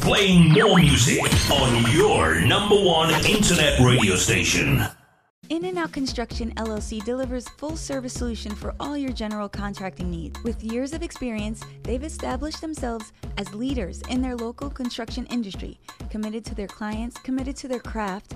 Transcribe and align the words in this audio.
Playing 0.00 0.52
more 0.52 0.78
music 0.78 1.20
on 1.50 1.92
your 1.92 2.40
number 2.40 2.76
one 2.76 3.10
internet 3.26 3.78
radio 3.80 4.16
station. 4.16 4.82
In 5.50 5.66
and 5.66 5.76
Out 5.76 5.92
Construction 5.92 6.54
LLC 6.54 7.04
delivers 7.04 7.46
full 7.50 7.76
service 7.76 8.14
solution 8.14 8.54
for 8.54 8.74
all 8.80 8.96
your 8.96 9.12
general 9.12 9.50
contracting 9.50 10.10
needs. 10.10 10.42
With 10.42 10.64
years 10.64 10.94
of 10.94 11.02
experience, 11.02 11.62
they've 11.82 12.02
established 12.02 12.62
themselves 12.62 13.12
as 13.36 13.52
leaders 13.54 14.00
in 14.08 14.22
their 14.22 14.36
local 14.36 14.70
construction 14.70 15.26
industry, 15.26 15.78
committed 16.08 16.46
to 16.46 16.54
their 16.54 16.68
clients, 16.68 17.18
committed 17.18 17.56
to 17.56 17.68
their 17.68 17.80
craft. 17.80 18.34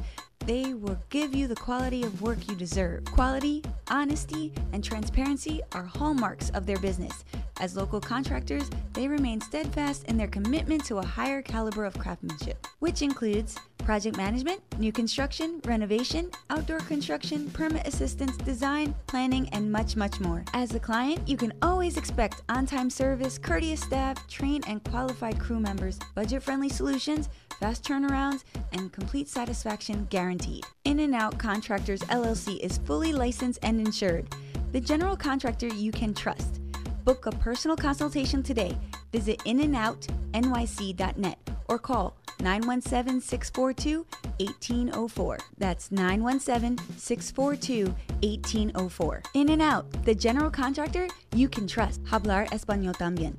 They 0.49 0.73
will 0.73 0.97
give 1.11 1.35
you 1.35 1.47
the 1.47 1.55
quality 1.55 2.05
of 2.05 2.23
work 2.23 2.39
you 2.49 2.57
deserve. 2.57 3.05
Quality, 3.05 3.63
honesty, 3.91 4.51
and 4.73 4.83
transparency 4.83 5.61
are 5.73 5.83
hallmarks 5.83 6.49
of 6.55 6.65
their 6.65 6.79
business. 6.79 7.23
As 7.61 7.77
local 7.77 8.01
contractors, 8.01 8.71
they 8.95 9.09
remain 9.09 9.43
steadfast 9.43 10.05
in 10.05 10.17
their 10.17 10.27
commitment 10.27 10.87
to 10.87 10.97
a 10.97 11.05
higher 11.05 11.43
caliber 11.43 11.85
of 11.85 11.99
craftsmanship, 11.99 12.67
which 12.79 13.03
includes 13.03 13.59
project 13.89 14.19
management, 14.19 14.61
new 14.79 14.93
construction, 14.93 15.63
renovation, 15.65 16.31
outdoor 16.51 16.81
construction, 16.81 17.49
permit 17.53 17.89
assistance, 17.89 18.37
design, 18.37 18.95
planning, 19.07 19.49
and 19.55 19.73
much, 19.73 19.97
much 19.97 20.21
more. 20.21 20.45
As 20.53 20.75
a 20.75 20.79
client, 20.79 21.27
you 21.27 21.39
can 21.39 21.55
always 21.63 21.97
expect 21.97 22.43
on 22.51 22.67
time 22.67 22.91
service, 22.91 23.39
courteous 23.39 23.81
staff, 23.81 24.29
trained 24.29 24.65
and 24.69 24.85
qualified 24.85 25.41
crew 25.41 25.59
members, 25.59 25.99
budget 26.15 26.43
friendly 26.43 26.69
solutions, 26.69 27.31
fast 27.61 27.83
turnarounds, 27.83 28.45
and 28.73 28.93
complete 28.93 29.27
satisfaction 29.27 30.07
guaranteed. 30.11 30.65
In 30.85 31.01
and 31.01 31.15
Out 31.15 31.39
Contractors 31.39 32.01
LLC 32.01 32.59
is 32.59 32.77
fully 32.85 33.15
licensed 33.15 33.61
and 33.63 33.81
insured. 33.81 34.29
The 34.73 34.81
general 34.81 35.17
contractor 35.17 35.69
you 35.69 35.93
can 35.93 36.13
trust. 36.13 36.61
Book 37.05 37.25
a 37.25 37.31
personal 37.31 37.75
consultation 37.75 38.43
today. 38.43 38.77
Visit 39.13 39.39
inandoutnyc.net 39.47 41.39
or 41.71 41.79
call 41.79 42.19
917 42.41 43.21
642 43.21 44.07
1804. 44.39 45.39
That's 45.59 45.91
917 45.91 46.79
642 46.97 47.87
1804. 48.23 49.23
In 49.35 49.49
and 49.51 49.63
Out, 49.63 49.91
the 50.05 50.15
general 50.15 50.51
contractor 50.51 51.09
you 51.35 51.49
can 51.49 51.67
trust. 51.67 52.03
Hablar 52.05 52.47
Español 52.51 52.95
también. 52.95 53.37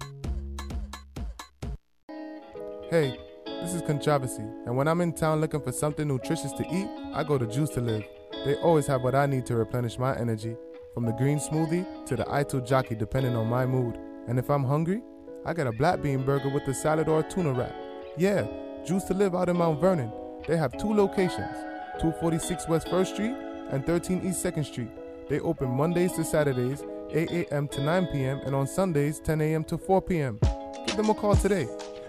Hey, 2.89 3.19
this 3.45 3.73
is 3.73 3.81
Controversy, 3.83 4.41
and 4.65 4.75
when 4.75 4.87
I'm 4.87 5.01
in 5.01 5.13
town 5.13 5.41
looking 5.41 5.61
for 5.61 5.71
something 5.71 6.07
nutritious 6.07 6.51
to 6.53 6.63
eat, 6.73 6.87
I 7.13 7.23
go 7.23 7.37
to 7.37 7.45
Juice 7.45 7.69
to 7.71 7.81
Live. 7.81 8.03
They 8.45 8.55
always 8.55 8.87
have 8.87 9.03
what 9.03 9.13
I 9.13 9.25
need 9.27 9.45
to 9.45 9.55
replenish 9.55 9.99
my 9.99 10.17
energy, 10.17 10.55
from 10.93 11.05
the 11.05 11.11
green 11.11 11.39
smoothie 11.39 11.85
to 12.07 12.15
the 12.15 12.23
Ito 12.23 12.61
jockey, 12.61 12.95
depending 12.95 13.35
on 13.35 13.47
my 13.47 13.65
mood. 13.65 13.99
And 14.27 14.39
if 14.39 14.49
I'm 14.49 14.63
hungry, 14.63 15.01
I 15.45 15.53
get 15.53 15.67
a 15.67 15.71
black 15.71 16.01
bean 16.01 16.23
burger 16.23 16.49
with 16.49 16.67
a 16.67 16.73
salad 16.73 17.07
or 17.07 17.19
a 17.19 17.23
tuna 17.23 17.53
wrap. 17.53 17.75
Yeah, 18.17 18.47
Juice 18.85 19.03
to 19.05 19.13
Live 19.13 19.35
out 19.35 19.49
in 19.49 19.57
Mount 19.57 19.79
Vernon. 19.79 20.11
They 20.47 20.57
have 20.57 20.77
two 20.77 20.93
locations 20.93 21.55
246 21.99 22.67
West 22.67 22.87
1st 22.87 23.13
Street 23.13 23.35
and 23.71 23.85
13 23.85 24.25
East 24.25 24.43
2nd 24.43 24.65
Street. 24.65 24.89
They 25.29 25.39
open 25.41 25.69
Mondays 25.69 26.13
to 26.13 26.23
Saturdays, 26.23 26.83
8 27.11 27.31
a.m. 27.31 27.67
to 27.67 27.83
9 27.83 28.07
p.m., 28.07 28.39
and 28.45 28.55
on 28.55 28.65
Sundays, 28.65 29.19
10 29.19 29.41
a.m. 29.41 29.63
to 29.65 29.77
4 29.77 30.01
p.m. 30.01 30.39
Give 30.87 30.95
them 30.95 31.09
a 31.09 31.13
call 31.13 31.35
today 31.35 31.67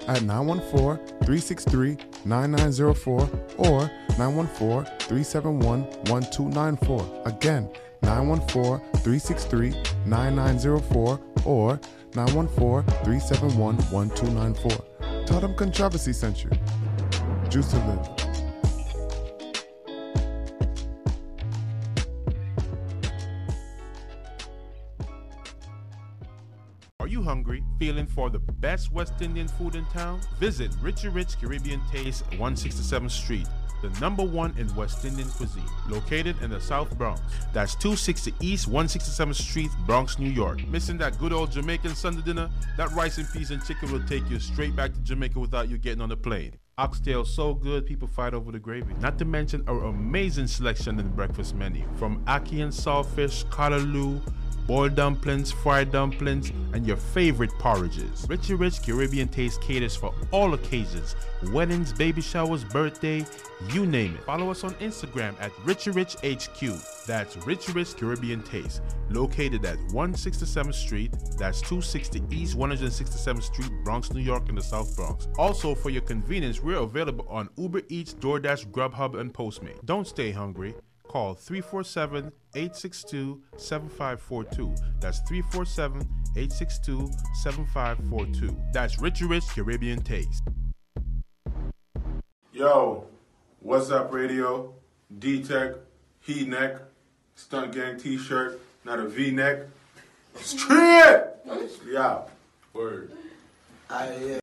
at 0.09 0.23
914 0.23 1.07
363 1.27 1.99
9904 2.25 3.31
or 3.59 3.91
914 4.19 4.85
371 5.01 5.83
1294. 6.09 7.23
Again, 7.27 7.71
914 8.03 8.81
363 9.03 9.71
9904 10.07 11.21
or 11.45 11.81
914 12.15 12.83
371 13.05 13.77
1294. 13.77 14.90
Tell 15.31 15.49
Controversy 15.55 16.13
sent 16.13 16.43
you. 16.43 16.51
Juice 17.49 17.69
to 17.71 17.77
live. 17.77 18.09
Are 26.99 27.07
you 27.07 27.23
hungry, 27.23 27.63
feeling 27.79 28.09
for 28.09 28.29
the 28.29 28.41
best 28.41 28.91
West 28.91 29.23
Indian 29.23 29.47
food 29.47 29.77
in 29.77 29.85
town? 29.87 30.21
Visit 30.41 30.73
Richie 30.83 31.09
Rich 31.09 31.41
Caribbean 31.41 31.81
Taste, 31.93 32.29
167th 32.31 33.13
Street, 33.13 33.47
the 33.83 33.89
number 34.01 34.23
one 34.23 34.55
in 34.59 34.73
West 34.75 35.05
Indian 35.05 35.29
cuisine, 35.29 35.65
located 35.89 36.41
in 36.43 36.51
the 36.51 36.61
South 36.61 36.97
Bronx. 36.97 37.21
That's 37.53 37.75
260 37.75 38.35
East 38.41 38.71
167th 38.71 39.35
Street, 39.35 39.71
Bronx, 39.87 40.19
New 40.19 40.31
York. 40.31 40.67
Missing 40.69 40.99
that 40.99 41.19
good 41.19 41.33
old 41.33 41.53
Jamaican 41.53 41.95
Sunday 41.95 42.23
dinner? 42.23 42.51
That 42.77 42.91
rice 42.93 43.19
and 43.19 43.31
peas 43.33 43.51
and 43.51 43.65
chicken 43.65 43.93
will 43.93 44.03
take 44.07 44.29
you 44.31 44.39
straight 44.39 44.75
back 44.77 44.93
to 44.93 45.01
Jamaica 45.01 45.39
without 45.39 45.69
you 45.69 45.79
getting 45.79 46.01
on 46.01 46.09
the 46.09 46.17
plane. 46.17 46.55
Oxtail 46.79 47.27
so 47.27 47.53
good, 47.53 47.85
people 47.85 48.09
fight 48.09 48.33
over 48.33 48.51
the 48.51 48.59
gravy. 48.59 48.95
Not 49.01 49.19
to 49.19 49.27
mention 49.27 49.63
our 49.69 49.85
amazing 49.85 50.47
selection 50.47 50.99
in 50.99 51.05
the 51.05 51.13
breakfast 51.13 51.55
menu, 51.55 51.87
from 51.97 52.25
ackee 52.25 52.63
and 52.63 52.73
saltfish, 52.73 53.45
callaloo, 53.47 54.23
boiled 54.71 54.95
dumplings, 54.95 55.51
fried 55.51 55.91
dumplings, 55.91 56.53
and 56.75 56.87
your 56.87 56.97
favorite 56.97 57.51
porridges. 57.59 58.25
Richie 58.29 58.55
Rich 58.55 58.85
Caribbean 58.85 59.27
Taste 59.27 59.61
caters 59.61 59.97
for 59.97 60.15
all 60.31 60.55
occasions 60.55 61.17
weddings, 61.51 61.93
baby 61.93 62.21
showers, 62.21 62.63
birthday, 62.63 63.27
you 63.73 63.85
name 63.85 64.15
it. 64.15 64.23
Follow 64.23 64.49
us 64.49 64.63
on 64.63 64.75
Instagram 64.75 65.35
at 65.41 65.51
Richie 65.65 65.91
Rich 65.91 66.15
HQ. 66.23 66.61
That's 67.05 67.37
Richie 67.39 67.73
Rich 67.73 67.97
Caribbean 67.97 68.45
Taste, 68.45 68.81
located 69.09 69.65
at 69.65 69.79
167th 69.89 70.75
Street, 70.75 71.13
that's 71.37 71.61
260 71.63 72.23
East 72.31 72.57
167th 72.57 73.43
Street, 73.43 73.73
Bronx, 73.83 74.13
New 74.13 74.21
York, 74.21 74.49
in 74.49 74.55
the 74.55 74.63
South 74.63 74.95
Bronx. 74.95 75.27
Also, 75.37 75.75
for 75.75 75.91
your 75.91 76.03
convenience, 76.03 76.63
we're 76.63 76.77
available 76.77 77.27
on 77.29 77.49
Uber 77.57 77.83
Eats, 77.89 78.15
DoorDash, 78.15 78.67
Grubhub, 78.71 79.19
and 79.19 79.35
Postmate. 79.35 79.85
Don't 79.85 80.07
stay 80.07 80.31
hungry. 80.31 80.75
Call 81.11 81.35
347 81.35 82.31
862 82.55 83.43
7542. 83.57 84.77
That's 85.01 85.19
347 85.29 86.03
862 86.37 87.11
7542. 87.43 88.57
That's 88.73 89.01
Richie 89.01 89.25
Rich 89.25 89.49
Caribbean 89.49 90.03
Taste. 90.03 90.45
Yo, 92.53 93.07
what's 93.59 93.91
up, 93.91 94.13
radio? 94.13 94.73
D 95.19 95.43
Tech, 95.43 95.73
Heat 96.21 96.47
Neck, 96.47 96.77
Stunt 97.35 97.73
Gang 97.73 97.99
t 97.99 98.17
shirt, 98.17 98.61
not 98.85 99.01
a 99.01 99.09
V 99.09 99.33
neck. 99.33 99.63
Street! 100.37 101.25
Yeah, 101.91 102.21
word. 102.73 103.11
Wake 103.91 104.40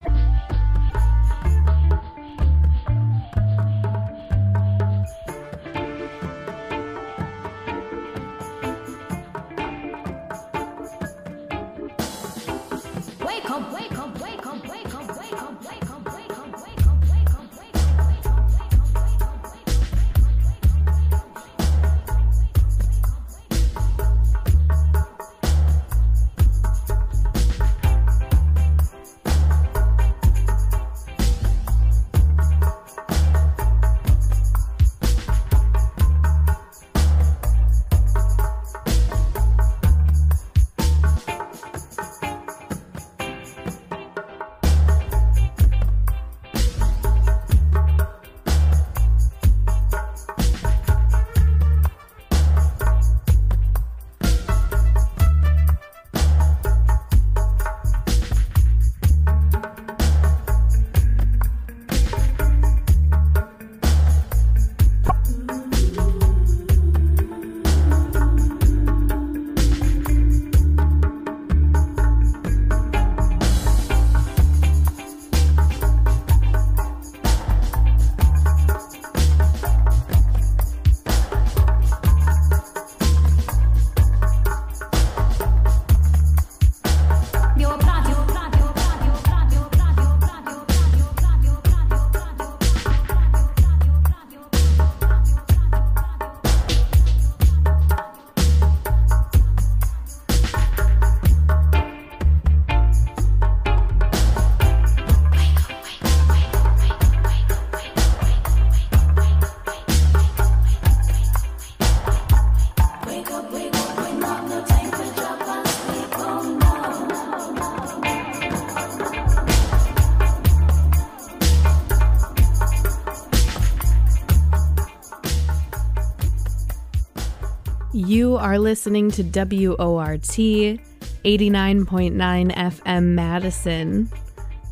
You 128.07 128.37
are 128.37 128.57
listening 128.57 129.11
to 129.11 129.21
WORT 129.21 130.21
89.9 130.21 132.55
FM 132.55 133.03
Madison. 133.03 134.09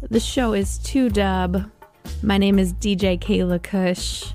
The 0.10 0.22
show 0.22 0.54
is 0.54 0.78
2 0.78 1.10
Dub. 1.10 1.70
My 2.24 2.38
name 2.38 2.58
is 2.58 2.72
DJ 2.76 3.20
Kayla 3.20 3.62
Kush. 3.62 4.32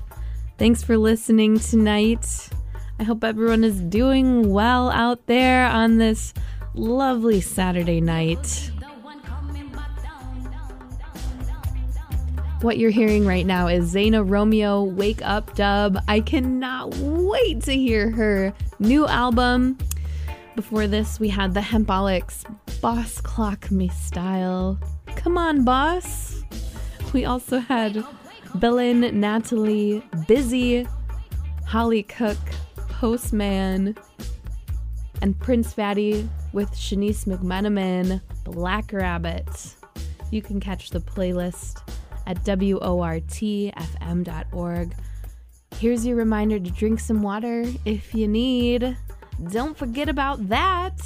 Thanks 0.59 0.83
for 0.83 0.97
listening 0.97 1.57
tonight. 1.57 2.49
I 2.99 3.03
hope 3.03 3.23
everyone 3.23 3.63
is 3.63 3.81
doing 3.81 4.51
well 4.51 4.91
out 4.91 5.25
there 5.25 5.65
on 5.65 5.97
this 5.97 6.35
lovely 6.75 7.41
Saturday 7.41 8.01
night. 8.01 8.69
What 12.61 12.77
you're 12.77 12.91
hearing 12.91 13.25
right 13.25 13.47
now 13.47 13.65
is 13.65 13.91
Zaina 13.91 14.23
Romeo 14.23 14.83
Wake 14.83 15.23
Up 15.23 15.55
Dub. 15.55 15.97
I 16.07 16.19
cannot 16.19 16.93
wait 16.97 17.63
to 17.63 17.71
hear 17.75 18.11
her 18.11 18.53
new 18.77 19.07
album. 19.07 19.79
Before 20.55 20.85
this, 20.85 21.19
we 21.19 21.27
had 21.27 21.55
the 21.55 21.59
Hempolics 21.59 22.43
Boss 22.79 23.19
Clock 23.19 23.71
Me 23.71 23.87
Style. 23.87 24.79
Come 25.15 25.39
on, 25.39 25.63
boss. 25.65 26.43
We 27.13 27.25
also 27.25 27.57
had 27.57 28.05
Belen, 28.53 29.19
Natalie, 29.19 30.03
Busy, 30.27 30.87
Holly 31.65 32.03
Cook, 32.03 32.37
Postman, 32.75 33.95
and 35.23 35.39
Prince 35.39 35.73
Fatty 35.73 36.29
with 36.53 36.69
Shniece 36.73 37.25
McMenamin, 37.25 38.21
Black 38.43 38.93
Rabbit. 38.93 39.75
You 40.29 40.43
can 40.43 40.59
catch 40.59 40.91
the 40.91 40.99
playlist 40.99 41.81
at 42.31 42.43
wortfm.org. 42.43 43.75
Here's 45.77 46.05
your 46.05 46.15
reminder 46.15 46.59
to 46.59 46.69
drink 46.71 46.99
some 46.99 47.21
water 47.21 47.65
if 47.85 48.13
you 48.13 48.27
need. 48.27 48.97
Don't 49.51 49.77
forget 49.77 50.09
about 50.09 50.49
that. 50.49 50.99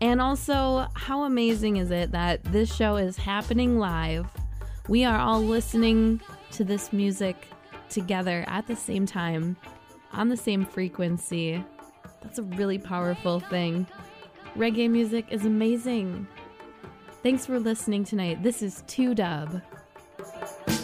And 0.00 0.20
also, 0.20 0.86
how 0.94 1.24
amazing 1.24 1.76
is 1.76 1.90
it 1.90 2.12
that 2.12 2.44
this 2.44 2.74
show 2.74 2.96
is 2.96 3.16
happening 3.16 3.78
live? 3.78 4.26
We 4.88 5.04
are 5.04 5.18
all 5.18 5.40
listening 5.40 6.20
to 6.52 6.64
this 6.64 6.92
music 6.92 7.36
together 7.90 8.44
at 8.46 8.66
the 8.66 8.76
same 8.76 9.04
time, 9.04 9.56
on 10.12 10.28
the 10.28 10.36
same 10.36 10.64
frequency. 10.64 11.62
That's 12.22 12.38
a 12.38 12.44
really 12.44 12.78
powerful 12.78 13.40
thing. 13.40 13.86
Reggae 14.56 14.88
music 14.88 15.26
is 15.30 15.44
amazing. 15.44 16.26
Thanks 17.22 17.44
for 17.44 17.58
listening 17.58 18.04
tonight. 18.04 18.42
This 18.42 18.62
is 18.62 18.82
2 18.86 19.14
Dub. 20.40 20.48
You 20.68 20.79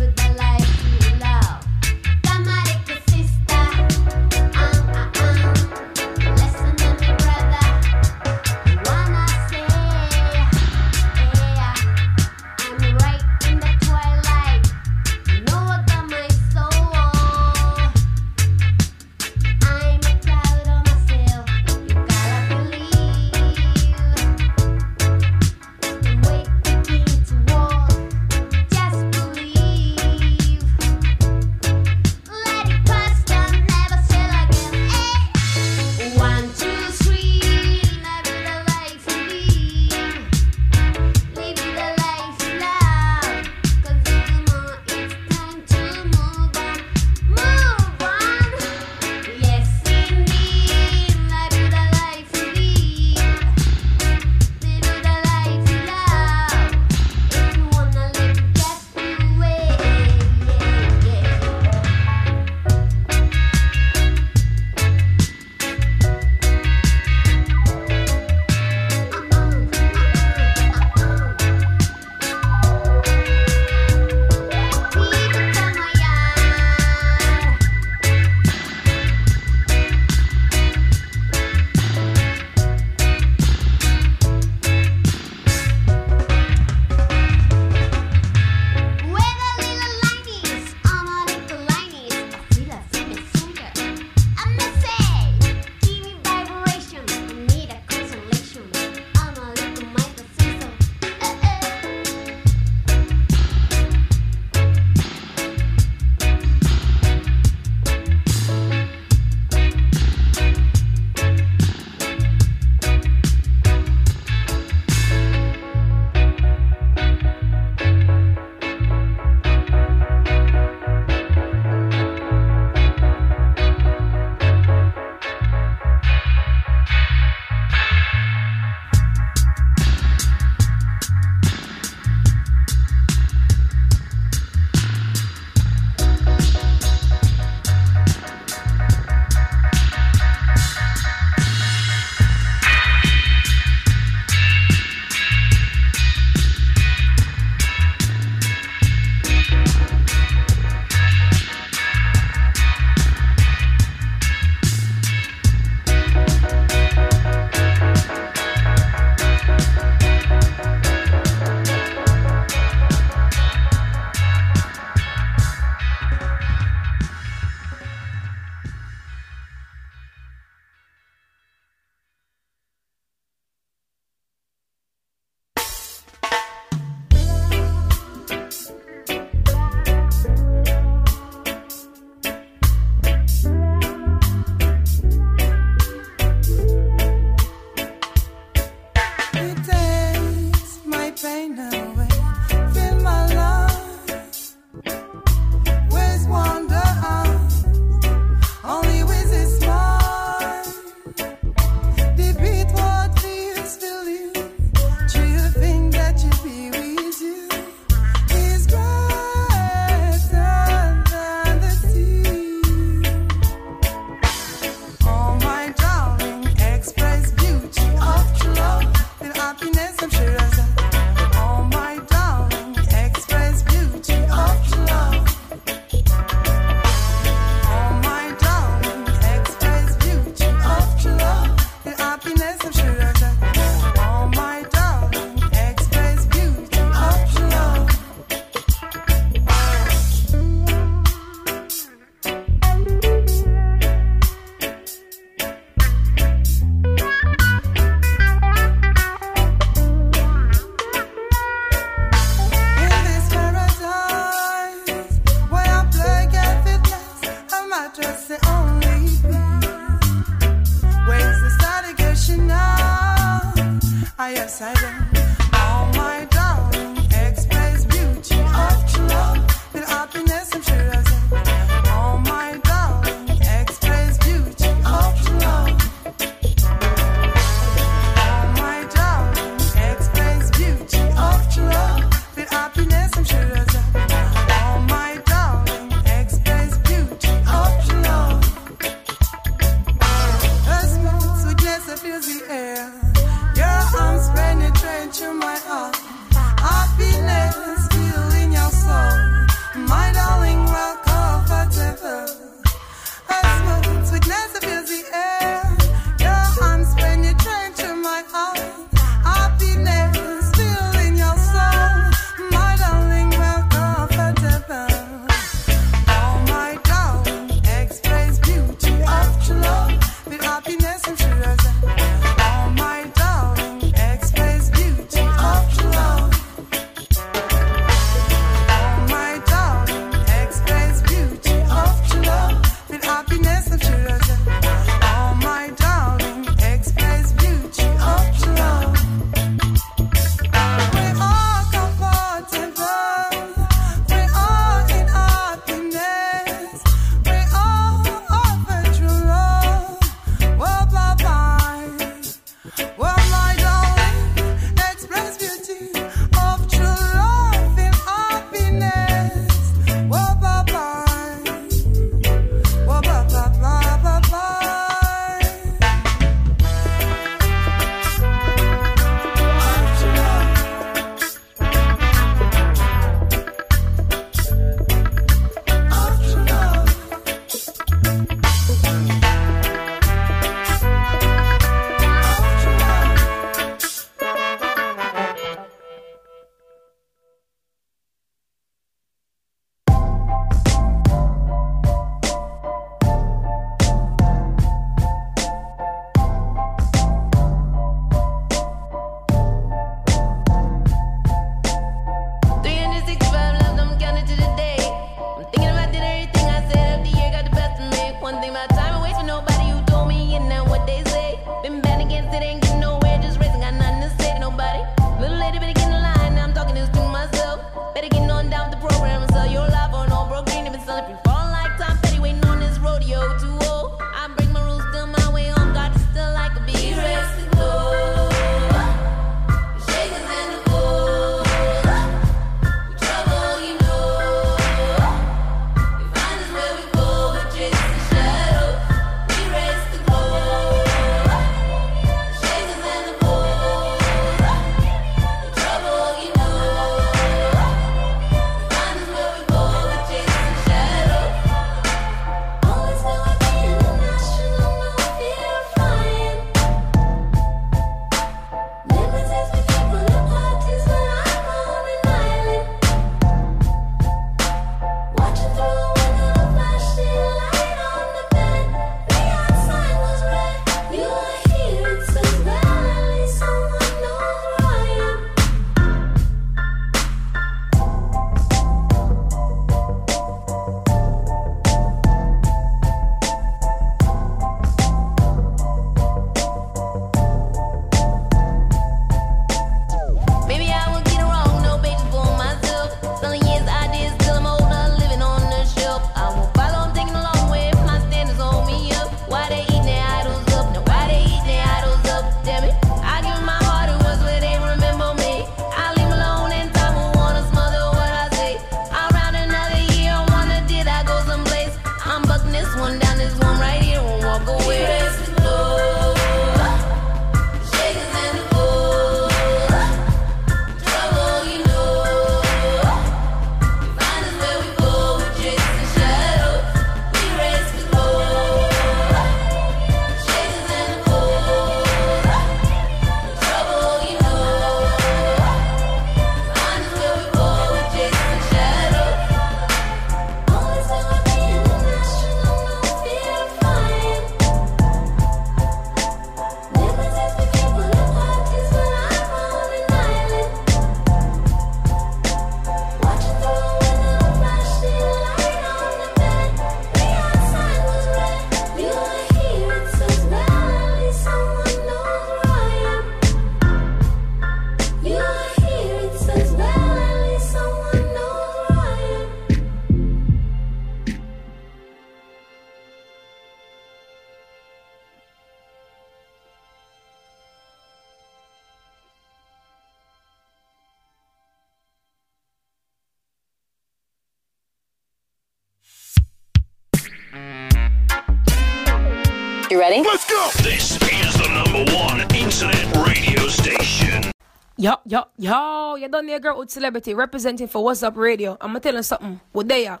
you 596.10 596.18
done 596.18 596.26
there, 596.26 596.40
girl 596.40 596.58
with 596.58 596.70
celebrity 596.70 597.14
representing 597.14 597.68
for 597.68 597.84
What's 597.84 598.02
Up 598.02 598.16
Radio. 598.16 598.58
I'ma 598.60 598.80
tell 598.80 598.94
you 598.94 599.02
something. 599.02 599.40
What 599.52 599.68
they 599.68 599.86
are? 599.86 600.00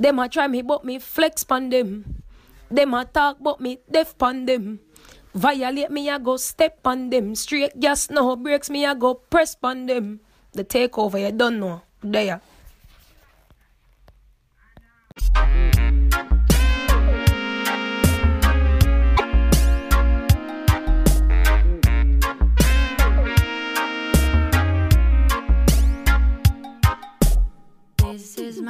Them 0.00 0.18
a 0.18 0.28
try 0.28 0.48
me, 0.48 0.62
but 0.62 0.82
me 0.82 0.98
flex 0.98 1.44
pon 1.44 1.68
them. 1.68 2.22
Them 2.70 2.94
a 2.94 3.04
talk, 3.04 3.36
but 3.40 3.60
me 3.60 3.78
deaf 3.90 4.16
pon 4.16 4.46
them. 4.46 4.80
Violate 5.34 5.90
me, 5.90 6.08
I 6.08 6.18
go 6.18 6.38
step 6.38 6.80
on 6.86 7.10
them. 7.10 7.34
Straight 7.34 7.78
gas, 7.78 8.08
no 8.08 8.34
breaks 8.34 8.70
me, 8.70 8.86
I 8.86 8.94
go 8.94 9.14
press 9.14 9.54
pon 9.54 9.86
them. 9.86 10.20
The 10.52 10.64
takeover, 10.64 11.20
you 11.20 11.32
don't 11.32 11.60
know. 11.60 11.82
There. 12.02 12.40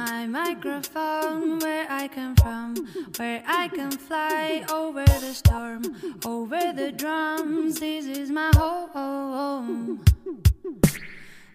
My 0.05 0.25
microphone 0.25 1.59
where 1.59 1.85
I 1.87 2.07
come 2.07 2.35
from, 2.37 2.75
where 3.17 3.43
I 3.45 3.67
can 3.67 3.91
fly 3.91 4.65
over 4.71 5.05
the 5.05 5.33
storm, 5.33 5.83
over 6.25 6.73
the 6.73 6.91
drums. 6.91 7.79
This 7.79 8.05
is 8.05 8.31
my 8.31 8.51
home. 8.55 10.03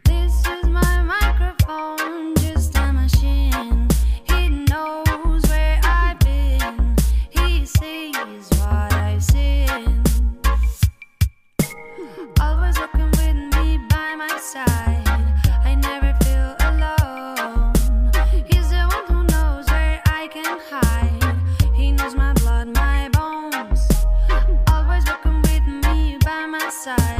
This 0.04 0.34
is 0.54 0.64
my 0.80 0.94
microphone, 1.14 2.36
just 2.36 2.76
a 2.76 2.92
machine. 2.92 3.88
He 4.28 4.48
knows 4.70 5.42
where 5.48 5.80
I've 5.82 6.18
been, 6.20 6.96
he 7.30 7.66
sees 7.66 8.48
what 8.60 8.92
I've 8.92 9.24
seen. 9.24 10.04
Always 12.40 12.78
walking 12.78 13.10
with 13.20 13.38
me 13.54 13.78
by 13.90 14.14
my 14.14 14.38
side. 14.38 15.05
By 26.86 27.15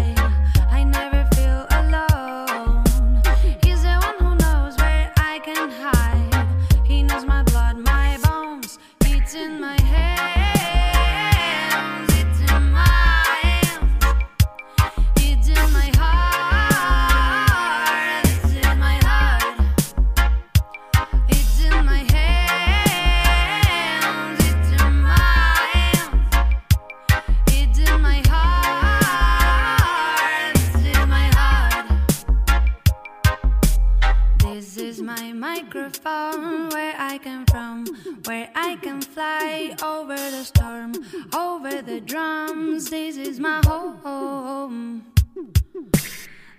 I 37.16 37.18
come 37.18 37.46
from, 37.46 37.86
where 38.26 38.50
I 38.54 38.76
can 38.76 39.00
fly 39.00 39.74
over 39.82 40.14
the 40.14 40.44
storm, 40.44 40.92
over 41.34 41.80
the 41.80 41.98
drums. 41.98 42.90
This 42.90 43.16
is 43.16 43.40
my 43.40 43.62
home. 43.64 45.02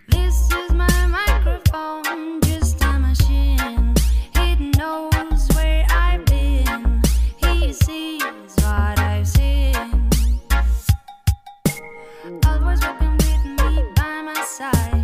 This 0.08 0.52
is 0.52 0.72
my 0.72 1.06
microphone, 1.06 2.42
just 2.42 2.84
a 2.84 2.98
machine. 2.98 3.94
It 4.34 4.60
knows 4.76 5.48
where 5.54 5.86
I've 5.92 6.26
been, 6.26 7.04
he 7.38 7.72
sees 7.72 8.24
what 8.56 8.98
I've 8.98 9.28
seen. 9.28 9.76
Always 12.48 12.82
walking 12.82 13.12
with 13.12 13.46
me 13.46 13.84
by 13.96 14.22
my 14.24 14.44
side. 14.44 14.97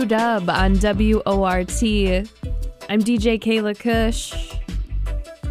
Dub 0.00 0.48
on 0.48 0.72
WORT. 0.74 1.82
I'm 2.88 3.00
DJ 3.00 3.38
Kayla 3.40 3.78
Kush. 3.78 4.54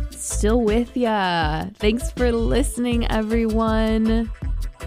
Still 0.09 0.61
with 0.61 0.97
ya. 0.97 1.65
Thanks 1.75 2.11
for 2.11 2.31
listening, 2.31 3.09
everyone. 3.11 4.31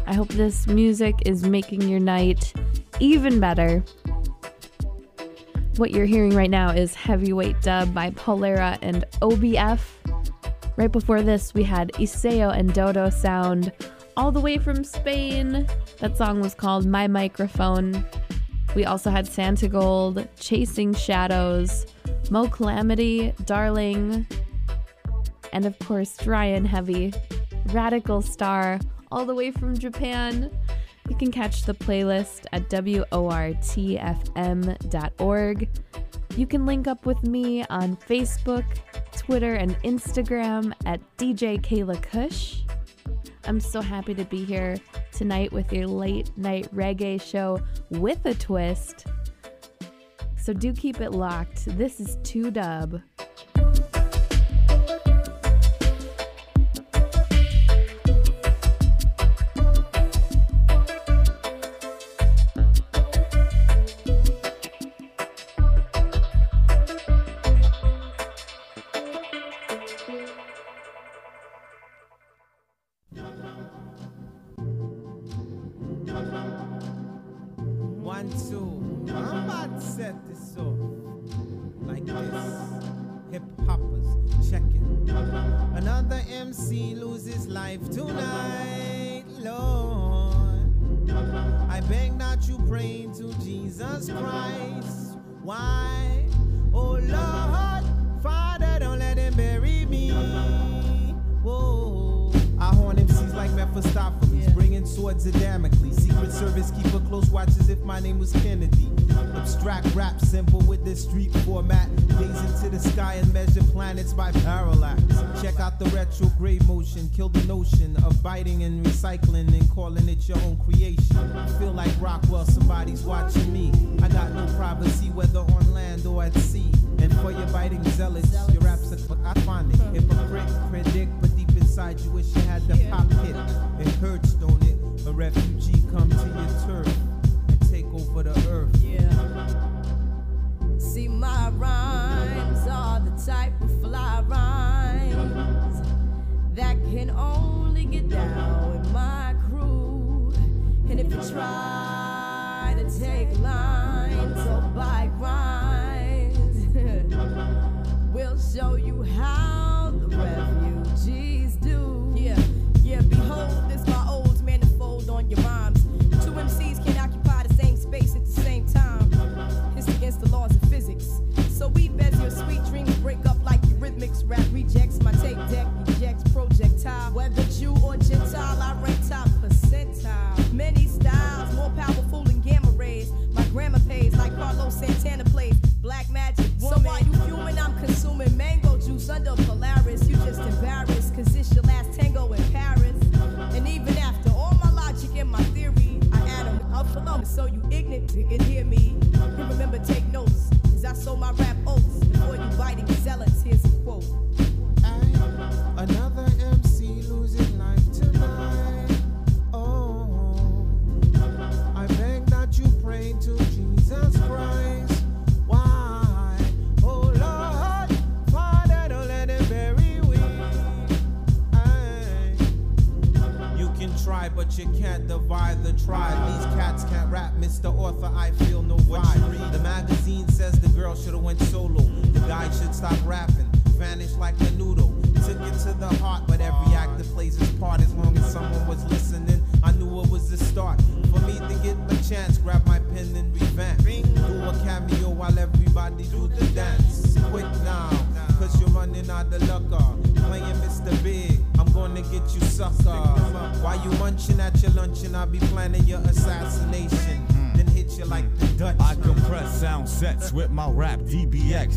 I 0.07 0.13
hope 0.13 0.29
this 0.29 0.67
music 0.67 1.15
is 1.25 1.45
making 1.45 1.83
your 1.83 2.01
night 2.01 2.53
even 3.01 3.41
better. 3.41 3.85
What 5.77 5.93
you're 5.93 6.05
hearing 6.05 6.35
right 6.35 6.51
now 6.51 6.71
is 6.71 6.95
Heavyweight 6.95 7.63
Dub 7.63 7.95
by 7.95 8.11
Polera 8.11 8.77
and 8.83 9.05
OBF. 9.23 9.81
Right 10.77 10.93
before 10.93 11.23
this, 11.23 11.55
we 11.55 11.63
had 11.63 11.93
Iseo 11.93 12.53
and 12.57 12.75
Dodo 12.75 13.09
Sound 13.09 13.73
all 14.17 14.33
the 14.33 14.41
way 14.41 14.59
from 14.59 14.85
Spain. 14.85 15.67
That 16.01 16.17
song 16.17 16.41
was 16.41 16.55
called 16.55 16.87
My 16.87 17.07
Microphone. 17.07 18.05
We 18.75 18.85
also 18.85 19.11
had 19.11 19.27
Santigold, 19.27 20.27
Chasing 20.39 20.95
Shadows, 20.95 21.87
Mo'Kalamity, 22.31 23.33
Darling, 23.47 24.27
and 25.53 25.65
of 25.65 25.79
course, 25.79 26.17
Dry 26.17 26.47
and 26.47 26.67
Heavy, 26.67 27.13
Radical 27.67 28.21
Star, 28.21 28.81
all 29.13 29.25
the 29.25 29.35
way 29.35 29.53
from 29.53 29.79
Japan. 29.79 30.51
You 31.09 31.17
can 31.17 31.31
catch 31.31 31.63
the 31.63 31.75
playlist 31.75 32.47
at 32.53 32.69
wortfm.org. 32.69 33.61
You 36.37 36.47
can 36.49 36.67
link 36.67 36.89
up 36.89 37.07
with 37.07 37.23
me 37.23 37.65
on 37.67 37.97
Facebook, 37.97 38.65
Twitter, 39.17 39.55
and 39.55 39.77
Instagram 39.83 40.73
at 40.85 41.01
DJ 41.17 41.61
Kayla 41.61 42.03
Kush. 42.03 42.63
I'm 43.47 43.61
so 43.61 43.83
happy 43.83 44.15
to 44.15 44.25
be 44.25 44.45
here 44.45 44.77
tonight 45.13 45.53
with 45.53 45.73
your 45.73 45.87
late 45.87 46.37
night 46.37 46.75
reggae 46.75 47.21
show 47.21 47.61
with 47.91 48.25
a 48.25 48.35
twist. 48.35 49.07
So 50.37 50.53
do 50.53 50.73
keep 50.73 51.01
it 51.01 51.11
locked. 51.11 51.67
This 51.77 52.01
is 52.01 52.17
2 52.23 52.51
Dub. 52.51 53.01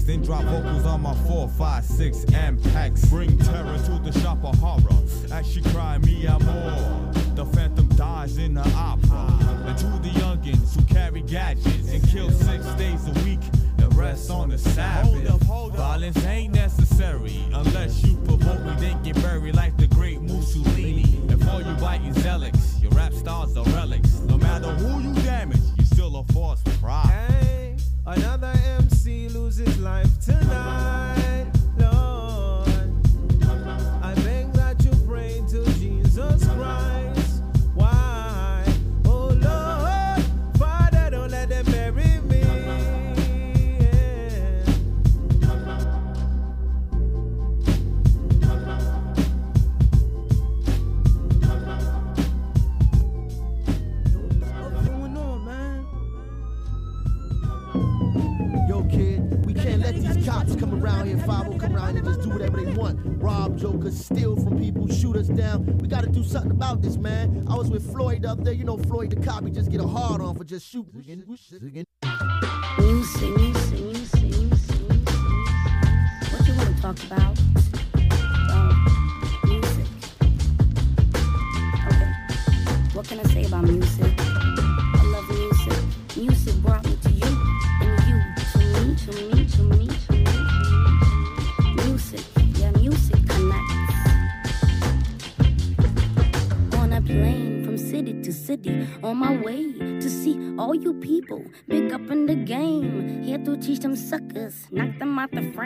then 0.08 0.22
drop 0.22 0.42
vocals 0.46 0.86
on 0.86 0.97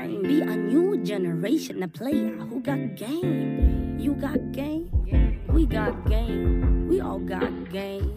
brain. 0.01 0.23
Be 0.23 0.41
a 0.41 0.55
new 0.55 0.97
generation 1.03 1.83
a 1.83 1.87
player 1.87 2.35
who 2.37 2.59
got 2.59 2.95
game. 2.95 3.97
You 3.99 4.13
got 4.13 4.51
game. 4.51 4.89
We 5.47 5.65
got 5.65 6.07
game. 6.09 6.87
We 6.87 7.01
all 7.01 7.19
got 7.19 7.69
game. 7.69 8.13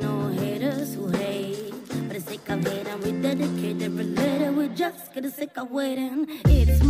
No 0.00 0.28
haters 0.28 0.94
who 0.94 1.08
hate. 1.08 1.74
For 1.86 2.14
the 2.14 2.20
sake 2.20 2.48
of 2.48 2.64
hating, 2.64 3.00
we 3.00 3.12
dedicated, 3.12 3.92
related. 3.92 4.56
We 4.56 4.68
just 4.68 5.12
get 5.14 5.24
sick 5.32 5.56
of 5.56 5.70
waiting. 5.70 6.26
It's 6.46 6.81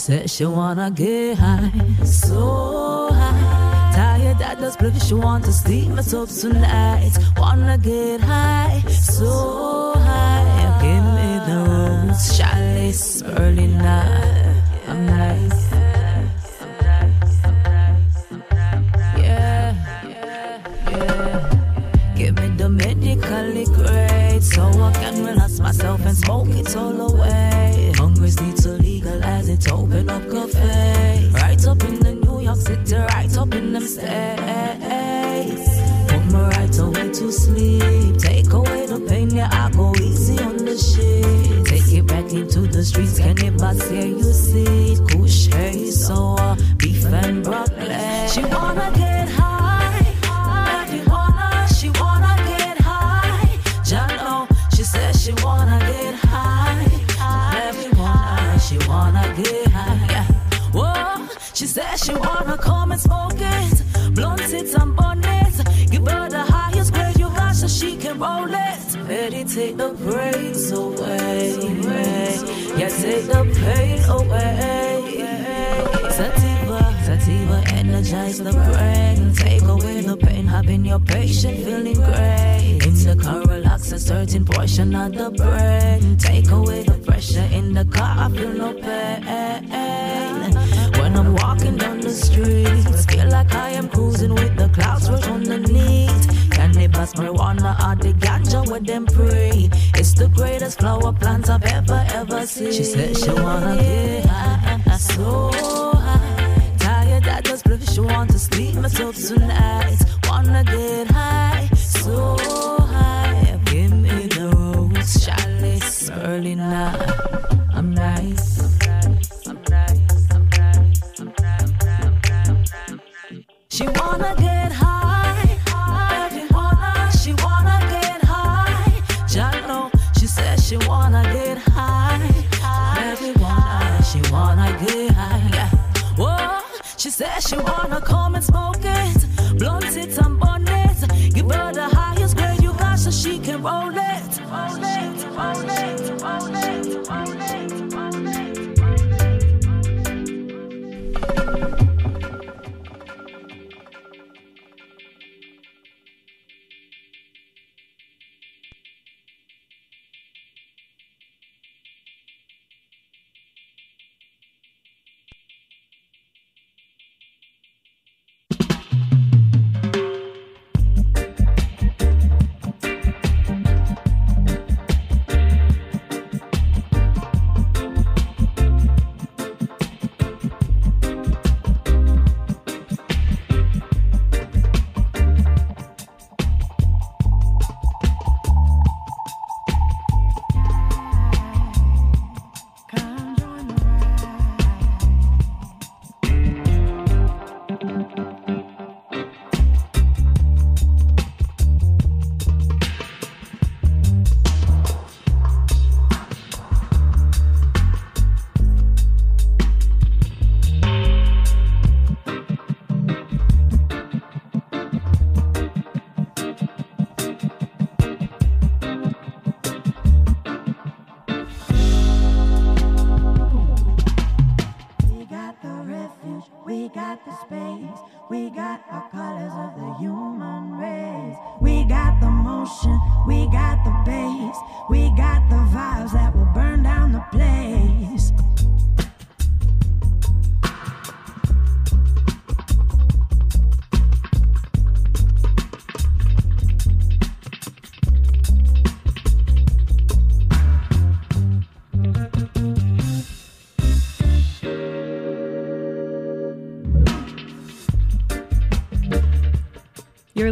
said 0.00 0.30
she 0.30 0.46
wanna 0.46 0.90
get 0.90 1.36
high, 1.36 1.70
so 2.04 3.10
high. 3.12 3.92
Tired 3.94 4.38
that 4.38 4.58
does 4.58 4.74
bluff, 4.78 4.96
she 5.02 5.12
want 5.12 5.44
to 5.44 5.52
sleep 5.52 5.88
myself 5.88 6.30
tonight. 6.40 7.12
Wanna 7.36 7.76
get 7.76 8.22
high, 8.22 8.82
so 8.88 9.92
high. 9.96 10.78
Give 10.80 11.04
me 11.16 11.30
the 11.48 11.58
roots, 11.68 12.38
chalice, 12.38 13.22
early 13.22 13.66
night. 13.66 14.19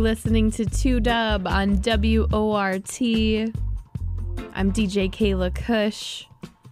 listening 0.08 0.50
to 0.50 0.64
2Dub 0.64 1.46
on 1.46 1.76
WORT. 1.84 2.98
I'm 4.54 4.72
DJ 4.72 5.12
Kayla 5.12 5.54
Kush. 5.54 6.24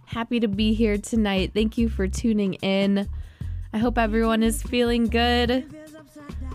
Happy 0.07 0.39
to 0.39 0.47
be 0.47 0.73
here 0.73 0.97
tonight. 0.97 1.51
Thank 1.53 1.77
you 1.77 1.87
for 1.87 2.07
tuning 2.07 2.55
in. 2.65 3.07
I 3.71 3.77
hope 3.77 3.99
everyone 3.99 4.41
is 4.41 4.63
feeling 4.63 5.05
good. 5.05 5.71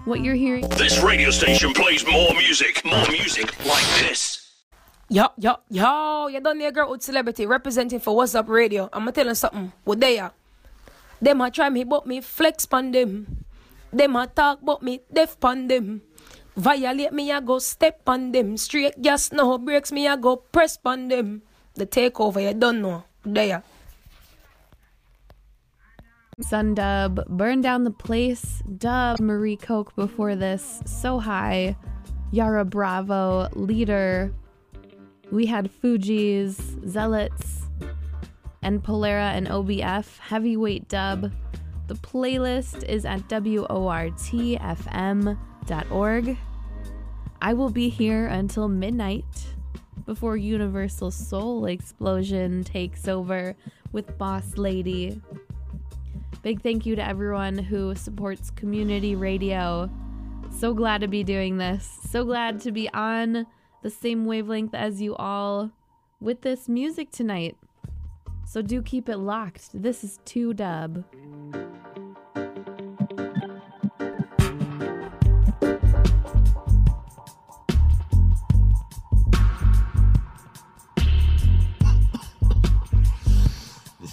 What 0.06 0.24
you're 0.24 0.34
hearing. 0.34 0.68
This 0.70 1.00
radio 1.00 1.30
station 1.30 1.72
plays 1.72 2.04
more 2.04 2.34
music, 2.34 2.84
more 2.84 3.06
music 3.12 3.64
like 3.64 3.86
this. 4.00 4.50
Yo, 5.08 5.28
yo, 5.38 5.58
yo, 5.70 6.26
you 6.26 6.40
done 6.40 6.58
there, 6.58 6.72
girl 6.72 6.90
with 6.90 7.04
celebrity 7.04 7.46
representing 7.46 8.00
for 8.00 8.16
What's 8.16 8.34
Up 8.34 8.48
Radio. 8.48 8.90
I'm 8.92 9.02
gonna 9.02 9.12
tell 9.12 9.26
you 9.28 9.36
something. 9.36 9.72
What 9.84 10.00
they 10.00 10.18
are. 10.18 10.32
Them 11.20 11.42
a 11.42 11.50
try 11.52 11.70
me, 11.70 11.84
but 11.84 12.08
me 12.08 12.20
flex 12.20 12.66
pon 12.66 12.90
them. 12.90 13.44
Them 13.92 14.16
a 14.16 14.26
talk, 14.26 14.58
but 14.64 14.82
me 14.82 15.02
deaf 15.12 15.38
pon 15.38 15.68
them. 15.68 16.02
Violate 16.56 17.12
me, 17.12 17.32
I 17.32 17.40
go 17.40 17.58
step 17.58 18.00
on 18.06 18.32
them. 18.32 18.56
Straight 18.56 19.00
gas 19.00 19.32
no 19.32 19.56
breaks 19.58 19.90
me, 19.90 20.06
I 20.06 20.16
go 20.16 20.36
press 20.36 20.78
on 20.84 21.08
them. 21.08 21.42
The 21.74 21.86
takeover, 21.86 22.42
you 22.42 22.52
don't 22.52 22.82
know. 22.82 23.04
There. 23.24 23.62
Sundub, 26.40 27.26
Burn 27.28 27.60
Down 27.60 27.84
the 27.84 27.90
Place, 27.90 28.62
Dub, 28.78 29.20
Marie 29.20 29.56
Coke 29.56 29.94
before 29.96 30.34
this, 30.34 30.82
So 30.84 31.18
High, 31.18 31.76
Yara 32.30 32.64
Bravo, 32.64 33.48
Leader. 33.52 34.34
We 35.30 35.46
had 35.46 35.70
Fuji's, 35.70 36.56
Zealots, 36.86 37.62
and 38.62 38.82
Polera 38.82 39.32
and 39.32 39.46
OBF, 39.46 40.18
Heavyweight 40.18 40.88
Dub. 40.88 41.32
The 41.86 41.94
playlist 41.94 42.84
is 42.84 43.04
at 43.04 43.28
WORTFM 43.28 44.08
universalsoul.org. 45.66 46.36
I 47.40 47.54
will 47.54 47.70
be 47.70 47.88
here 47.88 48.26
until 48.26 48.68
midnight 48.68 49.24
before 50.06 50.36
Universal 50.36 51.10
Soul 51.10 51.66
Explosion 51.66 52.64
takes 52.64 53.08
over 53.08 53.56
with 53.92 54.16
Boss 54.18 54.56
Lady. 54.56 55.20
Big 56.42 56.62
thank 56.62 56.86
you 56.86 56.96
to 56.96 57.06
everyone 57.06 57.56
who 57.58 57.94
supports 57.94 58.50
community 58.50 59.14
radio. 59.14 59.90
So 60.50 60.74
glad 60.74 61.00
to 61.00 61.08
be 61.08 61.24
doing 61.24 61.58
this. 61.58 61.98
So 62.10 62.24
glad 62.24 62.60
to 62.60 62.72
be 62.72 62.88
on 62.92 63.46
the 63.82 63.90
same 63.90 64.24
wavelength 64.26 64.74
as 64.74 65.00
you 65.00 65.14
all 65.16 65.70
with 66.20 66.42
this 66.42 66.68
music 66.68 67.10
tonight. 67.10 67.56
So 68.46 68.60
do 68.62 68.82
keep 68.82 69.08
it 69.08 69.18
locked. 69.18 69.70
This 69.72 70.04
is 70.04 70.18
2 70.24 70.54
Dub. 70.54 71.04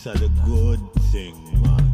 This 0.10 0.22
is 0.22 0.28
a 0.28 0.50
good 0.50 0.94
thing, 1.12 1.62
man. 1.62 1.89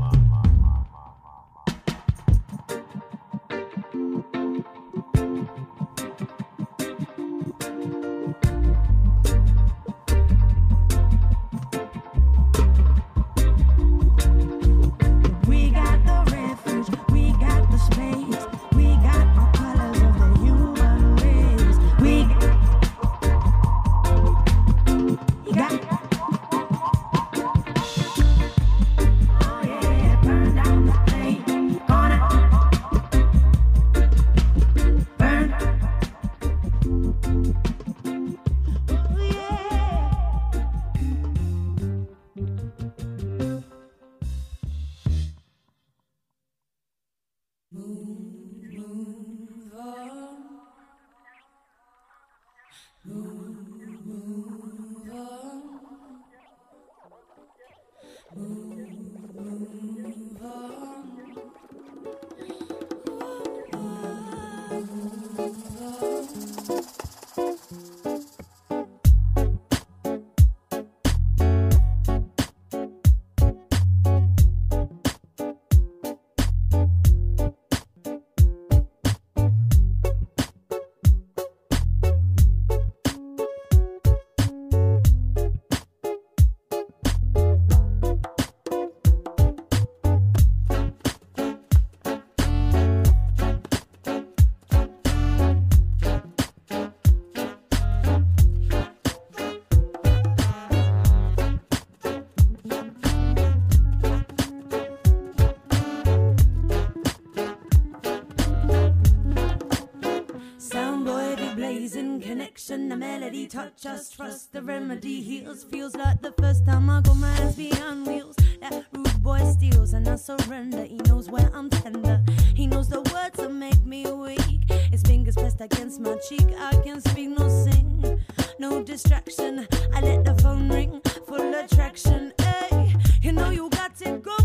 Melody 113.36 113.48
touch 113.48 113.86
us, 113.86 114.10
trust 114.10 114.54
the 114.54 114.62
remedy 114.62 115.22
heals. 115.22 115.64
Feels 115.66 115.96
like 115.96 116.22
the 116.22 116.32
first 116.40 116.66
time 116.66 116.90
I 116.90 117.02
got 117.02 117.18
my 117.18 117.32
hands 117.34 117.56
beyond 117.56 118.08
wheels. 118.08 118.36
That 118.62 118.86
rude 118.94 119.24
boy 119.24 119.40
steals 119.52 119.94
and 119.94 120.08
I 120.08 120.16
surrender. 120.16 120.84
He 120.86 120.98
knows 121.08 121.30
where 121.30 121.50
I'm 121.54 121.70
tender. 121.70 122.22
He 122.56 122.68
knows 122.68 122.88
the 122.88 123.02
words 123.14 123.38
that 123.38 123.52
make 123.52 123.84
me 123.86 124.10
weak. 124.10 124.70
His 124.92 125.02
fingers 125.02 125.36
pressed 125.36 125.62
against 125.62 126.00
my 126.00 126.16
cheek. 126.30 126.48
I 126.58 126.72
can 126.84 127.02
speak, 127.02 127.30
no 127.30 127.48
sing, 127.50 128.20
no 128.60 128.82
distraction. 128.84 129.68
I 129.94 130.02
let 130.02 130.24
the 130.24 130.36
phone 130.36 130.70
ring, 130.70 131.02
full 131.28 131.54
attraction. 131.54 132.32
Hey, 132.40 132.94
you 133.22 133.32
know 133.34 133.50
you 133.50 133.70
got 133.70 134.02
it 134.02 134.24
going 134.24 134.45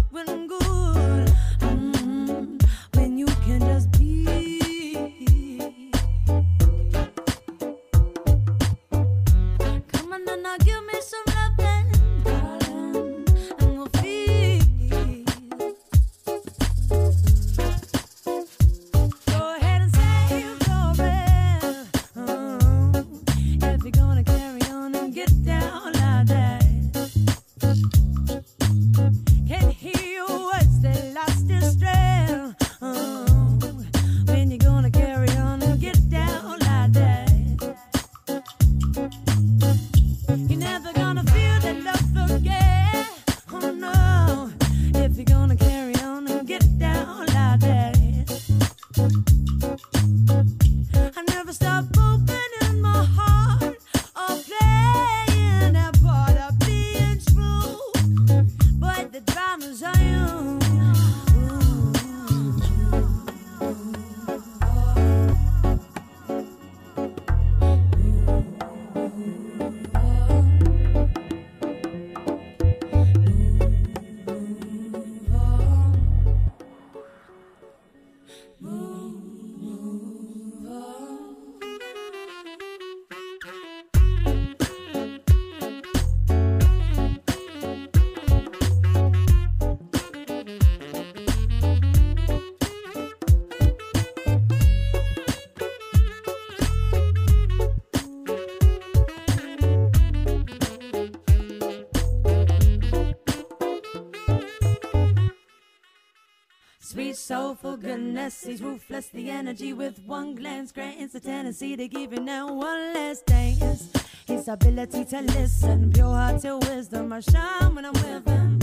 soulful 107.71 107.89
goodness, 107.89 108.45
he's 108.45 108.63
ruthless. 108.63 109.09
The 109.09 109.31
energy 109.31 109.73
with 109.73 110.01
one 110.05 110.35
glance 110.35 110.73
grants 110.73 111.13
the 111.13 111.21
tendency 111.21 111.77
to 111.77 111.87
give 111.89 112.13
you 112.13 112.21
now 112.21 112.53
one 112.53 112.95
last 112.95 113.27
dance. 113.27 113.93
His 114.27 114.49
ability 114.49 115.05
to 115.07 115.21
listen, 115.21 115.93
pure 115.93 116.07
heart 116.07 116.43
to 116.43 116.59
wisdom. 116.59 117.13
I 117.13 117.21
shine 117.21 117.75
when 117.75 117.85
I'm 117.85 117.93
with 117.93 118.27
him. 118.27 118.59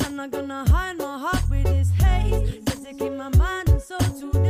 I'm 0.00 0.16
not 0.16 0.30
gonna 0.30 0.64
hide 0.68 0.96
my 0.98 1.18
heart 1.18 1.44
with 1.50 1.68
his 1.68 1.90
haze. 1.92 2.64
Just 2.64 2.84
to 2.84 2.94
keep 2.94 3.12
my 3.12 3.28
mind 3.36 3.68
and 3.68 3.80
soul 3.80 3.98
to 3.98 4.41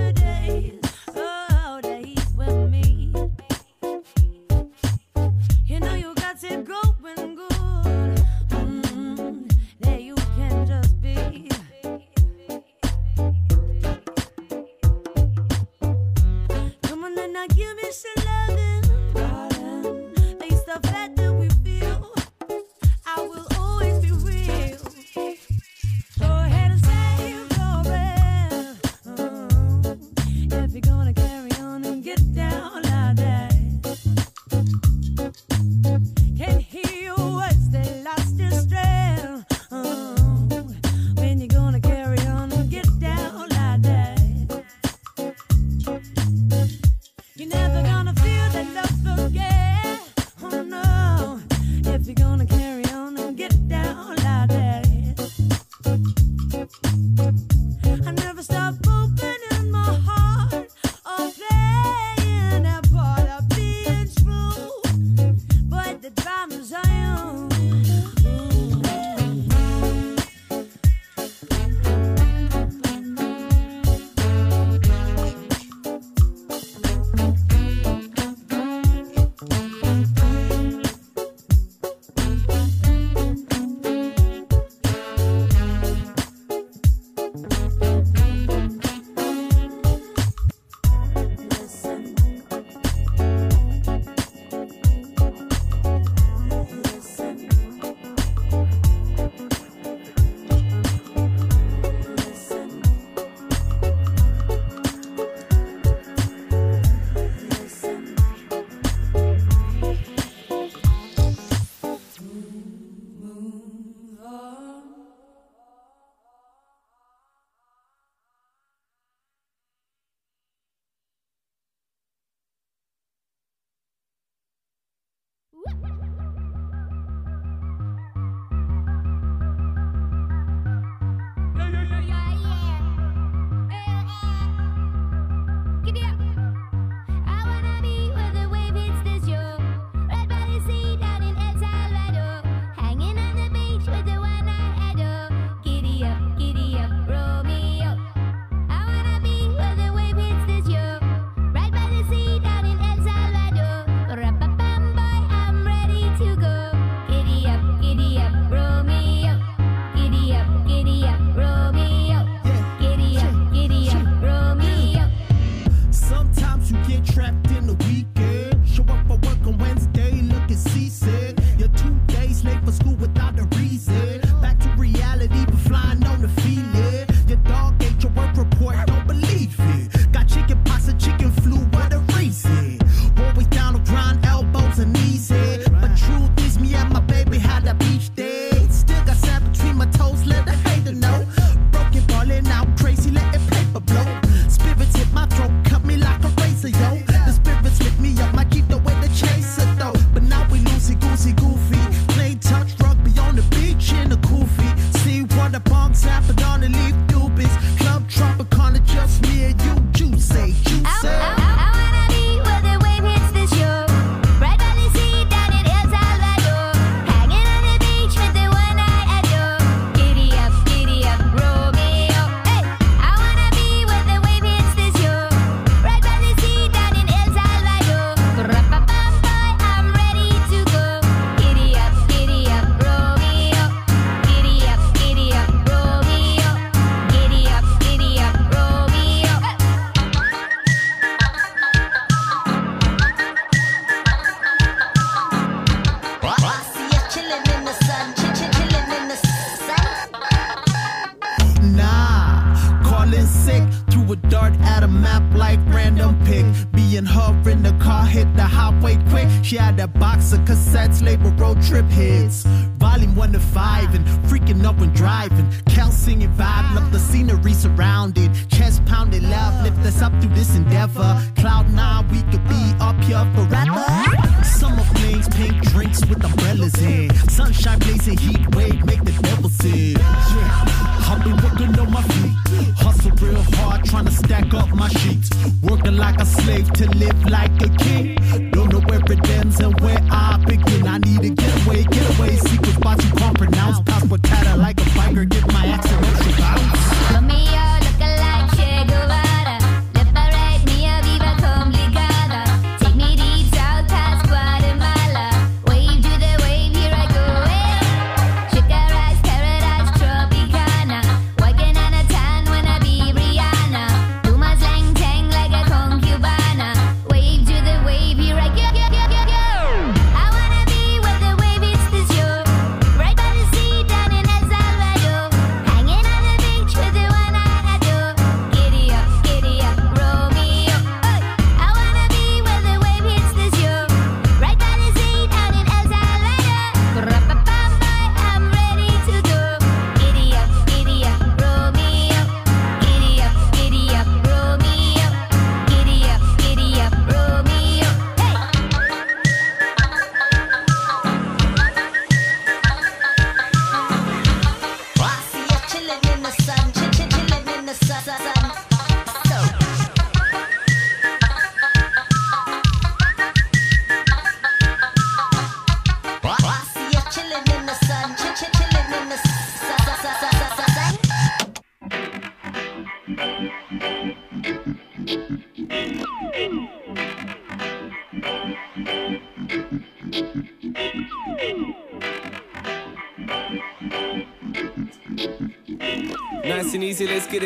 up 264.73 264.81
when 264.81 264.93
driving. 264.93 265.62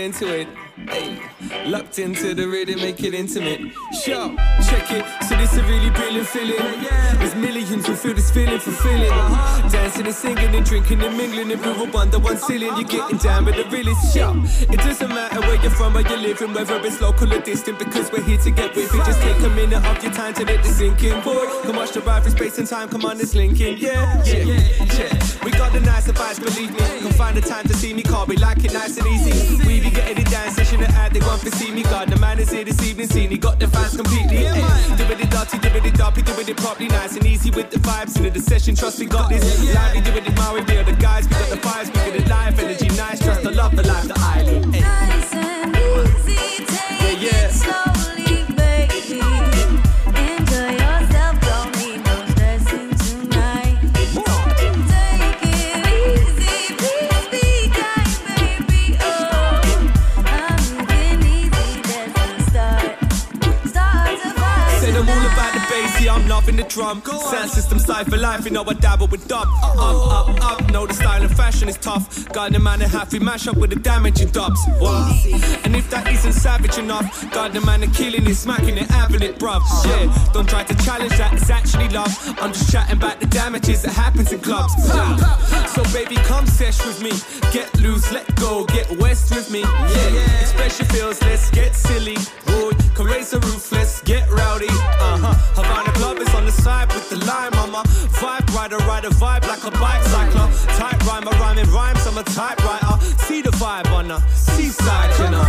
Into 0.06 0.32
it. 0.32 0.45
Singing 10.86 11.04
and 11.04 11.16
mingling 11.16 11.48
move 11.48 11.88
up 11.88 11.94
under 11.94 12.18
one 12.18 12.36
ceiling. 12.36 12.70
You're 12.76 12.84
getting 12.84 13.18
down 13.18 13.44
with 13.44 13.56
the 13.56 13.64
realest 13.70 14.14
show. 14.14 14.34
It 14.60 14.78
doesn't 14.78 15.08
matter 15.08 15.40
where 15.40 15.60
you're 15.60 15.70
from 15.70 15.96
or 15.96 16.00
you're 16.00 16.18
living, 16.18 16.52
whether 16.52 16.76
it's 16.84 17.00
local 17.00 17.32
or 17.32 17.40
distant, 17.40 17.78
because 17.78 18.10
we're 18.12 18.22
here 18.22 18.38
to 18.38 18.50
get 18.50 18.74
with 18.74 18.92
it. 18.92 19.04
Just 19.04 19.20
take 19.20 19.38
a 19.38 19.48
minute 19.50 19.84
of 19.84 20.02
your 20.02 20.12
time 20.12 20.34
to 20.34 20.44
let 20.44 20.62
this 20.62 20.76
sink 20.76 21.02
in, 21.02 21.22
boy. 21.22 21.46
Come 21.62 21.76
watch 21.76 21.92
the 21.92 22.00
ride 22.00 22.22
for 22.22 22.30
space 22.30 22.58
and 22.58 22.66
time. 22.66 22.88
Come 22.88 23.04
on, 23.04 23.20
it's 23.20 23.34
linking. 23.34 23.78
Yeah, 23.78 24.22
yeah, 24.24 24.44
yeah. 24.44 25.44
We 25.44 25.50
got 25.52 25.72
the 25.72 25.80
nice 25.80 26.08
advice, 26.08 26.38
believe 26.38 26.72
me. 26.72 27.00
Come 27.00 27.12
find 27.12 27.36
the 27.36 27.40
time 27.40 27.66
to 27.66 27.74
see 27.74 27.94
me, 27.94 28.02
call 28.02 28.26
we 28.26 28.36
like 28.36 28.64
it 28.64 28.72
nice 28.72 28.96
and 28.98 29.06
easy. 29.06 29.66
We 29.66 29.80
be 29.80 29.90
getting 29.90 30.18
it 30.18 30.30
down, 30.30 30.50
session 30.50 30.82
at 30.82 30.90
ad, 30.90 31.12
they 31.12 31.20
want 31.20 31.42
to 31.42 31.50
see 31.50 31.70
me. 31.72 31.82
God, 31.82 32.08
the 32.08 32.18
man 32.18 32.38
is 32.38 32.50
here 32.50 32.64
this 32.64 32.82
evening, 32.82 33.08
seen 33.08 33.30
he 33.30 33.38
got 33.38 33.58
the 33.58 33.68
fans 33.68 33.96
completely. 33.96 34.42
Yeah, 34.42 34.86
dirty, 35.36 35.68
doing 35.68 35.84
it 35.84 35.94
dirty, 35.94 36.22
doing 36.22 36.48
it 36.48 36.56
properly, 36.56 36.88
nice 36.88 37.16
and 37.16 37.26
easy 37.26 37.50
with 37.50 37.65
the 37.65 37.65
vibes. 37.86 38.16
Into 38.16 38.30
the 38.30 38.40
session, 38.40 38.74
trust 38.74 38.98
we 38.98 39.06
got 39.06 39.28
this. 39.30 39.42
Lively, 39.74 40.00
doing 40.00 40.24
it 40.26 40.36
Maui, 40.36 40.60
we 40.62 40.76
are 40.76 40.84
the 40.84 40.92
guys, 40.92 41.24
we 41.28 41.34
got 41.34 41.50
the 41.50 41.56
vibes, 41.56 41.86
we 41.86 41.92
get 41.94 42.16
it 42.16 42.28
live, 42.28 42.58
energy 42.58 42.88
nice, 42.96 43.20
trust 43.20 43.42
the 43.42 43.50
love, 43.52 43.74
the 43.76 43.86
life, 43.86 44.08
the 44.08 44.18
island. 44.18 44.72
Nice 44.72 45.34
and 45.34 45.76
easy, 45.76 46.64
take 46.66 47.22
Yeah, 47.22 47.50
yeah. 47.66 47.75
Drum. 66.76 67.02
Sound 67.02 67.50
system 67.50 67.78
side 67.78 68.04
for 68.04 68.18
life, 68.18 68.44
you 68.44 68.50
know 68.50 68.62
I 68.62 68.74
dabble 68.74 69.06
with 69.06 69.26
dub. 69.26 69.48
Up, 69.62 69.78
up, 69.78 70.44
up, 70.44 70.70
know 70.70 70.86
the 70.86 70.92
style 70.92 71.22
and 71.22 71.34
fashion 71.34 71.70
is 71.70 71.78
tough. 71.78 72.30
Got 72.34 72.52
the 72.52 72.58
man 72.58 72.80
half, 72.80 73.14
we 73.14 73.18
mash 73.18 73.48
up 73.48 73.56
with 73.56 73.70
the 73.70 73.76
damaging 73.76 74.28
dubs. 74.28 74.60
What? 74.78 75.24
And 75.64 75.74
if 75.74 75.88
that 75.88 76.06
isn't 76.12 76.34
savage 76.34 76.76
enough, 76.76 77.30
got 77.30 77.54
the 77.54 77.62
man 77.62 77.82
and 77.82 77.94
killing 77.94 78.26
it, 78.26 78.34
smacking 78.34 78.76
it, 78.76 78.90
having 78.90 79.22
it, 79.22 79.38
bruv. 79.38 79.62
Yeah, 79.86 80.30
don't 80.34 80.46
try 80.46 80.64
to 80.64 80.74
challenge 80.84 81.16
that, 81.16 81.32
it's 81.32 81.48
actually 81.48 81.88
love. 81.88 82.12
I'm 82.38 82.52
just 82.52 82.70
chatting 82.70 82.98
about 82.98 83.20
the 83.20 83.26
damages 83.26 83.80
that 83.80 83.94
happens 83.94 84.30
in 84.32 84.40
clubs. 84.40 84.74
So 85.72 85.82
baby, 85.94 86.16
come 86.26 86.46
sesh 86.46 86.84
with 86.84 87.02
me. 87.02 87.12
Get 87.52 87.74
loose, 87.80 88.12
let 88.12 88.26
go, 88.36 88.66
get 88.66 88.90
west 88.98 89.34
with 89.34 89.50
me. 89.50 89.60
Yeah, 89.60 90.40
express 90.42 90.78
your 90.78 90.88
feels, 90.88 91.22
let's 91.22 91.48
get 91.50 91.74
silly. 91.74 92.16
Boy, 92.44 92.72
can 92.94 93.06
raise 93.06 93.30
the 93.30 93.40
roof, 93.40 93.72
let's 93.72 94.02
get 94.02 94.30
rowdy. 94.30 94.68
Uh 94.68 95.16
huh. 95.18 95.34
Havana 95.54 95.85
Rider, 98.76 98.88
ride 98.88 99.04
a 99.04 99.08
vibe 99.08 99.48
like 99.48 99.64
a 99.64 99.70
bike 99.70 100.02
cycler. 100.02 100.48
Type 100.76 101.06
rhymer, 101.06 101.30
rhyming 101.32 101.70
rhymes, 101.70 102.06
I'm 102.06 102.18
a 102.18 102.22
typewriter. 102.22 103.00
See 103.26 103.40
the 103.40 103.50
vibe 103.50 103.90
on 103.92 104.08
the 104.08 104.20
seaside, 104.28 105.18
you 105.18 105.30
know. 105.30 105.45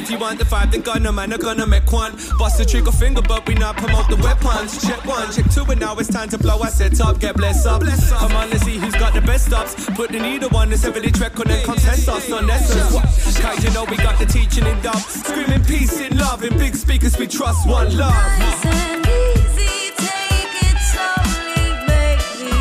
If 0.00 0.10
you 0.10 0.18
want 0.18 0.38
the 0.38 0.46
vibe, 0.46 0.72
then 0.72 0.80
gonna 0.80 1.12
man, 1.12 1.30
are 1.30 1.36
gonna 1.36 1.66
make 1.66 1.92
one. 1.92 2.12
Bust 2.38 2.56
the 2.56 2.64
trigger 2.64 2.90
finger, 2.90 3.20
but 3.20 3.46
we 3.46 3.52
not 3.54 3.76
promote 3.76 4.08
the 4.08 4.16
weapons. 4.16 4.80
Check 4.80 5.04
one, 5.04 5.30
check 5.30 5.44
two, 5.52 5.62
and 5.70 5.78
now 5.78 5.94
it's 5.98 6.08
time 6.08 6.30
to 6.30 6.38
blow 6.38 6.58
our 6.58 6.70
set 6.70 6.98
up. 7.02 7.20
Get 7.20 7.36
blessed 7.36 7.66
up. 7.66 7.82
Come 7.82 8.32
on, 8.32 8.48
let's 8.48 8.64
see 8.64 8.78
who's 8.78 8.94
got 8.94 9.12
the 9.12 9.20
best 9.20 9.52
ups. 9.52 9.74
Put 9.90 10.10
the 10.10 10.18
needle 10.18 10.56
on 10.56 10.70
this 10.70 10.84
heavily 10.84 11.10
track 11.10 11.38
on 11.38 11.50
and 11.50 11.62
contest 11.66 12.08
us 12.08 12.32
on 12.32 12.48
essence. 12.48 13.38
Cause 13.40 13.62
you 13.62 13.70
know 13.72 13.84
we 13.84 13.98
got 13.98 14.18
the 14.18 14.24
teaching 14.24 14.64
in 14.64 14.80
dub. 14.80 14.96
Screaming 14.96 15.62
peace 15.64 16.00
in 16.00 16.16
love. 16.16 16.42
In 16.44 16.56
big 16.56 16.76
speakers, 16.76 17.18
we 17.18 17.26
trust 17.26 17.68
one 17.68 17.94
love. 17.94 18.14
Nice 18.38 18.64
and 18.64 19.06
easy, 19.06 19.92
take 20.00 20.64
it 20.64 20.78
slowly, 20.90 21.76
baby. 21.86 22.56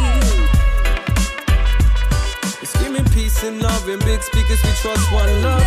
Screaming 2.66 3.06
peace 3.14 3.42
and 3.46 3.62
love. 3.62 3.88
In 3.88 4.00
big 4.00 4.22
speakers, 4.24 4.62
we 4.62 4.72
trust 4.82 5.10
one 5.14 5.42
love. 5.42 5.64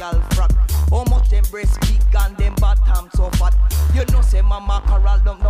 Under 0.00 0.20
frack. 0.34 0.52
How 0.90 1.04
much 1.04 1.28
them 1.30 1.44
breast 1.50 1.80
big 1.82 2.02
and 2.18 2.36
them 2.36 2.54
bottom 2.56 3.08
so 3.14 3.30
fat. 3.30 3.54
You 3.94 4.04
know 4.12 4.20
say 4.22 4.40
Mama 4.42 4.82
Carol 4.86 5.18
don't 5.24 5.42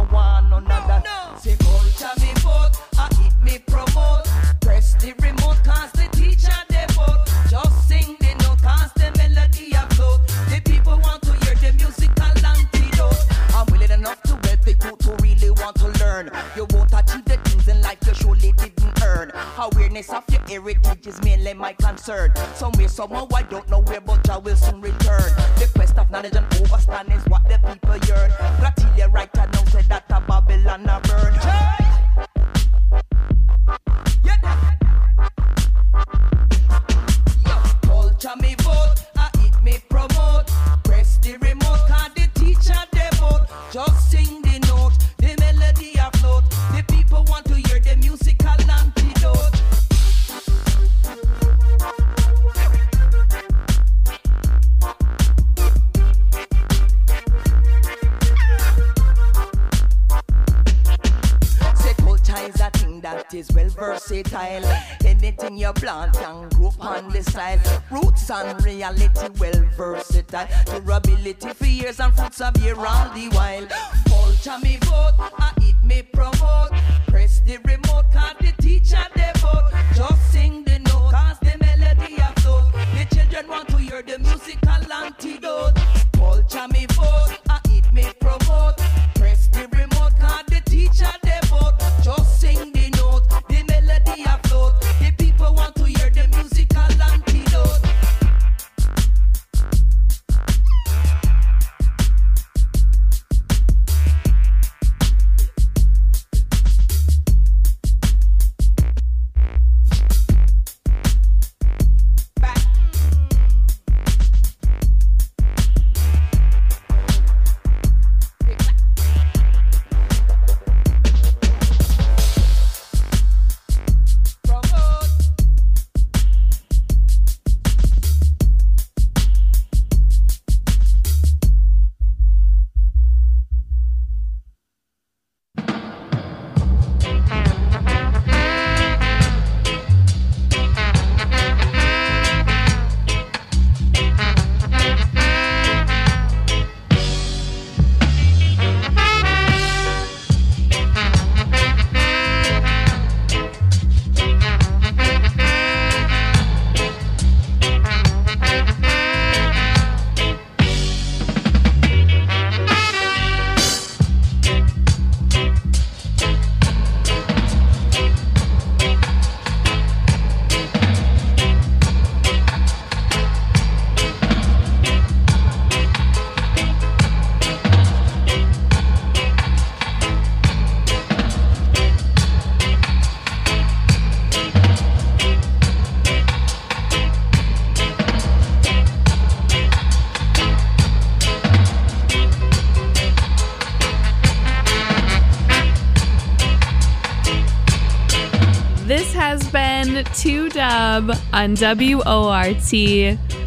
on 201.39 201.55
WORT. 201.55 202.73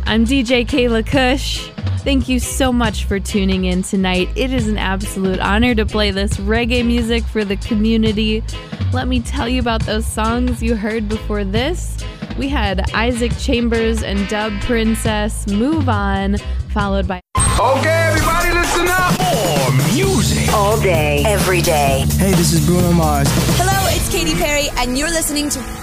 I'm 0.06 0.26
DJ 0.26 0.66
Kayla 0.66 1.06
Kush. 1.06 1.68
Thank 2.06 2.30
you 2.30 2.40
so 2.40 2.72
much 2.72 3.04
for 3.04 3.20
tuning 3.20 3.66
in 3.66 3.84
tonight. 3.84 4.30
It 4.34 4.54
is 4.54 4.70
an 4.70 4.78
absolute 4.78 5.42
honor 5.42 5.76
to 5.76 5.86
play 5.86 6.12
this 6.12 6.38
reggae 6.38 6.86
music 6.86 7.22
for 7.26 7.44
the 7.44 7.58
community. 7.58 8.44
Let 8.94 9.10
me 9.10 9.20
tell 9.20 9.50
you 9.50 9.60
about 9.60 9.82
those 9.82 10.06
songs 10.06 10.64
you 10.64 10.78
heard 10.78 11.10
before 11.10 11.44
this. 11.44 11.98
We 12.38 12.48
had 12.48 12.90
Isaac 12.94 13.34
Chambers 13.38 14.04
and 14.04 14.26
Dub 14.30 14.54
Princess 14.62 15.46
Move 15.48 15.90
On, 15.90 16.38
followed 16.70 17.10
by 17.10 17.20
Okay, 17.60 17.90
everybody, 17.90 18.54
listen 18.54 18.88
up. 18.88 19.20
More 19.20 19.94
music. 19.94 20.54
All 20.54 20.80
day, 20.80 21.24
every 21.26 21.62
day. 21.62 22.06
Hey, 22.12 22.32
this 22.32 22.54
is 22.54 22.66
Bruno 22.66 22.94
Mars. 22.94 23.28
Hello, 23.58 23.90
it's 23.94 24.10
Katy 24.10 24.36
Perry, 24.36 24.70
and 24.78 24.98
you're 24.98 25.12
listening 25.12 25.50
to. 25.50 25.81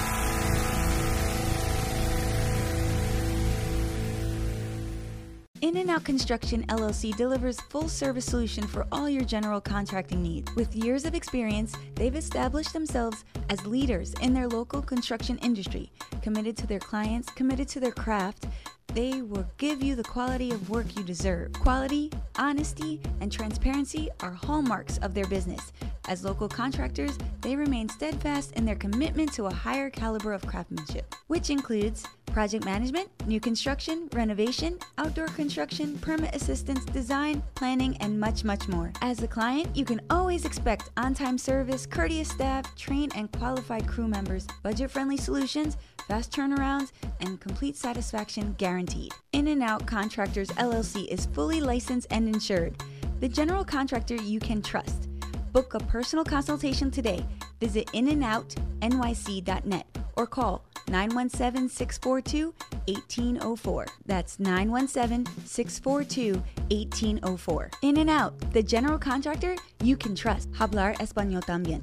Construction 6.29 6.67
LLC 6.67 7.17
delivers 7.17 7.59
full 7.59 7.89
service 7.89 8.27
solution 8.27 8.67
for 8.67 8.87
all 8.93 9.09
your 9.09 9.25
general 9.25 9.63
contracting 9.63 10.23
needs. 10.23 10.55
With 10.57 10.77
years 10.77 11.07
of 11.07 11.15
experience, 11.15 11.75
they've 11.95 12.15
established 12.15 12.75
themselves 12.75 13.25
as 13.49 13.65
leaders 13.65 14.13
in 14.21 14.35
their 14.35 14.47
local 14.47 14.83
construction 14.83 15.39
industry, 15.39 15.91
committed 16.21 16.55
to 16.59 16.67
their 16.67 16.81
clients, 16.81 17.31
committed 17.31 17.67
to 17.69 17.81
their 17.81 17.93
craft. 17.93 18.47
They 18.89 19.23
will 19.23 19.47
give 19.57 19.83
you 19.83 19.97
the 19.97 20.05
quality 20.05 20.51
of 20.51 20.69
work 20.69 20.95
you 20.99 21.03
deserve. 21.03 21.55
Quality, 21.55 22.11
honesty, 22.37 23.01
and 23.23 23.33
transparency 23.33 24.11
are 24.21 24.33
hallmarks 24.33 24.99
of 24.99 25.15
their 25.15 25.27
business. 25.29 25.73
As 26.09 26.25
local 26.25 26.49
contractors, 26.49 27.17
they 27.41 27.57
remain 27.57 27.89
steadfast 27.89 28.53
in 28.53 28.67
their 28.67 28.77
commitment 28.77 29.33
to 29.33 29.47
a 29.47 29.55
higher 29.55 29.89
caliber 29.89 30.35
of 30.35 30.47
craftsmanship, 30.47 31.15
which 31.29 31.49
includes 31.49 32.05
project 32.39 32.65
management, 32.65 33.09
new 33.27 33.41
construction, 33.41 34.09
renovation, 34.13 34.79
outdoor 34.99 35.27
construction, 35.27 35.99
permit 35.99 36.33
assistance, 36.37 36.85
design, 36.85 37.43
planning, 37.57 37.97
and 37.97 38.21
much, 38.21 38.45
much 38.45 38.69
more. 38.69 38.93
As 39.03 39.21
a 39.25 39.27
client, 39.27 39.75
you 39.75 39.85
can 39.85 40.01
always 40.09 40.45
expect 40.45 40.91
on 40.97 41.15
time 41.15 41.37
service, 41.37 41.85
courteous 41.85 42.29
staff, 42.29 42.77
trained 42.77 43.11
and 43.17 43.29
qualified 43.33 43.89
crew 43.89 44.07
members, 44.07 44.47
budget 44.63 44.89
friendly 44.89 45.17
solutions, 45.17 45.77
fast 46.07 46.31
turnarounds, 46.31 46.93
and 47.23 47.41
complete 47.41 47.75
satisfaction 47.75 48.55
guaranteed. 48.57 49.11
In 49.33 49.49
and 49.49 49.61
Out 49.61 49.85
Contractors 49.85 50.51
LLC 50.51 51.09
is 51.09 51.27
fully 51.27 51.61
licensed 51.61 52.07
and 52.13 52.29
insured. 52.29 52.81
The 53.19 53.29
general 53.29 53.65
contractor 53.65 54.15
you 54.15 54.39
can 54.39 54.63
trust. 54.63 55.09
Book 55.51 55.75
a 55.75 55.81
personal 55.81 56.25
consultation 56.25 56.93
today. 56.93 57.27
Visit 57.59 57.89
inandoutnyc.net 57.89 59.87
or 60.15 60.27
call 60.29 60.65
917 60.89 61.69
642 61.69 62.55
1804. 62.87 63.87
That's 64.07 64.39
917 64.41 65.27
642 65.45 66.35
1804. 66.71 67.71
In 67.83 67.99
and 67.99 68.11
Out, 68.11 68.35
the 68.53 68.63
general 68.63 68.99
contractor 68.99 69.57
you 69.83 69.97
can 69.97 70.15
trust. 70.15 70.51
Hablar 70.53 70.95
Español 70.99 71.43
también. 71.45 71.83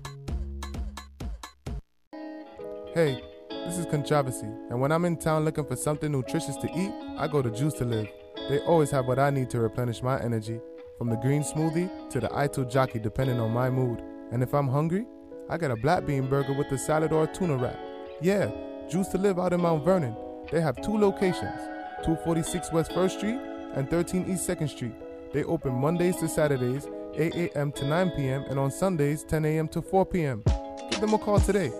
Hey, 2.93 3.21
this 3.49 3.77
is 3.77 3.85
Controversy, 3.87 4.47
and 4.69 4.79
when 4.79 4.91
I'm 4.91 5.05
in 5.05 5.17
town 5.17 5.43
looking 5.43 5.65
for 5.65 5.75
something 5.75 6.11
nutritious 6.11 6.55
to 6.57 6.67
eat, 6.73 6.91
I 7.17 7.27
go 7.27 7.41
to 7.41 7.51
Juice 7.51 7.73
to 7.75 7.85
Live. 7.85 8.07
They 8.47 8.59
always 8.59 8.89
have 8.91 9.05
what 9.05 9.19
I 9.19 9.31
need 9.31 9.49
to 9.49 9.59
replenish 9.59 10.01
my 10.01 10.21
energy, 10.21 10.61
from 10.97 11.09
the 11.09 11.17
green 11.17 11.43
smoothie 11.43 11.89
to 12.09 12.19
the 12.19 12.29
Ito 12.29 12.63
jockey, 12.65 12.99
depending 12.99 13.39
on 13.39 13.51
my 13.51 13.69
mood. 13.69 14.01
And 14.31 14.41
if 14.41 14.53
I'm 14.53 14.67
hungry, 14.67 15.05
I 15.49 15.57
get 15.57 15.71
a 15.71 15.75
black 15.75 16.05
bean 16.05 16.27
burger 16.27 16.53
with 16.53 16.71
a 16.71 16.77
salad 16.77 17.11
or 17.11 17.25
a 17.25 17.27
tuna 17.27 17.57
wrap. 17.57 17.77
Yeah, 18.21 18.49
Juice 18.89 19.07
to 19.09 19.17
Live 19.17 19.37
out 19.39 19.51
in 19.53 19.61
Mount 19.61 19.83
Vernon. 19.83 20.15
They 20.51 20.61
have 20.61 20.79
two 20.81 20.95
locations 20.97 21.59
246 22.03 22.71
West 22.71 22.91
1st 22.91 23.17
Street 23.17 23.39
and 23.73 23.89
13 23.89 24.31
East 24.31 24.47
2nd 24.47 24.69
Street. 24.69 24.93
They 25.33 25.43
open 25.43 25.73
Mondays 25.73 26.17
to 26.17 26.27
Saturdays, 26.27 26.87
8 27.15 27.33
a.m. 27.35 27.71
to 27.73 27.85
9 27.85 28.11
p.m., 28.11 28.43
and 28.47 28.59
on 28.59 28.69
Sundays, 28.71 29.23
10 29.23 29.43
a.m. 29.45 29.67
to 29.69 29.81
4 29.81 30.05
p.m. 30.05 30.43
Give 30.91 31.01
them 31.01 31.13
a 31.15 31.17
call 31.17 31.39
today. 31.39 31.71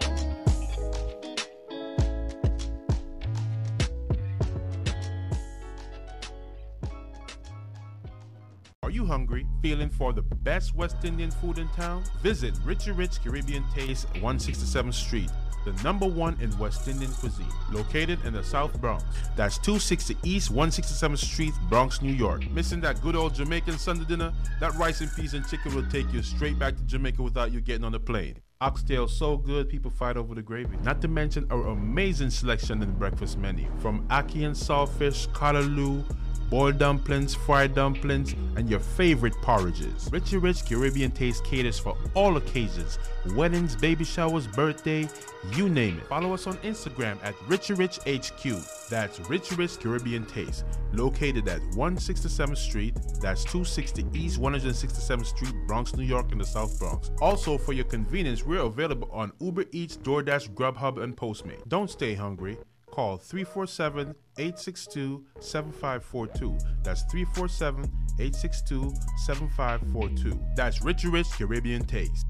Are 8.84 8.92
you 8.92 9.06
hungry, 9.08 9.48
feeling 9.64 9.90
for 9.90 10.14
the 10.14 10.22
best 10.22 10.76
West 10.76 10.98
Indian 11.04 11.32
food 11.32 11.58
in 11.58 11.68
town? 11.70 12.04
Visit 12.22 12.54
Richie 12.64 12.92
Rich 12.92 13.24
Caribbean 13.24 13.64
Taste, 13.74 14.08
167th 14.14 14.94
Street, 14.94 15.32
the 15.66 15.74
number 15.84 16.06
one 16.06 16.38
in 16.40 16.56
West 16.58 16.88
Indian 16.88 17.12
cuisine, 17.12 17.52
located 17.72 18.24
in 18.24 18.34
the 18.34 18.44
South 18.44 18.80
Bronx. 18.80 19.04
That's 19.36 19.58
260 19.58 20.18
East 20.24 20.54
167th 20.54 21.18
Street, 21.18 21.54
Bronx, 21.70 22.02
New 22.02 22.14
York. 22.14 22.50
Missing 22.52 22.82
that 22.82 23.02
good 23.02 23.16
old 23.16 23.34
Jamaican 23.34 23.78
Sunday 23.78 24.06
dinner? 24.06 24.32
That 24.60 24.74
rice 24.76 25.02
and 25.02 25.14
peas 25.16 25.34
and 25.34 25.46
chicken 25.48 25.76
will 25.76 25.88
take 25.90 26.12
you 26.14 26.22
straight 26.22 26.58
back 26.58 26.78
to 26.78 26.84
Jamaica 26.84 27.22
without 27.22 27.52
you 27.52 27.60
getting 27.60 27.84
on 27.84 27.92
the 27.92 28.00
plane. 28.00 28.40
Oxtail 28.62 29.08
so 29.10 29.36
good, 29.36 29.68
people 29.68 29.92
fight 29.92 30.16
over 30.16 30.34
the 30.34 30.42
gravy. 30.42 30.78
Not 30.84 31.02
to 31.02 31.10
mention 31.10 31.46
our 31.52 31.68
amazing 31.68 32.30
selection 32.30 32.82
in 32.82 32.88
the 32.88 32.96
breakfast 32.96 33.38
menu, 33.38 33.70
from 33.80 34.08
ackee 34.08 34.46
and 34.46 34.56
saltfish, 34.56 35.28
callaloo, 35.34 36.06
boiled 36.50 36.78
dumplings, 36.78 37.34
fried 37.34 37.76
dumplings, 37.76 38.36
and 38.56 38.70
your 38.70 38.80
favorite 38.80 39.36
porridges. 39.42 40.10
Richie 40.12 40.38
Rich 40.38 40.66
Caribbean 40.66 41.12
Taste 41.12 41.44
caters 41.44 41.80
for 41.80 41.98
all 42.14 42.38
occasions 42.38 43.00
weddings, 43.34 43.76
baby 43.76 44.04
showers, 44.04 44.48
birthday, 44.48 45.10
you 45.56 45.70
name 45.70 45.98
it. 45.98 46.06
Follow 46.08 46.34
us 46.34 46.48
on 46.48 46.58
Instagram 46.58 47.18
at 47.24 47.36
Richie 47.48 47.74
Rich 47.74 48.00
HQ. 48.08 48.90
That's 48.90 49.20
Richie 49.30 49.56
Rich 49.56 49.80
Caribbean 49.80 50.26
Taste, 50.26 50.66
located 50.94 51.48
at 51.48 51.62
167th 51.72 52.58
Street. 52.58 52.96
That's 53.22 53.44
260 53.44 54.06
East 54.14 54.40
167th 54.40 55.26
Street, 55.26 55.54
Bronx, 55.68 55.96
New 55.96 56.04
York, 56.04 56.32
in 56.32 56.38
the 56.38 56.46
South 56.46 56.78
Bronx. 56.80 57.12
Also, 57.22 57.58
for 57.58 57.74
your 57.74 57.86
convenience, 57.86 58.46
we're 58.46 58.62
available 58.62 59.10
on 59.12 59.32
Uber 59.40 59.66
Eats, 59.72 59.98
DoorDash, 59.98 60.50
Grubhub, 60.54 61.02
and 61.02 61.16
Postmate. 61.16 61.68
Don't 61.68 61.90
stay 61.90 62.14
hungry. 62.14 62.58
Call 62.96 63.18
347 63.18 64.16
862 64.38 65.26
7542. 65.42 66.58
That's 66.82 67.04
347 67.12 67.84
862 68.18 68.94
7542. 69.26 70.40
That's 70.56 70.82
Richie 70.82 71.10
Rich 71.10 71.28
Caribbean 71.38 71.84
Taste. 71.84 72.26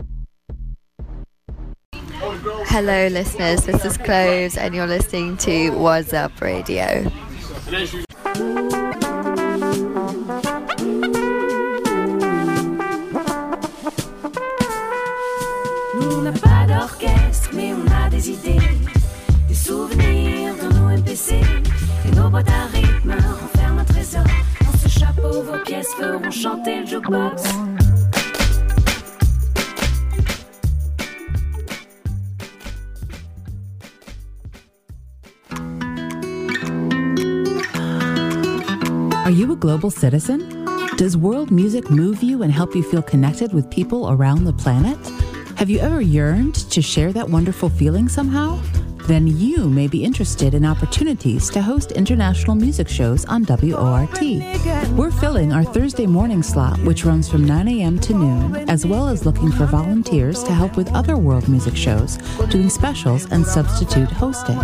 Hello, 1.93 3.07
listeners. 3.09 3.63
This 3.63 3.86
is 3.86 3.95
Cloves, 3.97 4.57
and 4.57 4.74
you're 4.74 4.88
listening 4.88 5.38
to 5.38 5.70
What's 5.70 6.13
Up 6.13 6.41
Radio. 6.41 7.11
Nous, 15.93 16.22
n'a 16.24 16.32
pas 16.32 16.66
d'orchestre, 16.66 17.51
mais 17.53 17.72
on 17.72 17.86
a 17.91 18.09
des 18.09 18.32
idées. 18.32 18.57
Des 19.47 19.53
souvenirs 19.53 20.05
Et 21.16 22.11
nos 22.18 22.30
boîtes 22.30 22.49
à 22.49 22.66
rythme 22.74 23.11
renferment 23.11 23.80
un 23.80 23.86
trésor. 23.86 24.24
Dans 24.59 24.78
ce 24.78 24.89
chapeau, 24.89 25.43
vos 25.43 25.63
pièces 25.63 25.93
feront 25.93 26.30
chanter 26.30 26.82
le 26.82 26.86
jukebox. 26.86 27.43
Are 39.24 39.32
you 39.32 39.53
a 39.53 39.55
global 39.55 39.89
citizen? 39.89 40.66
Does 40.97 41.16
world 41.16 41.49
music 41.49 41.89
move 41.89 42.22
you 42.22 42.43
and 42.43 42.51
help 42.51 42.76
you 42.76 42.84
feel 42.84 43.01
connected 43.01 43.53
with 43.53 43.70
people 43.70 44.09
around 44.11 44.43
the 44.43 44.51
planet? 44.51 44.97
Have 45.55 45.70
you 45.70 45.80
ever 45.80 46.01
yearned 46.01 46.55
to 46.72 46.82
share 46.82 47.13
that 47.13 47.30
wonderful 47.30 47.70
feeling 47.70 48.09
somehow? 48.09 48.59
Then 49.08 49.28
you 49.28 49.70
may 49.70 49.88
be 49.88 50.03
interested 50.03 50.56
in 50.56 50.66
opportunities 50.66 51.51
to 51.51 51.62
host 51.62 51.91
international 51.91 52.56
music 52.56 52.89
shows 52.89 53.24
on 53.26 53.45
WORT. 53.45 54.20
We're 54.97 55.12
filling 55.12 55.53
our 55.53 55.64
Thursday 55.64 56.08
morning 56.08 56.41
slot, 56.41 56.80
which 56.80 57.06
runs 57.06 57.30
from 57.30 57.45
9 57.45 57.68
a.m. 57.68 57.99
to 57.99 58.14
noon, 58.14 58.68
as 58.68 58.84
well 58.84 59.08
as 59.08 59.24
looking 59.24 59.51
for 59.51 59.68
volunteers 59.68 60.41
to 60.45 60.53
help 60.53 60.76
with 60.76 60.91
other 60.95 61.18
world 61.18 61.47
music 61.47 61.78
shows, 61.78 62.18
doing 62.49 62.68
specials 62.68 63.32
and 63.32 63.45
substitute 63.45 64.10
hosting. 64.10 64.60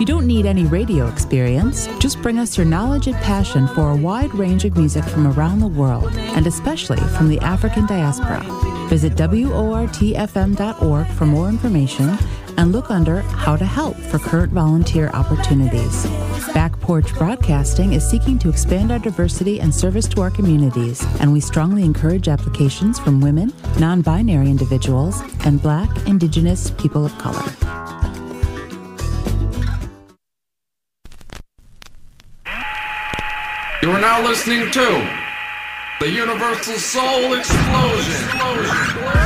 You 0.00 0.04
don't 0.04 0.26
need 0.26 0.46
any 0.46 0.64
radio 0.64 1.06
experience. 1.06 1.86
Just 2.00 2.20
bring 2.22 2.40
us 2.40 2.56
your 2.56 2.66
knowledge 2.66 3.06
and 3.06 3.14
passion 3.16 3.68
for 3.68 3.92
a 3.92 3.96
wide 3.96 4.34
range 4.34 4.64
of 4.64 4.76
music 4.76 5.04
from 5.04 5.28
around 5.28 5.60
the 5.60 5.68
world, 5.68 6.12
and 6.16 6.48
especially 6.48 6.98
from 7.16 7.28
the 7.28 7.38
African 7.38 7.86
diaspora. 7.86 8.42
Visit 8.88 9.12
WORTFM.org 9.14 11.06
for 11.06 11.26
more 11.26 11.48
information 11.48 12.18
and 12.56 12.72
look 12.72 12.90
under 12.90 13.20
How 13.20 13.56
to 13.56 13.64
Help 13.64 13.96
for 13.96 14.18
current 14.18 14.52
volunteer 14.52 15.08
opportunities. 15.08 16.06
Back 16.54 16.78
Porch 16.80 17.14
Broadcasting 17.14 17.92
is 17.92 18.08
seeking 18.08 18.38
to 18.38 18.48
expand 18.48 18.90
our 18.90 18.98
diversity 18.98 19.60
and 19.60 19.74
service 19.74 20.06
to 20.08 20.22
our 20.22 20.30
communities, 20.30 21.04
and 21.20 21.32
we 21.32 21.40
strongly 21.40 21.84
encourage 21.84 22.28
applications 22.28 22.98
from 22.98 23.20
women, 23.20 23.52
non 23.78 24.02
binary 24.02 24.50
individuals, 24.50 25.20
and 25.44 25.60
Black, 25.60 25.90
Indigenous 26.06 26.70
people 26.72 27.04
of 27.04 27.16
color. 27.18 27.44
You 33.82 33.90
are 33.92 34.00
now 34.00 34.22
listening 34.26 34.70
to 34.72 35.26
the 36.00 36.10
Universal 36.10 36.74
Soul 36.74 37.34
Explosion 37.34 38.40
on 38.40 39.25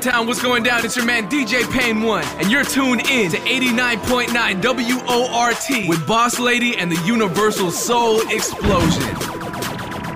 Madtown, 0.00 0.26
what's 0.26 0.40
going 0.40 0.62
down? 0.62 0.84
It's 0.84 0.96
your 0.96 1.04
man 1.04 1.28
DJ 1.28 1.70
Payne 1.70 2.02
One, 2.02 2.24
and 2.38 2.50
you're 2.50 2.64
tuned 2.64 3.02
in 3.10 3.30
to 3.32 3.36
89.9 3.36 4.62
WORT 4.62 5.88
with 5.88 6.06
Boss 6.06 6.38
Lady 6.38 6.76
and 6.76 6.90
the 6.90 7.00
Universal 7.04 7.70
Soul 7.70 8.20
Explosion. 8.30 9.14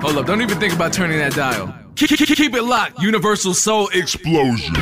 Hold 0.00 0.16
up, 0.16 0.26
don't 0.26 0.40
even 0.40 0.58
think 0.58 0.74
about 0.74 0.92
turning 0.92 1.18
that 1.18 1.34
dial. 1.34 1.74
Keep, 1.96 2.10
keep, 2.10 2.36
keep 2.36 2.54
it 2.54 2.62
locked, 2.62 3.02
Universal 3.02 3.54
Soul 3.54 3.88
Explosion. 3.88 4.74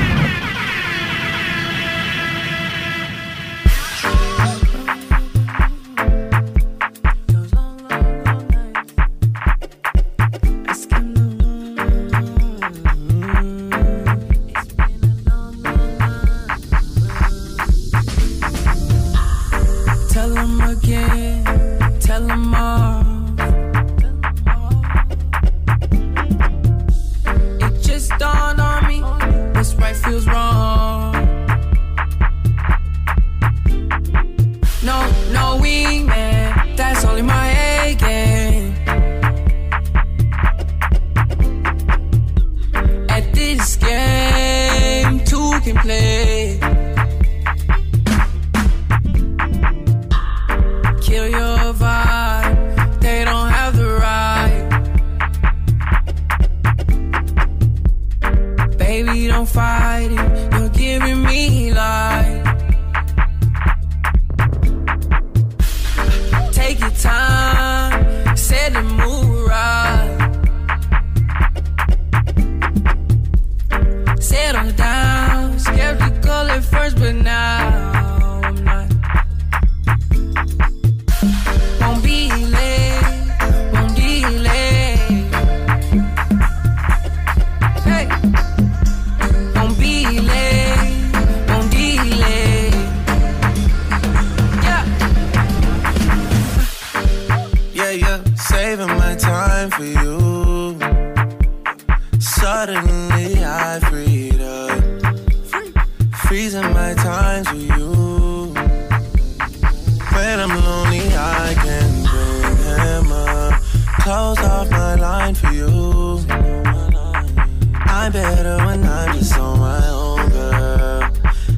Better 118.12 118.58
when 118.66 118.84
I'm 118.84 119.16
just 119.16 119.38
on 119.38 119.58
my 119.58 119.88
own, 119.88 120.28
girl. 120.28 121.10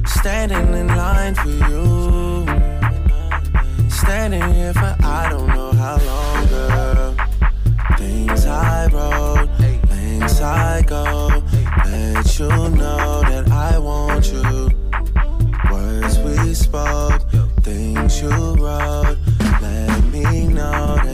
Standing 0.05 0.73
in 0.73 0.87
line 0.87 1.35
for 1.35 1.49
you. 1.49 2.45
Standing 3.89 4.53
here 4.53 4.73
for 4.73 4.95
I 5.03 5.27
don't 5.29 5.47
know 5.47 5.73
how 5.73 5.97
long, 5.97 6.47
girl. 6.47 7.15
Things 7.97 8.45
I 8.45 8.87
wrote, 8.87 9.49
things 9.87 10.39
I 10.39 10.81
go. 10.83 11.43
Let 11.85 12.39
you 12.39 12.47
know 12.47 13.21
that 13.29 13.49
I 13.51 13.77
want 13.77 14.31
you. 14.31 14.69
Words 15.69 16.17
we 16.19 16.53
spoke, 16.53 17.21
things 17.63 18.21
you 18.21 18.29
wrote. 18.29 19.17
Let 19.61 20.03
me 20.05 20.47
know 20.47 21.04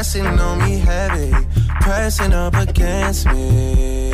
pressing 0.00 0.40
on 0.40 0.56
me 0.60 0.78
heavy, 0.78 1.30
pressing 1.82 2.32
up 2.32 2.54
against 2.54 3.26
me, 3.26 4.10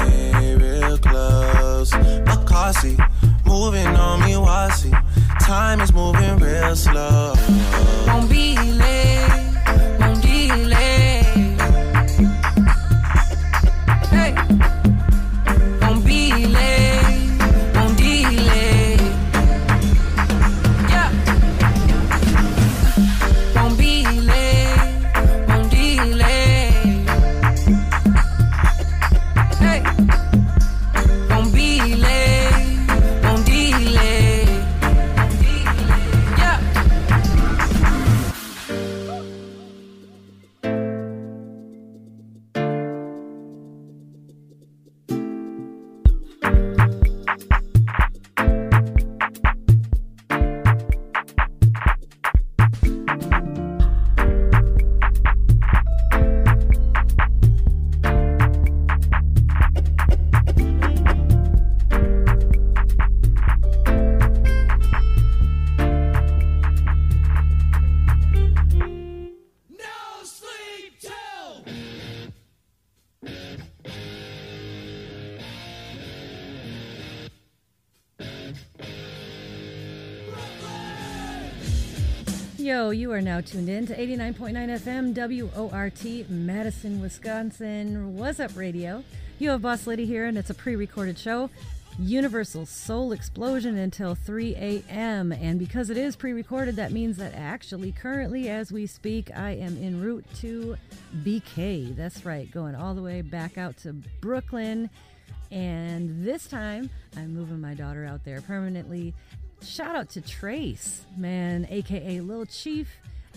real 0.56 0.98
close. 0.98 1.92
Makasi, 2.26 2.98
moving 3.46 3.86
on 3.86 4.18
me, 4.18 4.32
wasi. 4.32 4.90
Time 5.40 5.80
is 5.80 5.92
moving 5.92 6.38
real 6.38 6.74
slow. 6.74 7.34
Won't 8.08 8.28
be 8.28 8.56
late, 8.56 9.25
now 83.36 83.42
tuned 83.42 83.68
in 83.68 83.86
to 83.86 83.94
89.9 83.94 84.80
FM 84.80 85.12
WORT, 85.12 86.30
Madison, 86.30 87.02
Wisconsin. 87.02 88.16
What's 88.16 88.40
up, 88.40 88.56
radio? 88.56 89.04
You 89.38 89.50
have 89.50 89.60
Boss 89.60 89.86
Lady 89.86 90.06
here, 90.06 90.24
and 90.24 90.38
it's 90.38 90.48
a 90.48 90.54
pre 90.54 90.74
recorded 90.74 91.18
show. 91.18 91.50
Universal 91.98 92.64
Soul 92.64 93.12
Explosion 93.12 93.76
until 93.76 94.14
3 94.14 94.54
a.m. 94.54 95.32
And 95.32 95.58
because 95.58 95.90
it 95.90 95.98
is 95.98 96.16
pre 96.16 96.32
recorded, 96.32 96.76
that 96.76 96.92
means 96.92 97.18
that 97.18 97.34
actually, 97.34 97.92
currently, 97.92 98.48
as 98.48 98.72
we 98.72 98.86
speak, 98.86 99.30
I 99.36 99.50
am 99.50 99.76
en 99.84 100.00
route 100.00 100.24
to 100.36 100.78
BK. 101.22 101.94
That's 101.94 102.24
right, 102.24 102.50
going 102.50 102.74
all 102.74 102.94
the 102.94 103.02
way 103.02 103.20
back 103.20 103.58
out 103.58 103.76
to 103.78 103.92
Brooklyn. 104.22 104.88
And 105.50 106.24
this 106.24 106.46
time, 106.46 106.88
I'm 107.18 107.34
moving 107.34 107.60
my 107.60 107.74
daughter 107.74 108.06
out 108.06 108.24
there 108.24 108.40
permanently. 108.40 109.12
Shout 109.62 109.94
out 109.94 110.08
to 110.10 110.22
Trace, 110.22 111.02
man, 111.18 111.66
aka 111.68 112.20
Lil 112.20 112.46
Chief, 112.46 112.88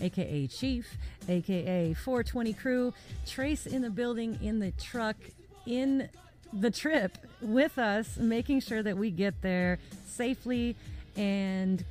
aka 0.02 0.48
Chief, 0.48 0.98
aka 1.28 1.94
420 1.94 2.54
Crew. 2.54 2.94
Trace 3.28 3.66
in 3.66 3.82
the 3.82 3.90
building, 3.90 4.40
in 4.42 4.60
the 4.60 4.72
truck, 4.72 5.18
in 5.66 6.10
the 6.52 6.72
trip 6.72 7.18
with 7.42 7.78
us, 7.78 8.18
making 8.18 8.62
sure 8.62 8.82
that 8.82 8.98
we 8.98 9.12
get 9.12 9.42
there 9.42 9.80
safely 10.06 10.76
and 11.16 11.84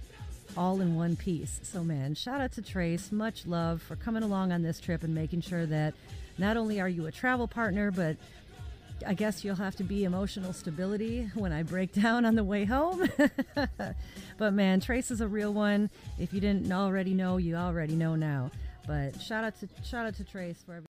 all 0.56 0.80
in 0.80 0.96
one 0.96 1.16
piece. 1.16 1.60
So, 1.62 1.84
man, 1.84 2.14
shout 2.14 2.40
out 2.40 2.52
to 2.52 2.62
Trace. 2.62 3.12
Much 3.12 3.46
love 3.46 3.82
for 3.82 3.96
coming 3.96 4.22
along 4.22 4.52
on 4.52 4.62
this 4.62 4.80
trip 4.80 5.02
and 5.02 5.14
making 5.14 5.42
sure 5.42 5.66
that 5.66 5.94
not 6.38 6.56
only 6.56 6.80
are 6.80 6.88
you 6.88 7.06
a 7.06 7.12
travel 7.12 7.46
partner, 7.46 7.90
but 7.90 8.16
I 9.06 9.14
guess 9.14 9.44
you'll 9.44 9.56
have 9.56 9.76
to 9.76 9.84
be 9.84 10.04
emotional 10.04 10.52
stability 10.52 11.30
when 11.34 11.52
I 11.52 11.62
break 11.62 11.92
down 12.02 12.24
on 12.24 12.34
the 12.34 12.44
way 12.44 12.64
home. 12.64 13.08
but 14.38 14.52
man, 14.52 14.80
Trace 14.80 15.10
is 15.10 15.20
a 15.20 15.28
real 15.28 15.52
one. 15.52 15.90
If 16.18 16.32
you 16.32 16.40
didn't 16.40 16.70
already 16.72 17.14
know, 17.14 17.36
you 17.36 17.56
already 17.56 17.94
know 17.94 18.16
now. 18.16 18.50
But 18.86 19.20
shout 19.20 19.44
out 19.44 19.58
to 19.60 19.68
shout 19.84 20.06
out 20.06 20.16
to 20.16 20.24
Trace 20.24 20.62
for 20.64 20.82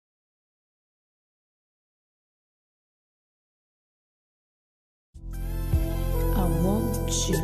I 6.35 6.45
want 6.61 7.27
you. 7.27 7.38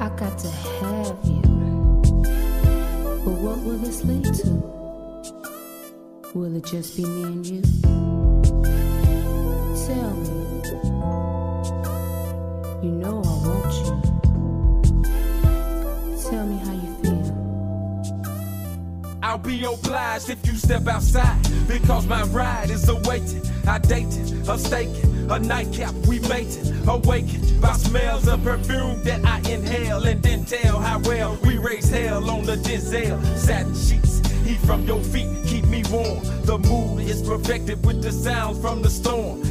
I 0.00 0.08
got 0.16 0.38
to 0.38 0.48
have 0.48 1.18
you. 1.24 1.42
But 3.24 3.34
what 3.42 3.58
will 3.58 3.76
this 3.76 4.02
lead 4.04 4.24
to? 4.24 4.48
Will 6.34 6.56
it 6.56 6.64
just 6.64 6.96
be 6.96 7.04
me 7.04 7.22
and 7.24 7.46
you? 7.46 8.17
Tell 9.88 10.10
me. 10.10 10.28
You 12.82 12.90
know 12.90 13.22
I 13.24 13.28
want 13.48 13.72
you. 13.80 13.94
Tell 16.28 16.44
me 16.46 16.58
how 16.58 16.74
you 16.74 16.92
feel. 17.00 17.28
I'll 19.22 19.38
be 19.38 19.64
obliged 19.64 20.28
if 20.28 20.46
you 20.46 20.52
step 20.56 20.86
outside 20.88 21.40
because 21.66 22.06
my 22.06 22.22
ride 22.24 22.68
is 22.68 22.86
awaiting. 22.90 23.40
I 23.66 23.78
dated, 23.78 24.46
a 24.46 24.58
staking, 24.58 25.30
a 25.30 25.38
nightcap 25.38 25.94
we 26.06 26.20
mating, 26.28 26.86
awakened 26.86 27.58
by 27.62 27.72
smells 27.72 28.28
of 28.28 28.44
perfume 28.44 29.02
that 29.04 29.24
I 29.24 29.38
inhale 29.50 30.04
and 30.04 30.22
then 30.22 30.44
tell 30.44 30.80
how 30.80 30.98
well 30.98 31.38
we 31.46 31.56
raise 31.56 31.88
hell 31.88 32.28
on 32.28 32.44
the 32.44 32.56
Denzel 32.56 33.24
satin 33.38 33.74
sheets. 33.74 34.20
Heat 34.44 34.60
from 34.66 34.86
your 34.86 35.02
feet 35.02 35.28
keep 35.46 35.64
me 35.64 35.82
warm. 35.90 36.20
The 36.44 36.58
mood 36.58 37.00
is 37.08 37.22
perfected 37.22 37.86
with 37.86 38.02
the 38.02 38.12
sounds 38.12 38.60
from 38.60 38.82
the 38.82 38.90
storm. 38.90 39.42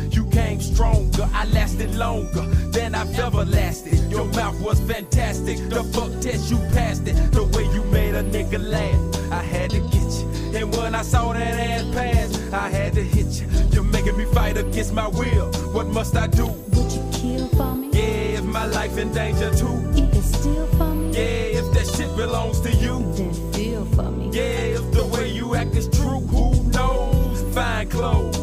Stronger, 0.78 1.28
I 1.34 1.46
lasted 1.46 1.96
longer 1.96 2.44
than 2.70 2.94
I've 2.94 3.18
ever 3.18 3.44
lasted. 3.46 3.98
Your 4.12 4.26
mouth 4.26 4.62
was 4.62 4.80
fantastic. 4.82 5.58
The 5.70 5.84
fuck 5.86 6.12
test 6.22 6.52
you 6.52 6.58
passed 6.72 7.08
it. 7.08 7.16
The 7.32 7.46
way 7.46 7.64
you 7.74 7.84
made 7.86 8.14
a 8.14 8.22
nigga 8.22 8.60
laugh, 8.60 9.32
I 9.32 9.42
had 9.42 9.72
to 9.72 9.80
get 9.80 9.94
you. 10.20 10.28
And 10.56 10.72
when 10.78 10.94
I 10.94 11.02
saw 11.02 11.34
that 11.34 11.60
ass 11.72 11.84
pass, 11.96 12.54
I 12.54 12.70
had 12.70 12.94
to 12.94 13.02
hit 13.02 13.42
you. 13.42 13.48
You're 13.72 13.86
making 13.86 14.18
me 14.18 14.26
fight 14.26 14.56
against 14.56 14.94
my 14.94 15.08
will. 15.08 15.52
What 15.74 15.88
must 15.88 16.16
I 16.16 16.28
do? 16.28 16.46
Would 16.46 16.92
you 16.92 17.10
kill 17.12 17.48
for 17.48 17.74
me? 17.74 17.90
Yeah, 17.94 18.38
if 18.38 18.44
my 18.44 18.68
life 18.68 19.00
in 19.00 19.12
danger 19.12 19.50
too. 19.56 19.82
You 19.96 20.08
can 20.10 20.22
steal 20.22 20.68
for 20.78 20.94
me? 20.94 21.08
Yeah, 21.12 21.60
if 21.60 21.74
that 21.74 21.88
shit 21.88 22.16
belongs 22.16 22.62
to 22.62 22.72
you. 22.72 23.00
Then 23.14 23.34
feel 23.52 23.84
for 23.96 24.12
me. 24.12 24.30
Yeah, 24.32 24.78
if 24.78 24.92
the 24.92 25.08
way 25.08 25.28
you 25.28 25.56
act 25.56 25.74
is 25.76 25.90
true, 25.90 26.20
who 26.20 26.54
knows? 26.70 27.42
Fine 27.56 27.90
clothes, 27.90 28.37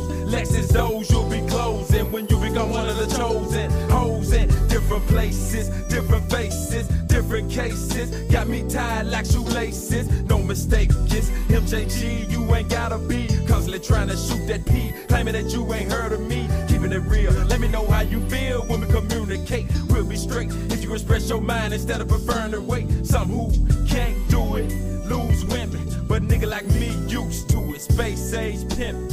the 3.07 3.17
chosen. 3.17 3.71
Hoes 3.91 4.33
in 4.33 4.49
different 4.69 5.07
places, 5.07 5.69
different 5.89 6.31
faces, 6.31 6.89
different 7.07 7.51
cases. 7.51 8.11
Got 8.31 8.49
me 8.49 8.69
tied 8.69 9.07
like 9.07 9.27
shoelaces. 9.27 10.09
No 10.25 10.39
mistake, 10.39 10.91
it's 11.07 11.31
MJG. 11.49 12.31
You 12.31 12.55
ain't 12.55 12.69
gotta 12.69 12.99
be 12.99 13.27
constantly 13.47 13.81
trying 13.81 14.09
to 14.09 14.17
shoot 14.17 14.47
that 14.47 14.65
P, 14.67 14.93
claiming 15.09 15.35
that 15.35 15.53
you 15.53 15.73
ain't 15.73 15.91
heard 15.91 16.13
of 16.13 16.21
me. 16.21 16.49
Keeping 16.69 16.93
it 16.93 17.03
real. 17.03 17.33
Let 17.33 17.61
me 17.61 17.69
know 17.69 17.87
how 17.87 18.01
you 18.01 18.21
feel 18.29 18.63
when 18.67 18.81
we 18.81 18.87
communicate. 18.87 19.67
We'll 19.89 20.07
be 20.07 20.17
straight 20.17 20.51
if 20.71 20.83
you 20.83 20.93
express 20.95 21.29
your 21.29 21.41
mind 21.41 21.75
instead 21.75 22.01
of 22.01 22.09
preferring 22.09 22.53
to 22.53 22.61
wait. 22.61 23.07
Some 23.07 23.29
who 23.29 23.51
can't 23.87 24.17
do 24.29 24.57
it 24.57 24.73
lose 25.07 25.45
women, 25.47 26.07
but 26.09 26.23
nigga 26.23 26.49
like 26.49 26.67
me 26.81 26.89
used 27.07 27.51
to 27.51 27.59
it. 27.75 27.81
Space 27.81 28.33
age 28.33 28.69
pimp. 28.77 29.13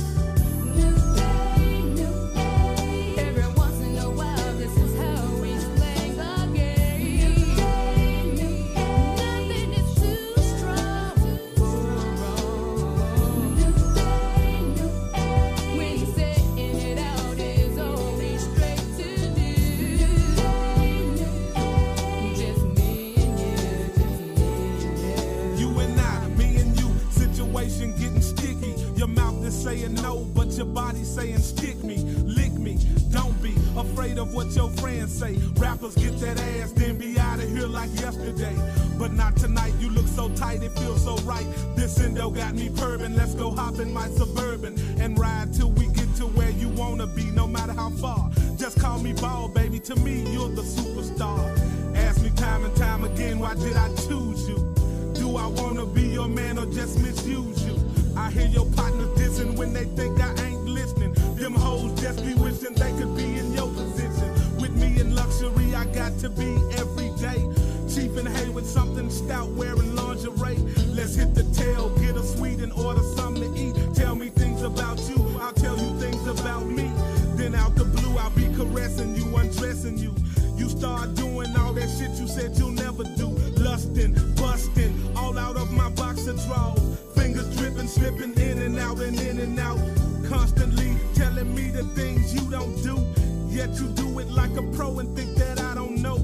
Saying 29.62 29.94
no, 29.96 30.26
but 30.34 30.52
your 30.54 30.66
body 30.66 31.04
saying 31.04 31.38
stick 31.38 31.84
me, 31.84 31.98
lick 32.26 32.52
me. 32.54 32.80
Don't 33.12 33.40
be 33.44 33.54
afraid 33.78 34.18
of 34.18 34.34
what 34.34 34.48
your 34.56 34.70
friends 34.72 35.14
say. 35.14 35.38
Rappers 35.58 35.94
get 35.96 36.18
that 36.20 36.40
ass, 36.40 36.72
then 36.72 36.98
be 36.98 37.20
out 37.20 37.40
of 37.40 37.48
here 37.48 37.68
like 37.68 37.92
yesterday. 38.00 38.56
But 38.98 39.14
not 39.14 39.36
tonight, 39.38 39.74
you 39.80 39.92
look 39.92 40.08
so 40.08 40.30
tight, 40.30 40.64
it 40.64 40.72
feels 40.72 41.04
so 41.04 41.16
right. 41.18 41.46
This 41.76 42.00
endo 42.00 42.32
got 42.32 42.56
me 42.56 42.72
purring. 42.76 43.16
Let's 43.16 43.36
go 43.36 43.52
hop 43.52 43.78
in 43.80 43.94
my 43.94 44.08
suburban 44.10 44.80
and 45.00 45.18
ride 45.20 45.54
till 45.54 45.70
we 45.72 45.86
get 45.88 46.14
to 46.16 46.26
where 46.26 46.50
you 46.50 46.70
wanna 46.70 47.06
be, 47.06 47.26
no 47.26 47.46
matter 47.46 47.74
how 47.74 47.92
far. 47.92 48.32
Just 48.58 48.80
call 48.80 49.00
me 49.00 49.14
ball, 49.14 49.48
baby. 49.48 49.80
To 49.82 49.96
me, 49.98 50.24
you're 50.34 50.50
the 50.50 50.64
superstar. 50.64 51.40
Ask 51.96 52.24
me 52.24 52.32
time 52.32 52.66
and 52.66 52.76
time 52.76 53.04
again, 53.04 53.38
why 53.38 53.54
did 53.54 53.76
I 53.76 53.90
choose 54.08 54.50
you? 54.50 54.58
Do 55.14 55.38
I 55.38 55.46
wanna 55.46 55.86
be 55.86 56.08
your 56.08 56.28
man 56.28 56.58
or 56.58 56.66
just 56.66 57.00
misuse 57.00 57.64
you? 57.64 57.81
I 58.22 58.30
hear 58.30 58.45
your 58.45 58.68
partners 58.73 59.10
dissing 59.19 59.57
when 59.57 59.73
they 59.73 59.85
think 59.85 60.22
I 60.22 60.31
ain't 60.45 60.65
listening. 60.65 61.11
Them 61.35 61.53
hoes 61.53 61.99
just 61.99 62.23
be 62.23 62.35
wishing 62.35 62.76
they 62.76 62.91
could 62.91 63.18
be 63.18 63.39
in 63.39 63.52
your 63.52 63.68
position. 63.73 64.30
With 64.57 64.76
me 64.76 64.99
in 65.02 65.15
luxury, 65.15 65.73
I 65.73 65.85
got 65.85 66.19
to 66.19 66.30
be 66.30 66.52
every 66.77 67.10
day. 67.19 67.41
Chief 67.89 68.15
and 68.18 68.27
hay 68.27 68.49
with 68.49 68.68
something 68.68 69.10
stout, 69.10 69.49
wearing 69.49 69.95
lingerie. 69.95 70.60
Let's 70.93 71.15
hit 71.15 71.34
the 71.34 71.45
tail, 71.45 71.89
get 71.98 72.15
a 72.15 72.22
sweet 72.22 72.60
and 72.60 72.72
order 72.73 73.02
something 73.15 73.52
to 73.56 73.60
eat. 73.60 73.95
Tell 73.95 74.14
me 74.14 74.30
things 74.30 74.61
about 74.61 74.99
you, 75.10 75.18
I'll 75.41 75.53
tell 75.53 75.76
you 75.76 75.99
things 75.99 76.27
about 76.27 76.68
me. 76.68 76.91
Then 77.34 77.56
out 77.56 77.76
the 77.76 77.85
blue, 77.85 78.18
I'll 78.19 78.30
be 78.30 78.51
caressing 78.66 79.16
you, 79.16 79.36
undressing 79.36 79.98
you. 79.98 80.14
You 80.56 80.70
start 80.70 81.16
doing 81.16 81.56
all 81.58 81.74
that 81.74 81.90
shit 81.90 82.12
you 82.20 82.28
said 82.28 82.56
you'll 82.58 82.72
never 82.72 83.04
do. 83.04 83.30
Lusting, 83.58 84.16
busting, 84.36 84.94
all 85.16 85.38
out 85.38 85.58
of 85.58 85.72
my 85.72 85.90
box 85.90 86.26
boxer 86.26 86.48
drawers. 86.48 87.00
Fingers 87.16 87.58
dripping, 87.58 87.88
slipping 87.88 88.38
in 88.38 88.62
and 88.62 88.78
out 88.78 89.00
and 89.00 89.20
in 89.20 89.40
and 89.40 89.60
out. 89.60 89.80
Constantly 90.28 90.96
telling 91.16 91.54
me 91.56 91.70
the 91.70 91.84
things 91.96 92.36
you 92.36 92.50
don't 92.52 92.76
do. 92.84 92.98
Yet 93.48 93.80
you 93.80 93.88
do 93.90 94.20
it 94.20 94.30
like 94.30 94.56
a 94.58 94.64
pro 94.76 95.00
and 95.00 95.16
think 95.16 95.36
that 95.38 95.60
I 95.60 95.74
don't 95.74 95.98
know. 95.98 96.20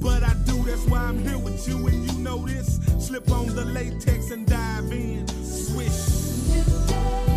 But 0.00 0.22
I 0.22 0.34
do, 0.46 0.62
that's 0.64 0.84
why 0.86 1.00
I'm 1.00 1.18
here 1.18 1.38
with 1.38 1.68
you 1.68 1.86
and 1.86 2.10
you 2.10 2.18
know 2.18 2.46
this. 2.46 2.80
Slip 2.98 3.30
on 3.30 3.48
the 3.48 3.64
latex 3.64 4.30
and 4.30 4.46
dive 4.46 4.90
in. 4.90 5.28
Swish. 5.28 7.31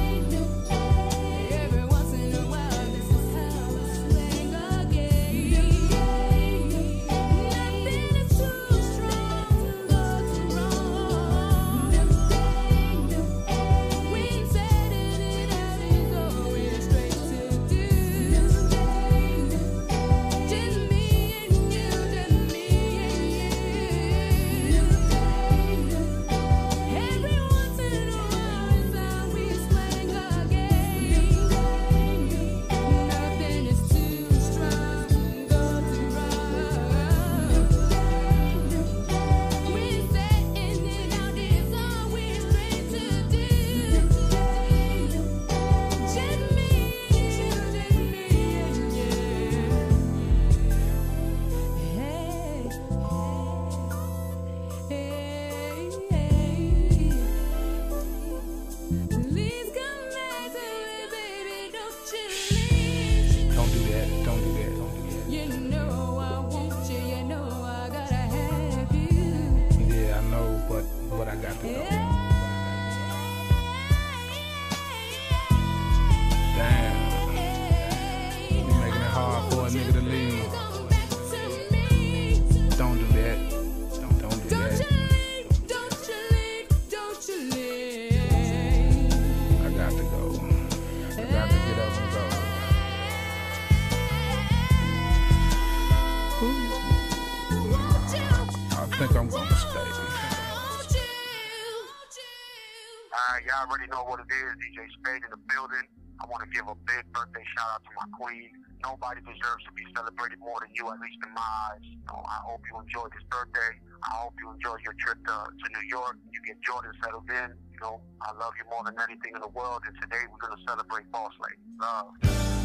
Already 103.66 103.90
know 103.90 104.06
what 104.06 104.22
it 104.22 104.30
is. 104.30 104.54
DJ 104.62 104.86
Spade 105.02 105.26
in 105.26 105.32
the 105.34 105.42
building. 105.50 105.86
I 106.22 106.30
want 106.30 106.46
to 106.46 106.50
give 106.54 106.70
a 106.70 106.78
big 106.88 107.04
birthday 107.12 107.44
shout 107.58 107.68
out 107.76 107.82
to 107.84 107.92
my 107.98 108.08
queen. 108.16 108.50
Nobody 108.86 109.20
deserves 109.26 109.66
to 109.66 109.72
be 109.74 109.84
celebrated 109.98 110.40
more 110.40 110.62
than 110.62 110.70
you, 110.78 110.88
at 110.88 111.00
least 111.02 111.18
in 111.26 111.34
my 111.34 111.50
eyes. 111.74 111.86
Know, 112.08 112.22
I 112.24 112.40
hope 112.46 112.62
you 112.70 112.78
enjoy 112.80 113.10
this 113.12 113.26
birthday. 113.28 113.82
I 114.06 114.12
hope 114.22 114.38
you 114.40 114.54
enjoy 114.54 114.78
your 114.86 114.94
trip 115.02 115.20
to, 115.26 115.38
to 115.50 115.66
New 115.74 115.86
York. 115.90 116.16
You 116.32 116.40
get 116.46 116.62
Jordan 116.62 116.94
settled 117.04 117.28
in. 117.28 117.58
You 117.74 117.80
know, 117.82 118.02
I 118.22 118.32
love 118.38 118.54
you 118.56 118.70
more 118.70 118.86
than 118.86 118.96
anything 119.02 119.34
in 119.34 119.42
the 119.42 119.52
world. 119.52 119.82
And 119.88 119.96
today 120.00 120.24
we're 120.30 120.40
going 120.40 120.56
to 120.56 120.64
celebrate 120.64 121.12
Boss. 121.12 121.34
Love. 121.82 122.65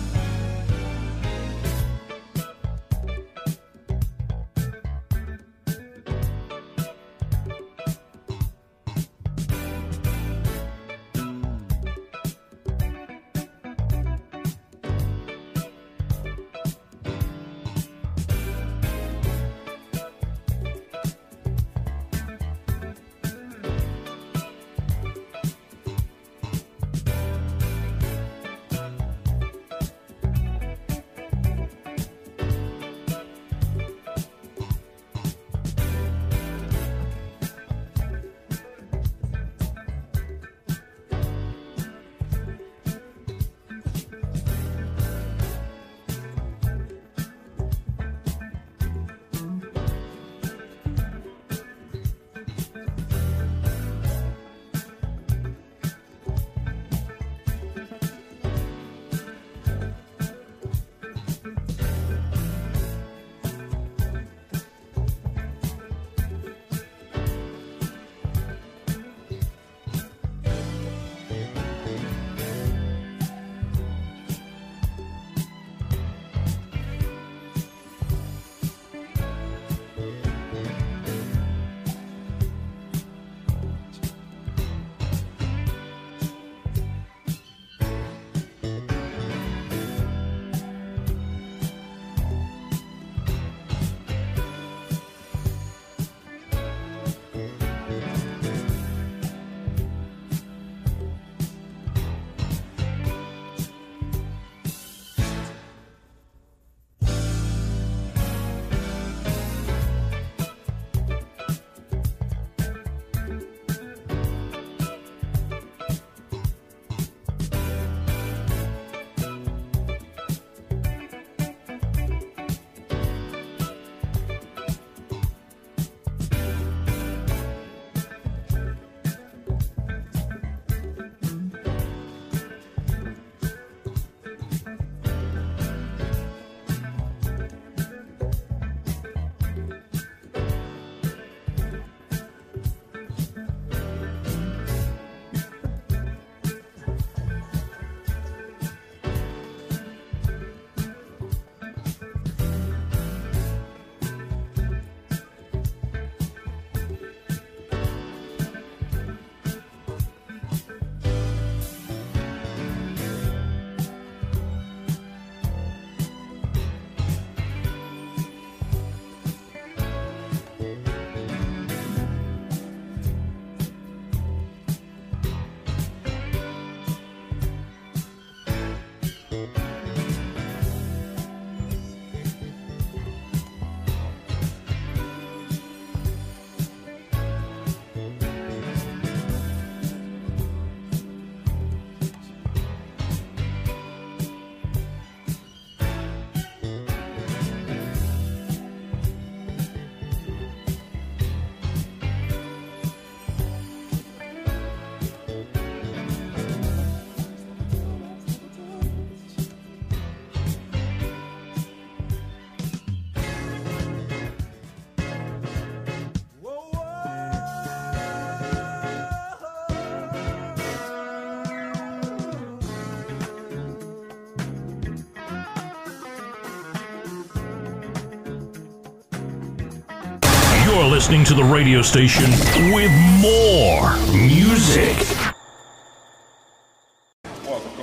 Listening 231.01 231.24
to 231.24 231.32
the 231.32 231.43
radio 231.43 231.81
station 231.81 232.28
with 232.74 232.93
more 233.22 233.97
music. 234.12 234.94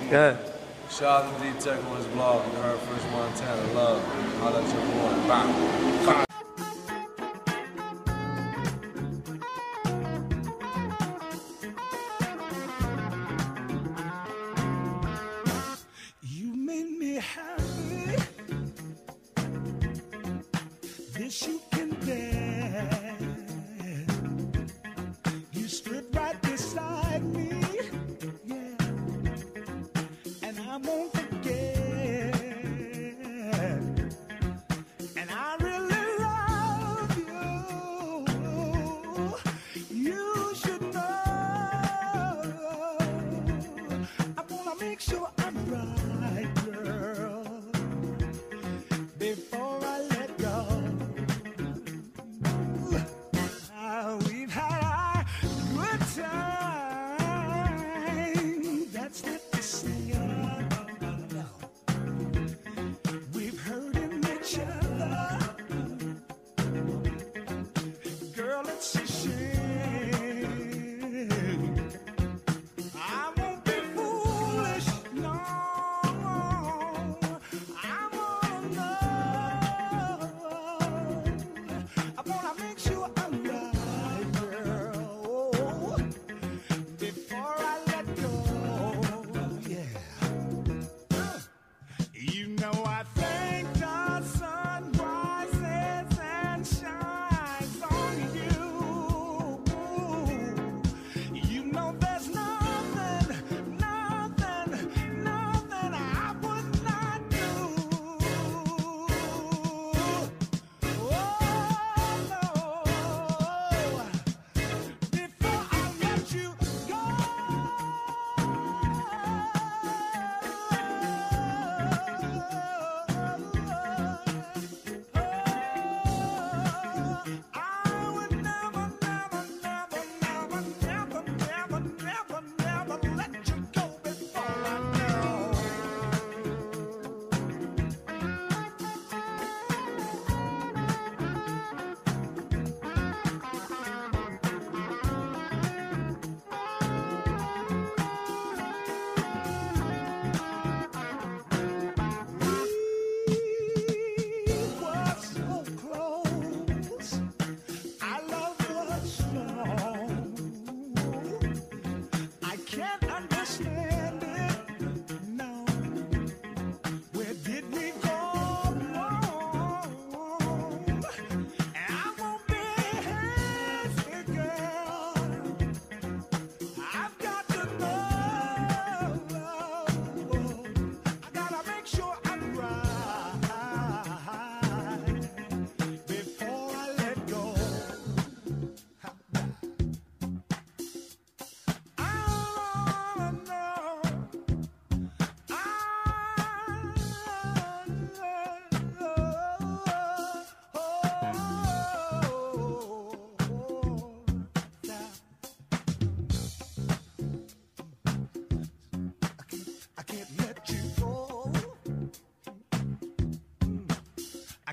Good. 0.08 0.38
Shout 0.92 1.26
out 1.26 1.36
to 1.36 1.44
D 1.44 1.50
Tech 1.60 1.84
on 1.86 1.98
his 1.98 2.06
blog. 2.14 2.46
You 2.46 2.60
heard 2.60 2.78
First 2.82 3.10
Montana 3.10 3.74
Love. 3.74 4.04
Holla 4.40 4.62
at 4.62 4.72
your 4.72 4.86
boy. 5.02 5.07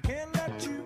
Can't 0.04 0.34
let 0.34 0.66
you 0.66 0.83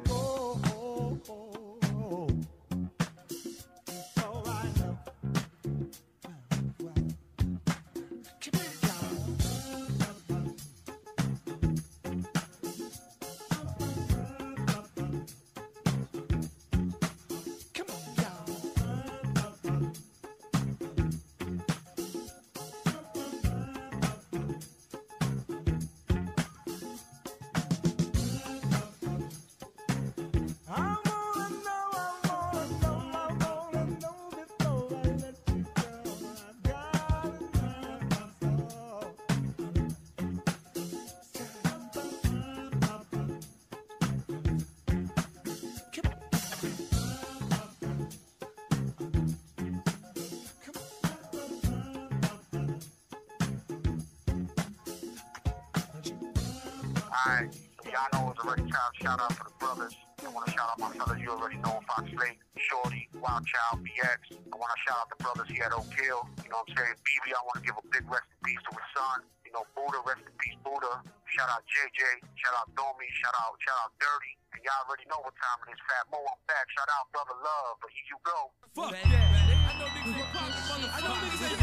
Y'all 57.28 58.08
know 58.16 58.32
it's 58.32 58.40
already 58.40 58.64
time. 58.72 58.92
Shout 59.04 59.20
out 59.20 59.28
to 59.36 59.44
the 59.44 59.52
brothers. 59.60 59.92
I 60.24 60.32
want 60.32 60.48
to 60.48 60.52
shout 60.56 60.64
out 60.64 60.80
my 60.80 60.88
fellas 60.96 61.20
you 61.20 61.28
already 61.28 61.60
know 61.60 61.76
Fox 61.84 62.08
Lake, 62.16 62.40
Shorty, 62.56 63.04
Wild 63.20 63.44
Child, 63.44 63.84
BX. 63.84 64.32
I 64.32 64.56
want 64.56 64.72
to 64.72 64.80
shout 64.80 64.96
out 64.96 65.08
the 65.12 65.20
brothers 65.20 65.48
here 65.52 65.68
at 65.68 65.76
Oak 65.76 65.92
Hill. 65.92 66.24
You 66.40 66.48
know 66.48 66.64
what 66.64 66.72
I'm 66.72 66.80
saying? 66.80 66.96
BB, 67.04 67.36
I 67.36 67.40
want 67.44 67.60
to 67.60 67.64
give 67.68 67.76
a 67.76 67.84
big 67.92 68.08
rest 68.08 68.24
in 68.32 68.38
peace 68.48 68.62
to 68.64 68.72
his 68.72 68.88
son. 68.96 69.28
you 69.44 69.52
know, 69.52 69.60
Buddha, 69.76 70.00
rest 70.08 70.24
in 70.24 70.32
peace, 70.40 70.56
Buddha. 70.64 71.04
Shout 71.28 71.52
out 71.52 71.60
JJ. 71.68 72.00
Shout 72.40 72.56
out 72.56 72.72
Domi. 72.72 73.04
Shout 73.20 73.36
out, 73.44 73.60
shout 73.60 73.76
out 73.76 73.92
Dirty. 74.00 74.32
And 74.56 74.64
y'all 74.64 74.88
already 74.88 75.04
know 75.12 75.20
what 75.20 75.36
time 75.36 75.68
it 75.68 75.76
is. 75.76 75.80
Fat 75.84 76.08
Mo, 76.08 76.24
I'm 76.24 76.40
back. 76.48 76.64
Shout 76.72 76.88
out 76.96 77.12
Brother 77.12 77.36
Love. 77.44 77.76
But 77.84 77.92
here 77.92 78.08
you 78.08 78.18
go. 78.24 78.38
Fuck 78.72 78.96
that. 78.96 79.04
I 79.04 79.76
know 79.76 79.88
niggas 79.92 80.16
ain't 80.16 80.32
poppin', 80.32 80.64
motherfuckers. 80.64 80.96
I 80.96 80.98
know 81.04 81.12
niggas 81.20 81.44
ain't 81.44 81.57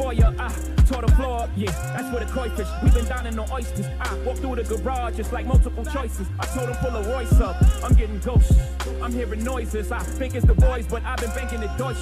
I 0.00 0.34
ah, 0.40 0.48
tore 0.86 1.02
the 1.02 1.12
floor 1.12 1.42
up, 1.42 1.50
yeah, 1.56 1.70
that's 1.96 2.10
where 2.12 2.24
the 2.24 2.30
koi 2.32 2.48
fish. 2.50 2.66
We've 2.82 2.92
been 2.92 3.06
dining 3.06 3.38
on 3.38 3.48
oysters. 3.52 3.86
Ah, 4.00 4.12
I 4.12 4.18
walked 4.24 4.40
through 4.40 4.56
the 4.56 4.64
garage, 4.64 5.20
it's 5.20 5.32
like 5.32 5.46
multiple 5.46 5.84
choices. 5.84 6.26
I 6.40 6.46
told 6.46 6.68
them 6.68 6.76
pull 6.76 6.96
a 6.96 7.02
Royce 7.14 7.40
up. 7.40 7.56
I'm 7.82 7.94
getting 7.94 8.18
ghosts. 8.18 8.52
I'm 9.00 9.12
hearing 9.12 9.44
noises. 9.44 9.92
I 9.92 10.00
think 10.00 10.34
it's 10.34 10.46
the 10.46 10.54
boys, 10.54 10.86
but 10.88 11.04
I've 11.04 11.18
been 11.18 11.30
banking 11.30 11.60
the 11.60 11.68
Deutsch. 11.78 11.96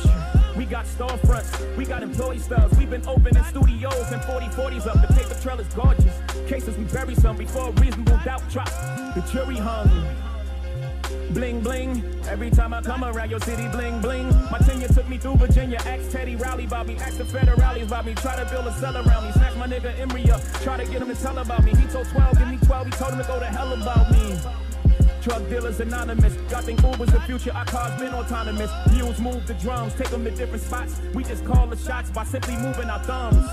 We 0.57 0.65
got 0.65 0.87
storefronts, 0.87 1.77
we 1.77 1.85
got 1.85 2.03
employee 2.03 2.39
stubs. 2.39 2.77
We've 2.79 2.91
been 2.91 3.07
opening 3.07 3.45
studios 3.45 4.11
and 4.11 4.23
4040s 4.23 4.87
up. 4.87 5.07
The 5.07 5.13
paper 5.13 5.35
trail 5.43 5.61
is 5.61 5.69
gorgeous. 5.75 6.19
Cases 6.49 6.77
we 6.77 6.85
bury 6.85 7.15
some 7.15 7.37
before 7.37 7.73
reasonable 7.73 8.19
doubt 8.25 8.49
drops. 8.49 8.73
The 9.15 9.23
jury 9.33 9.57
hung. 9.57 9.91
Bling 11.35 11.61
bling. 11.61 12.12
Every 12.33 12.49
time 12.49 12.73
I 12.73 12.81
come 12.81 13.05
around 13.05 13.29
your 13.29 13.41
city, 13.41 13.69
bling 13.69 14.01
bling. 14.01 14.27
My 14.51 14.57
tenure 14.57 14.89
took 14.89 15.07
me 15.07 15.19
through 15.19 15.37
Virginia. 15.37 15.77
Ask 15.85 16.11
Teddy 16.11 16.35
Riley 16.35 16.65
about 16.65 16.87
me. 16.87 16.97
Ask 16.97 17.19
the 17.19 17.25
rallies 17.59 17.89
about 17.89 18.07
me. 18.07 18.15
Try 18.15 18.43
to 18.43 18.51
build 18.51 18.67
a 18.67 18.73
cell 18.73 18.97
around 18.97 19.27
me. 19.27 19.33
Smack 19.33 19.55
my 19.59 19.67
nigga 19.67 20.01
Emory 20.01 20.31
up. 20.31 20.41
Try 20.63 20.79
to 20.79 20.91
get 20.91 21.03
him 21.03 21.09
to 21.09 21.15
tell 21.15 21.37
about 21.37 21.63
me. 21.63 21.73
He 21.73 21.87
told 21.89 22.09
12, 22.09 22.39
give 22.39 22.49
me 22.49 22.57
12. 22.65 22.87
He 22.87 22.93
told 22.93 23.13
him 23.13 23.19
to 23.19 23.27
go 23.27 23.39
to 23.39 23.45
hell 23.45 23.71
about 23.75 24.11
me. 24.13 24.39
Drug 25.21 25.47
dealers 25.51 25.79
anonymous. 25.81 26.35
Y'all 26.51 26.63
think 26.63 26.83
Uber's 26.83 27.13
the 27.13 27.21
future, 27.21 27.53
our 27.53 27.67
cars 27.67 28.01
been 28.01 28.15
autonomous. 28.15 28.71
Mules 28.93 29.21
move 29.21 29.47
the 29.47 29.55
drums, 29.55 29.95
take 29.95 30.09
them 30.09 30.25
to 30.25 30.31
different 30.31 30.63
spots. 30.63 31.03
We 31.13 31.25
just 31.25 31.45
call 31.45 31.67
the 31.67 31.77
shots 31.77 32.11
by 32.11 32.25
simply 32.25 32.57
moving 32.57 32.89
our 32.89 33.05
thumbs. 33.05 33.47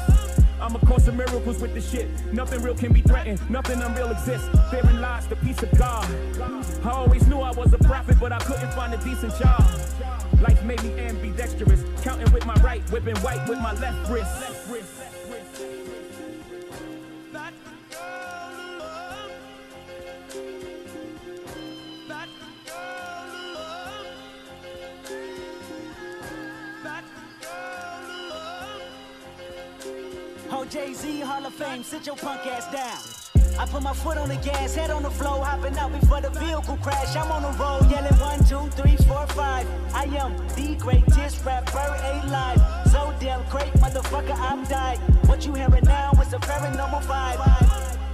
I'ma 0.61 0.79
cause 0.79 1.11
miracles 1.11 1.59
with 1.61 1.73
this 1.73 1.91
shit. 1.91 2.07
Nothing 2.33 2.61
real 2.61 2.75
can 2.75 2.93
be 2.93 3.01
threatened, 3.01 3.39
nothing 3.49 3.81
unreal 3.81 4.09
exists. 4.09 4.47
Therein 4.71 5.01
lies 5.01 5.27
the 5.27 5.35
peace 5.35 5.61
of 5.63 5.71
God. 5.77 6.07
I 6.83 6.91
always 6.91 7.27
knew 7.27 7.39
I 7.39 7.51
was 7.51 7.73
a 7.73 7.77
prophet, 7.77 8.17
but 8.19 8.31
I 8.31 8.39
couldn't 8.39 8.71
find 8.73 8.93
a 8.93 8.97
decent 8.97 9.35
job. 9.37 9.63
Life 10.41 10.63
made 10.63 10.81
me 10.83 10.99
ambidextrous, 10.99 11.83
counting 12.01 12.31
with 12.31 12.45
my 12.45 12.55
right, 12.55 12.81
whipping 12.91 13.17
white 13.17 13.47
with 13.47 13.59
my 13.59 13.73
left 13.73 14.09
wrist. 14.09 14.41
Left 14.41 14.69
wrist. 14.69 14.99
Jay-Z 30.69 31.21
Hall 31.21 31.43
of 31.47 31.53
Fame, 31.55 31.81
sit 31.81 32.05
your 32.05 32.15
punk 32.15 32.45
ass 32.45 32.71
down. 32.71 33.38
I 33.59 33.65
put 33.65 33.83
my 33.83 33.91
foot 33.91 34.17
on 34.17 34.29
the 34.29 34.37
gas, 34.37 34.73
head 34.73 34.89
on 34.89 35.03
the 35.03 35.11
floor, 35.11 35.43
hopping 35.43 35.77
out 35.77 35.91
before 35.91 36.21
the 36.21 36.29
vehicle 36.29 36.77
crash. 36.77 37.13
I'm 37.17 37.29
on 37.29 37.41
the 37.41 37.51
road, 37.59 37.91
yelling 37.91 38.17
one, 38.17 38.39
two, 38.45 38.69
three, 38.81 38.95
four, 39.05 39.27
five. 39.27 39.67
I 39.93 40.05
am 40.05 40.37
the 40.55 40.75
greatest 40.75 41.43
rapper 41.43 41.77
alive. 41.77 42.61
So 42.89 43.13
damn 43.19 43.43
great, 43.49 43.73
motherfucker, 43.73 44.37
I'm 44.39 44.63
died. 44.63 44.97
What 45.27 45.45
you 45.45 45.53
hearing 45.55 45.83
now 45.83 46.11
is 46.21 46.31
a 46.31 46.39
paranormal 46.39 47.03
vibe. 47.03 47.39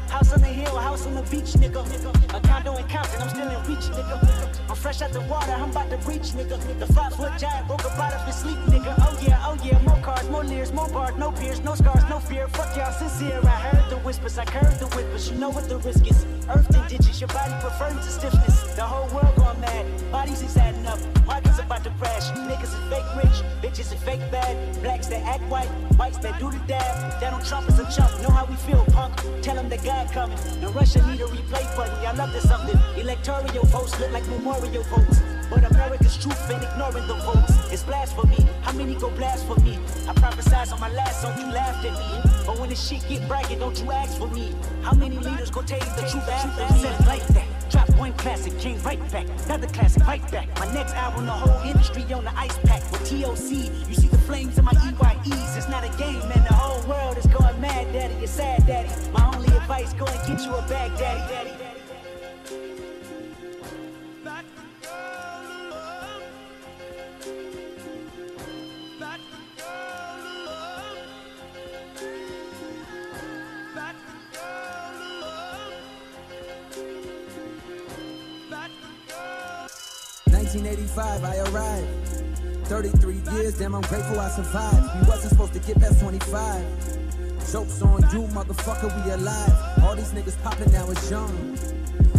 House 0.10 0.34
on 0.34 0.42
the 0.42 0.48
hill, 0.48 0.78
house 0.78 1.06
on 1.06 1.14
the 1.14 1.22
beach, 1.22 1.54
nigga. 1.62 1.86
A 2.34 2.42
condo 2.48 2.76
in 2.78 2.88
Compton, 2.88 3.22
I'm 3.22 3.30
still 3.30 3.48
in 3.48 3.64
reach, 3.68 3.86
nigga. 3.94 4.55
I'm 4.68 4.76
fresh 4.76 5.02
out 5.02 5.14
the 5.14 5.22
water, 5.22 5.52
I'm 5.52 5.70
about 5.70 5.90
to 5.92 5.98
reach, 6.10 6.34
nigga. 6.34 6.58
The 6.80 6.92
five 6.92 7.14
foot 7.14 7.32
giant 7.38 7.66
about 7.66 8.14
up 8.14 8.26
and 8.26 8.34
sleep, 8.34 8.58
nigga. 8.66 8.96
Oh 8.98 9.18
yeah, 9.22 9.40
oh 9.46 9.58
yeah, 9.64 9.80
more 9.80 10.02
cars, 10.02 10.28
more 10.30 10.44
Lears, 10.44 10.74
more 10.74 10.90
bars, 10.90 11.16
no 11.18 11.32
peers, 11.32 11.62
no 11.62 11.76
scars, 11.76 12.04
no 12.10 12.20
fear. 12.20 12.48
Fuck 12.48 12.76
y'all 12.76 12.92
sincere. 12.92 13.40
I 13.44 13.58
heard 13.70 13.90
the 13.92 13.98
whispers, 13.98 14.38
I 14.40 14.50
heard 14.50 14.80
the 14.80 14.88
whispers. 14.88 15.30
You 15.30 15.38
know 15.38 15.50
what 15.50 15.70
the 15.70 15.78
risk 15.78 16.10
is. 16.10 16.26
Earth 16.50 16.76
and 16.76 16.90
ditches, 16.90 17.22
your 17.22 17.28
body 17.28 17.54
preferring 17.62 17.98
to 17.98 18.04
stiffness. 18.04 18.76
The 18.76 18.84
whole 18.84 19.08
world 19.16 19.36
gone 19.36 19.60
mad, 19.62 19.86
bodies 20.12 20.42
is 20.42 20.58
adding 20.58 20.86
up. 20.88 21.00
Markets 21.26 21.60
about 21.60 21.84
to 21.84 21.92
crash. 21.92 22.30
Niggas 22.50 22.74
is 22.74 22.86
fake 22.90 23.10
rich, 23.16 23.38
bitches 23.62 23.94
is 23.94 24.02
fake 24.02 24.32
bad. 24.32 24.82
Blacks 24.82 25.08
that 25.08 25.22
act 25.24 25.44
white, 25.44 25.70
whites 25.98 26.18
that 26.20 26.40
do 26.40 26.50
the 26.50 26.60
dab. 26.68 27.22
Donald 27.22 27.46
Trump 27.46 27.70
is 27.70 27.80
a 27.80 27.86
chump, 27.96 28.12
know 28.22 28.30
how 28.30 28.46
we 28.46 28.56
feel, 28.56 28.84
punk. 28.94 29.14
Tell 29.42 29.58
him 29.58 29.70
the 29.70 29.78
God 29.78 30.12
coming. 30.12 30.38
The 30.60 30.70
Russia 30.70 31.06
need 31.08 31.22
a 31.22 31.26
replay 31.26 31.66
button. 31.76 32.02
Y'all 32.04 32.20
up 32.20 32.32
to 32.32 32.42
something. 32.42 32.80
Electoral 32.98 33.46
votes 33.66 34.00
look 34.00 34.12
like 34.12 34.26
memorial 34.28 34.55
votes. 34.62 35.22
But 35.50 35.64
America's 35.72 36.18
truth 36.18 36.48
been 36.48 36.62
ignoring 36.62 37.08
the 37.08 37.16
votes. 37.16 37.72
It's 37.72 37.84
blasphemy. 37.84 38.48
How 38.62 38.72
many 38.74 38.96
go 38.96 39.10
blasphemy? 39.12 39.80
I 40.08 40.14
prophesied 40.14 40.70
on 40.70 40.80
my 40.80 40.92
last 40.92 41.22
song, 41.22 41.40
you 41.40 41.48
laughed 41.52 41.86
at 41.86 41.94
me. 41.94 42.32
But 42.46 42.60
when 42.60 42.70
the 42.70 42.76
shit 42.76 43.08
get 43.08 43.28
bragging, 43.28 43.60
don't 43.60 43.80
you 43.82 43.92
ask 43.92 44.18
for 44.18 44.28
me. 44.28 44.54
How 44.82 44.94
many 44.94 45.18
leaders 45.18 45.52
go 45.52 45.62
tell 45.62 45.80
you 45.80 46.02
the 46.02 46.08
truth 46.10 46.28
after 46.30 46.74
me? 46.74 46.80
Said 46.82 47.06
like 47.06 47.28
that. 47.28 47.48
Drop 47.70 47.90
one 47.98 48.14
classic, 48.14 48.58
came 48.60 48.82
right 48.84 49.00
back. 49.12 49.28
Another 49.46 49.68
classic, 49.68 50.06
right 50.08 50.32
back. 50.32 50.48
My 50.60 50.72
next 50.74 50.94
album, 50.94 51.26
the 51.26 51.32
whole 51.32 51.62
industry 51.68 52.04
on 52.14 52.24
the 52.24 52.38
ice 52.38 52.58
pack. 52.64 52.82
With 52.92 53.02
TDE, 53.02 53.90
you 53.90 53.96
see 53.96 54.08
the 54.08 54.18
flames 54.20 54.58
in 54.58 54.66
my 54.66 54.74
EYEs. 54.74 55.58
It's 55.58 55.68
not 55.68 55.84
a 55.84 55.98
game, 55.98 56.20
man. 56.30 56.44
The 56.48 56.54
whole 56.54 56.82
world 56.88 57.18
is 57.18 57.28
going 57.28 57.60
mad, 57.60 57.92
daddy. 57.94 58.16
You're 58.16 58.28
sad, 58.28 58.66
daddy. 58.66 58.90
My 59.12 59.32
only 59.36 59.48
advice, 59.56 59.94
go 59.94 60.06
and 60.06 60.28
get 60.28 60.46
you 60.46 60.54
a 60.56 60.62
bag, 60.64 60.98
daddy. 60.98 61.34
daddy. 61.34 61.65
Nineteen 80.96 81.24
eighty-five, 81.24 81.24
I 81.24 81.52
arrived. 81.52 82.68
33 82.68 83.34
years, 83.34 83.58
damn, 83.60 83.76
I'm 83.76 83.82
grateful 83.82 84.20
I 84.20 84.30
survived. 84.30 85.02
We 85.02 85.08
wasn't 85.10 85.30
supposed 85.32 85.54
to 85.54 85.60
get 85.60 85.80
past 85.80 86.00
25. 86.02 87.52
Jokes 87.52 87.82
on 87.82 88.02
you, 88.12 88.28
motherfucker, 88.34 89.06
we 89.06 89.12
alive. 89.12 89.84
All 89.84 89.96
these 89.96 90.12
niggas 90.12 90.42
popping 90.42 90.72
now 90.72 90.90
is 90.90 91.12
young. 91.12 91.58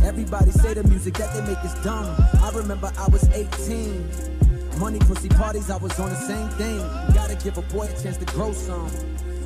Everybody 0.04 0.50
say 0.50 0.74
the 0.74 0.84
music 0.84 1.14
that 1.14 1.34
they 1.34 1.40
make 1.40 1.62
is 1.64 1.74
dumb. 1.82 2.14
I 2.42 2.50
remember 2.54 2.92
I 2.98 3.08
was 3.08 3.28
18. 3.30 4.08
Money, 4.78 4.98
pussy 5.00 5.28
parties, 5.30 5.70
I 5.70 5.76
was 5.78 5.98
on 5.98 6.10
the 6.10 6.16
same 6.16 6.48
thing. 6.50 6.76
You 6.76 7.14
gotta 7.14 7.34
give 7.36 7.58
a 7.58 7.62
boy 7.62 7.84
a 7.86 8.02
chance 8.02 8.18
to 8.18 8.26
grow 8.26 8.52
some. 8.52 8.90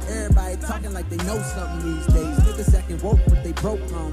Everybody 0.08 0.56
talking 0.56 0.92
like 0.92 1.08
they 1.08 1.16
know 1.18 1.40
something 1.40 1.94
these 1.94 2.06
days. 2.08 2.36
Niggas 2.40 2.74
acting 2.76 3.00
woke, 3.00 3.20
but 3.28 3.42
they 3.44 3.52
broke 3.52 3.80
on 3.92 4.12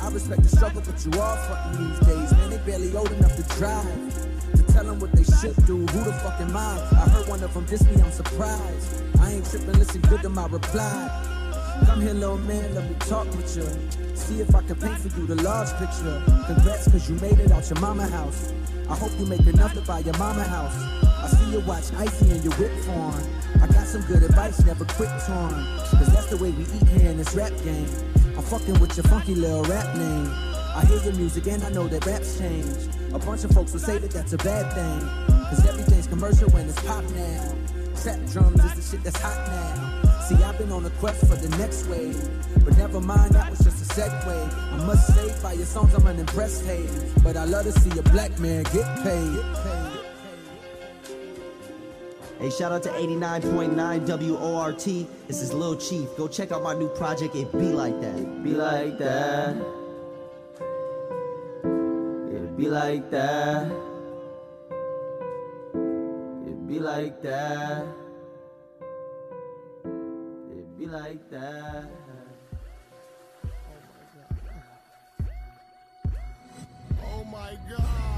I 0.00 0.10
respect 0.10 0.42
the 0.42 0.48
struggle, 0.48 0.80
but 0.84 1.04
you 1.04 1.20
all 1.20 1.36
fucking 1.36 1.88
these 1.88 1.98
days. 2.06 2.32
Man, 2.32 2.50
they 2.50 2.58
barely 2.58 2.96
old 2.96 3.10
enough 3.12 3.36
to 3.36 3.42
drive. 3.58 4.37
Tell 4.78 4.86
them 4.86 5.00
what 5.00 5.10
they 5.10 5.24
should 5.24 5.56
do. 5.66 5.74
Who 5.74 6.04
the 6.04 6.12
fuck 6.22 6.40
am 6.40 6.56
I? 6.56 6.78
I 6.92 7.10
heard 7.10 7.26
one 7.26 7.42
of 7.42 7.52
them 7.52 7.64
diss 7.64 7.82
me, 7.82 8.00
I'm 8.00 8.12
surprised. 8.12 9.02
I 9.18 9.32
ain't 9.32 9.44
tripping, 9.44 9.72
listen 9.72 10.00
good 10.02 10.22
to 10.22 10.28
my 10.28 10.46
reply. 10.46 11.82
Come 11.84 12.00
here, 12.00 12.14
little 12.14 12.38
man, 12.38 12.76
let 12.76 12.88
me 12.88 12.94
talk 13.00 13.26
with 13.34 13.56
you. 13.56 13.66
See 14.14 14.40
if 14.40 14.54
I 14.54 14.62
can 14.62 14.76
paint 14.76 14.98
for 14.98 15.08
you 15.18 15.26
the 15.26 15.34
large 15.42 15.72
picture. 15.82 16.22
Congrats, 16.46 16.88
cause 16.92 17.10
you 17.10 17.16
made 17.16 17.40
it 17.40 17.50
out 17.50 17.68
your 17.68 17.80
mama 17.80 18.06
house. 18.06 18.52
I 18.88 18.94
hope 18.94 19.10
you 19.18 19.26
make 19.26 19.44
enough 19.48 19.74
to 19.74 19.80
buy 19.80 19.98
your 19.98 20.16
mama 20.16 20.44
house. 20.44 20.76
I 21.02 21.26
see 21.26 21.50
you 21.50 21.60
watch 21.66 21.92
icy 21.94 22.30
and 22.30 22.44
your 22.44 22.54
whip 22.54 22.70
form. 22.84 23.20
I 23.60 23.66
got 23.66 23.84
some 23.84 24.02
good 24.02 24.22
advice, 24.22 24.64
never 24.64 24.84
quit 24.84 25.10
torn. 25.26 25.58
Cause 25.90 26.06
that's 26.14 26.26
the 26.26 26.36
way 26.36 26.52
we 26.52 26.62
eat 26.62 26.86
here 26.86 27.10
in 27.10 27.16
this 27.16 27.34
rap 27.34 27.50
game. 27.64 27.88
I'm 28.36 28.44
fucking 28.44 28.78
with 28.78 28.96
your 28.96 29.06
funky 29.10 29.34
little 29.34 29.64
rap 29.64 29.96
name. 29.96 30.57
I 30.78 30.84
hear 30.84 31.02
your 31.02 31.14
music 31.14 31.44
and 31.48 31.64
I 31.64 31.70
know 31.70 31.88
that 31.88 32.06
raps 32.06 32.38
change. 32.38 32.86
A 33.12 33.18
bunch 33.18 33.42
of 33.42 33.50
folks 33.50 33.72
will 33.72 33.80
say 33.80 33.98
that 33.98 34.12
that's 34.12 34.32
a 34.32 34.36
bad 34.36 34.72
thing. 34.72 35.36
Cause 35.48 35.66
everything's 35.66 36.06
commercial 36.06 36.48
when 36.50 36.68
it's 36.68 36.80
pop 36.82 37.02
now. 37.10 37.52
Trap 38.00 38.20
drums 38.30 38.64
is 38.64 38.74
the 38.74 38.96
shit 38.96 39.02
that's 39.02 39.20
hot 39.20 39.44
now. 39.48 40.20
See, 40.28 40.36
I've 40.36 40.56
been 40.56 40.70
on 40.70 40.86
a 40.86 40.90
quest 40.90 41.26
for 41.26 41.34
the 41.34 41.48
next 41.56 41.86
wave. 41.86 42.16
But 42.64 42.76
never 42.76 43.00
mind, 43.00 43.34
that 43.34 43.50
was 43.50 43.58
just 43.58 43.90
a 43.90 44.00
segue. 44.00 44.54
I 44.72 44.76
must 44.86 45.12
say, 45.12 45.42
by 45.42 45.54
your 45.54 45.66
songs, 45.66 45.94
I'm 45.94 46.06
unimpressed, 46.06 46.64
hey. 46.64 46.86
But 47.24 47.36
I 47.36 47.44
love 47.44 47.64
to 47.64 47.72
see 47.72 47.98
a 47.98 48.02
black 48.02 48.38
man 48.38 48.62
get 48.72 48.86
paid. 49.02 49.40
Hey, 52.38 52.50
shout 52.50 52.70
out 52.70 52.84
to 52.84 52.90
89.9 52.90 54.38
WORT. 54.38 54.84
This 55.26 55.42
is 55.42 55.52
Lil 55.52 55.74
Chief. 55.74 56.08
Go 56.16 56.28
check 56.28 56.52
out 56.52 56.62
my 56.62 56.74
new 56.74 56.88
project, 56.90 57.34
It 57.34 57.50
Be 57.50 57.72
Like 57.72 58.00
That. 58.00 58.44
Be 58.44 58.50
like 58.50 58.96
that. 58.98 59.77
Be 62.58 62.66
like 62.66 63.08
that. 63.12 63.70
It 66.44 66.66
be 66.66 66.80
like 66.80 67.22
that. 67.22 67.86
It 69.84 70.76
be 70.76 70.86
like 70.86 71.30
that. 71.30 71.84
Oh 77.00 77.24
my 77.30 77.56
god. 77.70 77.78
Microphone 77.78 78.17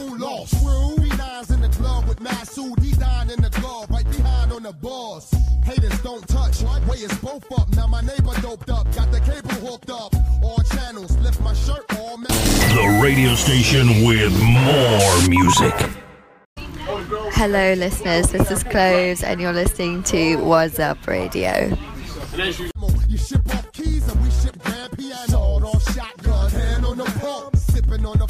Lost? 0.05 0.55
Three 0.57 1.09
nines 1.09 1.51
in 1.51 1.61
the 1.61 1.69
with 2.07 2.19
Masu, 2.19 2.75
D 2.77 2.91
in 3.31 3.41
the 3.41 3.49
glove, 3.49 3.89
right 3.89 4.09
behind 4.09 4.51
on 4.51 4.63
the. 4.63 4.73
Haters 5.63 6.01
don't 6.01 6.27
touch. 6.27 6.61
What? 6.63 6.85
Way 6.87 6.97
is 6.97 7.13
both 7.19 7.45
up. 7.57 7.69
Now 7.75 7.87
my 7.87 8.01
neighbor 8.01 8.33
doped 8.41 8.69
up. 8.69 8.93
Got 8.95 9.11
the 9.11 9.19
cable 9.19 9.49
hooked 9.65 9.89
up. 9.89 10.13
All 10.43 10.61
channels. 10.63 11.15
Lift 11.19 11.39
my 11.41 11.53
shirt. 11.53 11.85
All 11.97 12.17
man. 12.17 12.27
The 12.27 12.99
radio 13.01 13.35
station 13.35 14.03
with 14.05 14.33
more 14.41 15.29
music. 15.29 15.73
Hello, 17.33 17.73
listeners. 17.73 18.31
This 18.31 18.49
is 18.51 18.63
Cloves, 18.63 19.23
and 19.23 19.39
you're 19.39 19.53
listening 19.53 20.03
to 20.03 20.37
What's 20.37 20.79
Up 20.79 21.05
Radio. 21.07 21.77
You 23.07 23.17
ship 23.17 23.47
off 23.53 23.71
keys 23.71 24.07
and 24.11 24.23
we 24.23 24.31
ship 24.31 24.57
grand 24.63 24.97
piano. 24.97 25.79
Shotgun. 25.93 26.49
Hand 26.51 26.85
on 26.85 26.97
the 26.97 27.05
pump. 27.19 27.55
Sipping 27.55 28.05
on 28.05 28.17
the 28.17 28.27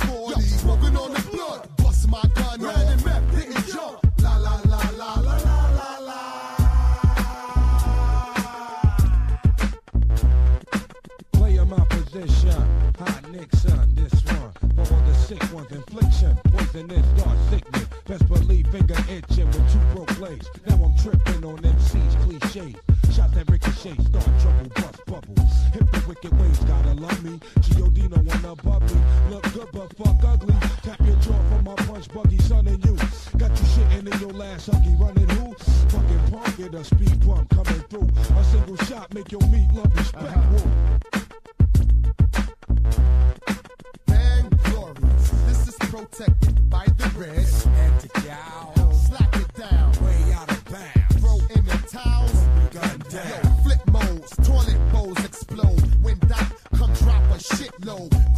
sick 15.31 15.53
ones, 15.53 15.71
infliction, 15.71 16.37
poisonous, 16.51 17.05
dark 17.23 17.37
sickness. 17.49 17.85
Best 18.05 18.27
believe 18.27 18.67
finger 18.67 18.97
itching 19.09 19.47
with 19.47 19.71
two 19.71 19.79
broke 19.93 20.19
legs. 20.19 20.49
Now 20.67 20.75
I'm 20.83 20.97
tripping 20.97 21.45
on 21.45 21.57
MC's 21.63 22.15
cliches. 22.23 22.75
Shots 23.15 23.33
that 23.35 23.49
ricochet, 23.49 23.95
start 23.95 24.31
trouble, 24.41 24.69
bust 24.75 25.05
bubbles. 25.05 25.53
Hit 25.71 25.89
the 25.91 26.03
wicked 26.07 26.37
waves, 26.37 26.59
gotta 26.65 26.93
love 26.95 27.23
me. 27.23 27.39
Giordino 27.61 28.17
one 28.17 28.45
above 28.45 28.83
me. 28.93 29.01
Look 29.29 29.43
good 29.53 29.69
but 29.71 29.95
fuck 29.95 30.21
ugly. 30.21 30.55
Tap 30.83 30.99
your 30.99 31.15
jaw 31.17 31.39
for 31.49 31.61
my 31.61 31.75
punch 31.75 32.09
buggy, 32.09 32.37
son 32.39 32.67
and 32.67 32.83
you. 32.83 32.95
Got 33.37 33.51
you 33.51 33.67
shitting 33.73 34.13
in 34.13 34.19
your 34.19 34.33
last 34.33 34.69
huggy, 34.69 34.99
running 34.99 35.29
who? 35.29 35.53
Fucking 35.93 36.31
punk, 36.31 36.57
get 36.57 36.73
a 36.73 36.83
speed 36.83 37.25
bump 37.25 37.49
coming 37.49 37.83
through. 37.89 38.09
A 38.37 38.43
single 38.51 38.77
shot 38.87 39.13
make 39.13 39.31
your 39.31 39.47
meat 39.47 39.71
love 39.73 39.95
respect. 39.95 40.25
Uh-huh. 40.25 41.20
protected 45.91 46.69
by 46.69 46.85
the 46.97 47.11
red 47.19 47.35
and 47.35 47.99
the 47.99 48.21
gal. 48.21 48.93
Slack 48.93 49.35
it 49.35 49.53
down, 49.55 49.91
way 50.01 50.33
out 50.33 50.49
of 50.49 50.63
bounds. 50.65 51.15
Throw 51.19 51.37
in 51.53 51.65
the 51.65 51.87
towels, 51.91 52.31
gun 52.71 52.99
down. 53.09 53.43
Yo, 53.43 53.63
flip 53.63 53.87
modes, 53.91 54.31
toilet 54.37 54.79
bowls 54.93 55.25
explode. 55.25 56.01
When 56.01 56.17
Doc 56.19 56.47
come 56.75 56.93
drop 56.93 57.23
a 57.31 57.37
shitload. 57.37 58.30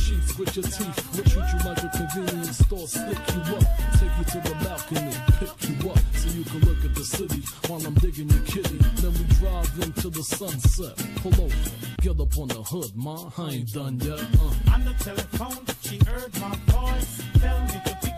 Sheets 0.00 0.38
with 0.38 0.56
your 0.56 0.64
teeth. 0.64 0.98
We'll 1.14 1.24
treat 1.24 1.48
you 1.52 1.60
like 1.68 1.82
a 1.82 1.90
convenience 1.96 2.58
store. 2.58 2.88
Stick 2.88 3.22
you 3.34 3.42
up. 3.56 3.66
Take 3.98 4.14
you 4.18 4.24
to 4.32 4.38
the 4.48 4.54
balcony. 4.64 5.12
Pick 5.38 5.54
you 5.68 5.90
up 5.90 5.98
so 6.14 6.28
you 6.38 6.44
can 6.44 6.60
look 6.68 6.84
at 6.84 6.94
the 6.94 7.04
city 7.04 7.42
while 7.68 7.86
I'm 7.86 7.94
digging 7.94 8.28
your 8.28 8.44
kitty. 8.52 8.78
Then 9.00 9.12
we 9.12 9.24
drive 9.40 9.72
into 9.82 10.08
the 10.10 10.22
sunset. 10.22 10.96
Pull 11.16 11.44
over. 11.44 11.70
Get 12.00 12.18
up 12.18 12.38
on 12.38 12.48
the 12.48 12.62
hood, 12.62 12.92
ma. 12.94 13.30
I 13.36 13.50
ain't 13.50 13.72
done 13.72 14.00
yet. 14.00 14.20
Uh. 14.20 14.72
On 14.74 14.84
the 14.84 14.94
telephone, 15.04 15.64
she 15.82 15.96
heard 16.08 16.32
my 16.40 16.54
voice. 16.72 17.22
Tell 17.40 17.60
me 17.62 17.76
to 17.84 17.98
pick 18.02 18.09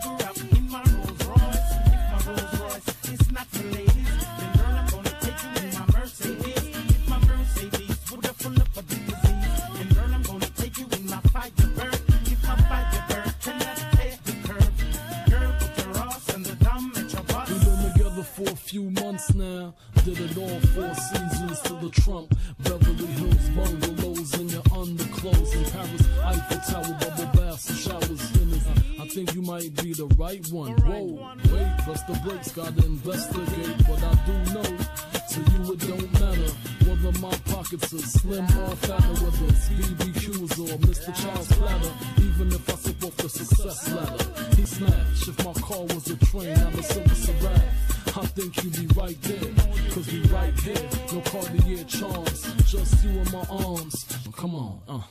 might 29.53 29.83
be 29.83 29.93
the 29.93 30.07
right 30.17 30.45
one. 30.51 30.73
Whoa, 30.81 31.35
wait, 31.53 31.71
bust 31.85 32.07
the 32.07 32.19
brakes, 32.25 32.51
gotta 32.53 32.85
investigate. 32.85 33.77
But 33.87 34.01
I 34.01 34.13
do 34.25 34.35
know, 34.53 34.69
to 35.31 35.39
you 35.51 35.73
it 35.73 35.79
don't 35.89 36.11
matter. 36.21 36.51
Whether 36.87 37.19
my 37.19 37.35
pockets 37.53 37.93
are 37.93 38.07
slim 38.17 38.45
or 38.45 38.75
fatter, 38.87 39.13
whether 39.23 39.45
it's 39.53 39.69
BBQs 39.69 40.53
or 40.57 40.77
Mr. 40.87 41.11
Child's 41.21 41.51
platter. 41.53 41.93
Even 42.17 42.47
if 42.47 42.67
I 42.67 42.75
slip 42.81 43.03
off 43.03 43.17
the 43.17 43.29
success 43.29 43.91
ladder, 43.93 44.55
he 44.55 44.65
smash. 44.65 45.27
If 45.27 45.37
my 45.45 45.53
car 45.53 45.83
was 45.83 46.09
a 46.09 46.17
train, 46.25 46.57
I'm 46.57 46.79
a 46.79 46.83
silver 46.83 47.15
Seraph. 47.15 48.17
I 48.17 48.25
think 48.33 48.63
you'd 48.63 48.73
be 48.73 48.87
right 48.99 49.21
there, 49.21 49.53
cause 49.91 50.11
we 50.11 50.21
right 50.37 50.59
here. 50.61 50.89
No 51.13 51.21
Cartier 51.21 51.83
charms, 51.83 52.41
just 52.65 53.03
you 53.03 53.11
in 53.11 53.31
my 53.31 53.45
arms. 53.51 54.17
Come 54.35 54.55
on, 54.55 54.79
uh. 54.87 55.01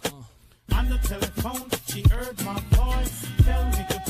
On 0.74 0.88
the 0.88 0.98
telephone, 0.98 1.68
she 1.86 2.02
heard 2.10 2.44
my 2.44 2.58
voice. 2.70 3.26
Tell 3.44 3.66
me 3.66 3.84
to 3.90 4.01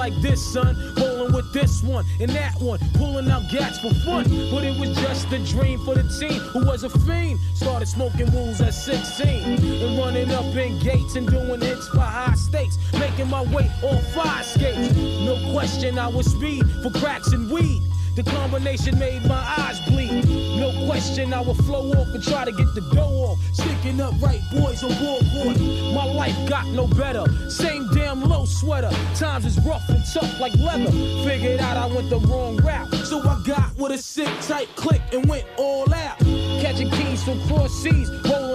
like 0.00 0.16
this, 0.22 0.40
son. 0.40 0.74
Rolling 0.96 1.34
with 1.34 1.52
this 1.52 1.82
one 1.82 2.06
and 2.20 2.30
that 2.30 2.58
one, 2.58 2.78
pulling 2.94 3.30
out 3.30 3.42
gats 3.50 3.78
for 3.80 3.92
fun. 4.06 4.24
But 4.50 4.64
it 4.64 4.80
was 4.80 4.96
just 4.96 5.30
a 5.30 5.38
dream 5.40 5.78
for 5.84 5.94
the 5.94 6.04
teen 6.18 6.40
who 6.52 6.64
was 6.64 6.84
a 6.84 6.88
fiend. 6.88 7.38
Started 7.54 7.86
smoking 7.86 8.32
wools 8.32 8.62
at 8.62 8.72
16 8.72 9.28
and 9.28 9.98
running 9.98 10.30
up 10.30 10.56
in 10.56 10.78
gates 10.78 11.16
and 11.16 11.26
doing 11.28 11.60
hits 11.60 11.86
for 11.88 12.00
high 12.00 12.34
stakes. 12.34 12.78
Making 12.94 13.28
my 13.28 13.42
way 13.54 13.70
on 13.82 14.00
fire 14.14 14.42
skates. 14.42 14.96
No 14.96 15.36
question, 15.52 15.98
I 15.98 16.08
was 16.08 16.32
speed 16.32 16.64
for 16.82 16.90
cracks 16.98 17.32
and 17.34 17.50
weed. 17.50 17.82
The 18.16 18.22
combination 18.22 18.98
made 18.98 19.22
my 19.26 19.42
eyes 19.58 19.80
question, 20.90 21.32
I 21.32 21.40
would 21.40 21.56
flow 21.58 21.92
off 21.92 22.08
and 22.08 22.22
try 22.22 22.44
to 22.44 22.50
get 22.50 22.74
the 22.74 22.80
dough 22.80 23.30
off. 23.30 23.38
Sticking 23.52 24.00
up 24.00 24.12
right 24.20 24.42
boys 24.50 24.82
on 24.82 24.90
board. 24.98 25.60
My 25.94 26.04
life 26.04 26.36
got 26.48 26.66
no 26.66 26.88
better. 26.88 27.24
Same 27.48 27.88
damn 27.94 28.20
low 28.22 28.44
sweater. 28.44 28.90
Times 29.14 29.46
is 29.46 29.56
rough 29.64 29.88
and 29.88 30.02
tough 30.12 30.40
like 30.40 30.52
leather. 30.56 30.90
Figured 31.22 31.60
out 31.60 31.76
I 31.76 31.86
went 31.94 32.10
the 32.10 32.18
wrong 32.18 32.56
route. 32.56 32.92
So 33.06 33.20
I 33.20 33.40
got 33.46 33.76
with 33.76 33.92
a 33.92 33.98
sick 33.98 34.28
tight 34.42 34.66
click 34.74 35.00
and 35.12 35.28
went 35.28 35.46
all 35.58 35.94
out. 35.94 36.18
Catching 36.60 36.90
keys 36.90 37.22
from 37.22 37.38
cross 37.46 37.72
seas, 37.72 38.10
rolling 38.24 38.49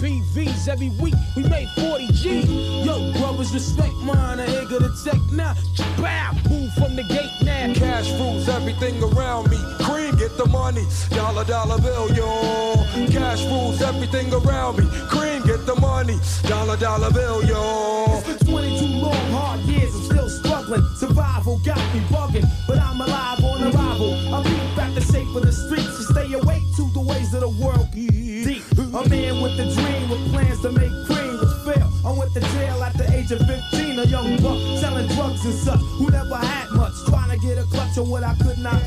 MPVs 0.00 0.66
every 0.66 0.88
week. 1.00 1.14
We 1.36 1.42
made 1.42 1.68
40 1.76 2.06
G. 2.12 2.40
Yo, 2.84 3.12
brothers, 3.18 3.52
respect 3.52 3.94
mine. 3.96 4.40
I 4.40 4.46
ain't 4.46 4.70
gonna 4.70 4.90
take 5.04 5.20
now. 5.30 5.54
Bow, 5.98 6.32
move 6.48 6.72
from 6.72 6.96
the 6.96 7.02
gate 7.02 7.30
now. 7.42 7.74
Cash 7.74 8.10
rules 8.12 8.48
everything 8.48 9.02
around 9.02 9.50
me. 9.50 9.58
Cream, 9.84 10.16
get 10.16 10.38
the 10.38 10.46
money. 10.46 10.86
Dollar, 11.10 11.44
dollar 11.44 11.78
bill, 11.82 12.10
yo. 12.14 12.74
Cash 13.12 13.44
rules 13.44 13.82
everything 13.82 14.32
around 14.32 14.78
me. 14.78 14.86
Cream, 15.08 15.42
get 15.42 15.66
the 15.66 15.76
money. 15.78 16.18
Dollar, 16.44 16.78
dollar 16.78 17.10
bill, 17.12 17.44
yo. 17.44 18.22
It's 18.24 18.42
been 18.42 18.54
22 18.54 18.86
long, 19.04 19.30
hard 19.32 19.60
years, 19.60 19.94
I'm 19.94 20.02
still 20.02 20.28
struggling. 20.30 20.86
Survival 20.96 21.60
got 21.62 21.76
me 21.92 22.00
bugging, 22.08 22.48
but 22.66 22.78
I'm 22.78 23.02
alive 23.02 23.44
on 23.44 23.64
arrival. 23.64 24.34
I 24.34 24.42
beat 24.44 24.76
back 24.76 24.94
the 24.94 25.02
shape 25.02 25.28
of 25.36 25.42
the 25.42 25.52
streets 25.52 25.98
to 25.98 26.04
stay 26.04 26.32
awake 26.32 26.62
to 26.76 26.90
the 26.94 27.00
ways 27.00 27.34
of 27.34 27.42
the 27.42 27.50
world. 27.50 27.88
A 29.00 29.08
man 29.08 29.40
with 29.40 29.58
a 29.58 29.64
dream 29.64 30.10
with 30.10 30.30
plans 30.30 30.60
to 30.60 30.70
make 30.72 30.92
cream 31.06 31.38
was 31.40 31.54
failed. 31.64 31.90
I 32.04 32.12
went 32.12 32.34
to 32.34 32.40
jail 32.40 32.82
at 32.82 32.92
the 32.98 33.10
age 33.16 33.32
of 33.32 33.40
15, 33.46 33.98
a 33.98 34.04
young 34.04 34.36
buck 34.42 34.60
selling 34.78 35.08
drugs 35.16 35.42
and 35.42 35.54
such, 35.54 35.80
who 35.96 36.10
never 36.10 36.36
had 36.36 36.70
much, 36.72 36.92
trying 37.08 37.30
to 37.30 37.38
get 37.38 37.56
a 37.56 37.62
clutch 37.72 37.96
on 37.96 38.10
what 38.10 38.24
I 38.24 38.34
could 38.34 38.58
not. 38.58 38.82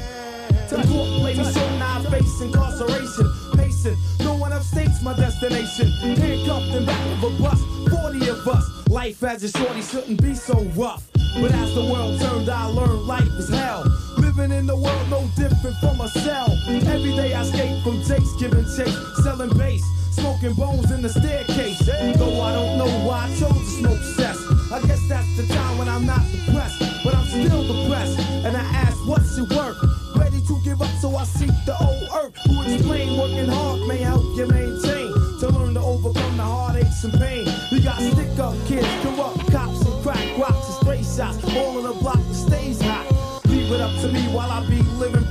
To 0.69 0.75
court, 0.87 1.09
lady, 1.25 1.43
so 1.43 1.67
now 1.79 1.97
I 1.97 2.03
face 2.11 2.41
incarceration, 2.41 3.25
pacing. 3.57 3.97
No 4.19 4.35
one 4.35 4.53
upstates 4.53 5.01
my 5.01 5.15
destination. 5.15 5.89
Handcuffed 5.89 6.75
in 6.75 6.85
back 6.85 7.01
of 7.17 7.23
a 7.23 7.41
bus, 7.41 7.59
40 7.89 8.29
of 8.29 8.47
us. 8.47 8.87
Life 8.89 9.23
as 9.23 9.43
a 9.43 9.49
shorty 9.49 9.81
shouldn't 9.81 10.21
be 10.21 10.35
so 10.35 10.61
rough. 10.75 11.09
But 11.41 11.51
as 11.53 11.73
the 11.73 11.85
world 11.85 12.21
turned, 12.21 12.49
I 12.49 12.65
learned 12.67 13.07
life 13.07 13.33
is 13.39 13.49
hell. 13.49 13.83
Living 14.19 14.51
in 14.51 14.67
the 14.67 14.75
world 14.75 15.09
no 15.09 15.27
different 15.35 15.75
from 15.77 15.99
a 16.01 16.07
cell. 16.07 16.55
Every 16.67 17.15
day 17.15 17.33
I 17.33 17.43
skate 17.43 17.81
from 17.81 18.03
takes, 18.03 18.31
giving 18.35 18.65
chase, 18.77 18.95
selling 19.23 19.57
base 19.57 19.83
smoking 20.13 20.53
bones 20.53 20.91
in 20.91 21.01
the 21.01 21.09
staircase. 21.09 21.79
Though 22.17 22.41
I 22.41 22.53
don't 22.53 22.77
know 22.77 22.91
why 23.05 23.25
I 23.25 23.35
chose 23.39 23.53
to 23.53 23.65
smoke 23.79 24.03
cess. 24.17 24.37
I 24.71 24.81
guess 24.87 25.01
that's 25.07 25.37
the 25.37 25.45
time 25.53 25.77
when 25.77 25.89
I'm 25.89 26.05
not 26.05 26.23
depressed, 26.31 26.79
but 27.03 27.15
I'm 27.15 27.25
still 27.25 27.63
depressed. 27.67 28.19
And 28.45 28.55
I 28.55 28.63
ask, 28.85 28.97
what's 29.07 29.37
it 29.37 29.49
worth? 29.49 29.77
Ready 30.15 30.41
to 30.41 30.61
give 30.63 30.81
up, 30.81 30.93
so 31.01 31.15
I 31.15 31.23
seek 31.23 31.51
the 31.65 31.75
old 31.79 32.07
earth. 32.19 32.35
Who 32.45 32.61
explain 32.63 33.17
working 33.17 33.49
hard 33.49 33.87
may 33.87 33.97
help 33.97 34.23
you 34.37 34.47
maintain 34.47 35.09
to 35.39 35.49
learn 35.49 35.73
to 35.73 35.81
overcome 35.81 36.37
the 36.37 36.43
heartaches 36.43 37.03
and 37.03 37.13
pain. 37.13 37.45
We 37.71 37.81
got 37.81 37.99
stick 37.99 38.39
up 38.39 38.55
kids, 38.65 38.87
corrupt 39.03 39.51
cops 39.51 39.85
and 39.85 40.03
crack 40.03 40.37
rocks 40.37 40.67
and 40.67 40.75
stray 40.81 41.03
shots. 41.03 41.43
All 41.55 41.77
in 41.79 41.83
the 41.85 41.93
block 41.93 42.17
that 42.17 42.35
stays 42.35 42.81
hot. 42.81 43.05
Leave 43.45 43.71
it 43.71 43.81
up 43.81 43.93
to 44.01 44.07
me 44.07 44.21
while 44.33 44.49
I 44.49 44.65
be 44.67 44.81
living 44.97 45.22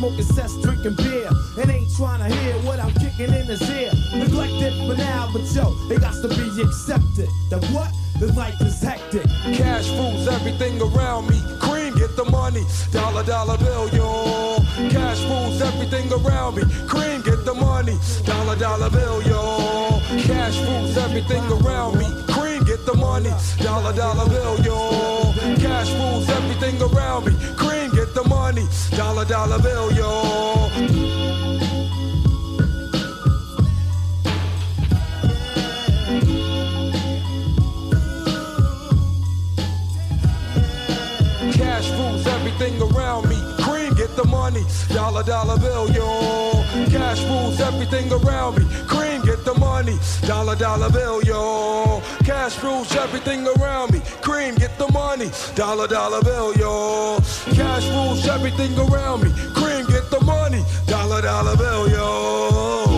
smoking 0.00 0.24
cess, 0.24 0.56
drinking 0.62 0.94
beer, 0.94 1.28
and 1.60 1.70
ain't 1.70 1.94
trying 1.94 2.20
to 2.20 2.34
hear 2.34 2.54
what 2.64 2.80
I'm 2.80 2.92
kicking 2.94 3.34
in 3.34 3.44
his 3.44 3.60
ear. 3.68 3.92
Neglected 4.14 4.72
for 4.88 4.96
now, 4.96 5.28
but 5.30 5.42
yo, 5.52 5.76
it 5.92 6.00
got 6.00 6.14
to 6.22 6.28
be 6.28 6.62
accepted. 6.62 7.28
That 7.50 7.62
what? 7.70 7.92
The 8.18 8.32
life 8.32 8.58
is 8.62 8.80
hectic. 8.80 9.24
Cash 9.54 9.90
rules 9.90 10.26
everything 10.26 10.80
around 10.80 11.28
me. 11.28 11.38
Cream, 11.58 11.94
get 11.96 12.16
the 12.16 12.24
money. 12.24 12.64
Dollar, 12.92 13.24
dollar 13.24 13.58
bill, 13.58 13.88
yo. 13.90 14.56
Cash 14.88 15.20
rules 15.24 15.60
everything 15.60 16.10
around 16.12 16.56
me. 16.56 16.62
Cream, 16.88 17.20
get 17.20 17.44
the 17.44 17.54
money. 17.54 17.96
Dollar, 18.24 18.56
dollar 18.56 18.88
bill, 18.88 19.22
yo. 19.22 20.00
Cash 20.22 20.56
rules 20.66 20.96
everything 20.96 21.44
around 21.60 21.98
me. 21.98 22.29
Get 22.80 22.94
the 22.94 22.98
money. 22.98 23.30
Dollar, 23.58 23.92
dollar 23.92 24.26
bill, 24.26 24.58
yo. 24.64 25.34
Cash 25.56 25.92
rules 25.96 26.28
everything 26.30 26.80
around 26.80 27.26
me. 27.26 27.32
Cream, 27.56 27.90
get 27.90 28.14
the 28.14 28.24
money. 28.24 28.66
Dollar, 28.96 29.26
dollar 29.26 29.60
bill, 29.60 29.92
yo. 29.92 30.70
Everything 42.60 42.80
around 42.82 43.28
me. 43.28 43.36
Cream, 43.62 43.94
get 43.94 44.14
the 44.16 44.24
money. 44.24 44.64
Dollar, 44.92 45.22
dollar 45.22 45.58
bill, 45.58 45.90
yo. 45.90 46.62
Cash 46.90 47.22
rules 47.24 47.58
everything 47.60 48.12
around 48.12 48.58
me. 48.58 48.64
Cream, 48.86 49.22
get 49.22 49.44
the 49.44 49.54
money. 49.54 49.98
Dollar, 50.26 50.56
dollar 50.56 50.90
bill, 50.90 51.22
yo. 51.22 51.99
Cash 52.50 52.64
rules 52.64 52.96
everything 52.96 53.46
around 53.46 53.92
me. 53.92 54.00
Cream, 54.22 54.56
get 54.56 54.76
the 54.76 54.90
money. 54.90 55.30
Dollar, 55.54 55.86
dollar 55.86 56.20
bill, 56.20 56.52
yo. 56.54 57.20
Cash 57.54 57.88
rules 57.90 58.26
everything 58.26 58.76
around 58.76 59.22
me. 59.22 59.30
Cream, 59.54 59.86
get 59.86 60.10
the 60.10 60.20
money. 60.24 60.64
Dollar, 60.88 61.22
dollar 61.22 61.56
bill, 61.56 61.88
yo. 61.88 62.89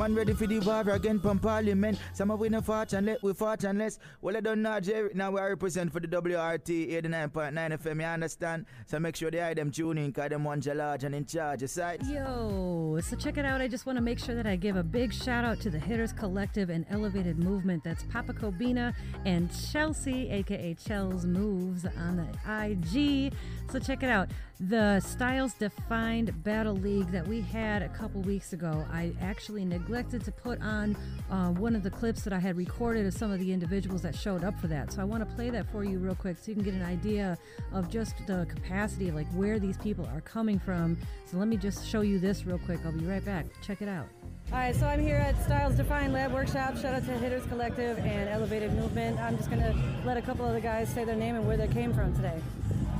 Man 0.00 0.14
ready 0.14 0.32
for 0.32 0.46
the 0.46 0.58
war 0.60 0.80
again 0.94 1.20
from 1.20 1.38
parliament. 1.38 1.98
Some 2.14 2.30
of 2.30 2.40
we 2.40 2.48
no 2.48 2.62
fortune 2.62 3.04
let 3.04 3.22
we 3.22 3.34
fortune 3.34 3.76
less. 3.76 3.98
Well 4.22 4.34
I 4.34 4.40
don't 4.40 4.62
know 4.62 4.80
Jerry. 4.80 5.10
Now 5.12 5.30
we 5.30 5.40
are 5.40 5.50
represent 5.50 5.92
for 5.92 6.00
the 6.00 6.08
WORT 6.08 6.64
89.9 6.64 7.52
FM, 7.52 8.00
you 8.00 8.06
understand? 8.06 8.64
So 8.86 8.98
make 8.98 9.14
sure 9.14 9.30
they 9.30 9.42
eye 9.42 9.52
them 9.52 9.70
tuning 9.70 10.10
cause 10.10 10.30
them 10.30 10.44
one 10.44 10.62
large 10.74 11.04
and 11.04 11.14
in 11.14 11.26
charge, 11.26 11.64
aside. 11.64 12.02
Yo, 12.06 12.98
so 13.02 13.14
check 13.14 13.36
it 13.36 13.44
out. 13.44 13.60
I 13.60 13.68
just 13.68 13.84
want 13.84 13.98
to 13.98 14.02
make 14.02 14.18
sure 14.18 14.34
that 14.34 14.46
I 14.46 14.56
give 14.56 14.76
a 14.76 14.82
big 14.82 15.12
shout 15.12 15.44
out 15.44 15.60
to 15.60 15.68
the 15.68 15.78
Hitters 15.78 16.14
Collective 16.14 16.70
and 16.70 16.86
Elevated 16.88 17.38
Movement. 17.38 17.84
That's 17.84 18.04
Papa 18.04 18.32
Kobina 18.32 18.94
and 19.26 19.50
Chelsea, 19.70 20.30
aka 20.30 20.74
Chels 20.76 21.26
Moves, 21.26 21.84
on 21.84 22.16
the 22.16 22.28
IG. 22.64 23.34
So 23.70 23.78
check 23.78 24.02
it 24.02 24.08
out. 24.08 24.30
The 24.62 25.00
Styles 25.00 25.54
Defined 25.54 26.42
Battle 26.44 26.74
League 26.74 27.10
that 27.12 27.26
we 27.26 27.40
had 27.40 27.82
a 27.82 27.88
couple 27.88 28.20
weeks 28.20 28.52
ago, 28.52 28.86
I 28.92 29.12
actually 29.22 29.64
neglected 29.64 29.90
to 30.08 30.32
put 30.32 30.60
on 30.62 30.96
uh, 31.30 31.50
one 31.50 31.76
of 31.76 31.82
the 31.82 31.90
clips 31.90 32.22
that 32.22 32.32
I 32.32 32.38
had 32.38 32.56
recorded 32.56 33.06
of 33.06 33.12
some 33.12 33.30
of 33.30 33.38
the 33.38 33.52
individuals 33.52 34.02
that 34.02 34.14
showed 34.14 34.44
up 34.44 34.58
for 34.58 34.66
that. 34.68 34.92
So 34.92 35.00
I 35.00 35.04
want 35.04 35.28
to 35.28 35.34
play 35.36 35.50
that 35.50 35.70
for 35.70 35.84
you 35.84 35.98
real 35.98 36.14
quick 36.14 36.38
so 36.38 36.44
you 36.48 36.54
can 36.54 36.64
get 36.64 36.74
an 36.74 36.82
idea 36.82 37.36
of 37.72 37.90
just 37.90 38.14
the 38.26 38.46
capacity 38.48 39.10
like 39.10 39.30
where 39.32 39.58
these 39.58 39.76
people 39.76 40.06
are 40.06 40.20
coming 40.22 40.58
from. 40.58 40.96
So 41.26 41.36
let 41.36 41.48
me 41.48 41.56
just 41.56 41.86
show 41.86 42.00
you 42.00 42.18
this 42.18 42.46
real 42.46 42.58
quick. 42.58 42.80
I'll 42.84 42.92
be 42.92 43.04
right 43.04 43.24
back. 43.24 43.46
Check 43.62 43.82
it 43.82 43.88
out. 43.88 44.06
All 44.52 44.58
right, 44.58 44.74
so 44.74 44.86
I'm 44.86 45.00
here 45.00 45.16
at 45.16 45.40
Styles 45.44 45.76
Defined 45.76 46.12
Lab 46.12 46.32
Workshop. 46.32 46.76
Shout 46.76 46.94
out 46.94 47.04
to 47.06 47.12
Hitters 47.12 47.46
Collective 47.46 47.98
and 47.98 48.28
Elevated 48.28 48.72
Movement. 48.72 49.18
I'm 49.20 49.36
just 49.36 49.48
going 49.48 49.62
to 49.62 49.76
let 50.04 50.16
a 50.16 50.22
couple 50.22 50.44
of 50.44 50.54
the 50.54 50.60
guys 50.60 50.88
say 50.88 51.04
their 51.04 51.14
name 51.14 51.36
and 51.36 51.46
where 51.46 51.56
they 51.56 51.68
came 51.68 51.94
from 51.94 52.14
today. 52.16 52.40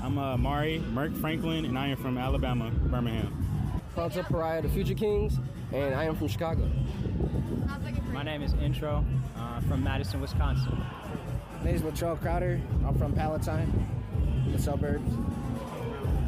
I'm 0.03 0.17
uh, 0.17 0.37
Mari 0.37 0.81
Merck 0.93 1.21
Franklin, 1.21 1.65
and 1.65 1.77
I 1.77 1.89
am 1.89 1.97
from 1.97 2.19
Alabama, 2.19 2.71
Birmingham. 2.71 3.83
Pronto 3.95 4.23
Pariah, 4.23 4.63
the 4.63 4.69
Future 4.69 4.95
Kings, 4.95 5.39
and 5.73 5.95
I 5.95 6.05
am 6.05 6.17
from 6.17 6.29
Chicago. 6.29 6.69
My 8.13 8.23
name 8.23 8.43
is 8.43 8.55
Intro 8.55 9.05
uh, 9.37 9.61
from 9.61 9.85
Madison, 9.85 10.21
Wisconsin. 10.21 10.85
My 11.59 11.65
name 11.65 11.75
is 11.77 11.83
Latrell 11.83 12.21
Crowder. 12.21 12.61
I'm 12.87 12.99
from 12.99 13.13
Palatine, 13.13 13.73
in 14.47 14.53
the 14.53 14.59
suburbs. 14.59 15.11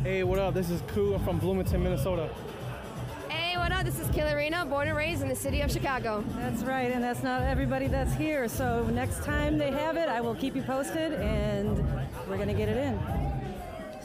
Hey, 0.02 0.22
what 0.22 0.38
up? 0.38 0.54
This 0.54 0.70
is 0.70 0.80
Koo. 0.88 1.14
I'm 1.14 1.24
from 1.24 1.38
Bloomington, 1.38 1.82
Minnesota. 1.82 2.30
Hey, 3.28 3.56
what 3.56 3.72
up? 3.72 3.84
This 3.84 3.98
is 3.98 4.08
Killarina, 4.08 4.64
born 4.66 4.88
and 4.88 4.96
raised 4.96 5.22
in 5.22 5.28
the 5.28 5.36
city 5.36 5.60
of 5.60 5.70
Chicago. 5.70 6.24
That's 6.36 6.62
right, 6.62 6.92
and 6.92 7.02
that's 7.02 7.22
not 7.22 7.42
everybody 7.42 7.88
that's 7.88 8.14
here. 8.14 8.48
So 8.48 8.84
next 8.86 9.22
time 9.24 9.58
they 9.58 9.70
have 9.70 9.96
it, 9.96 10.08
I 10.08 10.20
will 10.20 10.34
keep 10.34 10.54
you 10.54 10.62
posted, 10.62 11.14
and 11.14 11.78
we're 12.28 12.38
gonna 12.38 12.54
get 12.54 12.68
it 12.68 12.76
in. 12.76 13.31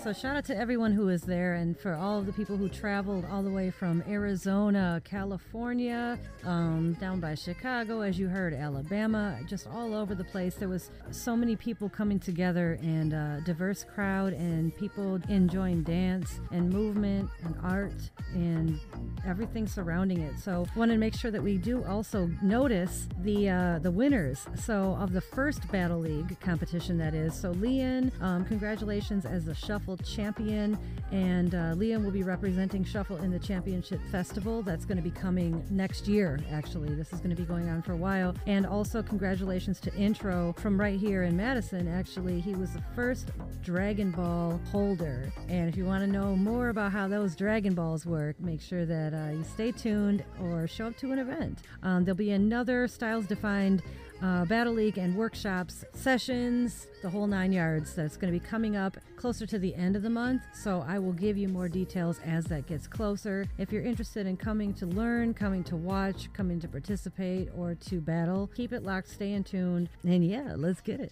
So 0.03 0.14
shout 0.14 0.38
out 0.38 0.45
to 0.45 0.56
everyone 0.56 0.94
who 0.94 1.07
was 1.07 1.24
there, 1.24 1.56
and 1.56 1.78
for 1.78 1.94
all 1.94 2.22
the 2.22 2.32
people 2.32 2.56
who 2.56 2.69
traveled 2.69 3.26
all 3.30 3.44
the 3.44 3.49
way 3.49 3.69
from 3.69 4.02
Arizona, 4.07 5.02
California, 5.03 6.18
um, 6.45 6.94
down 6.94 7.19
by 7.19 7.36
Chicago, 7.36 8.02
as 8.02 8.18
you 8.18 8.30
heard, 8.30 8.53
Alabama, 8.53 9.38
just 9.48 9.68
all 9.68 9.94
over 9.94 10.15
the 10.15 10.24
place. 10.24 10.56
There 10.56 10.69
was 10.69 10.91
so 11.11 11.36
many 11.36 11.57
people 11.57 11.90
coming 11.90 12.19
together, 12.19 12.78
and 12.82 13.11
a 13.11 13.41
diverse 13.44 13.84
crowd, 13.84 14.32
and 14.34 14.74
people 14.78 15.19
enjoying 15.28 15.84
dance 15.84 16.40
and 16.52 16.72
movement 16.72 17.30
and 17.44 17.56
art 17.61 17.91
and 18.34 18.80
everything 19.26 19.68
surrounding 19.68 20.22
it. 20.22 20.40
So 20.40 20.68
wanted 20.76 20.94
to 20.94 20.99
make 20.99 21.15
sure 21.15 21.32
that 21.32 21.44
we 21.44 21.57
do 21.57 21.84
also 21.84 22.30
notice 22.41 23.10
the 23.24 23.49
uh, 23.49 23.80
the 23.80 23.91
winners. 23.91 24.45
So 24.56 24.95
of 25.02 25.11
the 25.11 25.22
first 25.22 25.69
Battle 25.69 25.99
League 25.99 26.40
competition, 26.40 26.98
that 26.99 27.14
is. 27.14 27.34
So 27.34 27.52
Leon, 27.52 28.11
um, 28.22 28.45
congratulations 28.45 29.26
as 29.26 29.44
the 29.44 29.56
Shuffle 29.56 29.86
champion, 29.95 30.77
and 31.11 31.55
uh, 31.55 31.73
Leon 31.77 32.03
will 32.03 32.11
be 32.11 32.23
representing 32.23 32.84
Shuffle 32.84 33.18
in 33.18 33.31
the 33.31 33.39
Championship 33.39 34.01
Festival. 34.11 34.61
That's 34.61 34.84
going 34.84 34.97
to 34.97 35.03
be 35.03 35.11
coming 35.11 35.64
next 35.69 36.07
year. 36.07 36.39
Actually, 36.51 36.93
this 36.95 37.14
is 37.14 37.19
going 37.19 37.30
to 37.30 37.35
be 37.35 37.45
going 37.45 37.69
on 37.69 37.81
for 37.81 37.93
a 37.93 37.97
while. 37.97 38.35
And 38.45 38.65
also 38.65 39.01
congratulations 39.01 39.80
to 39.81 39.93
Intro 39.95 40.53
from 40.57 40.77
right 40.77 40.99
here 40.99 41.23
in 41.23 41.38
Madison. 41.38 41.88
Actually, 41.88 42.41
he 42.41 42.55
was 42.55 42.73
the 42.73 42.84
first 42.95 43.31
Dragon 43.64 44.11
Ball 44.11 44.59
holder. 44.72 45.31
And 45.47 45.69
if 45.69 45.77
you 45.77 45.85
want 45.85 46.03
to 46.03 46.11
know 46.11 46.35
more 46.35 46.69
about 46.69 46.91
how 46.91 47.07
those 47.07 47.35
Dragon 47.35 47.73
Balls 47.73 48.05
work, 48.05 48.38
make 48.41 48.59
sure 48.59 48.85
that 48.85 49.14
uh, 49.14 49.31
you 49.31 49.43
stay 49.43 49.72
tuned 49.72 50.26
or 50.41 50.68
show 50.68 50.88
up 50.88 50.97
to 50.97 51.11
an 51.14 51.19
event. 51.19 51.59
Um, 51.84 52.03
there'll 52.03 52.18
be 52.18 52.31
another 52.31 52.88
Styles 52.88 53.27
Defined 53.27 53.84
uh, 54.22 54.45
Battle 54.45 54.73
League 54.73 54.98
and 54.98 55.15
workshops, 55.15 55.85
sessions, 55.94 56.88
the 57.02 57.10
whole 57.10 57.27
nine 57.27 57.52
yards 57.52 57.94
that's 57.95 58.18
going 58.18 58.34
to 58.34 58.39
be 58.39 58.45
coming 58.45 58.76
up 58.76 58.98
closer 59.15 59.45
to 59.45 59.60
the 59.60 59.73
end 59.76 59.95
of 59.95 60.02
the 60.02 60.10
month. 60.10 60.41
So 60.53 60.84
I 60.88 60.99
will 60.99 61.14
give 61.14 61.38
you 61.38 61.48
more 61.48 61.69
details 61.69 62.19
as 62.26 62.45
that 62.45 62.68
gets 62.68 62.88
closer. 62.88 63.45
If 63.57 63.72
you're 63.72 63.84
interested 63.84 64.27
in 64.27 64.38
coming 64.38 64.73
to 64.76 64.85
learn, 64.85 65.34
coming 65.34 65.64
to 65.65 65.76
watch, 65.76 66.31
coming 66.34 66.60
to 66.61 66.68
participate, 66.68 67.49
or 67.56 67.76
to 67.76 68.02
battle, 68.02 68.49
keep 68.56 68.73
it 68.73 68.84
locked, 68.84 69.10
stay 69.10 69.34
in 69.34 69.44
tuned, 69.44 69.89
and 70.03 70.26
yeah, 70.26 70.53
let's 70.56 70.81
get 70.81 70.99
it. 70.99 71.11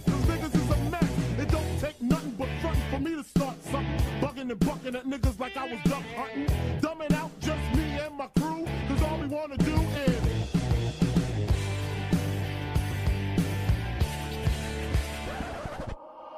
me 3.01 3.15
to 3.15 3.23
start 3.23 3.55
something. 3.63 3.99
Bugging 4.21 4.51
and 4.51 4.59
bucking 4.59 4.95
at 4.95 5.05
niggas 5.05 5.39
like 5.39 5.57
I 5.57 5.65
was 5.65 5.79
duck 5.85 6.03
hunting. 6.15 6.45
Dumbing 6.79 7.13
out 7.13 7.31
just 7.39 7.75
me 7.75 7.83
and 7.99 8.15
my 8.17 8.27
crew, 8.39 8.65
cause 8.87 9.01
all 9.03 9.17
we 9.17 9.27
wanna 9.27 9.57
do 9.57 9.75
is. 10.05 10.21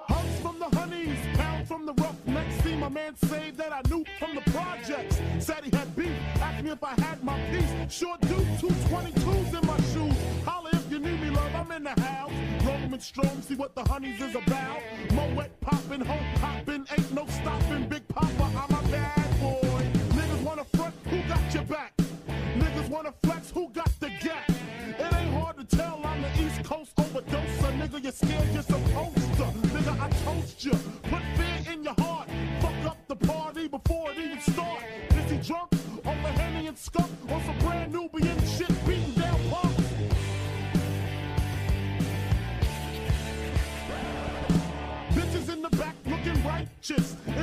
Hugs 0.07 0.39
from 0.41 0.59
the 0.59 0.69
honeys, 0.77 1.19
pound 1.37 1.67
from 1.67 1.85
the 1.85 1.93
rough 1.93 2.15
next. 2.25 2.63
See 2.63 2.75
my 2.75 2.89
man 2.89 3.15
say 3.27 3.51
that 3.51 3.73
I 3.73 3.81
knew 3.89 4.05
from 4.19 4.35
the 4.35 4.41
projects. 4.51 5.19
Said 5.39 5.65
he 5.65 5.75
had 5.75 5.93
beef, 5.95 6.11
asked 6.41 6.63
me 6.63 6.71
if 6.71 6.83
I 6.83 6.93
had 7.01 7.23
my 7.23 7.39
piece. 7.51 7.93
Sure 7.93 8.17
do, 8.21 8.35
222s 8.61 9.61
in 9.61 9.67
my 9.67 9.77
shoes. 9.91 10.45
Holla 10.45 10.62
you 10.93 10.99
need 10.99 11.19
me, 11.21 11.29
love, 11.31 11.55
I'm 11.55 11.71
in 11.71 11.83
the 11.83 12.01
house. 12.01 12.31
Roman 12.63 12.99
strong, 12.99 13.41
see 13.41 13.55
what 13.55 13.73
the 13.73 13.83
honeys 13.83 14.21
is 14.21 14.35
about. 14.35 14.79
Moet 15.11 15.49
poppin', 15.59 16.01
home 16.01 16.25
poppin', 16.35 16.85
ain't 16.91 17.13
no 17.13 17.25
stopping. 17.27 17.87
Big 17.87 18.07
Papa, 18.07 18.43
I'm 18.43 18.77
a 18.77 18.91
bad 18.91 19.39
boy. 19.41 19.83
Niggas 20.17 20.43
wanna 20.43 20.63
front, 20.75 20.93
who 21.09 21.23
got 21.23 21.53
your 21.53 21.63
back? 21.63 21.97
Niggas 22.57 22.89
wanna 22.89 23.11
flex, 23.23 23.49
who 23.49 23.69
got 23.69 23.89
the 23.99 24.09
gap? 24.21 24.47
It 24.49 25.13
ain't 25.15 25.33
hard 25.33 25.57
to 25.57 25.75
tell 25.75 25.99
I'm 26.03 26.21
the 26.21 26.31
East 26.43 26.63
Coast 26.63 26.95
overdoser. 26.97 27.71
Nigga, 27.79 28.03
you're 28.03 28.11
scared, 28.11 28.53
you're 28.53 28.61
supposed 28.61 29.33
to. 29.37 29.45
Nigga, 29.73 29.99
I 29.99 30.09
toast 30.25 30.63
you. 30.63 30.77
Put 31.09 31.23
fear 31.37 31.73
in 31.73 31.83
your 31.83 31.95
heart. 31.97 32.29
Fuck 32.61 32.85
up 32.85 33.07
the 33.07 33.15
party 33.15 33.67
before 33.67 34.11
it 34.11 34.19
even 34.19 34.41
start. 34.41 34.83
Is 35.09 35.31
he 35.31 35.37
drunk? 35.37 35.71
Over 36.05 36.31
Henny 36.39 36.67
and 36.67 36.77
skunk? 36.77 37.09
Or 37.31 37.41
some 37.41 37.57
brand 37.59 37.93
Nubian 37.93 38.39
shit 38.45 38.69
beating 38.85 39.12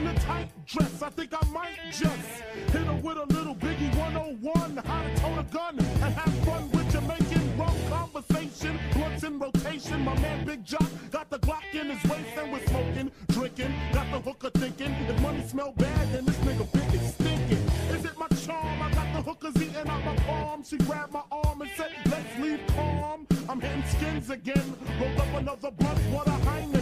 In 0.01 0.07
a 0.07 0.15
tight 0.15 0.49
dress, 0.65 1.03
I 1.03 1.11
think 1.11 1.31
I 1.35 1.47
might 1.51 1.77
just 1.91 2.27
hit 2.73 2.87
her 2.87 3.01
with 3.03 3.19
a 3.19 3.27
little 3.35 3.55
Biggie 3.55 3.95
101. 3.99 4.77
How 4.79 5.03
to 5.03 5.15
tote 5.17 5.39
a 5.39 5.43
gun 5.53 5.79
and 5.79 6.15
have 6.15 6.35
fun 6.47 6.71
with 6.71 6.91
Jamaican 6.91 7.59
rum 7.59 7.77
conversation. 7.91 8.79
Blunts 8.95 9.25
in 9.25 9.39
rotation. 9.39 10.01
My 10.01 10.19
man 10.21 10.47
Big 10.47 10.65
Jock 10.65 10.89
got 11.11 11.29
the 11.29 11.39
Glock 11.41 11.75
in 11.75 11.91
his 11.91 12.03
waist 12.11 12.31
and 12.39 12.51
we're 12.51 12.65
smoking, 12.69 13.11
drinking. 13.29 13.75
Got 13.93 14.11
the 14.11 14.21
hooker 14.21 14.49
thinking 14.59 14.91
if 15.07 15.21
money 15.21 15.47
smell 15.47 15.73
bad, 15.73 16.13
then 16.15 16.25
this 16.25 16.37
nigga 16.37 16.73
big 16.73 16.95
is 16.99 17.13
stinking. 17.13 17.65
Is 17.95 18.07
it 18.07 18.19
my 18.19 18.29
charm? 18.29 18.81
I 18.81 18.91
got 18.95 19.13
the 19.13 19.21
hookers 19.21 19.57
eating 19.57 19.87
out 19.87 20.03
my 20.03 20.17
palm. 20.25 20.65
She 20.65 20.79
grabbed 20.79 21.13
my 21.13 21.25
arm 21.31 21.61
and 21.61 21.71
said, 21.77 21.91
Let's 22.07 22.39
leave 22.39 22.61
calm. 22.69 23.27
I'm 23.51 23.61
hitting 23.61 23.85
skins 23.85 24.31
again. 24.31 24.75
Rolled 24.99 25.21
up 25.21 25.35
another 25.35 25.71
blunt, 25.73 25.99
what 26.11 26.27
a 26.27 26.31
Heineken. 26.31 26.80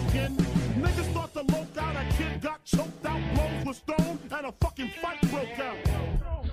Niggas 0.79 1.13
thought 1.13 1.35
the 1.35 1.43
loc 1.53 1.67
out, 1.77 1.97
a 1.97 2.05
kid 2.15 2.41
got 2.41 2.65
choked 2.65 3.05
out, 3.05 3.21
blows 3.35 3.67
was 3.67 3.79
thrown, 3.81 4.19
and 4.31 4.47
a 4.47 4.53
fucking 4.61 4.91
fight 5.03 5.21
broke 5.23 5.59
out. 5.59 6.48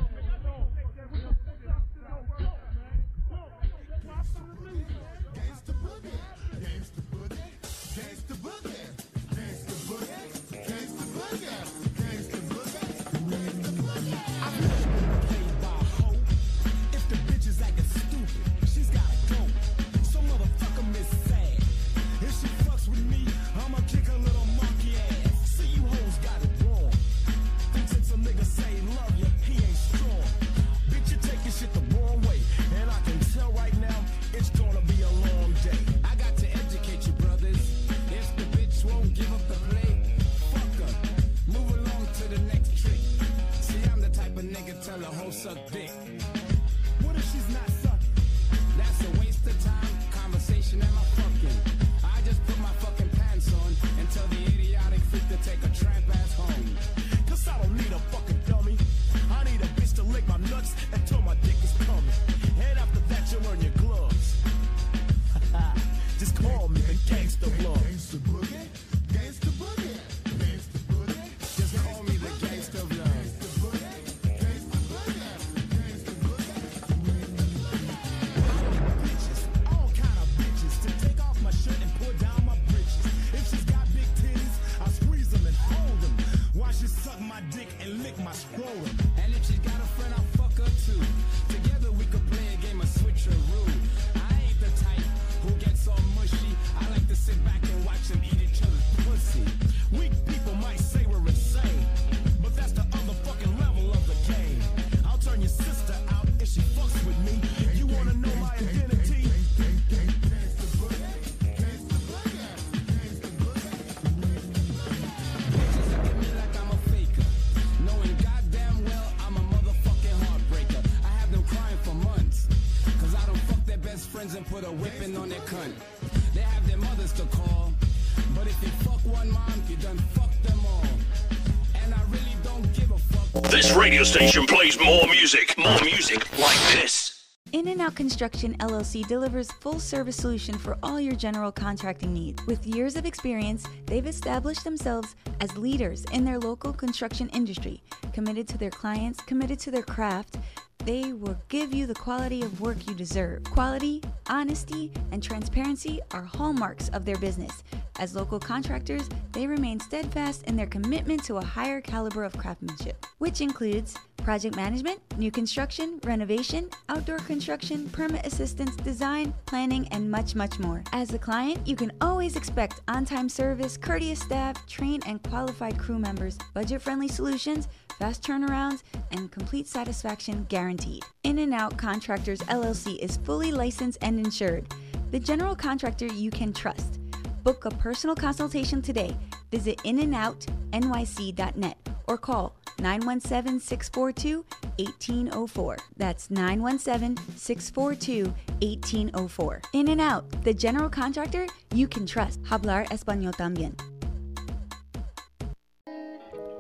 This 133.66 133.76
radio 133.76 134.04
station 134.04 134.46
plays 134.46 134.80
more 134.80 135.08
music, 135.08 135.58
more 135.58 135.82
music 135.82 136.38
like 136.38 136.60
this. 136.74 137.26
In 137.52 137.68
and 137.68 137.82
Out 137.82 137.96
Construction 137.96 138.56
LLC 138.60 139.08
delivers 139.08 139.52
full 139.54 139.80
service 139.80 140.18
solution 140.18 140.56
for 140.56 140.78
all 140.84 141.00
your 141.00 141.16
general 141.16 141.52
contracting 141.52 142.14
needs. 142.14 142.46
With 142.46 142.68
years 142.68 142.96
of 142.96 143.08
experience, 143.08 143.66
they've 143.88 144.06
established 144.06 144.64
themselves 144.64 145.16
as 145.42 145.58
leaders 145.58 146.06
in 146.12 146.24
their 146.24 146.38
local 146.38 146.74
construction 146.74 147.28
industry, 147.30 147.82
committed 148.14 148.48
to 148.50 148.60
their 148.60 148.70
clients, 148.70 149.20
committed 149.22 149.58
to 149.62 149.72
their 149.72 149.82
craft. 149.82 150.38
They 150.84 151.14
will 151.14 151.38
give 151.50 151.74
you 151.74 151.88
the 151.88 151.96
quality 151.96 152.44
of 152.44 152.62
work 152.62 152.86
you 152.88 152.94
deserve. 152.94 153.46
Quality, 153.46 154.04
honesty, 154.30 154.92
and 155.12 155.24
transparency 155.24 156.02
are 156.12 156.22
hallmarks 156.22 156.90
of 156.90 157.04
their 157.04 157.18
business. 157.18 157.64
As 157.98 158.16
local 158.16 158.40
contractors, 158.40 159.10
they 159.32 159.48
remain 159.48 159.80
steadfast 159.80 160.44
in 160.44 160.56
their 160.56 160.66
commitment 160.66 161.24
to 161.26 161.38
a 161.38 161.46
higher 161.46 161.80
caliber 161.80 162.24
of 162.24 162.38
craftsmanship, 162.38 163.06
which 163.20 163.40
includes 163.40 163.96
project 164.18 164.56
management, 164.56 165.00
new 165.18 165.32
construction, 165.32 166.00
renovation, 166.04 166.70
outdoor 166.90 167.20
construction, 167.20 167.88
permit 167.90 168.26
assistance, 168.26 168.76
design, 168.78 169.34
planning, 169.46 169.88
and 169.90 170.10
much, 170.10 170.36
much 170.36 170.60
more. 170.60 170.84
As 170.92 171.14
a 171.14 171.20
client, 171.20 171.66
you 171.66 171.76
can 171.76 171.92
always 172.02 172.36
expect 172.36 172.82
on 172.88 173.06
time 173.06 173.30
service, 173.30 173.78
courteous 173.78 174.20
staff, 174.20 174.66
trained 174.68 175.04
and 175.06 175.22
qualified 175.24 175.78
crew 175.78 176.00
members, 176.00 176.38
budget 176.54 176.82
friendly 176.82 177.08
solutions, 177.08 177.68
fast 178.00 178.24
turnarounds, 178.24 178.84
and 179.12 179.32
complete 179.32 179.68
satisfaction 179.68 180.46
guaranteed. 180.50 181.04
In 181.24 181.40
and 181.40 181.54
Out 181.54 181.78
Contractors 181.78 182.40
LLC 182.42 182.98
is 182.98 183.18
fully 183.18 183.52
licensed 183.52 184.00
and 184.02 184.20
insured. 184.20 184.74
The 185.12 185.20
general 185.20 185.56
contractor 185.56 186.08
you 186.08 186.32
can 186.32 186.52
trust. 186.52 187.00
Book 187.46 187.66
a 187.66 187.70
personal 187.70 188.16
consultation 188.16 188.82
today. 188.82 189.16
Visit 189.52 189.78
inandoutnyc.net 189.86 191.78
or 192.08 192.18
call 192.18 192.56
917 192.80 193.60
642 193.60 194.44
1804. 194.80 195.78
That's 195.96 196.32
917 196.32 197.24
642 197.38 198.34
1804. 198.66 199.62
In 199.74 199.90
and 199.90 200.02
Out, 200.02 200.26
the 200.44 200.56
general 200.56 200.90
contractor 200.90 201.46
you 201.72 201.88
can 201.88 202.08
trust. 202.08 202.42
Hablar 202.46 202.86
Español 202.90 203.36
también. 203.36 203.76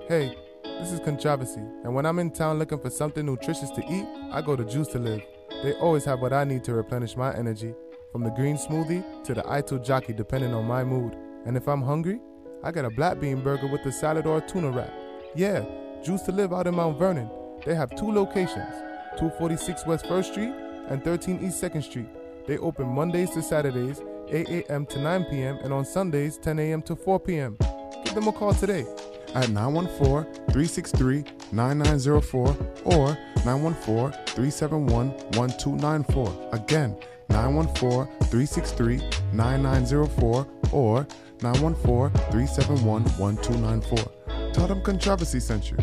Hey, 0.07 0.37
this 0.63 0.91
is 0.91 0.99
Controversy, 0.99 1.61
and 1.83 1.95
when 1.95 2.05
I'm 2.05 2.19
in 2.19 2.29
town 2.29 2.59
looking 2.59 2.77
for 2.77 2.91
something 2.91 3.25
nutritious 3.25 3.71
to 3.71 3.81
eat, 3.91 4.05
I 4.31 4.43
go 4.43 4.55
to 4.55 4.63
Juice 4.63 4.89
to 4.89 4.99
Live. 4.99 5.23
They 5.63 5.73
always 5.73 6.05
have 6.05 6.21
what 6.21 6.31
I 6.31 6.43
need 6.43 6.63
to 6.65 6.75
replenish 6.75 7.17
my 7.17 7.33
energy, 7.35 7.73
from 8.15 8.23
the 8.23 8.29
green 8.29 8.55
smoothie 8.55 9.03
to 9.25 9.33
the 9.33 9.41
Ito 9.41 9.77
jockey, 9.77 10.13
depending 10.13 10.53
on 10.53 10.63
my 10.63 10.85
mood. 10.85 11.17
And 11.45 11.57
if 11.57 11.67
I'm 11.67 11.81
hungry, 11.81 12.21
I 12.63 12.71
got 12.71 12.85
a 12.85 12.89
black 12.89 13.19
bean 13.19 13.43
burger 13.43 13.67
with 13.67 13.85
a 13.85 13.91
salad 13.91 14.25
or 14.25 14.37
a 14.37 14.41
tuna 14.47 14.71
wrap. 14.71 14.93
Yeah, 15.35 15.65
Juice 16.01 16.21
to 16.21 16.31
Live 16.31 16.53
out 16.53 16.65
in 16.65 16.75
Mount 16.75 16.97
Vernon. 16.97 17.29
They 17.65 17.75
have 17.75 17.93
two 17.93 18.09
locations 18.09 18.73
246 19.19 19.85
West 19.85 20.05
1st 20.05 20.31
Street 20.31 20.53
and 20.87 21.03
13 21.03 21.45
East 21.45 21.61
2nd 21.61 21.83
Street. 21.83 22.07
They 22.47 22.57
open 22.59 22.87
Mondays 22.87 23.31
to 23.31 23.41
Saturdays, 23.41 24.01
8 24.29 24.47
a.m. 24.47 24.85
to 24.85 25.01
9 25.01 25.25
p.m., 25.25 25.57
and 25.61 25.73
on 25.73 25.83
Sundays, 25.83 26.37
10 26.37 26.57
a.m. 26.59 26.81
to 26.83 26.95
4 26.95 27.19
p.m. 27.19 27.57
Give 28.05 28.15
them 28.15 28.29
a 28.29 28.31
call 28.31 28.53
today 28.53 28.85
at 29.33 29.49
914 29.49 30.31
363 30.53 31.25
9904 31.51 32.57
or 32.85 33.17
914 33.43 34.11
371 34.27 35.09
1294. 35.35 36.49
Again, 36.53 36.97
914 37.29 38.07
363 38.29 38.97
9904 39.33 40.47
or 40.71 41.07
914 41.41 42.09
371 42.31 43.03
1294. 43.03 44.51
Tell 44.53 44.67
them 44.67 44.81
Controversy 44.81 45.39
sent 45.39 45.71
you. 45.71 45.77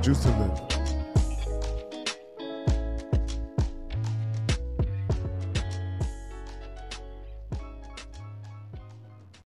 Juice 0.00 0.22
to 0.22 0.28
live. 0.30 0.60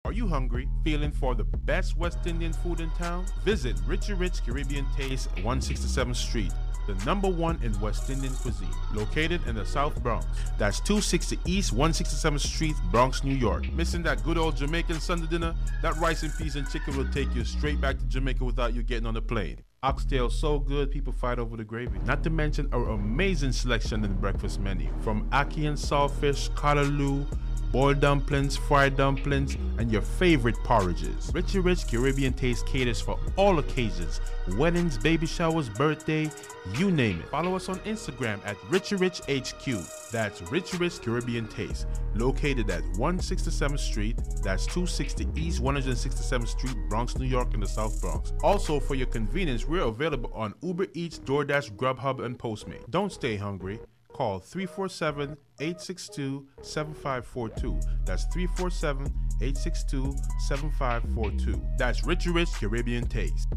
Are 0.05 0.11
you 0.11 0.27
hungry? 0.27 0.69
Feeling 0.83 1.11
for 1.11 1.33
the 1.33 1.43
best 1.43 1.97
West 1.97 2.19
Indian 2.27 2.53
food 2.53 2.79
in 2.81 2.89
town? 2.91 3.25
Visit 3.43 3.75
Richie 3.87 4.13
Rich 4.13 4.45
Caribbean 4.45 4.85
Taste, 4.95 5.33
167th 5.37 6.15
Street, 6.15 6.51
the 6.87 6.95
number 7.05 7.27
one 7.27 7.59
in 7.63 7.79
West 7.79 8.09
Indian 8.09 8.33
cuisine, 8.33 8.67
located 8.93 9.45
in 9.47 9.55
the 9.55 9.65
South 9.65 10.01
Bronx. 10.01 10.25
That's 10.57 10.79
260 10.79 11.39
East 11.45 11.75
167th 11.75 12.39
Street, 12.39 12.75
Bronx, 12.91 13.23
New 13.23 13.35
York. 13.35 13.71
Missing 13.73 14.03
that 14.03 14.23
good 14.23 14.37
old 14.37 14.57
Jamaican 14.57 14.99
Sunday 14.99 15.27
dinner? 15.27 15.55
That 15.81 15.95
rice 15.97 16.23
and 16.23 16.33
peas 16.37 16.55
and 16.55 16.69
chicken 16.69 16.97
will 16.97 17.09
take 17.09 17.33
you 17.35 17.43
straight 17.45 17.79
back 17.79 17.97
to 17.97 18.05
Jamaica 18.05 18.43
without 18.43 18.73
you 18.73 18.83
getting 18.83 19.05
on 19.05 19.15
a 19.17 19.21
plane. 19.21 19.59
Oxtail 19.83 20.29
so 20.29 20.59
good, 20.59 20.91
people 20.91 21.11
fight 21.11 21.39
over 21.39 21.57
the 21.57 21.63
gravy. 21.63 21.99
Not 22.05 22.23
to 22.23 22.29
mention 22.29 22.69
our 22.71 22.91
amazing 22.91 23.51
selection 23.51 24.03
in 24.05 24.11
the 24.11 24.17
breakfast 24.17 24.59
menu, 24.61 24.89
from 25.01 25.29
ackee 25.31 25.67
and 25.67 25.77
saltfish, 25.77 26.49
callaloo, 26.51 27.25
boiled 27.73 27.99
dumplings, 27.99 28.55
fried 28.55 28.95
dumplings, 28.95 29.57
and 29.79 29.91
your 29.91 30.03
favorite 30.03 30.55
porridges. 30.63 31.31
Richie 31.33 31.59
Rich 31.59 31.87
Caribbean 31.87 32.31
Taste 32.31 32.65
caters 32.67 33.01
for 33.01 33.19
all 33.35 33.59
occasions 33.59 34.21
weddings, 34.57 34.97
baby 34.97 35.25
showers, 35.25 35.69
birthday, 35.69 36.29
you 36.77 36.91
name 36.91 37.19
it. 37.19 37.29
Follow 37.29 37.55
us 37.55 37.69
on 37.69 37.79
Instagram 37.79 38.39
at 38.45 38.57
Richie 38.69 38.95
Rich 38.95 39.21
HQ. 39.29 40.11
That's 40.11 40.41
Richie 40.51 40.77
Rich 40.77 41.01
Caribbean 41.01 41.47
Taste, 41.47 41.87
located 42.13 42.69
at 42.69 42.83
167th 42.93 43.79
Street, 43.79 44.17
that's 44.43 44.65
260 44.67 45.27
East 45.35 45.61
167th 45.61 46.47
Street, 46.47 46.75
Bronx, 46.89 47.17
New 47.17 47.25
York, 47.25 47.53
in 47.53 47.59
the 47.59 47.67
South 47.67 47.99
Bronx. 48.01 48.33
Also, 48.43 48.79
for 48.79 48.95
your 48.95 49.07
convenience, 49.07 49.67
we're 49.67 49.81
available 49.81 50.31
on 50.33 50.53
Uber 50.61 50.87
Eats, 50.93 51.19
DoorDash, 51.19 51.71
Grubhub, 51.75 52.23
and 52.23 52.37
Postmate. 52.37 52.87
Don't 52.91 53.11
stay 53.11 53.35
hungry. 53.35 53.79
Call 54.13 54.39
347 54.39 55.35
862 55.59 56.47
7542. 56.61 57.79
That's 58.05 58.25
347 58.25 59.05
862 59.41 60.15
7542. 60.47 61.61
That's 61.77 62.03
Richie 62.03 62.29
Rich 62.29 62.51
Caribbean 62.53 63.07
Taste. 63.07 63.47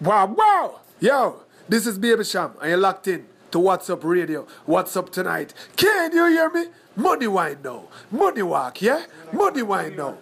Wow, 0.00 0.26
wow! 0.26 0.80
Yo, 1.00 1.42
this 1.68 1.86
is 1.86 1.98
Baby 1.98 2.24
Cham, 2.24 2.52
and 2.60 2.70
you're 2.70 2.78
locked 2.78 3.08
in 3.08 3.26
to 3.52 3.58
What's 3.60 3.88
Up 3.90 4.02
Radio. 4.04 4.46
What's 4.66 4.96
Up 4.96 5.10
Tonight? 5.10 5.54
Can 5.76 6.12
you 6.12 6.26
hear 6.26 6.50
me? 6.50 6.66
Money 6.96 7.28
wine 7.28 7.58
now. 7.62 7.84
Money 8.10 8.42
walk, 8.42 8.82
yeah? 8.82 9.06
Money 9.32 9.62
wine 9.62 9.96
now. 9.96 10.18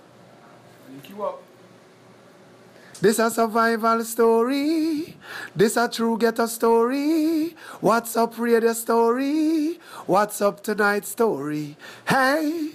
This 3.01 3.19
a 3.19 3.31
survival 3.31 4.03
story. 4.05 5.17
This 5.55 5.77
a 5.77 5.89
true 5.89 6.17
ghetto 6.17 6.47
story. 6.47 7.55
What's 7.81 8.17
up 8.17 8.39
radio 8.39 8.73
story? 8.73 9.79
What's 10.07 10.41
up 10.41 10.63
tonight 10.63 11.05
story? 11.05 11.77
Hey. 12.09 12.71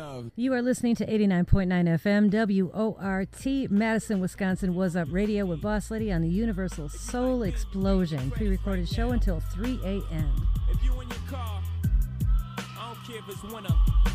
Love. 0.00 0.30
You 0.36 0.54
are 0.54 0.62
listening 0.62 0.94
to 0.96 1.06
89.9 1.06 1.68
FM 2.00 2.72
WORT 2.72 3.70
Madison, 3.70 4.20
Wisconsin. 4.20 4.74
Was 4.74 4.96
Up 4.96 5.08
Radio 5.10 5.44
with 5.44 5.60
Boss 5.60 5.90
Lady 5.90 6.10
on 6.10 6.22
the 6.22 6.28
Universal 6.28 6.88
Soul 6.88 7.42
Explosion. 7.42 8.30
Pre 8.30 8.48
recorded 8.48 8.88
show 8.88 9.10
until 9.10 9.40
3 9.40 9.78
a.m. 9.84 10.48
If 10.70 10.82
you 10.82 10.92
in 11.00 11.08
your 11.08 11.18
car, 11.28 11.62
I 12.58 12.94
don't 12.94 13.06
care 13.06 13.18
if 13.18 13.28
it's 13.28 13.42
winter. 13.52 13.74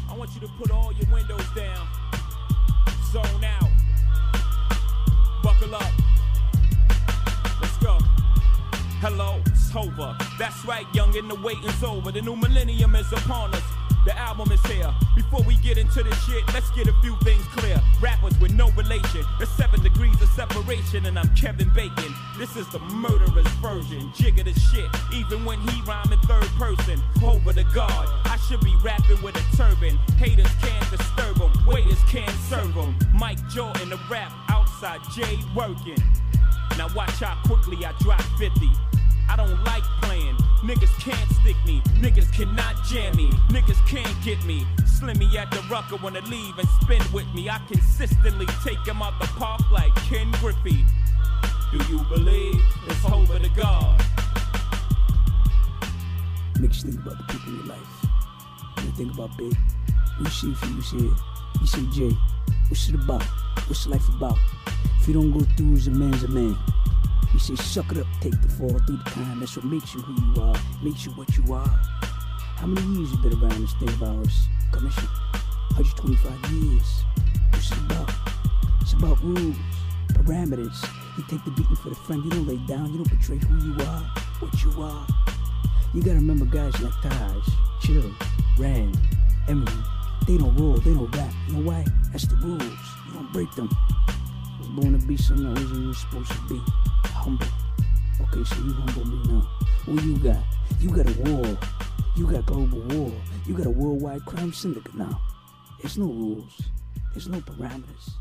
I 0.10 0.18
want 0.18 0.32
you 0.34 0.42
to 0.42 0.48
put 0.58 0.72
all 0.72 0.92
your 0.94 1.14
windows 1.14 1.46
down. 1.56 1.88
Zone 3.12 3.44
out. 3.44 3.70
Buckle 5.44 5.76
up. 5.76 5.92
Let's 7.62 7.78
go. 7.78 7.98
Hello, 9.02 9.40
it's 9.46 9.76
over. 9.76 10.18
That's 10.40 10.66
right, 10.66 10.86
young, 10.94 11.16
and 11.16 11.30
the 11.30 11.36
waiting's 11.36 11.84
over. 11.84 12.12
The 12.12 12.22
new 12.22 12.36
millennium 12.36 12.96
is 12.96 13.12
upon 13.12 13.54
us. 13.54 13.75
The 14.06 14.16
album 14.20 14.52
is 14.52 14.62
here. 14.68 14.94
Before 15.16 15.42
we 15.42 15.56
get 15.58 15.80
into 15.80 16.04
this 16.04 16.24
shit, 16.26 16.44
let's 16.54 16.70
get 16.72 16.88
a 16.88 16.94
few 17.02 17.18
things 17.24 17.44
clear. 17.56 17.82
Rappers 18.00 18.40
with 18.40 18.54
no 18.54 18.70
relation, 18.78 19.26
there's 19.40 19.50
seven 19.50 19.82
degrees 19.82 20.22
of 20.22 20.30
separation, 20.30 21.08
and 21.08 21.18
I'm 21.18 21.34
Kevin 21.36 21.70
Bacon. 21.74 22.14
This 22.38 22.56
is 22.56 22.70
the 22.70 22.78
murderous 22.78 23.48
version. 23.64 24.12
Jigga 24.12 24.44
the 24.44 24.54
shit, 24.60 24.86
even 25.12 25.44
when 25.44 25.60
he 25.60 25.82
rhyme 25.82 26.14
in 26.14 26.20
third 26.20 26.46
person. 26.50 27.02
Over 27.24 27.52
the 27.52 27.64
guard, 27.74 28.08
I 28.26 28.38
should 28.48 28.62
be 28.62 28.76
rapping 28.84 29.20
with 29.24 29.36
a 29.38 29.58
turban. 29.58 29.98
Haters 30.18 30.54
can't 30.62 30.92
disturb 30.92 31.38
them, 31.38 31.52
waiters 31.66 32.04
can't 32.04 32.30
serve 32.48 32.76
them. 32.76 32.96
Mike 33.12 33.40
Jordan, 33.50 33.90
the 33.90 34.00
rap 34.08 34.32
outside, 34.50 35.00
Jay 35.16 35.40
working. 35.56 35.98
Now 36.78 36.94
watch 36.94 37.22
how 37.22 37.42
quickly 37.48 37.84
I 37.84 37.92
drop 38.02 38.22
50. 38.38 38.70
I 39.30 39.36
don't 39.36 39.64
like 39.64 39.84
playing. 40.04 40.38
Niggas 40.64 40.98
can't 41.00 41.30
stick 41.32 41.56
me. 41.66 41.82
Niggas 42.00 42.32
cannot 42.34 42.76
jam 42.86 43.16
me. 43.16 43.30
Niggas 43.50 43.86
can't 43.88 44.16
get 44.24 44.44
me. 44.46 44.66
Slimmy 44.82 45.34
at 45.36 45.52
the 45.52 45.62
rucker 45.70 45.98
wanna 45.98 46.22
leave 46.22 46.58
and 46.58 46.68
spin 46.82 47.02
with 47.14 47.28
me. 47.34 47.50
I 47.50 47.60
consistently 47.68 48.48
take 48.64 48.80
him 48.86 49.02
out 49.02 49.20
the 49.20 49.28
park 49.28 49.62
like 49.72 49.94
Ken 50.08 50.32
Griffey. 50.40 50.86
Do 51.72 51.78
you 51.90 52.04
believe 52.06 52.62
it's 52.88 53.06
over 53.06 53.38
to 53.38 53.50
God? 53.50 54.04
Makes 56.60 56.84
you 56.84 56.92
think 56.92 57.06
about 57.06 57.18
the 57.18 57.34
people 57.34 57.50
in 57.50 57.56
your 57.58 57.68
life. 57.68 58.06
When 58.76 58.86
you 58.86 58.92
think 58.94 59.14
about 59.14 59.38
Big, 59.38 59.56
you 60.20 60.26
see 60.28 60.52
if 60.52 60.70
you 60.70 60.76
was 60.78 60.92
here. 60.92 61.12
You 61.60 61.68
see 61.68 61.90
Jay. 61.92 62.18
What's 62.70 62.88
it 62.90 62.96
about? 62.96 63.24
What's 63.68 63.86
life 63.88 64.08
about? 64.10 64.38
If 65.00 65.08
you 65.08 65.16
don't 65.16 65.32
go 65.32 65.42
through 65.58 65.74
as 65.74 65.88
a 65.88 65.92
man's 65.92 66.24
a 66.24 66.28
man. 66.30 66.58
You 67.36 67.40
say, 67.40 67.56
suck 67.56 67.92
it 67.92 67.98
up, 67.98 68.08
take 68.22 68.42
the 68.42 68.48
fall 68.48 68.70
through 68.70 68.96
the 68.96 69.10
time. 69.10 69.42
That's 69.42 69.58
what 69.58 69.66
makes 69.66 69.94
you 69.94 70.00
who 70.00 70.14
you 70.24 70.42
are, 70.42 70.56
makes 70.82 71.06
you 71.06 71.12
what 71.12 71.36
you 71.36 71.54
are. 71.54 71.68
How 72.56 72.66
many 72.66 72.82
years 72.96 73.12
you 73.12 73.18
been 73.18 73.34
around 73.34 73.62
this 73.62 73.74
thing 73.74 73.90
of 73.90 74.04
ours? 74.04 74.48
Commission. 74.72 75.10
125 75.76 76.52
years. 76.54 77.04
What's 77.52 77.74
it 77.74 77.78
about? 77.80 78.10
It's 78.80 78.94
about 78.94 79.22
rules, 79.22 79.58
parameters. 80.14 80.82
You 81.18 81.26
take 81.28 81.44
the 81.44 81.52
beating 81.52 81.76
for 81.76 81.90
the 81.90 81.96
friend. 81.96 82.24
You 82.24 82.32
don't 82.32 82.48
lay 82.48 82.56
down. 82.68 82.94
You 82.94 83.04
don't 83.04 83.20
betray 83.20 83.36
who 83.36 83.68
you 83.68 83.74
are, 83.84 84.04
what 84.40 84.64
you 84.64 84.82
are. 84.82 85.06
You 85.94 86.02
gotta 86.04 86.16
remember 86.16 86.46
guys 86.46 86.80
like 86.80 86.94
Taj, 87.02 87.46
Chill, 87.82 88.14
Rand, 88.58 88.98
Emily. 89.50 89.84
They 90.26 90.38
don't 90.38 90.56
roll, 90.56 90.78
they 90.78 90.94
don't 90.94 91.14
rap. 91.14 91.34
You 91.50 91.56
know 91.56 91.70
why? 91.70 91.84
That's 92.14 92.28
the 92.28 92.38
rules. 92.38 92.64
You 92.64 93.14
don't 93.16 93.34
break 93.34 93.52
them. 93.56 93.68
I 94.08 94.58
was 94.60 94.70
born 94.70 94.98
to 94.98 95.06
be 95.06 95.18
something 95.18 95.46
I 95.46 95.50
wasn't 95.50 95.98
supposed 95.98 96.32
to 96.32 96.42
be. 96.48 96.62
Humble. 97.26 97.48
Okay, 98.22 98.44
so 98.44 98.56
you 98.58 98.72
humble 98.74 99.06
me 99.08 99.34
now. 99.34 99.42
What 99.86 100.04
you 100.04 100.16
got? 100.20 100.44
You 100.80 100.92
got 100.92 101.10
a 101.10 101.22
war. 101.24 101.58
You 102.16 102.28
got 102.28 102.46
global 102.46 102.82
war. 102.82 103.12
You 103.48 103.56
got 103.56 103.66
a 103.66 103.72
worldwide 103.72 104.24
crime 104.26 104.54
syndicate 104.54 104.94
now. 104.94 105.20
There's 105.82 105.98
no 105.98 106.06
rules. 106.06 106.62
There's 107.14 107.28
no 107.28 107.40
parameters. 107.40 108.12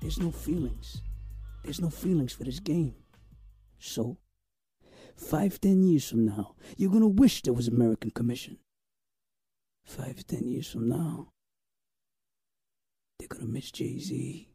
There's 0.00 0.18
no 0.18 0.30
feelings. 0.30 1.02
There's 1.62 1.78
no 1.78 1.90
feelings 1.90 2.32
for 2.32 2.44
this 2.44 2.58
game. 2.58 2.94
So, 3.78 4.16
five, 5.14 5.60
ten 5.60 5.82
years 5.82 6.08
from 6.08 6.24
now, 6.24 6.54
you're 6.78 6.90
gonna 6.90 7.06
wish 7.06 7.42
there 7.42 7.52
was 7.52 7.68
American 7.68 8.12
Commission. 8.12 8.56
Five, 9.84 10.26
ten 10.26 10.48
years 10.48 10.70
from 10.70 10.88
now, 10.88 11.32
they're 13.18 13.28
gonna 13.28 13.44
miss 13.44 13.70
Jay 13.70 13.98
Z. 13.98 14.53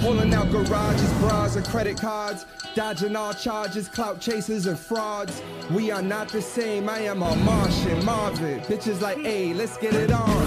Pulling 0.00 0.32
out 0.32 0.50
garages, 0.50 1.12
bras, 1.14 1.56
and 1.56 1.66
credit 1.66 1.98
cards. 1.98 2.46
Dodging 2.74 3.16
all 3.16 3.34
charges, 3.34 3.88
clout 3.88 4.20
chasers, 4.20 4.66
and 4.66 4.78
frauds. 4.78 5.42
We 5.70 5.90
are 5.90 6.02
not 6.02 6.28
the 6.28 6.40
same. 6.40 6.88
I 6.88 7.00
am 7.00 7.22
a 7.22 7.36
Martian, 7.36 8.04
Marvin. 8.04 8.60
Bitches 8.60 9.00
like, 9.00 9.18
hey, 9.18 9.52
let's 9.52 9.76
get 9.76 9.94
it 9.94 10.10
on. 10.10 10.46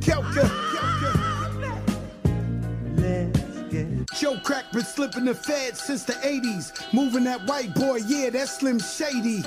Kelka. 0.00 0.68
Joe 4.18 4.36
Crack 4.42 4.72
been 4.72 4.82
slipping 4.82 5.26
the 5.26 5.34
fed 5.34 5.76
since 5.76 6.02
the 6.02 6.14
80s. 6.14 6.92
Moving 6.92 7.24
that 7.24 7.46
white 7.46 7.72
boy, 7.74 8.00
yeah, 8.06 8.30
that's 8.30 8.58
Slim 8.58 8.80
Shady. 8.80 9.44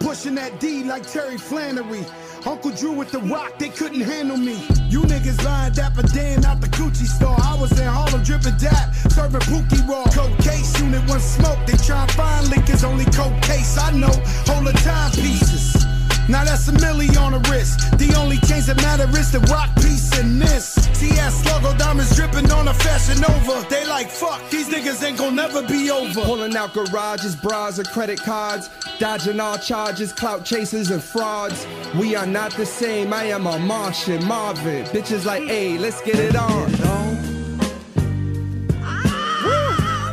Pushing 0.00 0.34
that 0.34 0.58
D 0.58 0.82
like 0.82 1.06
Terry 1.06 1.38
Flannery. 1.38 2.04
Uncle 2.46 2.70
Drew 2.70 2.92
with 2.92 3.10
the 3.10 3.18
rock, 3.18 3.58
they 3.58 3.68
couldn't 3.68 4.00
handle 4.00 4.36
me. 4.36 4.54
You 4.88 5.02
niggas 5.02 5.44
lying 5.44 5.72
dapper 5.72 6.02
Dan 6.02 6.44
out 6.44 6.60
the 6.60 6.68
Gucci 6.68 7.06
store. 7.06 7.36
I 7.38 7.56
was 7.60 7.70
in 7.78 7.86
Harlem 7.86 8.22
dripping 8.22 8.56
dap, 8.56 8.94
serving 9.10 9.40
Pookie 9.40 9.86
Raw. 9.86 10.04
Coke 10.12 10.36
case 10.38 10.80
unit, 10.80 11.06
one 11.08 11.20
smoke. 11.20 11.58
They 11.66 11.76
try 11.76 12.02
and 12.02 12.10
find 12.12 12.48
liquors, 12.48 12.82
only 12.82 13.04
coke 13.06 13.40
case. 13.42 13.76
I 13.78 13.90
know, 13.92 14.12
hold 14.46 14.66
the 14.66 14.72
timepieces. 14.82 15.79
Now 16.28 16.44
that's 16.44 16.68
a 16.68 16.72
milli 16.72 17.16
on 17.20 17.32
the 17.32 17.40
wrist. 17.50 17.98
The 17.98 18.14
only 18.18 18.38
change 18.38 18.66
that 18.66 18.76
matter 18.76 19.08
is 19.18 19.32
the 19.32 19.40
rock 19.40 19.74
piece 19.76 20.18
in 20.18 20.38
this. 20.38 20.74
TS 20.98 21.44
logo 21.46 21.76
diamonds 21.76 22.14
dripping 22.14 22.50
on 22.52 22.68
a 22.68 22.74
fashion 22.74 23.24
over. 23.24 23.66
They 23.68 23.84
like 23.86 24.10
fuck, 24.10 24.40
these 24.50 24.68
niggas 24.68 25.02
ain't 25.02 25.18
gon' 25.18 25.34
never 25.34 25.62
be 25.66 25.90
over. 25.90 26.20
Pulling 26.22 26.56
out 26.56 26.74
garages, 26.74 27.34
bras, 27.36 27.78
and 27.78 27.88
credit 27.88 28.20
cards. 28.20 28.70
Dodging 28.98 29.40
all 29.40 29.58
charges, 29.58 30.12
clout 30.12 30.44
chasers, 30.44 30.90
and 30.90 31.02
frauds. 31.02 31.66
We 31.98 32.14
are 32.16 32.26
not 32.26 32.52
the 32.52 32.66
same. 32.66 33.12
I 33.12 33.24
am 33.24 33.46
a 33.46 33.58
Martian, 33.58 34.24
Marvin. 34.26 34.84
Bitches 34.86 35.24
like, 35.24 35.44
hey, 35.44 35.78
let's 35.78 36.00
get 36.02 36.18
it 36.18 36.36
on. 36.36 36.70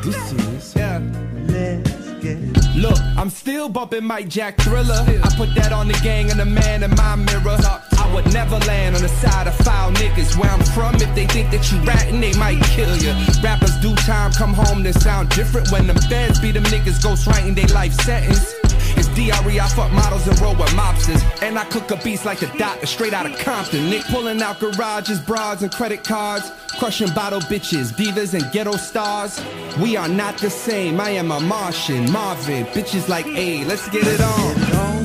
This 0.04 0.16
is, 0.16 0.34
yeah. 0.34 0.47
Look, 2.78 3.00
I'm 3.18 3.32
still 3.32 3.70
bumping 3.70 4.04
Mike 4.04 4.28
Jack 4.30 4.58
Thriller. 4.62 5.04
I 5.24 5.34
put 5.36 5.56
that 5.56 5.72
on 5.74 5.88
the 5.88 6.00
gang 6.04 6.30
and 6.30 6.40
the 6.40 6.46
man 6.46 6.84
in 6.84 6.92
my 6.92 7.16
mirror. 7.16 7.58
I 7.58 8.12
would 8.14 8.32
never 8.32 8.60
land 8.70 8.96
on 8.96 9.02
the 9.02 9.10
side 9.10 9.48
of 9.48 9.56
foul 9.56 9.92
niggas. 9.94 10.38
Where 10.40 10.52
I'm 10.52 10.62
from, 10.62 10.94
if 10.96 11.14
they 11.16 11.26
think 11.26 11.50
that 11.50 11.72
you 11.72 11.80
ratting, 11.80 12.22
they 12.22 12.38
might 12.38 12.62
kill 12.78 12.96
you. 12.98 13.14
Rappers 13.42 13.76
do 13.82 13.96
time, 14.06 14.32
come 14.32 14.54
home, 14.54 14.84
they 14.84 14.92
sound 14.92 15.30
different 15.30 15.72
when 15.72 15.88
them 15.88 15.98
feds 16.08 16.40
be 16.40 16.52
them 16.52 16.66
niggas 16.66 17.02
ghost 17.02 17.26
writing 17.26 17.56
their 17.56 17.68
life 17.74 17.94
sentence. 17.94 18.54
DRE, 19.18 19.60
I 19.60 19.68
fuck 19.70 19.92
models 19.94 20.28
and 20.28 20.40
roll 20.40 20.56
with 20.56 20.70
mobsters. 20.70 21.24
And 21.42 21.58
I 21.58 21.66
cook 21.66 21.90
a 21.90 21.96
beast 22.04 22.24
like 22.24 22.38
the 22.38 22.46
doctor, 22.56 22.86
straight 22.86 23.14
out 23.14 23.26
of 23.26 23.36
Compton. 23.40 23.90
Nick 23.90 24.04
pulling 24.04 24.40
out 24.44 24.60
garages, 24.60 25.20
bras, 25.20 25.64
and 25.64 25.72
credit 25.72 26.04
cards. 26.04 26.52
Crushing 26.78 27.12
bottle 27.16 27.42
bitches, 27.42 27.92
divas, 27.92 28.36
and 28.36 28.52
ghetto 28.52 28.74
stars. 28.74 29.44
We 29.82 29.98
are 29.98 30.08
not 30.08 30.38
the 30.38 30.52
same. 30.52 31.00
I 31.00 31.10
am 31.10 31.32
a 31.32 31.40
Martian, 31.40 32.12
Marvin. 32.12 32.66
Bitches 32.68 33.10
like, 33.10 33.26
hey, 33.26 33.66
let's 33.66 33.90
get 33.90 34.06
it 34.06 34.22
on. 34.22 34.97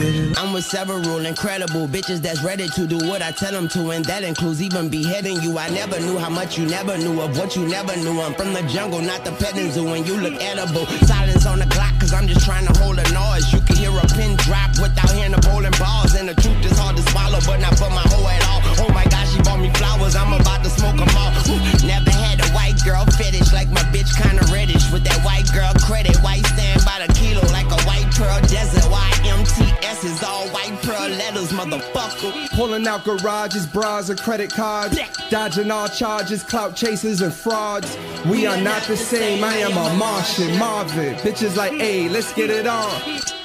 It 0.00 0.38
I'm 0.38 0.52
with 0.52 0.64
several 0.64 1.26
incredible 1.26 1.88
bitches 1.88 2.22
that's 2.22 2.42
ready 2.44 2.68
to 2.68 2.86
do 2.86 2.98
what 3.08 3.20
I 3.22 3.32
tell 3.32 3.50
them 3.50 3.68
to, 3.70 3.90
and 3.90 4.04
that 4.04 4.22
includes 4.22 4.62
even 4.62 4.88
beheading 4.88 5.42
you. 5.42 5.58
I 5.58 5.68
never 5.70 5.98
knew 6.00 6.16
how 6.18 6.30
much 6.30 6.56
you 6.56 6.66
never 6.66 6.96
knew 6.96 7.20
of 7.20 7.36
what 7.36 7.56
you 7.56 7.66
never 7.66 7.96
knew. 7.96 8.20
I'm 8.20 8.34
from 8.34 8.52
the 8.52 8.62
jungle, 8.62 9.00
not 9.00 9.24
the 9.24 9.32
petting 9.32 9.72
zoo, 9.72 9.88
and 9.88 10.06
you 10.06 10.16
look 10.16 10.40
edible. 10.40 10.86
Silence 11.02 11.46
on 11.46 11.58
the 11.58 11.66
Glock, 11.66 11.98
cause 12.00 12.12
I'm 12.12 12.28
just 12.28 12.46
trying 12.46 12.66
to 12.66 12.78
hold 12.78 12.98
a 12.98 13.12
noise. 13.12 13.52
You 13.52 13.60
can 13.60 13.76
hear 13.76 13.90
a 13.90 14.06
pin 14.14 14.36
drop 14.36 14.70
without 14.78 15.10
hearing 15.10 15.32
the 15.32 15.42
bowling 15.42 15.74
balls, 15.78 16.14
and 16.14 16.28
the 16.28 16.34
truth 16.34 16.64
is 16.64 16.78
hard 16.78 16.96
to 16.96 17.02
swallow, 17.10 17.40
but 17.44 17.58
not 17.58 17.76
for 17.76 17.90
my 17.90 18.07
Pulling 32.58 32.88
out 32.88 33.04
garages, 33.04 33.68
bras, 33.68 34.08
and 34.08 34.20
credit 34.20 34.50
cards. 34.50 34.98
Dodging 35.30 35.70
all 35.70 35.86
charges, 35.86 36.42
clout 36.42 36.74
chasers, 36.74 37.20
and 37.20 37.32
frauds. 37.32 37.96
We 38.26 38.48
are 38.48 38.60
not 38.60 38.82
the 38.82 38.96
same. 38.96 39.44
I 39.44 39.58
am 39.58 39.76
a 39.76 39.96
Martian, 39.96 40.58
Marvin. 40.58 41.14
Bitches 41.18 41.54
like, 41.54 41.74
hey, 41.74 42.08
let's 42.08 42.32
get 42.32 42.50
it 42.50 42.66
on. 42.66 43.37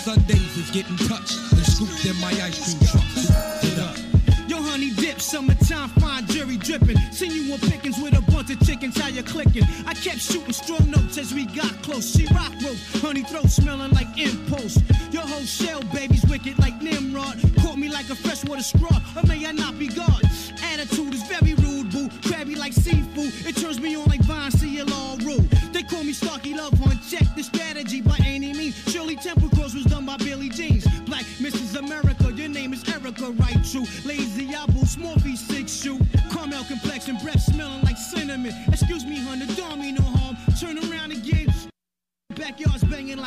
Sundaes 0.00 0.56
is 0.56 0.70
getting 0.70 0.96
touched 0.96 1.36
and 1.52 1.66
scooped 1.66 2.04
in 2.06 2.16
my 2.20 2.32
ice 2.42 2.56
cream 2.64 2.80
truck. 2.88 3.98
Yo, 4.48 4.56
honey 4.62 4.90
dip, 4.96 5.20
Summertime, 5.20 5.90
fine 6.00 6.26
jury 6.26 6.56
dripping. 6.56 6.96
Seen 7.12 7.30
you 7.30 7.52
on 7.52 7.60
pickings 7.60 8.00
with 8.00 8.16
a 8.16 8.22
bunch 8.32 8.50
of 8.50 8.58
chickens, 8.66 8.98
how 8.98 9.08
you 9.08 9.22
clicking? 9.22 9.62
I 9.86 9.92
kept 9.94 10.20
shooting 10.20 10.52
strong 10.52 10.90
notes 10.90 11.18
as 11.18 11.34
we 11.34 11.44
got 11.44 11.70
close. 11.82 12.10
She 12.16 12.26
rock 12.34 12.52
rope, 12.64 12.80
honey 13.04 13.22
throat 13.22 13.50
smelling 13.50 13.92
like 13.92 14.08
impulse. 14.18 14.78
Your 15.12 15.22
whole 15.22 15.44
shell, 15.44 15.82
baby's 15.92 16.24
wicked 16.26 16.58
like 16.58 16.80
Nimrod. 16.80 17.38
Caught 17.60 17.76
me 17.76 17.90
like 17.90 18.08
a 18.08 18.16
freshwater 18.16 18.62
straw, 18.62 18.89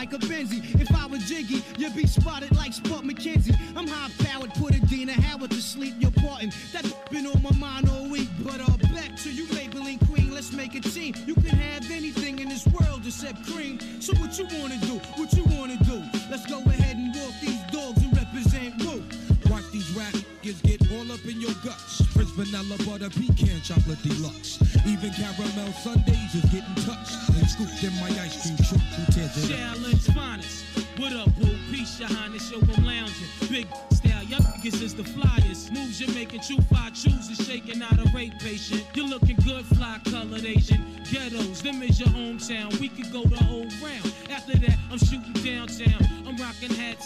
like 0.03 0.21
a 0.21 0.25
Benzie. 0.25 0.61
If 0.81 0.93
I 0.93 1.05
was 1.05 1.23
Jiggy, 1.29 1.63
you'd 1.77 1.95
be 1.95 2.05
spotted 2.05 2.53
like 2.57 2.73
Spuds 2.73 3.03
McKenzie. 3.03 3.55
I'm 3.73 3.87
high 3.87 4.11
powered, 4.25 4.53
put 4.55 4.75
Adina 4.75 5.13
Howard 5.13 5.51
to 5.51 5.61
sleep. 5.61 5.93
You're 5.97 6.11
parting. 6.11 6.51
That 6.73 6.83
been 7.09 7.25
on 7.25 7.41
my 7.41 7.55
mind 7.57 7.89
all 7.89 8.09
week. 8.09 8.27
But 8.39 8.59
uh, 8.59 8.75
back 8.93 9.15
to 9.23 9.31
you, 9.31 9.45
Maybelline 9.55 10.05
Queen. 10.11 10.31
Let's 10.33 10.51
make 10.51 10.75
a 10.75 10.81
team. 10.81 11.13
You 11.25 11.35
can 11.35 11.55
have 11.55 11.89
anything 11.89 12.39
in 12.39 12.49
this 12.49 12.67
world 12.67 13.05
except 13.05 13.45
cream. 13.45 13.79
So 14.01 14.13
what 14.15 14.37
you 14.37 14.45
wanna 14.59 14.77
do? 14.81 14.99
What 15.15 15.31
you 15.31 15.45
wanna 15.55 15.77
do? 15.85 16.03
Let's 16.29 16.45
go 16.47 16.59
ahead 16.59 16.97
and 16.97 17.15
walk 17.15 17.33
these 17.39 17.63
dogs 17.71 18.03
and 18.03 18.11
represent 18.17 18.83
Woo. 18.83 19.03
Watch 19.49 19.71
these 19.71 19.89
rap 19.91 20.13
get 20.43 20.81
all 20.91 21.09
up 21.09 21.23
in 21.23 21.39
your 21.39 21.55
guts. 21.63 22.01
Prince 22.13 22.31
vanilla 22.31 22.75
butter 22.83 23.09
pecan 23.09 23.61
chocolate 23.61 24.01
deluxe. 24.03 24.59
Even 24.85 25.11
caramel 25.13 25.71
sundaes 25.79 26.22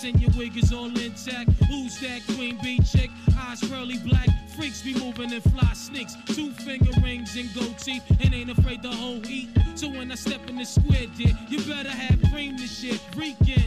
and 0.08 0.22
your 0.22 0.32
wig 0.38 0.56
is 0.56 0.72
all 0.72 0.86
intact. 0.86 1.52
Who's 1.68 2.00
that 2.00 2.22
queen 2.36 2.58
bee 2.64 2.80
chick? 2.80 3.10
Eyes 3.38 3.60
pearly 3.60 3.98
black. 3.98 4.28
Freaks 4.56 4.82
be 4.82 4.94
moving 4.94 5.34
and 5.34 5.44
fly 5.44 5.74
sneaks. 5.74 6.16
Two 6.28 6.52
finger 6.52 6.92
rings 7.04 7.36
and 7.36 7.54
gold 7.54 7.78
teeth. 7.78 8.04
And 8.24 8.34
ain't 8.34 8.50
afraid 8.50 8.82
to 8.84 8.90
whole 8.90 9.26
eat. 9.28 9.50
So 9.76 9.90
when 9.90 10.12
I 10.12 10.16
step 10.16 10.50
in 10.50 10.56
the 10.56 10.66
square, 10.66 11.08
dear, 11.18 11.38
you 11.50 11.60
better 11.64 11.92
have 11.92 12.22
cream 12.32 12.56
this 12.58 12.80
shit. 12.80 13.02
Weekends, 13.18 13.67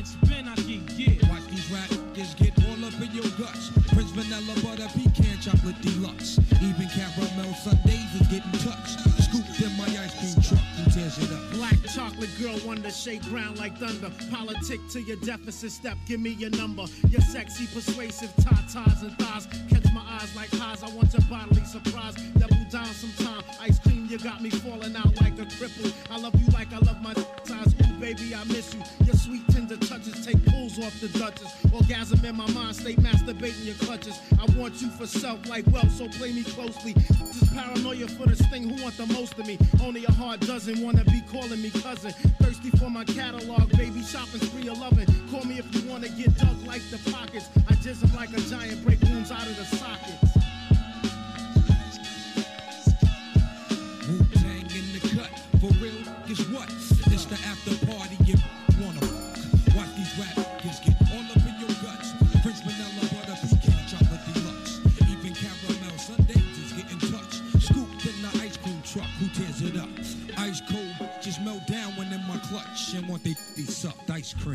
shake 13.01 13.23
ground 13.23 13.59
like 13.59 13.79
thunder. 13.79 14.11
Politic 14.31 14.81
to 14.91 15.01
your 15.01 15.17
deficit 15.19 15.73
step, 15.73 15.97
give 16.07 16.21
me 16.21 16.31
your 16.31 16.51
number. 16.51 16.85
Your 17.09 17.23
sexy, 17.23 17.67
persuasive 17.67 18.31
tatas 18.37 19.03
and 19.03 19.17
thighs. 19.19 19.47
Catch 19.71 19.93
my 19.95 20.03
eyes 20.21 20.37
like 20.37 20.51
highs. 20.51 20.83
I 20.83 20.91
want 20.95 21.13
your 21.15 21.23
bodily 21.23 21.65
surprise. 21.65 22.15
Double 22.39 22.67
down 22.71 22.87
sometime. 22.87 23.43
Ice 23.61 23.79
cream, 23.79 24.07
you 24.11 24.19
got 24.19 24.43
me 24.43 24.51
falling 24.51 24.95
out 24.97 25.19
like 25.23 25.39
a 25.39 25.47
cripple. 25.47 25.93
I 26.11 26.19
love 26.19 26.35
you 26.39 26.47
like 26.53 26.73
I 26.75 26.79
love 26.79 27.01
my 27.03 27.15
size. 27.45 27.80
Baby, 28.11 28.35
I 28.35 28.43
miss 28.43 28.75
you. 28.75 28.83
Your 29.07 29.15
sweet 29.15 29.47
tender 29.51 29.77
touches 29.77 30.27
take 30.27 30.45
pulls 30.47 30.77
off 30.81 31.01
the 31.01 31.07
Duchess. 31.17 31.55
Orgasm 31.73 32.25
in 32.25 32.37
my 32.37 32.51
mind, 32.51 32.75
stay 32.75 32.97
masturbating 32.97 33.65
your 33.65 33.77
clutches. 33.77 34.19
I 34.33 34.47
want 34.59 34.83
you 34.83 34.89
for 34.91 35.07
self 35.07 35.49
like 35.49 35.65
wealth, 35.69 35.93
so 35.93 36.09
play 36.19 36.33
me 36.33 36.43
closely. 36.43 36.91
Is 36.91 37.49
paranoia 37.55 38.09
for 38.09 38.27
this 38.27 38.41
thing. 38.49 38.69
Who 38.69 38.83
want 38.83 38.97
the 38.97 39.07
most 39.07 39.39
of 39.39 39.47
me? 39.47 39.59
Only 39.81 40.07
a 40.07 40.11
heart 40.11 40.41
doesn't 40.41 40.83
wanna 40.83 41.05
be 41.05 41.23
calling 41.31 41.63
me 41.63 41.71
cousin. 41.71 42.11
Thirsty 42.43 42.71
for 42.71 42.91
my 42.91 43.05
catalog, 43.05 43.71
baby. 43.77 44.03
Shopping 44.03 44.41
spree 44.41 44.67
11. 44.67 45.07
Call 45.31 45.45
me 45.45 45.61
if 45.61 45.73
you 45.73 45.89
wanna 45.89 46.09
get 46.09 46.37
dug 46.37 46.67
like 46.67 46.83
the 46.91 46.99
pockets. 47.13 47.49
I 47.69 47.75
just 47.75 48.03
am 48.03 48.13
like 48.17 48.37
a 48.37 48.41
giant, 48.41 48.85
break 48.85 49.01
wounds 49.03 49.31
out 49.31 49.47
of 49.47 49.57
the 49.57 49.77
sockets. 49.77 50.30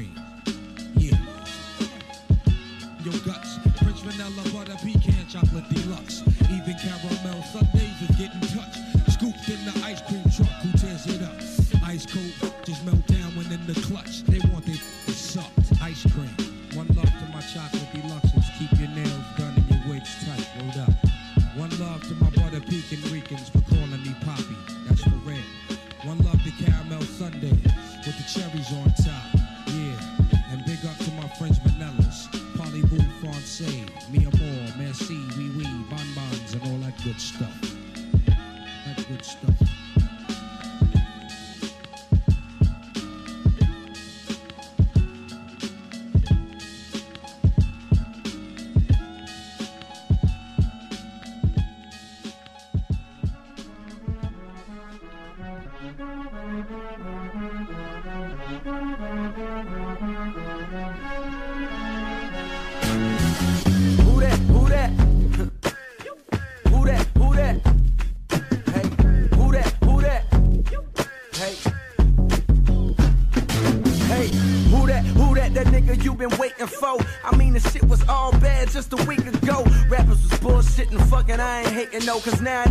Sucked 0.03 0.24
Cause 82.21 82.41
now 82.41 82.64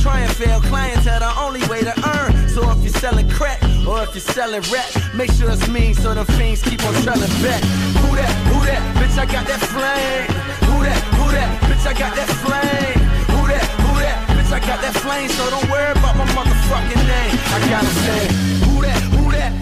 try 0.00 0.20
and 0.20 0.32
fail. 0.32 0.60
Clientele, 0.60 1.20
the 1.20 1.32
only 1.40 1.62
way 1.68 1.80
to 1.80 1.94
earn. 2.16 2.48
So 2.48 2.68
if 2.70 2.78
you're 2.82 2.98
selling 3.00 3.28
crack 3.30 3.62
or 3.86 4.02
if 4.02 4.14
you're 4.14 4.28
selling 4.36 4.62
rap, 4.72 4.88
make 5.14 5.30
sure 5.32 5.50
it's 5.50 5.68
mean 5.68 5.94
so 5.94 6.14
the 6.14 6.24
fiends 6.36 6.62
keep 6.62 6.82
on 6.84 6.94
trailing 7.02 7.34
back. 7.42 7.62
Who 8.02 8.16
that? 8.16 8.32
Who 8.50 8.58
that? 8.66 8.80
Bitch, 8.98 9.18
I 9.18 9.26
got 9.26 9.46
that 9.46 9.62
flame. 9.72 10.28
Who 10.68 10.76
that? 10.84 11.00
Who 11.18 11.24
that? 11.32 11.50
Bitch, 11.68 11.86
I 11.86 11.92
got 11.98 12.14
that 12.16 12.30
flame. 12.44 12.98
Who 13.32 13.40
that? 13.48 13.64
Who 13.84 13.92
that? 14.02 14.16
Bitch, 14.36 14.52
I 14.52 14.60
got 14.60 14.80
that 14.82 14.94
flame, 14.94 15.28
so 15.28 15.50
don't 15.50 15.68
worry 15.70 15.92
about 15.92 16.16
my 16.16 16.26
motherfucking 16.36 17.02
name. 17.06 17.34
I 17.54 17.58
gotta 17.70 17.92
say, 18.06 18.20
who 18.66 18.82
that, 18.82 19.00
who 19.14 19.30
that? 19.32 19.52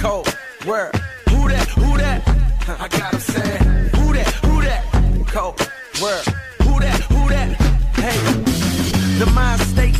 Cold 0.00 0.26
word. 0.66 0.94
Who 1.30 1.48
that, 1.48 1.68
who 1.68 1.96
that? 1.98 2.20
I 2.68 2.88
gotta 2.88 3.20
say, 3.20 3.58
who 3.96 4.12
that, 4.14 4.28
who 4.44 4.62
that? 4.62 4.82
Cold 5.28 5.60
word. 6.02 6.24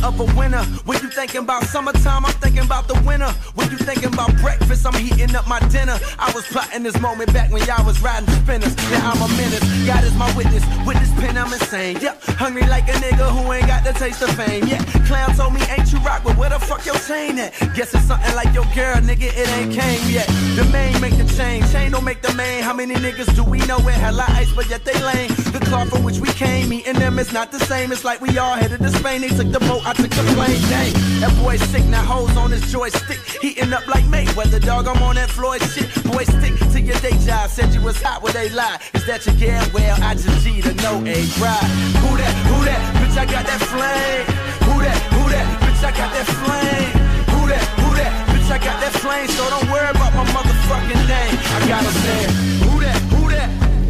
Of 0.03 0.19
a 0.19 0.25
winner. 0.37 0.63
When 0.85 1.01
you 1.01 1.09
thinking 1.09 1.41
about 1.41 1.63
summertime, 1.65 2.25
I'm 2.25 2.33
thinking 2.33 2.65
about 2.65 2.87
the 2.87 2.99
winter. 3.05 3.29
When 3.55 3.69
you 3.71 3.77
thinking 3.77 4.13
about 4.13 4.35
breakfast, 4.37 4.85
I'm 4.85 4.93
heating 4.93 5.35
up 5.35 5.47
my 5.47 5.59
dinner. 5.69 5.97
I 6.19 6.31
was 6.33 6.45
plotting 6.47 6.83
this 6.83 6.99
moment 6.99 7.33
back 7.33 7.51
when 7.51 7.65
y'all 7.65 7.85
was 7.85 8.01
riding 8.01 8.29
spinners. 8.41 8.75
Now 8.91 9.11
I'm 9.11 9.21
a 9.21 9.27
menace. 9.35 9.63
God 9.85 10.03
is 10.03 10.15
my 10.15 10.29
witness. 10.35 10.63
With 10.85 10.99
this 10.99 11.11
pen, 11.19 11.37
I'm 11.37 11.51
insane. 11.51 11.97
Yep, 12.01 12.23
hungry 12.37 12.65
like 12.67 12.87
a 12.89 12.93
nigga 12.93 13.29
who 13.29 13.51
ain't 13.51 13.67
got 13.67 13.83
the 13.83 13.93
taste 13.93 14.21
of 14.21 14.31
fame. 14.35 14.67
Yeah, 14.67 14.83
clown 15.07 15.35
told 15.35 15.53
me 15.53 15.61
ain't 15.69 15.91
you 15.91 15.99
rock, 15.99 16.23
but 16.23 16.37
where 16.37 16.49
the 16.49 16.59
fuck 16.59 16.85
your 16.85 16.99
chain 16.99 17.39
at? 17.39 17.53
Guess 17.75 17.93
it's 17.93 18.05
something 18.05 18.35
like 18.35 18.53
your 18.53 18.65
girl, 18.75 18.97
nigga. 18.97 19.29
It 19.33 19.49
ain't 19.57 19.73
came 19.73 20.09
yet. 20.09 20.27
The 20.55 20.65
main 20.71 20.99
make 21.01 21.17
the 21.17 21.25
chain, 21.35 21.63
chain 21.67 21.91
don't 21.91 22.03
make 22.03 22.21
the 22.21 22.33
main. 22.35 22.63
How 22.63 22.73
many 22.73 22.95
niggas 22.95 23.35
do 23.35 23.43
we 23.43 23.59
know 23.65 23.77
with 23.79 23.95
hella 23.95 24.25
ice, 24.29 24.51
but 24.53 24.69
yet 24.69 24.85
they 24.85 24.99
lame? 25.03 25.46
Car 25.69 25.85
from 25.85 26.03
which 26.03 26.19
we 26.19 26.29
came, 26.29 26.69
me 26.69 26.83
and 26.85 26.97
them 26.97 27.19
is 27.19 27.33
not 27.33 27.51
the 27.51 27.59
same. 27.59 27.91
It's 27.91 28.05
like 28.05 28.21
we 28.21 28.37
all 28.37 28.55
headed 28.55 28.79
to 28.79 28.89
Spain. 28.89 29.19
They 29.21 29.27
took 29.27 29.51
the 29.51 29.59
boat, 29.59 29.85
I 29.85 29.93
took 29.93 30.09
the 30.11 30.23
plane. 30.31 30.61
Dang, 30.71 30.93
that 31.19 31.33
boy 31.43 31.57
sick, 31.57 31.83
now 31.85 32.03
hoes 32.03 32.35
on 32.37 32.51
his 32.51 32.71
joystick. 32.71 33.19
Heating 33.41 33.73
up 33.73 33.85
like 33.87 34.05
Mayweather, 34.05 34.63
dog. 34.63 34.87
I'm 34.87 35.01
on 35.03 35.15
that 35.15 35.29
Floyd 35.29 35.61
shit. 35.63 35.91
Boy, 36.05 36.23
stick 36.23 36.55
to 36.71 36.79
your 36.79 36.95
day 37.03 37.17
job. 37.25 37.49
Said 37.49 37.73
you 37.73 37.81
was 37.81 38.01
hot, 38.01 38.23
where 38.23 38.31
they 38.31 38.49
lie. 38.49 38.79
Is 38.93 39.05
that 39.07 39.25
your 39.25 39.35
gal? 39.35 39.67
Well, 39.73 39.97
I 40.01 40.13
just 40.13 40.45
G 40.45 40.61
to 40.61 40.73
know 40.75 41.03
a 41.03 41.17
ride. 41.43 41.71
Who 41.99 42.15
that? 42.15 42.33
Who 42.47 42.63
that? 42.63 42.81
Bitch, 43.03 43.17
I 43.19 43.25
got 43.27 43.43
that 43.45 43.61
flame. 43.67 44.23
Who 44.71 44.81
that? 44.81 44.99
Who 45.19 45.29
that? 45.35 45.47
Bitch, 45.67 45.83
I 45.83 45.91
got 45.91 46.11
that 46.15 46.27
flame. 46.31 46.95
Who 47.35 47.47
that? 47.51 47.65
Who 47.83 47.89
that? 47.99 48.11
Bitch, 48.31 48.49
I 48.51 48.57
got 48.57 48.79
that 48.79 48.93
flame. 49.03 49.27
So 49.35 49.43
don't 49.49 49.67
worry 49.69 49.89
about 49.89 50.15
my 50.15 50.23
motherfucking 50.31 51.03
name. 51.11 51.35
I 51.35 51.67
gotta 51.67 51.91
say, 51.91 52.19
who 52.63 52.79
that? 52.79 52.99
Who 53.11 53.29
that? 53.29 53.49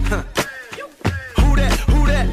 Huh. 0.09 0.46
That? 2.18 2.30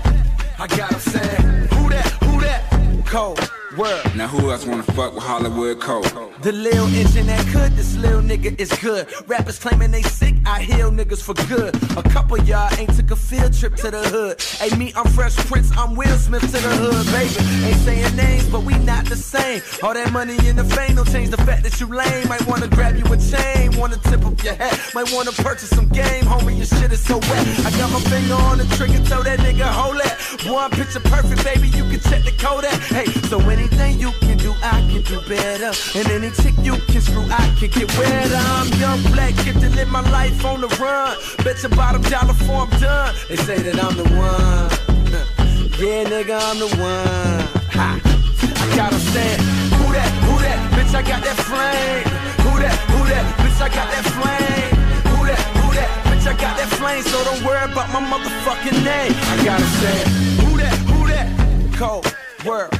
I 0.58 0.66
gotta 0.66 0.98
say, 0.98 1.36
who 1.74 1.90
that? 1.90 2.08
Who 2.22 2.40
that? 2.40 3.04
Cold 3.04 3.53
word. 3.76 4.16
Now 4.16 4.28
who 4.28 4.50
else 4.50 4.64
wanna 4.66 4.82
fuck 4.82 5.14
with 5.14 5.22
Hollywood 5.22 5.80
Cole? 5.80 6.02
The 6.42 6.52
lil 6.52 6.86
engine 6.94 7.26
that 7.26 7.46
could, 7.48 7.72
this 7.72 7.96
lil 7.96 8.20
nigga 8.20 8.58
is 8.60 8.72
good. 8.80 9.08
Rappers 9.26 9.58
claiming 9.58 9.90
they 9.90 10.02
sick, 10.02 10.34
I 10.46 10.62
heal 10.62 10.90
niggas 10.90 11.22
for 11.22 11.34
good. 11.48 11.74
A 11.96 12.02
couple 12.10 12.38
y'all 12.42 12.72
ain't 12.78 12.94
took 12.94 13.10
a 13.10 13.16
field 13.16 13.52
trip 13.52 13.76
to 13.76 13.90
the 13.90 14.02
hood. 14.02 14.40
Hey, 14.42 14.76
me, 14.76 14.92
I'm 14.96 15.06
Fresh 15.06 15.36
Prince, 15.48 15.70
I'm 15.76 15.96
Will 15.96 16.16
Smith 16.18 16.42
to 16.42 16.48
the 16.48 16.74
hood, 16.82 17.06
baby. 17.06 17.66
Ain't 17.66 17.80
saying 17.84 18.16
names, 18.16 18.48
but 18.48 18.62
we 18.62 18.74
not 18.78 19.06
the 19.06 19.16
same. 19.16 19.62
All 19.82 19.94
that 19.94 20.12
money 20.12 20.36
in 20.46 20.56
the 20.56 20.64
fame 20.64 20.96
don't 20.96 21.10
change 21.10 21.30
the 21.30 21.38
fact 21.38 21.62
that 21.62 21.80
you 21.80 21.86
lame. 21.86 22.28
Might 22.28 22.46
wanna 22.46 22.68
grab 22.68 22.96
you 22.96 23.04
a 23.12 23.16
chain, 23.16 23.76
wanna 23.78 23.96
tip 23.96 24.24
up 24.24 24.42
your 24.44 24.54
hat. 24.54 24.78
Might 24.94 25.12
wanna 25.12 25.32
purchase 25.32 25.70
some 25.70 25.88
game, 25.88 26.24
homie, 26.24 26.56
your 26.56 26.66
shit 26.66 26.92
is 26.92 27.00
so 27.00 27.18
wet. 27.18 27.46
I 27.64 27.70
got 27.78 27.90
my 27.90 28.00
finger 28.10 28.34
on 28.34 28.58
the 28.58 28.66
trigger, 28.76 29.02
tell 29.04 29.22
that 29.22 29.38
nigga, 29.40 29.64
hold 29.64 29.96
that. 30.00 30.20
One 30.46 30.70
picture 30.70 31.00
perfect, 31.00 31.42
baby, 31.42 31.68
you 31.68 31.84
can 31.84 32.00
check 32.00 32.24
the 32.24 32.32
code 32.38 32.64
at. 32.64 32.78
Hey, 32.92 33.06
so 33.30 33.38
anything 33.64 34.00
you 34.00 34.12
can 34.20 34.36
do, 34.38 34.54
I 34.62 34.80
can 34.90 35.02
do 35.02 35.20
better. 35.28 35.72
And 35.94 36.06
any 36.10 36.30
chick 36.30 36.54
you 36.62 36.76
can 36.92 37.00
screw, 37.00 37.24
I 37.30 37.44
can 37.58 37.70
get 37.70 37.88
wetter. 37.98 38.36
I'm 38.36 38.68
young, 38.80 39.02
black, 39.12 39.34
get 39.44 39.54
to 39.60 39.68
live 39.70 39.88
my 39.88 40.02
life 40.10 40.44
on 40.44 40.60
the 40.60 40.68
run. 40.80 41.16
Bet 41.44 41.62
your 41.62 41.70
bottom 41.70 42.02
dollar 42.02 42.34
for 42.34 42.66
I'm 42.66 42.70
done. 42.80 43.14
They 43.28 43.36
say 43.36 43.58
that 43.58 43.82
I'm 43.82 43.96
the 43.96 44.04
one. 44.14 44.70
Yeah, 45.74 46.04
nigga, 46.04 46.38
I'm 46.38 46.58
the 46.60 46.70
one. 46.78 47.42
Ha. 47.74 47.98
I 47.98 48.76
gotta 48.76 48.94
stand. 48.94 49.42
Who 49.74 49.92
that? 49.92 50.10
Who 50.22 50.38
that? 50.38 50.58
Bitch, 50.70 50.94
I 50.94 51.02
got 51.02 51.20
that 51.24 51.36
flame. 51.50 52.06
Who 52.46 52.60
that? 52.62 52.78
Who 52.94 53.02
that? 53.10 53.24
Bitch, 53.42 53.60
I 53.60 53.68
got 53.74 53.90
that 53.90 54.06
flame. 54.14 54.70
Who 55.10 55.26
that? 55.26 55.42
Who 55.58 55.74
that? 55.74 55.90
Bitch, 56.06 56.26
I 56.30 56.40
got 56.40 56.56
that 56.58 56.68
flame. 56.78 57.02
So 57.02 57.24
don't 57.24 57.42
worry 57.42 57.64
about 57.72 57.90
my 57.90 58.00
motherfucking 58.00 58.84
name. 58.84 59.12
I 59.18 59.44
gotta 59.44 59.66
stand. 59.66 60.08
Who 60.46 60.58
that? 60.58 60.76
Who 60.86 61.08
that? 61.08 61.76
Cold 61.76 62.06
world. 62.44 62.72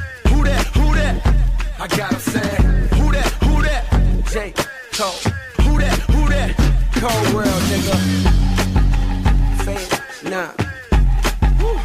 Who 0.95 1.01
that? 1.01 1.19
I 1.81 1.89
gotta 1.89 2.21
say, 2.21 2.39
who 2.95 3.11
that? 3.11 3.29
Who 3.43 3.63
that? 3.63 3.83
J. 4.31 4.55
Cole. 4.93 5.11
Who 5.67 5.81
that? 5.81 5.99
Who 6.13 6.29
that? 6.29 6.55
Cold 7.03 7.35
world, 7.35 7.63
nigga. 7.67 7.97
Fame, 9.65 10.31
nah. 10.31 10.53
Woo. 11.61 11.81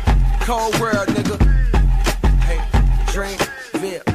Cold 0.45 0.79
world, 0.79 1.07
nigga. 1.07 1.37
Hey, 2.43 2.59
Dreamville. 3.09 4.05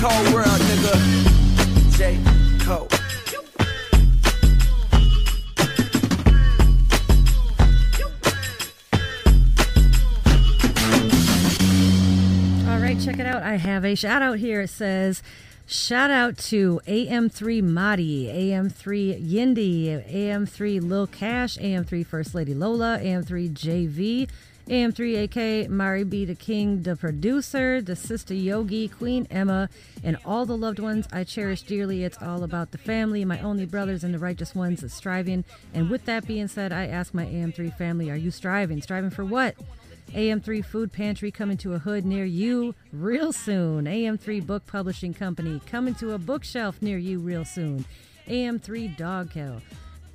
Cold 0.00 0.32
world, 0.32 0.60
nigga. 0.70 0.94
J. 1.98 2.18
Cole. 2.64 2.88
Right, 12.88 13.04
check 13.04 13.18
it 13.18 13.26
out. 13.26 13.42
I 13.42 13.56
have 13.56 13.84
a 13.84 13.94
shout 13.94 14.22
out 14.22 14.38
here. 14.38 14.62
It 14.62 14.70
says, 14.70 15.22
Shout 15.66 16.10
out 16.10 16.38
to 16.38 16.80
AM3 16.86 17.62
Madi, 17.62 18.28
AM3 18.28 19.30
Yindi, 19.30 20.10
AM3 20.10 20.80
Lil 20.80 21.06
Cash, 21.06 21.58
AM3 21.58 22.06
First 22.06 22.34
Lady 22.34 22.54
Lola, 22.54 22.98
AM3 23.02 23.50
JV, 23.52 24.30
AM3 24.68 25.24
AK, 25.64 25.70
Mari 25.70 26.04
B. 26.04 26.24
the 26.24 26.34
King, 26.34 26.82
the 26.84 26.96
producer, 26.96 27.82
the 27.82 27.94
sister 27.94 28.32
Yogi, 28.32 28.88
Queen 28.88 29.26
Emma, 29.30 29.68
and 30.02 30.16
all 30.24 30.46
the 30.46 30.56
loved 30.56 30.78
ones 30.78 31.06
I 31.12 31.24
cherish 31.24 31.60
dearly. 31.60 32.04
It's 32.04 32.22
all 32.22 32.42
about 32.42 32.70
the 32.70 32.78
family, 32.78 33.22
my 33.26 33.38
only 33.40 33.66
brothers, 33.66 34.02
and 34.02 34.14
the 34.14 34.18
righteous 34.18 34.54
ones 34.54 34.80
that's 34.80 34.94
striving. 34.94 35.44
And 35.74 35.90
with 35.90 36.06
that 36.06 36.26
being 36.26 36.48
said, 36.48 36.72
I 36.72 36.86
ask 36.86 37.12
my 37.12 37.26
AM3 37.26 37.76
family, 37.76 38.10
are 38.10 38.16
you 38.16 38.30
striving? 38.30 38.80
Striving 38.80 39.10
for 39.10 39.26
what? 39.26 39.54
AM3 40.12 40.64
Food 40.64 40.92
Pantry 40.92 41.30
coming 41.30 41.56
to 41.58 41.74
a 41.74 41.78
hood 41.78 42.04
near 42.04 42.24
you 42.24 42.74
real 42.92 43.32
soon. 43.32 43.84
AM3 43.84 44.46
Book 44.46 44.66
Publishing 44.66 45.12
Company 45.12 45.60
coming 45.66 45.94
to 45.96 46.12
a 46.12 46.18
bookshelf 46.18 46.80
near 46.80 46.98
you 46.98 47.18
real 47.18 47.44
soon. 47.44 47.84
AM3 48.26 48.96
Dog 48.96 49.30
Kill, 49.30 49.60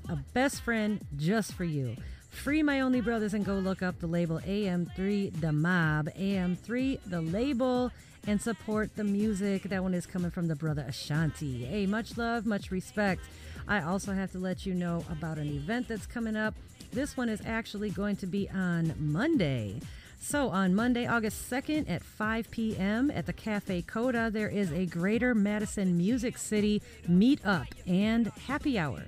a 0.10 0.16
best 0.34 0.62
friend 0.62 1.00
just 1.18 1.54
for 1.54 1.64
you. 1.64 1.96
Free 2.30 2.64
My 2.64 2.82
Only 2.82 3.02
Brothers 3.02 3.36
and 3.36 3.46
go 3.46 3.54
look 3.54 3.84
up 3.84 4.00
the 4.00 4.08
label 4.08 4.40
AM3 4.40 5.40
The 5.40 5.52
Mob, 5.52 6.10
AM3 6.18 7.00
The 7.06 7.22
Label, 7.22 7.92
and 8.26 8.42
support 8.42 8.96
the 8.96 9.04
music. 9.04 9.64
That 9.64 9.84
one 9.84 9.94
is 9.94 10.08
coming 10.08 10.32
from 10.32 10.48
the 10.48 10.56
brother 10.56 10.84
Ashanti. 10.88 11.66
Hey, 11.66 11.86
much 11.86 12.18
love, 12.18 12.46
much 12.46 12.72
respect. 12.72 13.22
I 13.68 13.82
also 13.82 14.14
have 14.14 14.32
to 14.34 14.40
let 14.40 14.66
you 14.66 14.74
know 14.74 15.04
about 15.10 15.38
an 15.38 15.48
event 15.48 15.88
that's 15.88 16.06
coming 16.06 16.36
up. 16.36 16.54
This 16.92 17.16
one 17.18 17.30
is 17.30 17.42
actually 17.46 17.90
going 17.90 18.18
to 18.18 18.28
be 18.28 18.50
on 18.50 18.94
Monday. 19.00 19.80
So, 20.20 20.50
on 20.50 20.74
Monday, 20.74 21.06
August 21.06 21.50
2nd 21.52 21.90
at 21.90 22.02
5 22.02 22.50
p.m. 22.50 23.12
at 23.12 23.26
the 23.26 23.34
Cafe 23.34 23.82
Coda, 23.82 24.30
there 24.32 24.48
is 24.48 24.72
a 24.72 24.86
Greater 24.86 25.36
Madison 25.36 25.98
Music 25.98 26.38
City 26.38 26.82
meetup 27.10 27.68
and 27.86 28.28
happy 28.48 28.80
hour. 28.80 29.04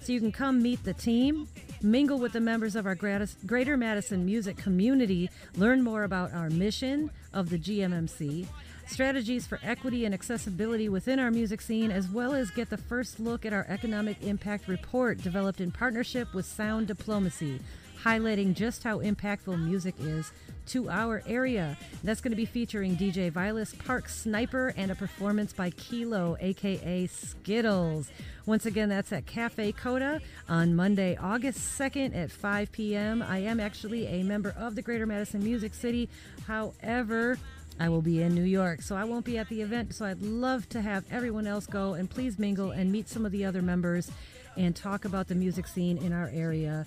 So, 0.00 0.12
you 0.12 0.20
can 0.20 0.30
come 0.30 0.62
meet 0.62 0.84
the 0.84 0.94
team, 0.94 1.48
mingle 1.82 2.18
with 2.18 2.34
the 2.34 2.40
members 2.40 2.76
of 2.76 2.86
our 2.86 2.94
Greater 2.94 3.76
Madison 3.76 4.24
music 4.24 4.56
community, 4.56 5.28
learn 5.56 5.82
more 5.82 6.04
about 6.04 6.32
our 6.32 6.50
mission 6.50 7.10
of 7.32 7.50
the 7.50 7.58
GMMC, 7.58 8.46
strategies 8.94 9.44
for 9.44 9.58
equity 9.64 10.04
and 10.04 10.14
accessibility 10.14 10.88
within 10.88 11.18
our 11.18 11.32
music 11.32 11.60
scene, 11.60 11.90
as 11.90 12.08
well 12.08 12.32
as 12.32 12.52
get 12.52 12.70
the 12.70 12.76
first 12.76 13.18
look 13.18 13.44
at 13.44 13.52
our 13.52 13.66
economic 13.68 14.16
impact 14.22 14.68
report 14.68 15.18
developed 15.18 15.60
in 15.60 15.72
partnership 15.72 16.32
with 16.32 16.46
Sound 16.46 16.86
Diplomacy, 16.86 17.58
highlighting 18.04 18.54
just 18.54 18.84
how 18.84 19.00
impactful 19.00 19.60
music 19.60 19.96
is 19.98 20.30
to 20.66 20.88
our 20.88 21.24
area. 21.26 21.76
That's 22.04 22.20
going 22.20 22.30
to 22.30 22.36
be 22.36 22.44
featuring 22.44 22.96
DJ 22.96 23.32
Vilas, 23.32 23.74
Park 23.74 24.08
Sniper, 24.08 24.72
and 24.76 24.92
a 24.92 24.94
performance 24.94 25.52
by 25.52 25.70
Kilo, 25.70 26.36
aka 26.38 27.08
Skittles. 27.08 28.12
Once 28.46 28.64
again, 28.64 28.88
that's 28.88 29.12
at 29.12 29.26
Cafe 29.26 29.72
Coda 29.72 30.20
on 30.48 30.76
Monday, 30.76 31.16
August 31.16 31.80
2nd 31.80 32.14
at 32.14 32.30
5 32.30 32.70
p.m. 32.70 33.22
I 33.22 33.38
am 33.38 33.58
actually 33.58 34.06
a 34.06 34.22
member 34.22 34.54
of 34.56 34.76
the 34.76 34.82
Greater 34.82 35.04
Madison 35.04 35.42
Music 35.42 35.74
City. 35.74 36.08
However, 36.46 37.38
I 37.80 37.88
will 37.88 38.02
be 38.02 38.22
in 38.22 38.34
New 38.34 38.44
York, 38.44 38.82
so 38.82 38.94
I 38.96 39.04
won't 39.04 39.24
be 39.24 39.36
at 39.38 39.48
the 39.48 39.60
event. 39.60 39.94
So 39.94 40.04
I'd 40.04 40.22
love 40.22 40.68
to 40.70 40.80
have 40.80 41.04
everyone 41.10 41.46
else 41.46 41.66
go 41.66 41.94
and 41.94 42.08
please 42.08 42.38
mingle 42.38 42.70
and 42.70 42.92
meet 42.92 43.08
some 43.08 43.26
of 43.26 43.32
the 43.32 43.44
other 43.44 43.62
members 43.62 44.10
and 44.56 44.76
talk 44.76 45.04
about 45.04 45.26
the 45.26 45.34
music 45.34 45.66
scene 45.66 45.98
in 45.98 46.12
our 46.12 46.30
area. 46.32 46.86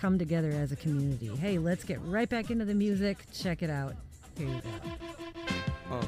Come 0.00 0.18
together 0.18 0.50
as 0.50 0.72
a 0.72 0.76
community. 0.76 1.28
Hey, 1.36 1.58
let's 1.58 1.84
get 1.84 2.00
right 2.02 2.28
back 2.28 2.50
into 2.50 2.64
the 2.64 2.74
music. 2.74 3.24
Check 3.32 3.62
it 3.62 3.70
out. 3.70 3.94
Here 4.36 4.48
you 4.48 4.62
go. 4.62 6.00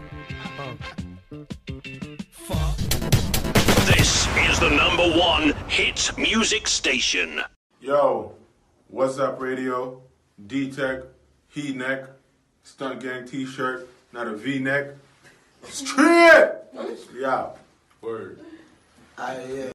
This 3.86 4.26
is 4.38 4.58
the 4.58 4.70
number 4.70 5.16
one 5.18 5.52
hit 5.68 6.10
music 6.16 6.66
station. 6.66 7.42
Yo, 7.80 8.34
what's 8.88 9.18
up, 9.18 9.40
radio? 9.40 10.00
D 10.46 10.70
Tech, 10.70 11.02
Heat 11.48 11.76
Neck, 11.76 12.06
Stunt 12.62 13.00
Gang 13.00 13.26
t 13.26 13.44
shirt, 13.44 13.88
not 14.14 14.28
a 14.28 14.36
V-neck. 14.36 14.94
Straight. 15.64 16.52
Yeah. 17.16 17.48
Word. 18.00 18.38
I, 19.18 19.72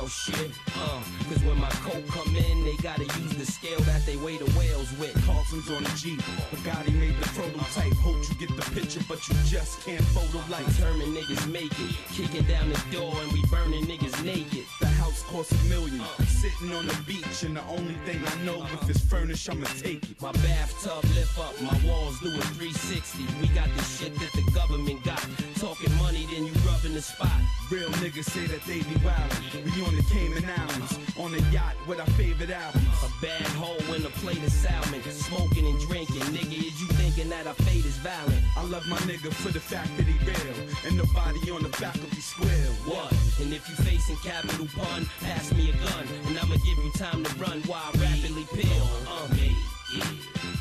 frail 0.00 0.08
shit. 0.08 0.50
Uh, 0.76 1.02
cause 1.28 1.42
when 1.44 1.58
my 1.58 1.68
coat 1.70 2.06
come 2.08 2.34
in, 2.36 2.64
they 2.64 2.76
gotta 2.82 3.04
use 3.04 3.34
the 3.36 3.46
scale 3.46 3.80
that 3.80 4.04
they 4.06 4.16
weigh 4.16 4.38
the 4.38 4.50
whales 4.58 4.90
with. 4.98 5.14
Carlson's 5.26 5.70
on 5.70 5.82
the 5.82 5.90
Jeep. 5.96 6.20
Bugatti 6.50 6.92
made 6.98 7.18
the 7.18 7.28
prototype. 7.28 7.92
Hope 7.94 8.16
you 8.28 8.46
get 8.46 8.56
the 8.56 8.70
picture, 8.72 9.00
but 9.08 9.26
you 9.28 9.34
just 9.46 9.84
can't 9.84 10.04
photo 10.12 10.38
like. 10.48 10.66
Determined 10.66 11.16
niggas 11.16 11.50
make 11.50 11.72
it. 11.72 11.96
Kicking 12.12 12.44
down 12.44 12.68
the 12.68 12.80
door 12.90 13.12
and 13.22 13.32
we 13.32 13.42
burning 13.50 13.84
niggas 13.84 14.24
naked. 14.24 14.64
The 14.80 14.86
house 14.86 15.22
costs 15.24 15.52
a 15.52 15.64
million. 15.68 16.04
Sitting 16.26 16.72
on 16.72 16.86
the 16.86 16.96
beach, 17.06 17.42
and 17.42 17.56
the 17.56 17.64
only 17.64 17.94
thing 18.06 18.20
I 18.24 18.44
know 18.44 18.64
if 18.64 18.88
it's 18.88 19.00
furnished, 19.00 19.48
I'ma 19.50 19.66
take 19.78 20.02
it. 20.04 20.20
My 20.22 20.32
bathtub 20.32 21.04
lift 21.14 21.38
up, 21.38 21.54
my 21.60 21.76
walls 21.86 22.18
do 22.20 22.28
a 22.28 22.42
360. 22.56 23.24
We 23.40 23.48
got 23.48 23.68
the 23.76 23.82
shit 23.82 24.14
that 24.18 24.32
the 24.32 24.44
government 24.52 25.04
got. 25.04 25.24
Talking 25.56 25.94
money, 25.96 26.26
then 26.30 26.46
you 26.46 26.52
rubbing 26.66 26.94
the 26.94 27.02
spot. 27.02 27.40
Real 27.70 27.88
niggas 28.02 28.24
say 28.24 28.46
that 28.46 28.62
they 28.66 28.82
be 28.82 28.96
wild. 29.04 29.30
We 29.54 29.70
on 29.86 29.94
the 29.94 30.02
Cayman 30.10 30.42
Islands, 30.44 30.98
on 31.16 31.32
a 31.32 31.38
yacht 31.52 31.76
with 31.86 32.00
our 32.00 32.10
favorite 32.18 32.50
albums. 32.50 32.84
A 33.06 33.10
bad 33.22 33.46
hole 33.54 33.94
in 33.94 34.04
a 34.04 34.10
plate 34.18 34.42
of 34.42 34.50
salmon. 34.50 35.00
Smoking 35.02 35.66
and 35.66 35.78
drinking. 35.86 36.26
Nigga, 36.34 36.58
is 36.66 36.80
you 36.80 36.88
thinking 36.98 37.30
that 37.30 37.46
our 37.46 37.54
fate 37.54 37.84
is 37.84 37.96
violent? 37.98 38.42
I 38.56 38.64
love 38.64 38.84
my 38.88 38.96
nigga 39.06 39.32
for 39.32 39.52
the 39.52 39.60
fact 39.60 39.96
that 39.98 40.06
he 40.06 40.18
real. 40.26 40.66
And 40.84 40.96
nobody 40.98 41.48
on 41.52 41.62
the 41.62 41.68
faculty 41.68 42.20
square. 42.20 42.70
What? 42.90 43.12
And 43.38 43.54
if 43.54 43.62
you 43.68 43.76
facing 43.84 44.16
capital 44.16 44.66
pun, 44.74 45.06
pass 45.20 45.54
me 45.54 45.70
a 45.70 45.72
gun. 45.72 46.06
And 46.26 46.38
I'ma 46.38 46.56
give 46.66 46.78
you 46.82 46.90
time 46.98 47.22
to 47.22 47.34
run 47.38 47.62
while 47.70 47.86
I 47.86 47.98
rapidly 48.02 48.46
peel. 48.52 48.88
Uh. 49.06 49.28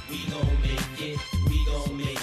We 0.09 0.25
gon' 0.25 0.61
make 0.61 1.01
it. 1.01 1.19
We 1.49 1.65
gon' 1.65 1.97
make 1.97 2.13
it. 2.13 2.18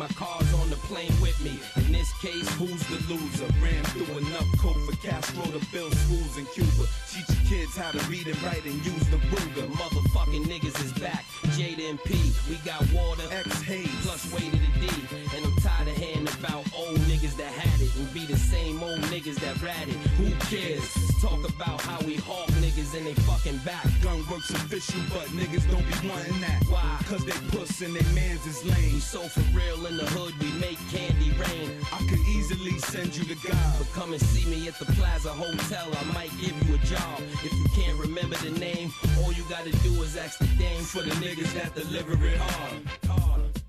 My 0.00 0.08
cars 0.16 0.54
on 0.54 0.70
the 0.70 0.80
plane 0.88 1.12
with 1.20 1.38
me. 1.44 1.60
In 1.76 1.92
this 1.92 2.10
case, 2.22 2.48
Who's 2.56 2.82
the 2.88 3.12
loser? 3.12 3.44
Ran 3.60 3.84
through 3.92 4.16
enough 4.16 4.48
coke 4.56 4.80
for 4.88 4.96
Castro 5.06 5.44
to 5.44 5.60
build 5.70 5.94
schools 5.94 6.38
in 6.38 6.46
Cuba. 6.56 6.88
Teach 7.12 7.28
your 7.28 7.44
kids 7.46 7.76
how 7.76 7.90
to 7.90 7.98
read 8.08 8.26
and 8.26 8.42
write 8.42 8.64
and 8.64 8.74
use 8.84 9.06
the 9.12 9.18
Ruger. 9.28 9.68
motherfucking 9.68 10.44
niggas 10.46 10.82
is 10.82 10.92
back. 10.94 11.26
Jada 11.52 11.90
and 11.90 12.02
P, 12.04 12.32
we 12.48 12.56
got 12.64 12.80
water, 12.92 13.24
X 13.30 13.60
Hayes. 13.62 13.90
plus 14.00 14.24
way 14.32 14.48
to 14.48 14.56
the 14.56 14.72
D. 14.80 14.88
And 15.36 15.44
I'm 15.44 15.56
tired 15.56 15.88
of 15.88 15.96
hearing 15.98 16.28
about 16.38 16.64
old 16.74 16.98
niggas 17.10 17.36
that 17.36 17.52
had 17.52 17.80
it 17.82 17.94
and 17.96 18.14
be 18.14 18.24
the 18.24 18.38
same 18.38 18.82
old 18.82 19.00
niggas 19.12 19.36
that 19.36 19.60
ratted. 19.60 20.00
Who 20.16 20.30
cares? 20.48 21.09
Talk 21.20 21.46
about 21.46 21.82
how 21.82 22.00
we 22.06 22.16
hawk 22.16 22.48
niggas 22.64 22.96
in 22.96 23.04
they 23.04 23.12
fucking 23.12 23.58
back. 23.58 23.84
Gunworks 24.00 24.48
official, 24.50 25.02
but 25.12 25.28
niggas 25.36 25.70
don't 25.70 25.84
be 25.84 26.08
wanting 26.08 26.40
that. 26.40 26.64
Why? 26.70 26.98
Cause 27.10 27.22
they 27.26 27.36
puss 27.54 27.82
and 27.82 27.94
they 27.94 28.14
mans 28.14 28.46
is 28.46 28.64
lame. 28.64 28.94
We 28.94 29.00
so 29.00 29.20
for 29.28 29.44
real 29.54 29.84
in 29.84 29.98
the 29.98 30.06
hood, 30.06 30.32
we 30.40 30.50
make 30.58 30.78
candy 30.88 31.30
rain. 31.36 31.76
I 31.92 31.98
could 32.08 32.20
easily 32.20 32.78
send 32.78 33.14
you 33.14 33.24
to 33.24 33.34
God. 33.46 33.74
But 33.78 33.92
come 33.92 34.12
and 34.14 34.22
see 34.22 34.48
me 34.48 34.66
at 34.66 34.78
the 34.78 34.86
Plaza 34.96 35.28
Hotel, 35.28 35.88
I 35.92 36.04
might 36.14 36.32
give 36.40 36.56
you 36.66 36.76
a 36.76 36.78
job. 36.78 37.20
If 37.44 37.52
you 37.52 37.66
can't 37.74 37.98
remember 37.98 38.36
the 38.36 38.58
name, 38.58 38.90
all 39.22 39.30
you 39.32 39.44
gotta 39.50 39.72
do 39.84 40.02
is 40.02 40.16
ask 40.16 40.38
the 40.38 40.48
dame 40.56 40.82
For 40.84 41.02
the 41.02 41.14
niggas 41.20 41.52
that 41.52 41.74
deliver 41.74 42.16
it 42.24 42.38
hard. 42.38 42.80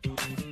We 0.05 0.50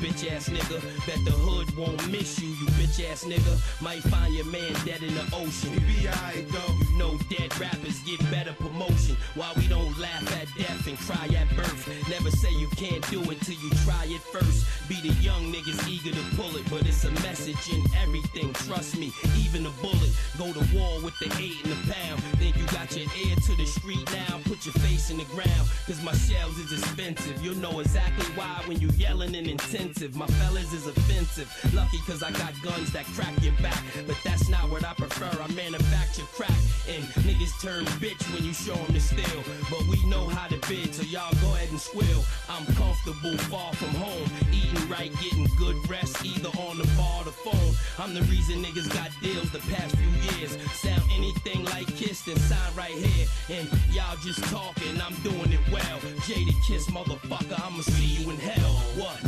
bitch 0.00 0.30
ass 0.30 0.48
nigga. 0.48 0.80
Bet 1.06 1.20
the 1.24 1.32
hood 1.32 1.68
won't 1.76 2.00
miss 2.10 2.38
you, 2.40 2.48
you 2.48 2.66
bitch 2.78 2.98
ass 3.10 3.24
nigga. 3.24 3.54
Might 3.82 4.02
find 4.04 4.34
your 4.34 4.46
man 4.46 4.72
dead 4.84 5.02
in 5.02 5.14
the 5.14 5.26
ocean. 5.32 5.72
He 5.72 5.80
be 6.02 6.08
alright 6.08 6.48
though. 6.48 6.72
You 6.80 6.98
know 6.98 7.18
dead 7.30 7.50
rappers 7.60 7.98
get 8.04 8.20
better 8.30 8.52
promotion. 8.54 9.16
Why 9.34 9.52
we 9.56 9.66
don't 9.68 9.96
laugh 9.98 10.24
at 10.40 10.48
death 10.58 10.86
and 10.86 10.98
cry 10.98 11.26
at 11.36 11.48
birth. 11.56 11.88
Never 12.08 12.30
say 12.30 12.52
you 12.52 12.68
can't 12.76 13.02
do 13.10 13.20
it 13.30 13.40
till 13.42 13.56
you 13.56 13.70
try 13.84 14.04
it 14.06 14.20
first. 14.32 14.66
Be 14.88 15.00
the 15.00 15.14
young 15.20 15.52
niggas 15.52 15.88
eager 15.88 16.12
to 16.12 16.36
pull 16.36 16.54
it, 16.56 16.64
but 16.70 16.86
it's 16.86 17.04
a 17.04 17.10
message 17.26 17.72
in 17.72 17.82
everything. 18.02 18.52
Trust 18.66 18.98
me, 18.98 19.12
even 19.38 19.66
a 19.66 19.70
bullet. 19.82 20.12
Go 20.38 20.52
to 20.52 20.64
war 20.76 21.00
with 21.02 21.18
the 21.18 21.26
eight 21.40 21.58
and 21.64 21.72
the 21.72 21.92
pound. 21.92 22.22
Think 22.38 22.56
you 22.56 22.66
got 22.66 22.94
your 22.96 23.08
ear 23.24 23.34
to 23.34 23.56
the 23.56 23.66
street 23.66 24.04
now. 24.12 24.40
Put 24.44 24.64
your 24.64 24.74
face 24.84 25.10
in 25.10 25.18
the 25.18 25.24
ground, 25.24 25.68
cause 25.86 26.02
my 26.02 26.14
shells 26.14 26.58
is 26.58 26.72
expensive. 26.72 27.42
You'll 27.42 27.56
know 27.56 27.80
exactly 27.80 28.26
why 28.34 28.62
when 28.66 28.80
you 28.80 28.88
yelling 28.96 29.34
and 29.34 29.48
My 29.86 30.26
fellas 30.26 30.72
is 30.72 30.88
offensive. 30.88 31.48
Lucky 31.72 31.98
cause 32.08 32.20
I 32.20 32.32
got 32.32 32.52
guns 32.60 32.92
that 32.92 33.04
crack 33.14 33.32
your 33.40 33.52
back. 33.62 33.80
But 34.04 34.16
that's 34.24 34.48
not 34.48 34.68
what 34.68 34.84
I 34.84 34.92
prefer. 34.94 35.30
I 35.40 35.46
manufacture 35.52 36.26
crack. 36.34 36.58
And 36.88 37.04
niggas 37.22 37.54
turn 37.62 37.84
bitch 38.02 38.20
when 38.34 38.42
you 38.44 38.52
show 38.52 38.74
them 38.74 38.92
the 38.92 38.98
steel. 38.98 39.42
But 39.70 39.86
we 39.86 40.04
know 40.06 40.26
how 40.26 40.48
to 40.48 40.58
bid, 40.68 40.92
so 40.92 41.04
y'all 41.04 41.32
go 41.40 41.54
ahead 41.54 41.70
and 41.70 41.78
squill. 41.78 42.24
I'm 42.50 42.66
comfortable, 42.74 43.38
far 43.46 43.72
from 43.74 43.94
home. 43.94 44.26
Eating 44.50 44.88
right, 44.88 45.12
getting 45.22 45.46
good 45.56 45.76
rest, 45.88 46.24
either 46.24 46.50
on 46.66 46.78
the 46.78 46.88
bar 46.98 47.22
or 47.22 47.24
the 47.24 47.36
phone. 47.46 47.74
I'm 47.98 48.12
the 48.12 48.22
reason 48.22 48.64
niggas 48.64 48.92
got 48.92 49.10
deals 49.22 49.52
the 49.52 49.62
past 49.70 49.94
few 49.94 50.10
years. 50.34 50.58
Sound 50.72 51.02
anything 51.14 51.64
like 51.66 51.86
Kiss, 51.94 52.22
then 52.22 52.36
sign 52.38 52.74
right 52.74 52.90
here. 52.90 53.26
And 53.50 53.70
y'all 53.94 54.16
just 54.18 54.42
talking, 54.50 55.00
I'm 55.00 55.14
doing 55.22 55.52
it 55.52 55.62
well. 55.70 55.98
Jadakiss, 56.26 56.90
motherfucker, 56.90 57.54
I'ma 57.64 57.82
see 57.82 58.18
you 58.18 58.30
in 58.30 58.36
hell. 58.36 58.74
What? 58.98 59.26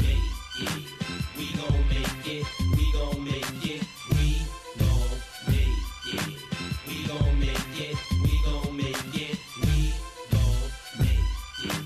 Make 0.58 0.70
it. 0.70 0.82
We 1.36 1.46
gon' 1.56 1.88
make 1.88 2.26
it. 2.26 2.46
We 2.76 2.92
gon' 2.92 3.24
make 3.24 3.64
it. 3.64 3.82
We 4.10 4.42
gon' 4.78 5.20
make 5.46 5.84
it. 6.06 6.38
We 6.88 6.96
gon' 7.06 7.38
make 7.38 7.78
it. 7.78 7.96
We 8.24 8.32
gon' 8.44 8.76
make 8.76 9.14
it. 9.14 9.38
We 9.62 9.92
gon' 10.32 10.58
make 10.98 11.62
it. 11.64 11.78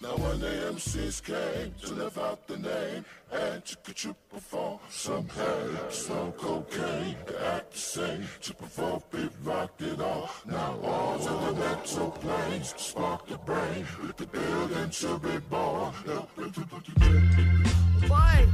Now 0.00 0.16
when 0.16 0.40
the 0.40 0.72
MCs 0.72 1.22
came 1.22 1.74
to 1.82 1.92
live 1.92 2.16
out 2.16 2.46
the 2.46 2.56
name 2.56 3.04
and 3.32 3.64
to 3.64 3.76
get 3.84 4.04
you 4.04 4.14
perform 4.30 4.78
some 4.88 5.28
hay, 5.28 5.76
some 5.90 6.32
cocaine, 6.32 7.16
to 7.26 7.46
act 7.54 7.72
the 7.72 7.78
same, 7.78 8.24
to 8.42 8.54
provoke 8.54 9.10
beat 9.10 9.30
rock 9.42 9.72
it 9.80 10.00
all. 10.00 10.30
Now 10.46 10.78
all 10.82 11.18
to 11.18 11.24
the 11.28 11.52
mental 11.60 12.10
planes, 12.10 12.74
spark 12.76 13.26
the 13.26 13.38
brain, 13.38 13.86
with 14.02 14.16
the 14.16 14.26
building 14.26 14.90
to 14.90 15.18
be 15.18 15.38
born. 15.50 15.92
Boy, 18.08 18.48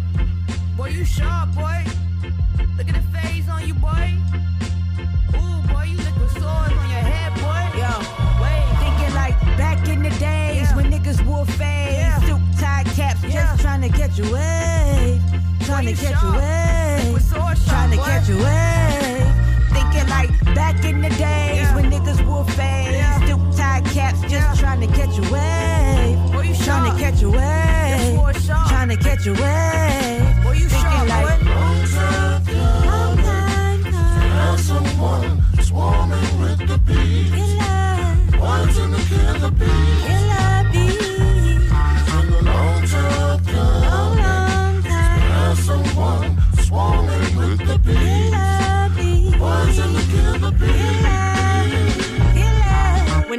boy, 0.76 0.88
you 0.88 1.04
sharp, 1.04 1.54
boy. 1.54 1.84
Look 2.76 2.88
at 2.88 2.94
the 2.94 3.18
phase 3.18 3.48
on 3.48 3.66
you, 3.66 3.74
boy. 3.74 4.12
Ooh, 5.36 5.62
boy, 5.72 5.84
you 5.84 5.96
liquid 5.98 6.30
swords 6.30 6.74
on 6.74 6.90
your 6.90 7.04
head, 7.12 7.32
boy. 7.34 7.62
Yo, 7.78 7.92
wait, 8.42 8.64
Thinking 8.80 9.14
like 9.14 9.38
back 9.56 9.88
in 9.88 10.02
the 10.02 10.10
day. 10.18 10.54
when 10.56 10.63
niggas 11.04 11.26
wore 11.26 11.44
fades, 11.44 12.26
suit 12.26 12.40
tie 12.58 12.84
caps, 12.94 13.20
just 13.22 13.60
trying 13.60 13.82
to 13.82 13.88
catch 13.88 14.18
a 14.18 14.22
wave, 14.22 15.20
trying 15.60 15.84
to 15.84 15.90
you 15.90 15.96
catch 15.96 16.22
a 16.22 16.30
wave, 16.32 17.14
Liquid 17.14 17.58
trying 17.66 17.90
to 17.90 17.96
catch 17.96 18.28
a 18.30 18.36
wave. 18.36 19.26
Thinking 19.72 20.08
like 20.08 20.30
back 20.54 20.82
in 20.84 21.02
the 21.02 21.10
days 21.10 21.68
when 21.74 21.90
niggas 21.90 22.24
wore 22.26 22.44
fades, 22.44 23.28
suit 23.28 23.56
tie 23.56 23.82
caps, 23.92 24.20
just 24.30 24.60
trying 24.60 24.80
to 24.80 24.86
catch 24.86 25.18
a 25.18 25.22
wave, 25.32 26.32
Boy, 26.32 26.42
trying 26.42 26.54
sharp. 26.54 26.96
to 26.96 27.02
catch 27.02 27.22
a 27.22 27.30
wave, 27.30 28.16
sword 28.16 28.36
trying 28.68 28.88
to 28.88 28.96
catch 28.96 29.26
a 29.26 29.32
wave. 29.32 30.56
You 30.56 30.68
Thinking 30.68 30.80
sharp, 30.80 31.08
like 31.08 31.40
boy. 31.40 31.50
long 31.50 33.16
time 33.18 33.82
Have 34.32 34.60
someone 34.60 35.42
swarming 35.60 36.40
with 36.40 36.58
the 36.68 36.78
bees. 36.78 38.40
One's 38.40 38.78
in 38.78 38.90
the 38.92 38.98
killer. 39.08 39.50
bees. 39.50 40.63
Swarming 46.64 47.36
with 47.36 47.66
the 47.66 47.78
bees. 47.78 48.43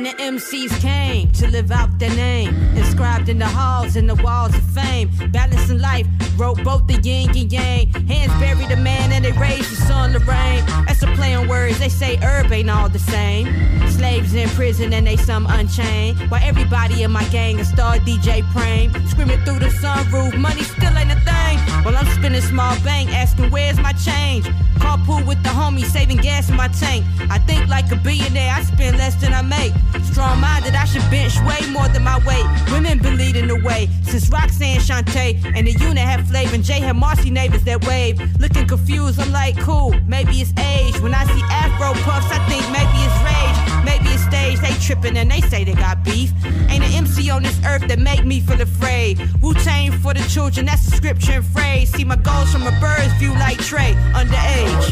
The 0.05 0.11
MCs 0.21 0.79
came 0.81 1.31
to 1.31 1.47
live 1.47 1.71
out 1.71 1.97
their 1.97 2.15
name, 2.15 2.53
inscribed 2.77 3.27
in 3.27 3.39
the 3.39 3.47
halls 3.47 3.95
and 3.95 4.07
the 4.07 4.13
walls 4.15 4.53
of 4.53 4.61
fame, 4.61 5.09
balancing 5.31 5.79
life, 5.79 6.05
wrote 6.37 6.63
both 6.63 6.85
the 6.85 7.01
yin 7.01 7.29
and 7.29 7.51
yang. 7.51 7.87
Hands 8.07 8.31
buried 8.39 8.69
the 8.69 8.75
man 8.75 9.11
and 9.11 9.25
they 9.25 9.31
raised 9.31 9.71
the 9.71 9.81
sun 9.87 10.13
to 10.13 10.19
rain. 10.19 10.63
That's 10.85 11.01
a 11.01 11.07
play 11.15 11.33
on 11.33 11.47
words, 11.47 11.79
they 11.79 11.89
say 11.89 12.17
herb 12.17 12.51
ain't 12.51 12.69
all 12.69 12.87
the 12.87 12.99
same. 12.99 13.47
Slaves 13.89 14.35
in 14.35 14.47
prison 14.49 14.93
and 14.93 15.07
they 15.07 15.17
some 15.17 15.47
unchained. 15.47 16.19
While 16.29 16.43
everybody 16.43 17.01
in 17.01 17.11
my 17.11 17.23
gang 17.29 17.57
is 17.57 17.69
star 17.69 17.97
DJ 17.97 18.43
Prame. 18.51 18.91
Screaming 19.09 19.39
through 19.39 19.59
the 19.59 19.71
sunroof, 19.81 20.37
money 20.37 20.61
still 20.61 20.95
ain't 20.95 21.11
a 21.11 21.19
thing. 21.21 21.57
While 21.83 21.97
I'm 21.97 22.05
spinning 22.17 22.41
small 22.41 22.75
bank, 22.81 23.11
asking 23.11 23.49
where's 23.49 23.79
my 23.79 23.93
change. 23.93 24.45
Carpool 24.75 25.25
with 25.25 25.41
the 25.41 25.49
homies, 25.49 25.85
saving 25.85 26.17
gas 26.17 26.49
in 26.49 26.55
my 26.55 26.67
tank. 26.67 27.05
I 27.29 27.39
think 27.39 27.67
like 27.69 27.91
a 27.91 27.95
billionaire, 27.95 28.53
I 28.53 28.63
spend 28.63 28.97
less 28.97 29.15
than 29.15 29.33
I 29.33 29.41
make. 29.41 29.73
Strong 30.03 30.39
minded, 30.39 30.75
I 30.75 30.85
should 30.85 31.07
bench 31.09 31.35
way 31.41 31.69
more 31.71 31.87
than 31.89 32.03
my 32.03 32.17
weight. 32.25 32.45
Women 32.71 32.99
been 32.99 33.17
leading 33.17 33.47
the 33.47 33.59
way 33.59 33.89
since 34.03 34.29
Roxanne 34.29 34.79
Shante 34.79 35.43
and 35.55 35.67
the 35.67 35.71
unit 35.71 35.97
had 35.97 36.27
flavor. 36.27 36.55
And 36.55 36.63
Jay 36.63 36.79
had 36.79 36.95
Marcy 36.95 37.29
neighbors 37.29 37.63
that 37.63 37.85
wave. 37.85 38.19
Looking 38.39 38.67
confused, 38.67 39.19
I'm 39.19 39.31
like, 39.31 39.57
cool, 39.59 39.93
maybe 40.07 40.41
it's 40.41 40.53
age. 40.59 40.99
When 41.01 41.13
I 41.13 41.25
see 41.25 41.41
Afro 41.49 41.93
puffs, 42.03 42.27
I 42.31 42.39
think 42.49 42.63
maybe 42.71 42.97
it's 43.03 43.17
rage. 43.23 43.64
Maybe 43.85 44.09
it's 44.09 44.23
stage, 44.23 44.59
they 44.59 44.73
tripping 44.85 45.17
and 45.17 45.29
they 45.29 45.41
say 45.41 45.63
they 45.63 45.73
got 45.73 46.03
beef. 46.03 46.31
Ain't 46.69 46.83
an 46.83 46.91
MC 46.91 47.29
on 47.29 47.43
this 47.43 47.59
earth 47.65 47.87
that 47.87 47.99
make 47.99 48.25
me 48.25 48.39
feel 48.41 48.61
afraid. 48.61 49.19
Wu 49.41 49.53
Tang 49.53 49.91
for 49.91 50.13
the 50.13 50.23
children, 50.27 50.65
that's 50.65 50.85
the 50.89 50.95
scripture 50.97 51.33
and 51.33 51.45
phrase. 51.45 51.91
See 51.91 52.03
my 52.03 52.15
goals 52.17 52.51
from 52.51 52.63
a 52.63 52.71
bird's 52.79 53.13
view 53.19 53.33
like 53.33 53.57
Trey, 53.59 53.93
underage. 54.13 54.91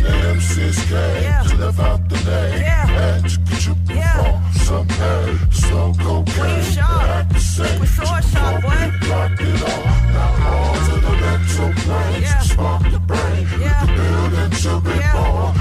Yeah. 0.89 1.43
To 1.43 1.55
live 1.57 1.80
out 1.80 2.07
the 2.09 2.15
name. 2.15 2.61
Yeah. 2.61 3.17
And 3.17 3.30
to 3.30 3.39
get 3.39 3.65
you 3.65 3.75
yeah. 3.89 4.49
some 4.51 4.88
pay. 4.88 5.38
Slow 5.51 5.93
cocaine. 5.97 6.38
What 6.38 6.57
you 6.57 6.63
sharp? 6.72 7.30
The 7.30 7.39
same. 7.39 7.80
We 7.80 7.88
saw 7.88 8.17
it 8.17 8.23
sharp, 8.25 8.61
boy. 8.61 8.91
Blocked 9.01 9.41
it 9.41 9.61
all. 9.63 9.83
Now 10.13 10.49
all 10.49 10.75
to 10.85 10.95
the 11.05 11.11
mental 11.23 11.73
planes. 11.83 12.22
Yeah. 12.22 12.39
Spark 12.41 12.83
the 12.91 12.99
brain. 12.99 13.47
Yeah. 13.59 13.85
The 13.85 13.93
building 13.93 14.51
to 14.63 14.81
be 14.81 14.95
Yeah. 14.99 15.13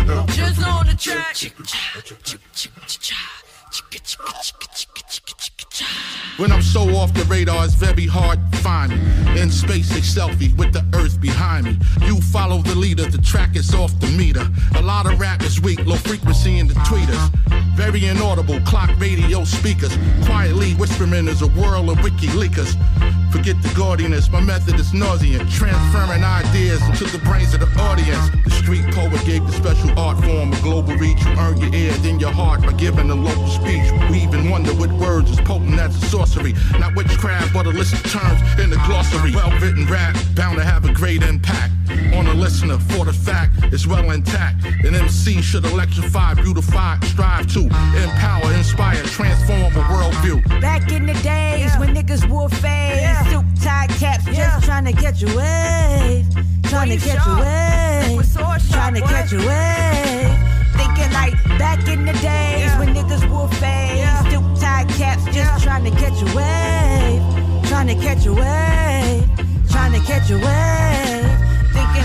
born. 0.06 0.26
Now 0.92 0.98
Just 0.98 1.46
on 1.46 1.62
the 1.62 2.98
track. 3.00 3.42
When 6.36 6.52
I'm 6.52 6.60
so 6.60 6.82
off 6.96 7.14
the 7.14 7.24
radar, 7.24 7.64
it's 7.64 7.72
very 7.72 8.06
hard 8.06 8.38
to 8.52 8.58
find 8.58 8.90
me. 8.92 9.40
In 9.40 9.50
space, 9.50 9.90
a 9.92 10.00
selfie 10.00 10.54
with 10.58 10.74
the 10.74 10.84
earth 10.94 11.18
behind 11.18 11.64
me. 11.64 11.78
You 12.02 12.20
follow 12.20 12.58
the 12.58 12.74
leader, 12.74 13.06
the 13.06 13.18
track 13.18 13.56
is 13.56 13.74
off 13.74 13.98
the 14.00 14.08
meter. 14.08 14.46
A 14.76 14.82
lot 14.82 15.10
of 15.10 15.18
rap 15.18 15.42
is 15.42 15.62
weak, 15.62 15.82
low 15.86 15.96
frequency 15.96 16.58
in 16.58 16.66
the 16.66 16.74
tweeters. 16.74 17.30
Very 17.74 18.06
inaudible, 18.06 18.60
clock 18.60 18.90
radio 18.98 19.44
speakers. 19.44 19.96
Quietly 20.26 20.72
whispering 20.74 21.26
is 21.26 21.40
a 21.40 21.48
whirl 21.48 21.88
of 21.90 22.02
wiki 22.02 22.26
leakers. 22.28 22.76
Forget 23.32 23.60
the 23.62 23.72
gaudiness, 23.74 24.30
my 24.30 24.40
method 24.40 24.78
is 24.78 24.92
nauseant. 24.92 25.50
Transferring 25.50 26.22
ideas 26.22 26.82
into 26.86 27.04
the 27.04 27.18
brains 27.24 27.54
of 27.54 27.60
the 27.60 27.80
audience. 27.80 28.28
The 28.44 28.50
street 28.50 28.84
poet 28.94 29.24
gave 29.24 29.44
the 29.46 29.52
special 29.52 29.98
art 29.98 30.22
form 30.22 30.52
a 30.52 30.60
global 30.60 30.94
reach. 30.96 31.24
You 31.24 31.32
earn 31.38 31.56
your 31.56 31.74
ear, 31.74 31.92
then 32.04 32.20
your 32.20 32.30
heart 32.30 32.60
by 32.60 32.74
giving 32.74 33.08
a 33.10 33.14
local 33.14 33.48
speech. 33.48 33.90
We 34.10 34.18
even 34.18 34.50
wonder 34.50 34.74
what 34.74 34.92
words 34.92 35.30
is 35.30 35.40
potent 35.40 35.80
as 35.80 35.96
a 35.96 36.06
sorcery. 36.06 36.52
Not 36.78 36.94
witchcraft, 36.94 37.54
but 37.54 37.66
a 37.66 37.70
list 37.70 37.94
of 37.94 38.02
terms 38.12 38.40
in 38.60 38.68
the 38.68 38.76
glossary. 38.86 39.34
Well 39.34 39.50
written 39.60 39.86
rap, 39.86 40.14
bound 40.34 40.58
to 40.58 40.64
have 40.64 40.84
a 40.84 40.92
great 40.92 41.22
impact 41.22 41.72
on 42.14 42.26
a 42.26 42.34
listener. 42.34 42.78
For 42.78 43.04
the 43.04 43.12
fact 43.12 43.52
it's 43.72 43.86
well 43.86 44.10
intact. 44.10 44.64
An 44.84 44.94
MC 44.94 45.40
should 45.42 45.64
electrify, 45.64 46.34
beautify, 46.34 46.98
strive 47.00 47.46
to 47.54 47.60
empower, 47.60 48.52
inspire, 48.54 49.02
transform 49.04 49.72
a 49.72 49.84
worldview. 49.90 50.60
Back 50.60 50.90
in 50.92 51.06
the 51.06 51.14
days 51.14 51.74
when 51.78 51.94
niggas 51.94 52.28
wore 52.28 52.48
fades, 52.48 53.30
suit 53.30 53.44
tie 53.62 53.86
caps, 53.98 54.24
just 54.26 54.64
trying 54.64 54.84
to 54.84 54.92
catch 54.92 55.22
a 55.22 55.26
wave, 55.26 56.26
trying 56.64 56.90
to 56.90 56.96
catch 56.96 57.26
a 57.26 57.34
wave, 57.40 58.18
We 58.18 58.24
trying 58.70 58.94
to 58.94 59.00
catch 59.00 59.32
a 59.32 59.38
wave. 59.38 60.38
Thinking 60.76 61.12
like 61.12 61.34
back 61.58 61.86
in 61.88 62.04
the 62.04 62.12
days 62.14 62.72
when 62.78 62.94
niggas 62.94 63.28
wore 63.30 63.48
fades, 63.60 64.30
suit 64.30 64.60
tie 64.60 64.84
caps, 64.98 65.24
just 65.34 65.62
trying 65.64 65.84
to 65.84 65.90
catch 65.90 66.20
a 66.22 66.28
wave, 66.36 67.68
trying 67.68 67.88
to 67.88 67.94
catch 67.94 68.26
a 68.26 68.32
wave, 68.32 69.68
trying 69.70 69.92
to 69.92 70.00
catch 70.06 70.30
a 70.30 70.38
wave. 70.38 71.21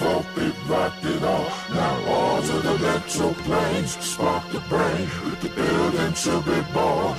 it, 0.00 1.22
all. 1.24 1.50
Now 1.70 2.04
all 2.06 2.42
to 2.42 2.52
the 2.52 2.78
mental 2.78 3.34
planes, 3.34 3.96
spark 4.04 4.48
the 4.50 4.60
brain, 4.68 5.08
the 5.40 5.48
building 5.54 6.12
to 6.12 6.40
be 6.42 6.60
born. 6.72 7.16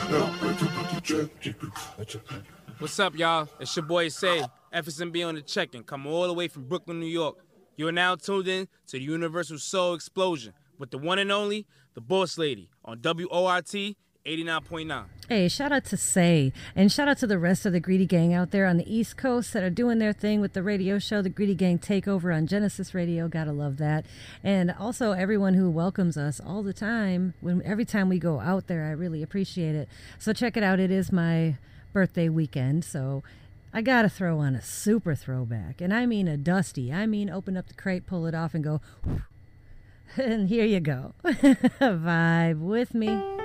What's 2.79 2.99
up, 2.99 3.15
y'all? 3.17 3.49
It's 3.59 3.75
your 3.75 3.85
boy 3.85 4.07
Say, 4.09 4.43
FSMB 4.73 5.27
on 5.27 5.35
the 5.35 5.41
check-in, 5.41 5.83
coming 5.83 6.11
all 6.11 6.27
the 6.27 6.33
way 6.33 6.47
from 6.47 6.63
Brooklyn, 6.63 6.99
New 6.99 7.07
York. 7.07 7.37
You 7.75 7.87
are 7.87 7.93
now 7.93 8.15
tuned 8.15 8.47
in 8.47 8.67
to 8.87 8.97
the 8.97 9.03
Universal 9.03 9.59
Soul 9.59 9.93
Explosion 9.93 10.53
with 10.77 10.91
the 10.91 10.97
one 10.97 11.19
and 11.19 11.31
only, 11.31 11.65
the 11.93 12.01
Boss 12.01 12.37
Lady, 12.37 12.69
on 12.85 12.99
WORT 13.01 13.95
89.9. 14.29 15.05
Hey, 15.27 15.47
shout 15.47 15.71
out 15.71 15.85
to 15.85 15.97
Say, 15.97 16.53
and 16.75 16.91
shout 16.91 17.07
out 17.07 17.17
to 17.17 17.25
the 17.25 17.39
rest 17.39 17.65
of 17.65 17.73
the 17.73 17.79
Greedy 17.79 18.05
Gang 18.05 18.31
out 18.31 18.51
there 18.51 18.67
on 18.67 18.77
the 18.77 18.95
East 18.95 19.17
Coast 19.17 19.53
that 19.53 19.63
are 19.63 19.71
doing 19.71 19.97
their 19.97 20.13
thing 20.13 20.39
with 20.39 20.53
the 20.53 20.61
radio 20.61 20.99
show, 20.99 21.23
the 21.23 21.29
Greedy 21.29 21.55
Gang 21.55 21.79
Takeover 21.79 22.35
on 22.35 22.45
Genesis 22.45 22.93
Radio. 22.93 23.27
Gotta 23.27 23.51
love 23.51 23.77
that. 23.77 24.05
And 24.43 24.69
also 24.79 25.13
everyone 25.13 25.55
who 25.55 25.71
welcomes 25.71 26.15
us 26.15 26.39
all 26.39 26.61
the 26.61 26.73
time. 26.73 27.33
When 27.41 27.63
every 27.63 27.85
time 27.85 28.07
we 28.07 28.19
go 28.19 28.39
out 28.39 28.67
there, 28.67 28.85
I 28.85 28.91
really 28.91 29.23
appreciate 29.23 29.73
it. 29.73 29.89
So 30.19 30.31
check 30.31 30.55
it 30.55 30.61
out. 30.61 30.79
It 30.79 30.91
is 30.91 31.11
my 31.11 31.57
birthday 31.91 32.29
weekend, 32.29 32.85
so 32.85 33.23
I 33.73 33.81
gotta 33.81 34.09
throw 34.09 34.37
on 34.37 34.53
a 34.53 34.61
super 34.61 35.15
throwback, 35.15 35.81
and 35.81 35.91
I 35.91 36.05
mean 36.05 36.27
a 36.27 36.37
dusty. 36.37 36.93
I 36.93 37.07
mean 37.07 37.31
open 37.31 37.57
up 37.57 37.67
the 37.67 37.73
crate, 37.73 38.05
pull 38.05 38.27
it 38.27 38.35
off, 38.35 38.53
and 38.53 38.63
go. 38.63 38.81
And 40.17 40.49
here 40.49 40.65
you 40.65 40.79
go. 40.79 41.13
Vibe 41.23 42.61
with 42.61 42.95
me. 42.95 43.38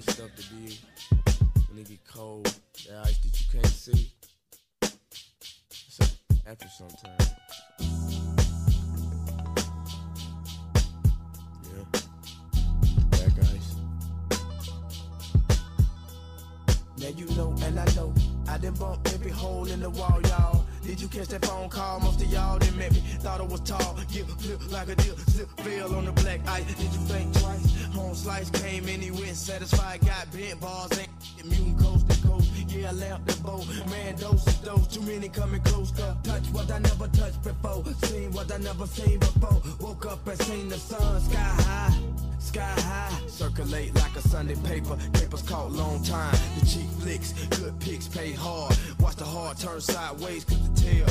that 0.00 0.12
stuff 0.12 0.30
to 0.36 0.54
be 0.54 0.78
when 1.68 1.78
it 1.78 1.88
get 1.88 1.98
cold, 2.06 2.44
that 2.44 3.04
ice 3.04 3.18
that 3.18 3.40
you 3.40 3.46
can't 3.52 3.66
see. 3.66 4.12
After 6.46 6.68
sometimes. 6.68 7.34
Now 16.98 17.08
you 17.16 17.26
know 17.36 17.54
and 17.62 17.78
I 17.78 17.84
know 17.94 18.12
I 18.48 18.58
done 18.58 18.74
bumped 18.74 19.12
every 19.14 19.30
hole 19.30 19.66
in 19.66 19.80
the 19.80 19.90
wall, 19.90 20.20
y'all. 20.24 20.57
Did 20.88 21.02
you 21.02 21.08
catch 21.08 21.28
that 21.28 21.44
phone 21.44 21.68
call? 21.68 22.00
Most 22.00 22.22
of 22.22 22.32
y'all 22.32 22.58
didn't 22.58 22.78
met 22.78 22.90
me. 22.92 23.00
Thought 23.20 23.42
I 23.42 23.44
was 23.44 23.60
tall, 23.60 23.94
get 24.10 24.24
flipped 24.26 24.72
like 24.72 24.88
a 24.88 24.94
deal, 24.94 25.18
slip 25.18 25.50
fell 25.60 25.94
on 25.94 26.06
the 26.06 26.12
black 26.12 26.40
ice. 26.48 26.64
Did 26.64 26.78
you 26.78 27.00
think 27.04 27.30
twice? 27.34 27.84
Home 27.92 28.14
slice 28.14 28.48
came 28.48 28.88
and 28.88 29.02
he 29.02 29.10
went 29.10 29.36
satisfied. 29.36 30.00
Got 30.00 30.32
bent 30.32 30.58
bars, 30.62 30.98
ain't 30.98 31.10
mutant 31.44 31.78
coast 31.78 32.08
to 32.08 32.26
coast. 32.26 32.50
Yeah, 32.68 32.88
I 32.88 32.92
left 32.92 33.26
the 33.26 33.36
boat. 33.42 33.66
Man, 33.90 34.16
dose 34.16 34.46
is 34.46 34.54
dose. 34.60 34.86
Too 34.86 35.02
many 35.02 35.28
coming 35.28 35.60
close. 35.60 35.90
Cause 35.90 36.16
touch 36.22 36.46
what 36.52 36.70
I 36.72 36.78
never 36.78 37.06
touched 37.08 37.42
before. 37.42 37.84
Seen 38.04 38.32
what 38.32 38.50
I 38.50 38.56
never 38.56 38.86
seen 38.86 39.18
before. 39.18 39.60
Woke 39.80 40.06
up 40.06 40.26
and 40.26 40.40
seen 40.40 40.70
the 40.70 40.78
sun 40.78 41.20
sky 41.20 41.36
high. 41.36 42.07
Sky 42.48 42.62
high, 42.62 43.26
circulate 43.26 43.94
like 43.96 44.16
a 44.16 44.22
Sunday 44.22 44.56
paper. 44.64 44.96
Papers 45.12 45.42
caught 45.42 45.70
long 45.70 46.02
time. 46.02 46.34
The 46.58 46.64
cheap 46.64 46.88
flicks, 47.02 47.32
good 47.58 47.78
picks 47.78 48.08
pay 48.08 48.32
hard. 48.32 48.74
Watch 49.00 49.16
the 49.16 49.26
heart 49.26 49.58
turn 49.58 49.82
sideways, 49.82 50.44
cause 50.44 50.70
the 50.70 50.80
tail. 50.80 51.06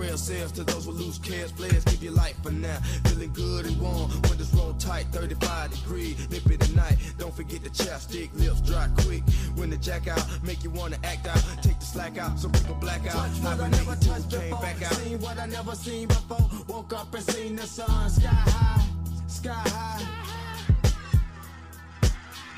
Rail 0.00 0.16
sails 0.16 0.50
to 0.52 0.64
those 0.64 0.88
with 0.88 0.96
loose 0.96 1.18
cares. 1.18 1.52
Players 1.52 1.84
give 1.84 2.02
you 2.02 2.10
life 2.10 2.34
for 2.42 2.50
now. 2.50 2.78
Feeling 3.04 3.32
good 3.32 3.66
and 3.66 3.80
warm. 3.80 4.10
Windows 4.22 4.52
roll 4.54 4.72
tight, 4.80 5.06
35 5.12 5.70
degrees. 5.70 6.28
Nip 6.28 6.46
it 6.46 6.62
at 6.62 6.74
night. 6.74 6.96
Don't 7.18 7.34
forget 7.34 7.62
the 7.62 7.70
chapstick. 7.70 8.30
Lips 8.34 8.60
dry 8.62 8.88
quick. 9.04 9.22
When 9.54 9.70
the 9.70 9.76
jack 9.76 10.08
out, 10.08 10.26
make 10.42 10.64
you 10.64 10.70
wanna 10.70 10.96
act 11.04 11.28
out. 11.28 11.40
Take 11.62 11.78
the 11.78 11.86
slack 11.86 12.18
out, 12.18 12.36
some 12.40 12.50
people 12.50 12.74
black 12.76 13.06
out. 13.06 13.12
Touch 13.12 13.44
what 13.44 13.60
I 13.60 13.68
never 13.68 13.94
touched 13.96 14.30
came 14.30 14.50
before. 14.50 14.62
back 14.62 14.82
out. 14.82 14.94
Seen 14.94 15.20
what 15.20 15.38
I 15.38 15.46
never 15.46 15.74
seen 15.76 16.08
before. 16.08 16.50
Woke 16.66 16.94
up 16.94 17.14
and 17.14 17.22
seen 17.22 17.54
the 17.54 17.66
sun 17.66 18.10
sky 18.10 18.26
high, 18.26 18.84
sky 19.28 19.52
high. 19.52 20.19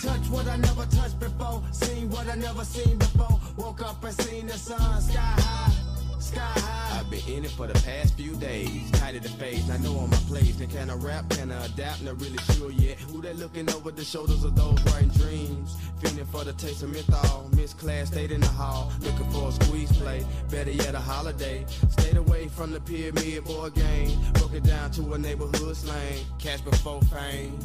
Touch 0.02 0.28
what 0.30 0.48
I 0.48 0.56
never 0.56 0.84
touched 0.86 1.20
before. 1.20 1.62
Seen 1.70 2.10
what 2.10 2.26
I 2.28 2.34
never 2.34 2.64
seen 2.64 2.98
before. 2.98 3.38
Woke 3.56 3.82
up 3.82 4.02
and 4.02 4.12
seen 4.12 4.48
the 4.48 4.58
sun 4.58 5.00
sky 5.00 5.20
high, 5.20 5.72
sky 6.18 6.40
high. 6.40 6.98
I've 6.98 7.08
been 7.08 7.22
in 7.28 7.44
it 7.44 7.52
for 7.52 7.68
the 7.68 7.74
past 7.84 8.16
few 8.16 8.34
days. 8.34 8.90
Tight 8.92 9.14
of 9.14 9.22
the 9.22 9.28
face, 9.28 9.70
I 9.70 9.76
know 9.76 9.96
on 9.98 10.10
my 10.10 10.16
place. 10.28 10.56
Then 10.56 10.68
can 10.68 10.90
I 10.90 10.94
rap, 10.94 11.28
can 11.30 11.52
I 11.52 11.66
adapt? 11.66 12.02
Not 12.02 12.20
really 12.20 12.38
sure 12.54 12.72
yet. 12.72 12.98
Who 13.12 13.22
they 13.22 13.32
looking 13.34 13.70
over 13.70 13.92
the 13.92 14.04
shoulders 14.04 14.42
of 14.42 14.56
those 14.56 14.82
writing 14.86 15.10
dreams? 15.10 15.76
Feeling 16.00 16.26
for 16.26 16.42
the 16.42 16.52
taste 16.54 16.82
of 16.82 16.90
menthol. 16.92 17.48
Miss 17.54 17.72
class, 17.72 18.08
stayed 18.08 18.32
in 18.32 18.40
the 18.40 18.48
hall. 18.48 18.90
Looking 19.02 19.30
for 19.30 19.50
a 19.50 19.52
squeeze 19.52 19.92
play. 19.98 20.26
Better 20.50 20.72
yet, 20.72 20.96
a 20.96 20.98
holiday. 20.98 21.64
Stayed 21.90 22.16
away 22.16 22.48
from 22.48 22.72
the 22.72 22.80
pyramid 22.80 23.44
board 23.44 23.74
game. 23.74 24.18
Broke 24.32 24.54
it 24.54 24.64
down 24.64 24.90
to 24.92 25.12
a 25.12 25.18
neighborhood 25.18 25.76
slang. 25.76 26.24
Cash 26.40 26.62
before 26.62 27.00
fame. 27.02 27.56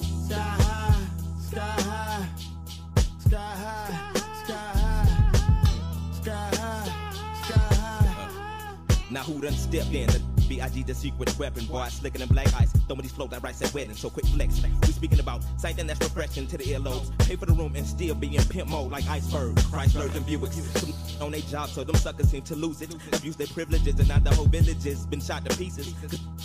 Sky 0.00 0.38
high, 0.38 1.06
sky 1.52 1.60
high, 1.60 2.28
sky 3.18 3.36
high, 3.36 4.12
sky 4.42 4.56
high, 6.56 6.88
sky 7.42 7.74
high. 7.76 8.76
Now 9.10 9.22
who 9.24 9.42
done 9.42 9.52
stepped 9.52 9.92
in? 9.92 10.06
The 10.06 10.31
B.I.G. 10.52 10.82
the 10.82 10.94
secret 10.94 11.34
weapon, 11.38 11.64
boy, 11.64 11.88
slicker 11.88 12.18
than 12.18 12.28
black 12.28 12.52
ice. 12.60 12.72
Throwing 12.86 13.00
these 13.00 13.12
flows 13.12 13.30
like 13.32 13.42
rice 13.42 13.62
at 13.62 13.72
wedding, 13.72 13.94
so 13.94 14.10
quick 14.10 14.26
flex. 14.26 14.60
We 14.86 14.92
speaking 14.92 15.18
about 15.18 15.42
something 15.56 15.86
that's 15.86 15.98
refreshing 16.00 16.46
to 16.48 16.58
the 16.58 16.64
earlobes. 16.64 17.10
Pay 17.26 17.36
for 17.36 17.46
the 17.46 17.54
room 17.54 17.74
and 17.74 17.86
still 17.86 18.14
be 18.14 18.36
in 18.36 18.44
pimp 18.44 18.68
mode 18.68 18.92
like 18.92 19.08
iceberg. 19.08 19.56
Chrysler 19.72 20.14
and 20.14 20.26
Buicks. 20.26 20.60
Some 20.76 20.92
on 21.22 21.32
their 21.32 21.40
job, 21.40 21.70
so 21.70 21.84
them 21.84 21.94
suckers 21.94 22.28
seem 22.28 22.42
to 22.42 22.54
lose 22.54 22.82
it. 22.82 22.94
Abuse 23.14 23.34
their 23.36 23.46
privileges 23.46 23.98
and 23.98 24.08
now 24.08 24.18
the 24.18 24.34
whole 24.34 24.44
village 24.44 24.84
has 24.84 25.06
been 25.06 25.22
shot 25.22 25.42
to 25.48 25.56
pieces. 25.56 25.94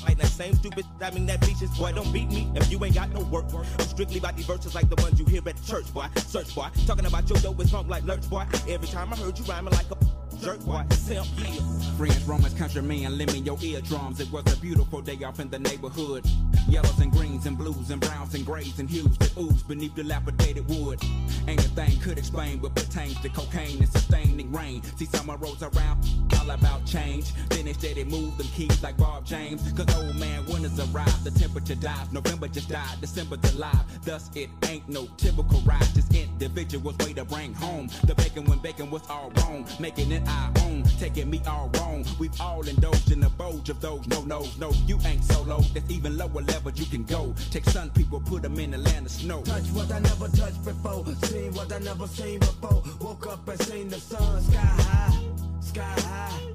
Like 0.03 0.17
that 0.19 0.27
same 0.27 0.53
stupid, 0.53 0.85
I 1.01 1.11
mean 1.11 1.25
that 1.25 1.41
beaches, 1.41 1.77
boy, 1.77 1.91
don't 1.91 2.09
beat 2.13 2.29
me 2.29 2.49
if 2.55 2.71
you 2.71 2.81
ain't 2.85 2.95
got 2.95 3.09
no 3.09 3.25
work. 3.25 3.45
I'm 3.53 3.85
strictly 3.85 4.19
about 4.19 4.37
these 4.37 4.45
verses 4.45 4.73
like 4.73 4.89
the 4.89 5.01
ones 5.01 5.19
you 5.19 5.25
hear 5.25 5.41
at 5.45 5.61
church, 5.65 5.93
boy. 5.93 6.07
Search, 6.15 6.55
boy. 6.55 6.69
Talking 6.85 7.07
about 7.07 7.29
your 7.29 7.39
dough 7.39 7.55
is 7.59 7.71
funk 7.71 7.89
like 7.89 8.05
lurch, 8.05 8.29
boy. 8.29 8.45
Every 8.69 8.87
time 8.87 9.11
I 9.11 9.17
heard 9.17 9.37
you 9.37 9.43
rhyming 9.43 9.73
like 9.73 9.91
a 9.91 10.16
jerk, 10.41 10.59
boy. 10.65 10.83
Simp, 10.91 11.27
yeah. 11.37 11.61
Friends, 11.97 12.23
Romans, 12.25 12.53
countrymen, 12.53 13.17
me 13.17 13.39
your 13.39 13.57
eardrums. 13.61 14.19
It 14.19 14.31
was 14.31 14.43
a 14.53 14.57
beautiful 14.57 15.01
day 15.01 15.17
off 15.23 15.39
in 15.39 15.49
the 15.49 15.59
neighborhood. 15.59 16.25
Yellows 16.67 16.99
and 16.99 17.11
greens 17.11 17.45
and 17.45 17.57
blues 17.57 17.89
and 17.91 18.01
browns 18.01 18.35
and 18.35 18.45
grays 18.45 18.77
and 18.79 18.89
hues 18.89 19.17
that 19.17 19.35
ooze 19.37 19.63
beneath 19.63 19.95
dilapidated 19.95 20.67
wood. 20.67 21.01
Ain't 21.47 21.65
a 21.65 21.69
thing 21.69 21.99
could 22.01 22.17
explain 22.17 22.61
what 22.61 22.75
pertains 22.75 23.19
to 23.21 23.29
cocaine 23.29 23.79
and 23.79 23.89
sustaining 23.89 24.51
rain. 24.51 24.83
See 24.97 25.05
summer 25.05 25.37
rolls 25.37 25.63
around, 25.63 26.05
all 26.39 26.51
about 26.51 26.85
change. 26.85 27.33
Then 27.49 27.65
they 27.65 27.73
steady 27.73 28.03
move 28.03 28.37
them 28.37 28.47
keys 28.47 28.83
like 28.83 28.97
Bob 28.97 29.25
James. 29.25 29.71
Cause 29.71 29.87
old 29.95 30.15
man 30.17 30.45
winters 30.45 30.79
arrive, 30.79 31.23
the 31.23 31.31
temperature 31.31 31.75
dives. 31.75 32.11
November 32.11 32.47
just 32.47 32.69
died, 32.69 33.01
December's 33.01 33.53
alive. 33.55 33.85
Thus 34.03 34.29
it 34.35 34.49
ain't 34.67 34.87
no 34.89 35.07
typical 35.17 35.61
ride, 35.61 35.87
just 35.95 36.13
individuals 36.13 36.97
way 36.99 37.13
to 37.13 37.25
bring 37.25 37.53
home. 37.53 37.89
The 38.03 38.13
bacon 38.15 38.45
when 38.45 38.59
bacon 38.59 38.91
was 38.91 39.07
all 39.09 39.31
wrong, 39.37 39.65
making 39.79 40.11
it 40.11 40.26
our 40.27 40.51
own, 40.63 40.83
taking 40.99 41.29
me 41.29 41.41
all 41.47 41.69
wrong. 41.75 42.05
We've 42.19 42.39
all 42.41 42.67
indulged 42.67 43.11
in 43.11 43.19
the 43.19 43.29
bulge 43.29 43.69
of 43.69 43.79
those 43.81 44.07
no 44.07 44.21
nos. 44.23 44.57
No, 44.57 44.71
you 44.85 44.99
ain't 45.05 45.23
so 45.23 45.41
low, 45.43 45.61
there's 45.73 45.89
even 45.89 46.17
lower 46.17 46.41
levels 46.41 46.79
you 46.79 46.85
can 46.85 47.03
go. 47.03 47.33
Take 47.51 47.65
sun 47.65 47.89
people, 47.91 48.19
put 48.19 48.41
them 48.43 48.59
in 48.59 48.71
the 48.71 48.77
land 48.77 49.05
of 49.05 49.11
snow. 49.11 49.41
Touch 49.41 49.67
what 49.71 49.91
I 49.91 49.99
never 49.99 50.27
touched 50.29 50.63
before. 50.63 51.05
Seen 51.23 51.53
what 51.53 51.71
I 51.71 51.79
never 51.79 52.07
seen 52.07 52.39
before. 52.39 52.83
Woke 52.99 53.27
up 53.27 53.47
and 53.47 53.61
seen 53.61 53.89
the 53.89 53.99
sun 53.99 54.41
sky 54.41 54.59
high, 54.59 55.19
sky 55.61 55.95
high. 56.01 56.53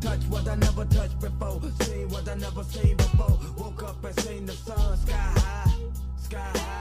Touch 0.00 0.20
what 0.28 0.48
I 0.48 0.54
never 0.56 0.84
touched 0.84 1.20
before. 1.20 1.60
Seen 1.80 2.08
what 2.08 2.28
I 2.28 2.34
never 2.34 2.62
seen 2.64 2.96
before. 2.96 3.38
Woke 3.56 3.82
up 3.82 4.04
and 4.04 4.20
seen 4.20 4.46
the 4.46 4.52
sun 4.52 4.96
sky 4.98 5.14
high, 5.14 5.72
sky 6.18 6.50
high. 6.54 6.75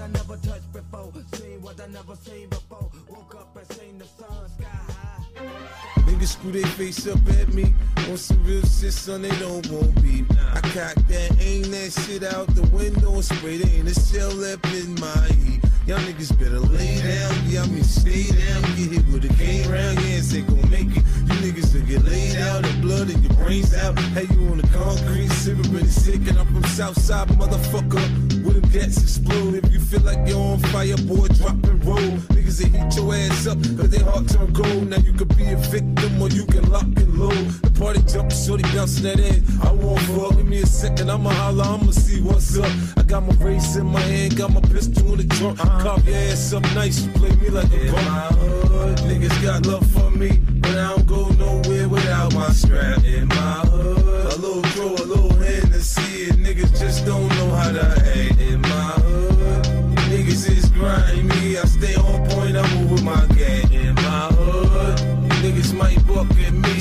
I 0.00 0.06
never 0.08 0.36
touched 0.36 0.72
before. 0.72 1.12
Seen 1.34 1.60
what 1.62 1.80
I 1.80 1.86
never 1.88 2.16
seen 2.16 2.48
before. 2.48 2.90
Woke 3.08 3.34
up 3.34 3.56
and 3.56 3.78
seen 3.78 3.98
the 3.98 4.06
sun 4.06 4.48
sky 4.58 4.66
high. 4.66 6.02
Niggas 6.06 6.28
screw 6.28 6.52
their 6.52 6.66
face 6.72 7.06
up 7.06 7.18
at 7.40 7.52
me. 7.52 7.74
On 8.08 8.16
some 8.16 8.42
real 8.44 8.62
shit, 8.62 8.92
son, 8.92 9.22
they 9.22 9.36
don't 9.38 9.66
want 9.70 10.02
beef. 10.02 10.26
I 10.54 10.60
cock 10.60 10.94
that, 11.08 11.36
aim 11.40 11.62
that 11.70 11.92
shit 11.92 12.22
out 12.24 12.46
the 12.54 12.66
window 12.68 13.12
and 13.12 13.24
spray 13.24 13.58
that 13.58 13.72
in 13.72 13.84
the 13.84 13.94
shell 13.94 14.30
left 14.30 14.64
in 14.66 14.94
my 14.94 15.26
heat. 15.34 15.60
Y'all 15.90 15.98
niggas 15.98 16.38
better 16.38 16.60
lay 16.60 17.02
down, 17.02 17.32
I 17.32 17.66
mean 17.66 17.82
stay 17.82 18.22
down. 18.22 18.62
Get 18.76 18.92
hit 18.92 19.06
with 19.08 19.24
a 19.24 19.34
cane 19.34 19.68
round, 19.68 19.98
yeah, 19.98 20.18
it's 20.18 20.32
ain't 20.32 20.46
gon' 20.46 20.70
make 20.70 20.86
it. 20.86 21.02
You 21.02 21.34
niggas 21.42 21.74
will 21.74 21.82
get 21.82 22.04
laid 22.04 22.36
out, 22.36 22.64
and 22.64 22.80
blood 22.80 23.10
in 23.10 23.20
your 23.24 23.34
brains 23.34 23.74
out. 23.74 23.98
Hey, 24.14 24.28
you 24.30 24.38
on 24.50 24.58
the 24.58 24.68
concrete, 24.68 25.32
cigarette 25.32 25.86
sick, 25.86 26.28
and 26.28 26.38
I'm 26.38 26.46
from 26.46 26.62
Southside, 26.62 27.26
motherfucker. 27.30 28.06
With 28.44 28.62
them 28.62 28.70
gats 28.70 29.02
explode. 29.02 29.54
If 29.56 29.72
you 29.72 29.80
feel 29.80 30.02
like 30.02 30.28
you're 30.28 30.38
on 30.38 30.60
fire, 30.70 30.96
boy, 30.96 31.26
drop 31.26 31.58
and 31.64 31.84
roll. 31.84 31.98
Niggas, 32.30 32.58
they 32.62 32.68
heat 32.68 32.94
your 32.94 33.12
ass 33.12 33.48
up, 33.48 33.58
cause 33.76 33.90
they 33.90 33.98
heart 33.98 34.28
turn 34.28 34.54
cold. 34.54 34.90
Now 34.90 34.98
you 34.98 35.12
could 35.12 35.36
be 35.36 35.50
a 35.50 35.56
victim 35.56 36.22
or 36.22 36.28
you 36.28 36.46
can 36.46 36.70
lock 36.70 36.84
and 36.84 37.18
load. 37.18 37.50
The 37.62 37.70
party 37.80 38.00
jump, 38.06 38.30
shorty 38.30 38.62
bouncing 38.74 39.02
that 39.10 39.18
in. 39.18 39.42
I 39.66 39.72
won't 39.72 39.98
fuck, 40.02 40.36
give 40.36 40.46
me 40.46 40.62
a 40.62 40.66
second, 40.66 41.10
I'ma 41.10 41.30
holler, 41.30 41.64
I'ma 41.64 41.90
see 41.90 42.20
what's 42.20 42.56
up. 42.56 42.70
I 42.96 43.02
got 43.02 43.24
my 43.24 43.34
race 43.44 43.74
in 43.74 43.86
my 43.86 44.00
hand, 44.00 44.36
got 44.36 44.52
my 44.52 44.60
pistol 44.60 45.18
in 45.18 45.26
the 45.26 45.34
trunk. 45.34 45.58
Carve 45.80 46.06
your 46.06 46.14
ass 46.14 46.52
up 46.52 46.62
nice, 46.74 47.06
play 47.16 47.34
me 47.36 47.48
like 47.48 47.72
a 47.72 47.90
bum. 47.90 48.04
my 48.04 48.26
hood, 48.36 48.98
niggas 48.98 49.42
got 49.42 49.64
love 49.64 49.86
for 49.92 50.10
me, 50.10 50.38
but 50.60 50.72
I 50.72 50.94
don't 50.94 51.06
go 51.06 51.28
nowhere 51.28 51.88
without 51.88 52.34
my 52.34 52.50
strap. 52.50 53.02
In 53.02 53.28
my 53.28 53.64
hood, 53.64 54.26
a 54.26 54.36
little 54.36 54.60
draw, 54.72 54.90
a 54.90 55.06
little 55.06 55.32
Hennessy, 55.32 56.28
and 56.28 56.44
niggas 56.44 56.78
just 56.78 57.06
don't 57.06 57.28
know 57.28 57.48
how 57.52 57.72
to 57.72 57.82
act. 57.82 58.38
In 58.38 58.60
my 58.60 58.92
hood, 59.00 59.64
niggas 60.12 60.50
is 60.50 60.68
grimy, 60.68 61.56
I 61.56 61.64
stay 61.64 61.94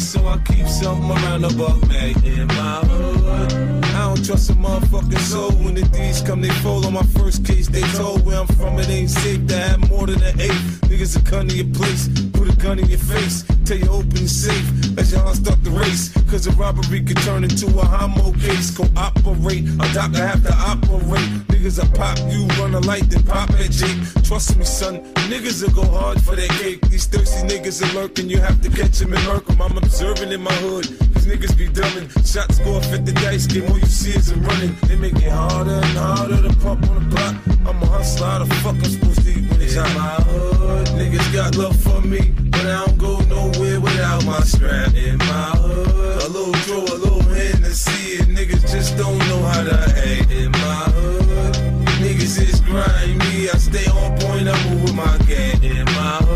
so 0.09 0.25
I 0.27 0.37
keep 0.39 0.67
something 0.67 1.11
around 1.11 1.41
the 1.41 1.49
buck 1.49 1.79
bag. 1.87 2.17
In 2.25 2.47
my 2.47 2.81
hood, 2.89 3.85
I 3.93 4.07
don't 4.07 4.25
trust 4.25 4.49
a 4.49 4.53
motherfucking 4.53 5.19
soul. 5.19 5.51
When 5.63 5.75
the 5.75 5.83
D's 5.83 6.21
come, 6.21 6.41
they 6.41 6.49
fall 6.63 6.83
on 6.87 6.93
my 6.93 7.03
first 7.17 7.45
case. 7.45 7.67
They 7.67 7.81
told 7.93 8.25
where 8.25 8.39
I'm 8.39 8.47
from, 8.47 8.79
it 8.79 8.89
ain't 8.89 9.11
safe 9.11 9.45
to 9.47 9.57
have 9.57 9.87
more 9.87 10.07
than 10.07 10.21
an 10.23 10.41
eight. 10.41 10.61
Niggas 10.89 11.15
will 11.15 11.29
come 11.29 11.47
to 11.47 11.55
your 11.55 11.71
place, 11.75 12.09
put 12.33 12.49
a 12.49 12.55
gun 12.57 12.79
in 12.79 12.87
your 12.87 12.97
face, 12.97 13.43
tell 13.65 13.77
you 13.77 13.89
open 13.89 14.09
the 14.09 14.27
safe. 14.27 14.97
as 14.97 15.13
heart 15.13 15.35
start 15.35 15.63
the 15.63 15.69
race, 15.69 16.11
cause 16.29 16.47
a 16.47 16.51
robbery 16.51 17.03
could 17.03 17.17
turn 17.17 17.43
into 17.43 17.67
a 17.67 17.85
homo 17.85 18.31
case. 18.39 18.75
Cooperate, 18.75 19.63
a 19.77 19.93
doctor 19.93 20.25
have 20.25 20.41
to 20.43 20.53
operate. 20.71 21.29
Niggas 21.53 21.77
will 21.77 21.91
pop 21.95 22.17
you, 22.33 22.47
run 22.57 22.73
a 22.73 22.79
light, 22.79 23.07
then 23.11 23.21
pop 23.23 23.51
at 23.51 23.69
Jake. 23.69 23.99
Trust 24.23 24.57
me, 24.57 24.65
son, 24.65 25.03
niggas 25.29 25.61
will 25.61 25.75
go 25.83 25.85
hard 25.85 26.19
for 26.21 26.35
that 26.35 26.49
cake. 26.61 26.81
These 26.89 27.05
thirsty 27.05 27.47
niggas 27.47 27.77
are 27.85 27.93
lurking, 27.93 28.27
you 28.27 28.39
have 28.39 28.59
to 28.61 28.69
catch 28.69 28.97
them 28.97 29.13
and 29.13 29.23
murk 29.27 29.47
'em. 29.51 29.61
I'm 29.61 29.77
observing 29.99 30.31
in 30.31 30.41
my 30.41 30.53
hood, 30.63 30.85
these 30.85 31.27
niggas 31.27 31.57
be 31.57 31.67
dumbing. 31.67 32.07
Shots 32.25 32.57
go 32.59 32.75
off 32.75 32.93
at 32.93 33.05
the 33.05 33.11
dice 33.11 33.45
game, 33.45 33.69
all 33.69 33.77
you 33.77 33.85
see 33.85 34.11
is 34.11 34.27
them 34.27 34.41
running. 34.43 34.73
They 34.87 34.95
make 34.95 35.15
it 35.15 35.29
harder 35.29 35.71
and 35.71 35.97
harder 35.97 36.41
to 36.41 36.55
pump 36.59 36.89
on 36.89 37.03
the 37.03 37.15
block. 37.15 37.35
I'm 37.67 37.83
a 37.83 37.85
hustler, 37.85 38.27
how 38.27 38.39
the 38.39 38.55
fuck 38.63 38.75
I'm 38.75 38.85
supposed 38.85 39.23
to 39.23 39.29
eat 39.29 39.49
when 39.49 39.59
Cause 39.59 39.75
I'm 39.75 39.93
my 39.97 40.15
hood. 40.23 40.87
Niggas 40.99 41.33
got 41.33 41.57
love 41.57 41.75
for 41.75 41.99
me, 41.99 42.31
but 42.49 42.65
I 42.65 42.85
don't 42.85 42.97
go 42.97 43.19
nowhere 43.27 43.81
without 43.81 44.23
my 44.25 44.39
strap 44.39 44.93
in 44.95 45.17
my 45.17 45.51
hood. 45.59 46.23
A 46.23 46.29
little 46.29 46.53
draw, 46.63 46.79
a 46.79 46.95
little 46.95 47.21
Hennessy. 47.21 48.23
niggas 48.23 48.71
just 48.71 48.95
don't 48.95 49.19
know 49.27 49.41
how 49.51 49.63
to 49.65 49.75
act 49.75 50.31
in 50.31 50.51
my 50.51 50.83
hood. 50.95 51.55
Niggas 51.99 52.39
is 52.39 52.61
grimy, 52.61 53.49
I 53.49 53.57
stay 53.57 53.87
on 53.91 54.17
point, 54.19 54.47
I 54.47 54.55
move 54.69 54.83
with 54.83 54.95
my 54.95 55.17
gang 55.27 55.61
in 55.61 55.83
my 55.83 56.23
hood. 56.23 56.28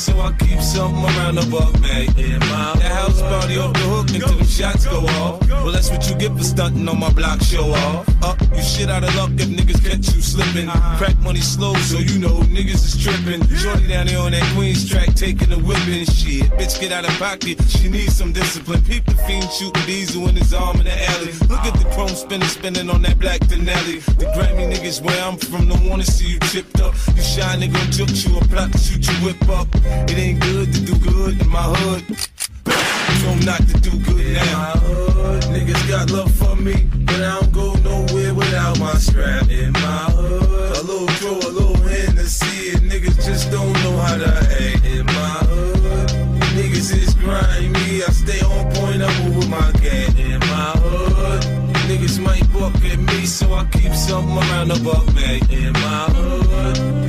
So 0.00 0.18
I 0.18 0.32
keep 0.32 0.60
something 0.60 1.04
around 1.04 1.34
the 1.34 1.46
my 1.50 2.72
The 2.80 2.88
house 2.88 3.20
party 3.20 3.58
off 3.58 3.74
the 3.74 3.80
hook 3.80 4.08
until 4.08 4.32
them 4.32 4.46
shots 4.46 4.86
go 4.86 5.00
off. 5.20 5.46
Well, 5.48 5.72
that's 5.72 5.90
what 5.90 6.08
you 6.08 6.16
get 6.16 6.32
for 6.32 6.42
stunting 6.42 6.88
on 6.88 6.98
my 6.98 7.12
block, 7.12 7.42
show 7.42 7.70
off. 7.70 8.08
Up, 8.24 8.40
you 8.56 8.62
shit 8.62 8.88
out 8.88 9.04
of 9.04 9.14
luck 9.16 9.30
if 9.36 9.48
niggas 9.48 9.84
catch 9.84 10.14
you 10.14 10.22
slipping. 10.22 10.68
Crack 10.96 11.18
money 11.18 11.40
slow, 11.40 11.74
so 11.74 11.98
you 11.98 12.18
know 12.18 12.40
niggas 12.48 12.82
is 12.88 12.96
tripping. 12.96 13.46
Shorty 13.56 13.88
down 13.88 14.06
there 14.06 14.20
on 14.20 14.32
that 14.32 14.42
Queens 14.54 14.88
track, 14.88 15.12
taking 15.14 15.50
the 15.50 15.58
whipping 15.58 16.06
shit. 16.06 16.48
Bitch, 16.56 16.80
get 16.80 16.92
out 16.92 17.04
of 17.04 17.12
pocket, 17.18 17.60
she 17.68 17.90
needs 17.90 18.16
some 18.16 18.32
discipline. 18.32 18.82
Peep 18.84 19.04
the 19.04 19.14
fiend 19.26 19.50
shooting 19.52 19.84
diesel 19.84 20.28
in 20.28 20.36
his 20.36 20.54
arm 20.54 20.78
in 20.80 20.84
the 20.84 20.96
alley. 21.10 21.32
Look 21.52 21.64
at 21.68 21.74
the 21.76 21.84
chrome 21.92 22.16
spinning, 22.16 22.48
spinning 22.48 22.88
on 22.88 23.02
that 23.02 23.18
black 23.18 23.40
Denali. 23.40 24.00
The 24.16 24.26
Grammy 24.32 24.72
niggas 24.72 25.02
where 25.02 25.22
I'm 25.24 25.36
from 25.36 25.68
don't 25.68 25.84
wanna 25.88 26.04
see 26.04 26.28
you 26.32 26.38
chipped 26.50 26.80
up. 26.80 26.94
You 27.14 27.22
shy 27.22 27.56
nigga 27.60 27.80
tilt 27.94 28.16
you 28.24 28.38
a 28.38 28.40
to 28.40 28.78
shoot 28.78 29.04
your 29.06 29.16
whip 29.20 29.48
up. 29.48 29.68
It 30.10 30.18
ain't 30.18 30.40
good 30.40 30.72
to 30.72 30.80
do 30.80 30.94
good 30.98 31.40
in 31.40 31.48
my 31.48 31.62
hood. 31.62 32.02
You 32.08 33.26
know 33.26 33.34
not 33.44 33.60
to 33.68 33.74
do 33.80 33.90
good 34.04 34.34
now. 34.34 34.58
My 34.58 34.78
hood, 34.78 35.42
niggas 35.54 35.88
got 35.88 36.10
love 36.10 36.32
for 36.34 36.56
me, 36.56 36.88
but 37.06 37.20
I 37.20 37.40
don't 37.40 37.52
go 37.52 37.74
nowhere 37.74 38.34
without 38.34 38.78
my 38.78 38.94
strap 38.94 39.48
in 39.50 39.72
my 39.72 40.04
hood. 40.16 40.76
A 40.76 40.82
little 40.82 41.06
draw, 41.18 41.48
a 41.48 41.50
little 41.50 41.76
Hennessy. 41.76 42.72
niggas 42.90 43.24
just 43.24 43.50
don't 43.50 43.72
know 43.82 43.96
how 43.98 44.16
to 44.16 44.28
act 44.28 44.84
in 44.84 45.06
my 45.06 45.36
hood. 45.50 46.08
Niggas 46.56 46.92
is 46.96 47.14
grimy, 47.14 48.02
I 48.02 48.10
stay 48.10 48.40
on 48.40 48.72
point, 48.74 49.02
I 49.02 49.10
move 49.24 49.36
with 49.36 49.48
my 49.48 49.70
gang 49.80 50.16
in 50.18 50.40
my 50.40 50.72
hood. 50.82 51.42
Niggas 51.88 52.20
might 52.20 52.46
buck 52.52 52.74
at 52.84 52.98
me, 52.98 53.26
so 53.26 53.52
I 53.54 53.64
keep 53.66 53.94
something 53.94 54.36
around 54.36 54.68
the 54.68 54.80
buck 54.84 55.06
bag 55.14 55.50
in 55.50 55.72
my 55.72 56.04
hood. 56.14 56.99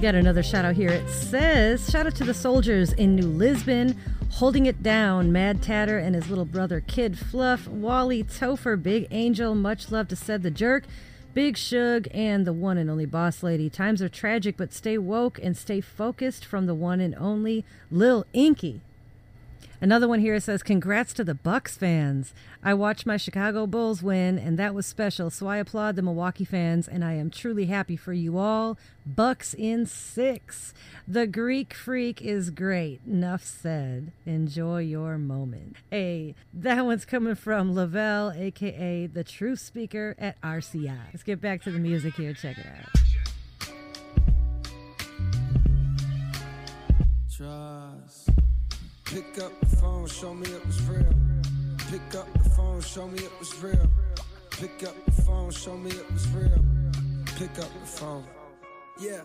Got 0.00 0.14
another 0.14 0.42
shout 0.42 0.64
out 0.64 0.76
here. 0.76 0.88
It 0.88 1.10
says, 1.10 1.90
shout 1.90 2.06
out 2.06 2.14
to 2.14 2.24
the 2.24 2.32
soldiers 2.32 2.94
in 2.94 3.16
New 3.16 3.26
Lisbon, 3.26 3.98
holding 4.30 4.64
it 4.64 4.82
down. 4.82 5.30
Mad 5.30 5.62
Tatter 5.62 5.98
and 5.98 6.14
his 6.14 6.30
little 6.30 6.46
brother 6.46 6.80
Kid 6.80 7.18
Fluff, 7.18 7.68
Wally 7.68 8.24
Topher, 8.24 8.82
Big 8.82 9.06
Angel, 9.10 9.54
much 9.54 9.90
love 9.92 10.08
to 10.08 10.16
Said 10.16 10.42
the 10.42 10.50
Jerk, 10.50 10.84
Big 11.34 11.58
Shug, 11.58 12.08
and 12.14 12.46
the 12.46 12.54
one 12.54 12.78
and 12.78 12.88
only 12.88 13.04
Boss 13.04 13.42
Lady. 13.42 13.68
Times 13.68 14.00
are 14.00 14.08
tragic, 14.08 14.56
but 14.56 14.72
stay 14.72 14.96
woke 14.96 15.38
and 15.42 15.54
stay 15.54 15.82
focused 15.82 16.46
from 16.46 16.64
the 16.64 16.74
one 16.74 17.00
and 17.00 17.14
only 17.16 17.66
Lil 17.90 18.24
Inky. 18.32 18.80
Another 19.82 20.06
one 20.06 20.20
here 20.20 20.38
says, 20.40 20.62
"Congrats 20.62 21.14
to 21.14 21.24
the 21.24 21.34
Bucks 21.34 21.76
fans. 21.76 22.34
I 22.62 22.74
watched 22.74 23.06
my 23.06 23.16
Chicago 23.16 23.66
Bulls 23.66 24.02
win, 24.02 24.38
and 24.38 24.58
that 24.58 24.74
was 24.74 24.84
special. 24.84 25.30
So 25.30 25.46
I 25.46 25.56
applaud 25.56 25.96
the 25.96 26.02
Milwaukee 26.02 26.44
fans, 26.44 26.86
and 26.86 27.02
I 27.02 27.14
am 27.14 27.30
truly 27.30 27.64
happy 27.66 27.96
for 27.96 28.12
you 28.12 28.36
all. 28.36 28.76
Bucks 29.06 29.54
in 29.54 29.86
six. 29.86 30.74
The 31.08 31.26
Greek 31.26 31.72
Freak 31.72 32.20
is 32.20 32.50
great. 32.50 33.00
Enough 33.06 33.42
said. 33.42 34.12
Enjoy 34.26 34.80
your 34.80 35.16
moment. 35.16 35.76
Hey, 35.90 36.34
that 36.52 36.84
one's 36.84 37.06
coming 37.06 37.34
from 37.34 37.74
Lavelle, 37.74 38.32
aka 38.32 39.06
the 39.06 39.24
Truth 39.24 39.60
Speaker 39.60 40.14
at 40.18 40.38
RCI. 40.42 41.06
Let's 41.12 41.22
get 41.22 41.40
back 41.40 41.62
to 41.62 41.70
the 41.70 41.78
music 41.78 42.14
here. 42.14 42.34
Check 42.34 42.58
it 42.58 42.66
out. 42.66 42.84
Trust. 47.34 47.69
Pick 49.10 49.42
up 49.42 49.52
the 49.58 49.66
phone, 49.66 50.06
show 50.06 50.32
me 50.32 50.46
it 50.46 50.64
was 50.64 50.80
real. 50.82 51.12
Pick 51.90 52.14
up 52.14 52.32
the 52.32 52.50
phone, 52.50 52.80
show 52.80 53.08
me 53.08 53.18
it 53.18 53.32
was 53.40 53.60
real. 53.60 53.90
Pick 54.50 54.84
up 54.84 54.94
the 55.04 55.22
phone, 55.22 55.50
show 55.50 55.76
me 55.76 55.90
it 55.90 56.12
was 56.12 56.28
real. 56.28 56.64
Pick 57.36 57.58
up 57.58 57.72
the 57.80 57.86
phone. 57.86 58.24
Yeah, 59.00 59.22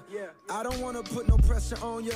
I 0.49 0.63
don't 0.63 0.79
wanna 0.79 1.03
put 1.03 1.27
no 1.27 1.35
pressure 1.37 1.77
on 1.81 2.05
ya. 2.05 2.13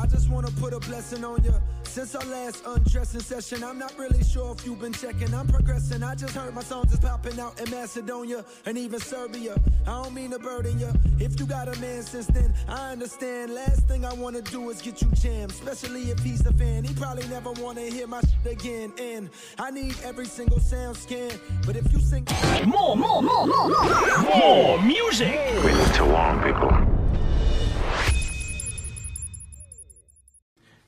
I 0.00 0.06
just 0.06 0.30
wanna 0.30 0.50
put 0.52 0.72
a 0.72 0.80
blessing 0.80 1.24
on 1.24 1.44
ya. 1.44 1.52
Since 1.82 2.14
our 2.14 2.24
last 2.24 2.64
undressing 2.66 3.20
session, 3.20 3.62
I'm 3.62 3.78
not 3.78 3.92
really 3.98 4.24
sure 4.24 4.54
if 4.56 4.64
you've 4.64 4.80
been 4.80 4.94
checking. 4.94 5.34
I'm 5.34 5.46
progressing. 5.46 6.02
I 6.02 6.14
just 6.14 6.34
heard 6.34 6.54
my 6.54 6.62
songs 6.62 6.90
is 6.90 6.98
popping 6.98 7.38
out 7.38 7.60
in 7.60 7.70
Macedonia 7.70 8.46
and 8.64 8.78
even 8.78 8.98
Serbia. 8.98 9.56
I 9.86 10.02
don't 10.02 10.14
mean 10.14 10.30
to 10.30 10.38
burden 10.38 10.78
ya. 10.78 10.88
If 11.18 11.38
you 11.38 11.44
got 11.44 11.68
a 11.68 11.78
man 11.80 12.02
since 12.02 12.28
then, 12.28 12.54
I 12.66 12.92
understand. 12.92 13.52
Last 13.52 13.86
thing 13.88 14.06
I 14.06 14.14
wanna 14.14 14.40
do 14.40 14.70
is 14.70 14.80
get 14.80 15.02
you 15.02 15.08
jammed, 15.08 15.50
especially 15.50 16.10
if 16.10 16.18
he's 16.20 16.46
a 16.46 16.52
fan. 16.54 16.82
He 16.82 16.94
probably 16.94 17.28
never 17.28 17.52
wanna 17.52 17.82
hear 17.82 18.06
my 18.06 18.22
shit 18.22 18.52
again. 18.52 18.90
And 18.98 19.28
I 19.58 19.70
need 19.70 19.96
every 20.02 20.26
single 20.26 20.60
SoundScan. 20.60 21.38
But 21.66 21.76
if 21.76 21.92
you 21.92 22.00
sing 22.00 22.26
more, 22.66 22.96
more, 22.96 23.22
more, 23.22 23.46
more, 23.46 23.68
more, 23.68 24.22
more 24.34 24.82
music. 24.82 25.38
We 25.62 25.74
need 25.74 25.94
to 25.94 26.04
warn 26.06 26.42
people. 26.42 27.01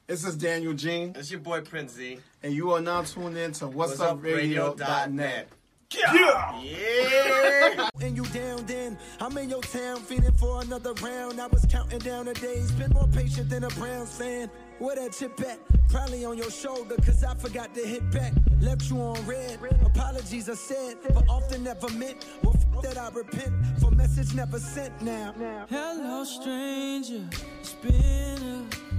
This 0.06 0.24
is 0.26 0.36
Daniel 0.36 0.74
Jean. 0.74 1.14
It's 1.16 1.30
your 1.30 1.40
boy 1.40 1.62
Prince 1.62 1.92
Z. 1.94 2.18
And 2.42 2.52
you 2.52 2.72
are 2.72 2.80
now 2.80 3.02
tuned 3.02 3.36
in 3.38 3.52
to 3.52 3.66
What's, 3.66 3.92
What's 3.92 4.00
Up 4.00 4.18
Up 4.18 4.22
Radio.net. 4.22 4.78
Radio.net. 4.78 5.48
Yeah. 5.90 6.60
Yeah. 6.60 7.88
And 8.02 8.16
you 8.16 8.24
down 8.26 8.66
then 8.66 8.98
I'm 9.20 9.36
in 9.38 9.48
your 9.48 9.62
town 9.62 10.00
feeling 10.00 10.32
for 10.32 10.60
another 10.62 10.92
round 10.94 11.40
I 11.40 11.46
was 11.46 11.64
counting 11.70 12.00
down 12.00 12.24
the 12.26 12.34
days 12.34 12.72
Been 12.72 12.90
more 12.92 13.06
patient 13.08 13.48
than 13.48 13.62
a 13.64 13.68
Browns 13.70 14.10
fan 14.18 14.50
Where 14.80 14.96
that 14.96 15.12
chip 15.12 15.38
at? 15.40 15.58
Probably 15.90 16.24
on 16.24 16.36
your 16.36 16.50
shoulder 16.50 16.96
Cause 16.96 17.22
I 17.22 17.34
forgot 17.36 17.74
to 17.76 17.86
hit 17.86 18.10
back 18.10 18.32
Left 18.60 18.90
you 18.90 18.98
on 19.00 19.24
red 19.24 19.60
Apologies 19.84 20.48
are 20.48 20.56
said 20.56 20.96
But 21.14 21.28
often 21.28 21.62
never 21.62 21.88
meant 21.90 22.26
Well 22.42 22.56
f- 22.56 22.82
that 22.82 22.98
I 22.98 23.10
repent 23.10 23.52
For 23.78 23.92
message 23.92 24.34
never 24.34 24.58
sent 24.58 25.00
now 25.00 25.32
Hello, 25.70 26.24
stranger. 26.24 27.22
It's 27.60 27.74
been 27.74 28.66
a 28.90 28.93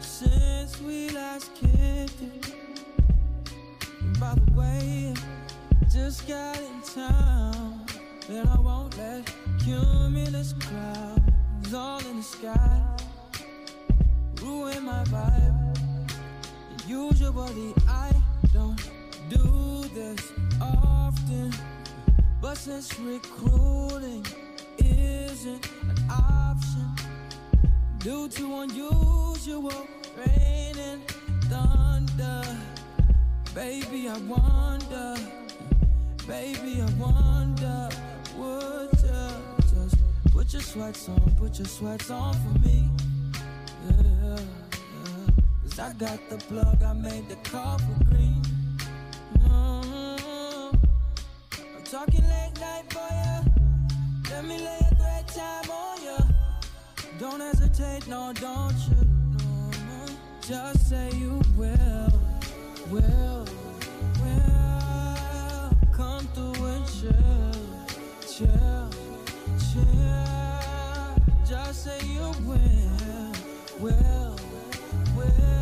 since 0.00 0.80
we 0.80 1.10
last. 1.10 1.50
And 1.62 2.10
by 4.20 4.34
the 4.34 4.52
way, 4.52 5.14
just 5.90 6.28
got 6.28 6.58
in 6.58 6.82
town. 6.94 7.86
And 8.28 8.48
I 8.48 8.60
won't 8.60 8.96
let 8.98 9.32
cumulus 9.64 10.52
clouds 10.54 11.74
all 11.74 12.00
in 12.00 12.18
the 12.18 12.22
sky 12.22 12.82
ruin 14.42 14.84
my 14.84 15.04
vibe. 15.04 15.76
Usually 16.86 17.74
I 17.88 18.12
don't 18.52 18.80
do 19.28 19.84
this 19.94 20.32
often, 20.60 21.52
but 22.40 22.56
since 22.56 22.98
recruiting 22.98 24.24
isn't 24.78 25.66
an 25.82 26.10
option 26.10 26.94
due 27.98 28.28
to 28.28 28.60
unusual 28.60 29.86
rain 30.16 30.76
and 30.78 31.02
thunder, 31.50 32.44
baby, 33.54 34.08
I 34.08 34.18
wonder, 34.18 35.16
baby, 36.26 36.80
I 36.80 36.90
wonder, 36.98 37.88
would 38.36 38.90
you 39.02 39.30
just 39.72 39.96
put 40.32 40.52
your 40.52 40.62
sweats 40.62 41.08
on, 41.08 41.34
put 41.36 41.58
your 41.58 41.66
sweats 41.66 42.10
on 42.10 42.34
for 42.34 42.58
me? 42.60 42.88
Yeah, 43.88 44.38
yeah. 44.38 45.30
Cause 45.62 45.78
I 45.78 45.92
got 45.94 46.18
the 46.30 46.36
plug, 46.36 46.82
I 46.82 46.92
made 46.92 47.28
the 47.28 47.36
call 47.50 47.78
for 47.78 48.04
green. 48.04 48.42
Mhm. 49.38 50.78
I'm 51.76 51.84
talking 51.84 52.22
late 52.28 52.60
night 52.60 52.84
for 52.92 53.08
ya. 53.20 53.42
Let 54.30 54.44
me 54.44 54.58
lay 54.58 54.78
a 54.90 54.94
great 54.94 55.26
time 55.28 55.70
on 55.70 56.02
ya. 56.04 56.37
Don't 57.18 57.40
hesitate, 57.40 58.06
no, 58.06 58.32
don't 58.32 58.76
you? 58.88 58.96
No, 59.38 59.70
no. 59.70 60.06
Just 60.40 60.88
say 60.88 61.10
you 61.14 61.40
will, 61.56 62.12
will, 62.90 63.44
will. 64.22 65.70
Come 65.92 66.28
through 66.28 66.64
and 66.64 66.86
chill, 66.86 67.52
chill, 68.22 68.90
chill. 69.58 71.16
Just 71.44 71.84
say 71.86 71.98
you 72.06 72.30
will, 72.46 73.32
will, 73.80 74.36
will. 75.16 75.57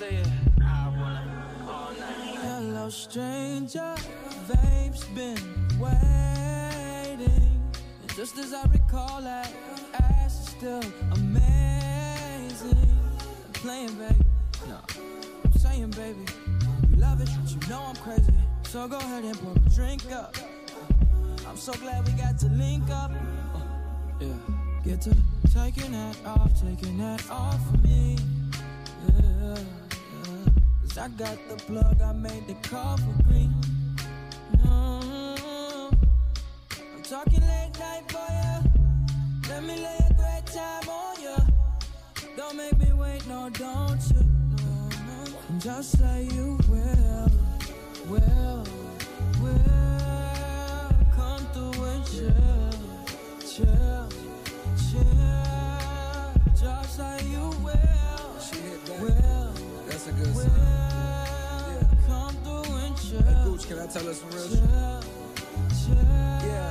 Say 0.00 0.16
it. 0.16 0.26
Hello, 2.40 2.88
stranger. 2.88 3.94
Vape's 4.48 5.04
been 5.14 5.36
waiting. 5.78 7.60
And 8.00 8.16
just 8.16 8.38
as 8.38 8.54
I 8.54 8.62
recall, 8.72 9.20
that 9.20 9.52
ass 9.92 10.40
is 10.40 10.48
still 10.54 10.82
amazing. 11.12 12.78
I'm 13.44 13.52
playing, 13.52 13.92
baby. 13.98 14.14
No, 14.68 14.78
I'm 15.44 15.52
saying, 15.58 15.90
baby. 15.90 16.24
You 16.88 16.96
love 16.96 17.20
it, 17.20 17.28
but 17.38 17.50
you 17.50 17.68
know 17.68 17.82
I'm 17.82 17.96
crazy. 17.96 18.32
So 18.62 18.88
go 18.88 18.96
ahead 18.96 19.24
and 19.24 19.38
pour 19.38 19.52
a 19.52 19.68
drink 19.68 20.10
up. 20.12 20.34
I'm 21.46 21.58
so 21.58 21.74
glad 21.74 22.06
we 22.06 22.12
got 22.12 22.38
to 22.38 22.46
link 22.46 22.88
up. 22.88 23.10
Uh, 23.54 23.60
yeah. 24.18 24.32
Get 24.82 25.02
to 25.02 25.14
taking 25.52 25.92
that 25.92 26.16
off, 26.24 26.58
taking 26.58 26.96
that 26.96 27.30
off 27.30 27.60
for 27.70 27.76
me. 27.86 28.16
Yeah. 29.06 29.79
Cause 30.90 30.98
I 30.98 31.08
got 31.10 31.38
the 31.48 31.54
plug, 31.54 32.02
I 32.02 32.12
made 32.12 32.48
the 32.48 32.68
call 32.68 32.96
for 32.96 33.22
green. 33.22 33.54
Mhm. 34.56 35.92
I'm 36.94 37.02
talking 37.04 37.40
late 37.46 37.78
night 37.78 38.10
for 38.10 38.28
ya. 38.38 38.60
Let 39.48 39.62
me 39.62 39.76
lay 39.76 39.98
a 40.10 40.12
great 40.14 40.46
time 40.46 40.88
on 40.88 41.22
ya. 41.22 41.36
Don't 42.36 42.56
make 42.56 42.76
me 42.76 42.92
wait, 42.92 43.24
no, 43.28 43.48
don't 43.50 44.02
you? 44.10 44.24
No, 44.64 44.88
no. 45.06 45.58
Just 45.60 45.96
say 45.96 46.24
you 46.32 46.58
will, 46.68 47.30
will, 48.08 48.64
will. 49.40 50.90
Come 51.14 51.46
through 51.52 51.84
and 51.84 52.04
chill, 52.04 52.70
chill. 53.48 53.89
That's 60.02 60.18
a 60.18 60.24
good 60.24 60.34
will. 60.34 60.44
sign. 60.44 61.88
Come 62.06 62.34
through 62.42 62.74
and 62.74 62.96
chill. 62.96 63.22
Hey, 63.22 63.44
Gooch, 63.44 63.68
can 63.68 63.78
I 63.80 63.86
tell 63.86 64.08
us 64.08 64.20
some 64.20 64.30
real 64.30 64.48
shit? 64.48 64.60
Yeah. 66.46 66.70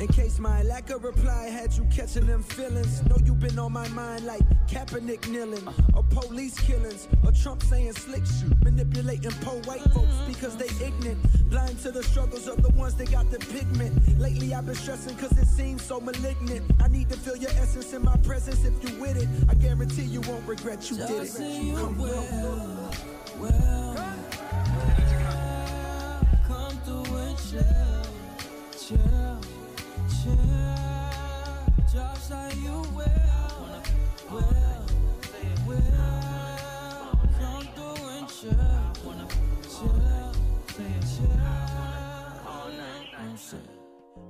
In 0.00 0.06
case 0.06 0.38
my 0.38 0.62
lack 0.62 0.90
of 0.90 1.02
reply 1.02 1.48
had 1.48 1.72
you 1.76 1.84
catching 1.92 2.26
them 2.26 2.44
feelings, 2.44 3.04
know 3.06 3.16
you 3.24 3.34
been 3.34 3.58
on 3.58 3.72
my 3.72 3.88
mind 3.88 4.24
like 4.26 4.42
Kaepernick 4.68 5.28
kneeling, 5.28 5.66
or 5.92 6.04
police 6.04 6.56
killings, 6.60 7.08
or 7.24 7.32
Trump 7.32 7.64
saying 7.64 7.92
slick 7.94 8.24
shit, 8.24 8.62
manipulating 8.62 9.32
poor 9.40 9.60
white 9.62 9.82
folks 9.92 10.14
because 10.28 10.56
they 10.56 10.68
ignorant, 10.86 11.18
blind 11.50 11.80
to 11.80 11.90
the 11.90 12.04
struggles 12.04 12.46
of 12.46 12.62
the 12.62 12.68
ones 12.70 12.94
that 12.94 13.10
got 13.10 13.28
the 13.32 13.38
pigment. 13.38 14.20
Lately 14.20 14.54
I've 14.54 14.66
been 14.66 14.76
stressing 14.76 15.16
cause 15.16 15.36
it 15.36 15.48
seems 15.48 15.82
so 15.82 15.98
malignant. 16.00 16.70
I 16.80 16.86
need 16.86 17.08
to 17.08 17.16
feel 17.16 17.36
your 17.36 17.50
essence 17.50 17.92
in 17.92 18.04
my 18.04 18.16
presence 18.18 18.64
if 18.64 18.74
you 18.88 19.00
with 19.00 19.16
it. 19.20 19.28
I 19.48 19.54
guarantee 19.54 20.02
you 20.02 20.20
won't 20.20 20.46
regret 20.46 20.88
you 20.92 20.96
did 20.98 21.10
it. 21.10 21.16
Just 21.16 21.40
you 21.40 21.74
Come, 21.74 21.98
will, 21.98 22.90
come, 23.40 23.77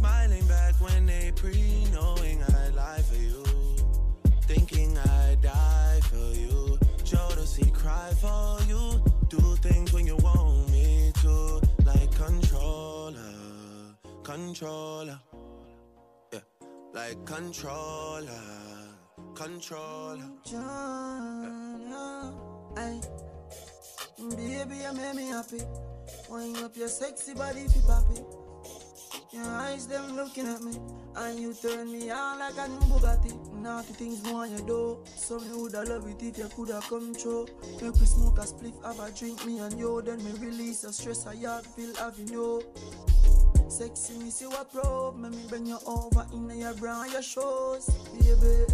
smiling 0.00 0.46
back 0.46 0.74
when 0.80 1.04
they 1.06 1.30
pre 1.36 1.84
knowing 1.92 2.42
I 2.42 2.68
lie 2.70 3.02
for 3.08 3.16
you. 3.16 3.44
Thinking 4.50 4.96
I 4.96 5.36
die 5.42 6.00
for 6.10 6.30
you. 6.42 6.78
Jodeci 7.04 7.72
cry 7.72 8.10
for 8.24 8.58
you. 8.70 8.82
Do 9.28 9.40
things 9.66 9.92
when 9.92 10.06
you 10.06 10.16
want 10.16 10.70
me 10.70 11.12
to. 11.22 11.60
Like 11.84 12.12
controller, 12.16 13.36
controller. 14.22 15.20
Yeah, 16.32 16.44
like 16.94 17.18
controller, 17.26 18.46
controller. 19.34 20.30
John, 20.50 22.34
hey. 22.76 23.00
Baby, 24.36 24.76
you 24.84 24.92
make 24.94 25.14
me 25.14 25.26
happy. 25.28 25.62
Wind 26.30 26.56
up 26.58 26.76
your 26.76 26.88
sexy 26.88 27.34
body 27.34 27.66
fi 27.68 27.80
poppy. 27.86 28.39
Your 29.32 29.46
eyes 29.46 29.86
them 29.86 30.16
looking 30.16 30.48
at 30.48 30.60
me, 30.60 30.72
and 31.14 31.38
you 31.38 31.54
turn 31.54 31.92
me 31.92 32.10
on 32.10 32.40
like 32.40 32.58
a 32.58 32.66
new 32.66 32.80
Bugatti. 32.80 33.32
Naughty 33.52 33.92
things 33.92 34.24
more 34.24 34.44
you 34.44 34.58
do, 34.66 34.98
so 35.16 35.38
me 35.38 35.48
woulda 35.52 35.84
love 35.84 36.08
it 36.08 36.20
if 36.20 36.36
you 36.36 36.48
coulda 36.48 36.80
come 36.88 37.14
through. 37.14 37.46
Make 37.80 37.94
we 37.94 38.06
smoke 38.06 38.38
a 38.38 38.40
spliff, 38.40 38.84
have 38.84 38.98
a 38.98 39.16
drink, 39.16 39.46
me 39.46 39.60
and 39.60 39.78
you, 39.78 40.02
then 40.02 40.18
me 40.24 40.32
release 40.40 40.80
the 40.80 40.92
stress 40.92 41.28
I 41.28 41.36
have 41.36 41.64
feel 41.64 41.94
having 41.94 42.26
you. 42.26 42.60
Sexy, 43.68 44.18
me 44.18 44.30
see 44.30 44.46
what 44.46 44.72
probe, 44.72 45.16
me 45.16 45.28
me 45.28 45.44
bring 45.48 45.66
you 45.66 45.78
over 45.86 46.26
in 46.32 46.50
your 46.58 46.74
bra 46.74 47.02
and 47.02 47.12
your 47.12 47.22
shoes, 47.22 47.88
baby. 48.12 48.66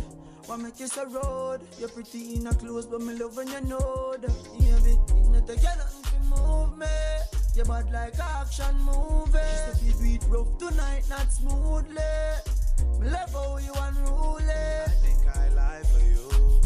What 0.46 0.60
make 0.60 0.80
you 0.80 0.86
so 0.86 1.04
road? 1.10 1.60
You're 1.78 1.90
pretty 1.90 2.36
in 2.36 2.46
a 2.46 2.54
clothes, 2.54 2.86
but 2.86 3.02
me 3.02 3.12
love 3.12 3.36
when 3.36 3.48
you 3.48 3.60
know 3.60 4.14
that, 4.18 4.30
baby. 4.54 4.98
It 5.20 5.28
not 5.28 5.46
take 5.46 5.60
you 5.60 5.76
nothing 5.76 6.02
to 6.02 6.40
move 6.40 6.78
me. 6.78 7.35
You 7.56 7.64
bad 7.64 7.90
like 7.90 8.18
action 8.18 8.76
movie. 8.84 9.38
She 9.72 9.88
said 9.88 10.00
we 10.02 10.18
do 10.18 10.24
it 10.24 10.24
rough 10.28 10.58
tonight, 10.58 11.04
not 11.08 11.32
smoothly. 11.32 11.96
Level 13.00 13.10
love 13.10 13.32
how 13.32 13.56
you 13.56 13.72
unruly. 13.74 14.44
I 14.44 14.90
think 15.02 15.26
I 15.34 15.48
lie 15.54 15.82
for 15.84 16.00
you, 16.04 16.60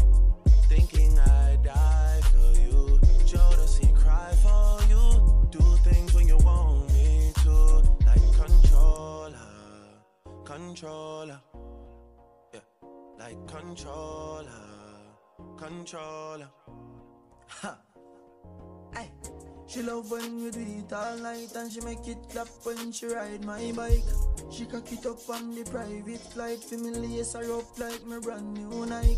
thinking 0.67 1.17
I 1.17 1.57
die 1.63 2.19
for 2.23 2.59
you. 2.59 2.99
Jodeci 3.23 3.95
cry 3.95 4.33
for 4.43 4.83
you, 4.89 5.47
do 5.49 5.61
things 5.89 6.13
when 6.13 6.27
you 6.27 6.37
want 6.39 6.93
me 6.93 7.31
to, 7.43 7.53
like 8.05 8.33
controller, 8.33 9.37
controller, 10.43 11.39
yeah, 12.53 12.59
like 13.17 13.47
controller, 13.47 14.45
controller. 15.55 16.49
Ha, 17.47 17.77
hey. 18.93 19.09
She 19.71 19.81
love 19.83 20.11
when 20.11 20.43
we 20.43 20.51
do 20.51 20.59
it 20.59 20.91
all 20.91 21.17
night 21.19 21.55
and 21.55 21.71
she 21.71 21.79
make 21.79 22.05
it 22.05 22.17
clap 22.29 22.49
when 22.63 22.91
she 22.91 23.05
ride 23.05 23.45
my 23.45 23.71
bike. 23.71 24.03
She 24.51 24.65
cock 24.65 24.91
it 24.91 25.05
up 25.05 25.29
on 25.29 25.55
the 25.55 25.63
private 25.63 26.19
flight 26.33 26.61
for 26.61 26.75
me 26.75 26.91
lace 26.91 27.31
her 27.31 27.57
up 27.57 27.79
like 27.79 28.05
my 28.05 28.19
brand 28.19 28.53
new 28.53 28.85
Nike. 28.85 29.17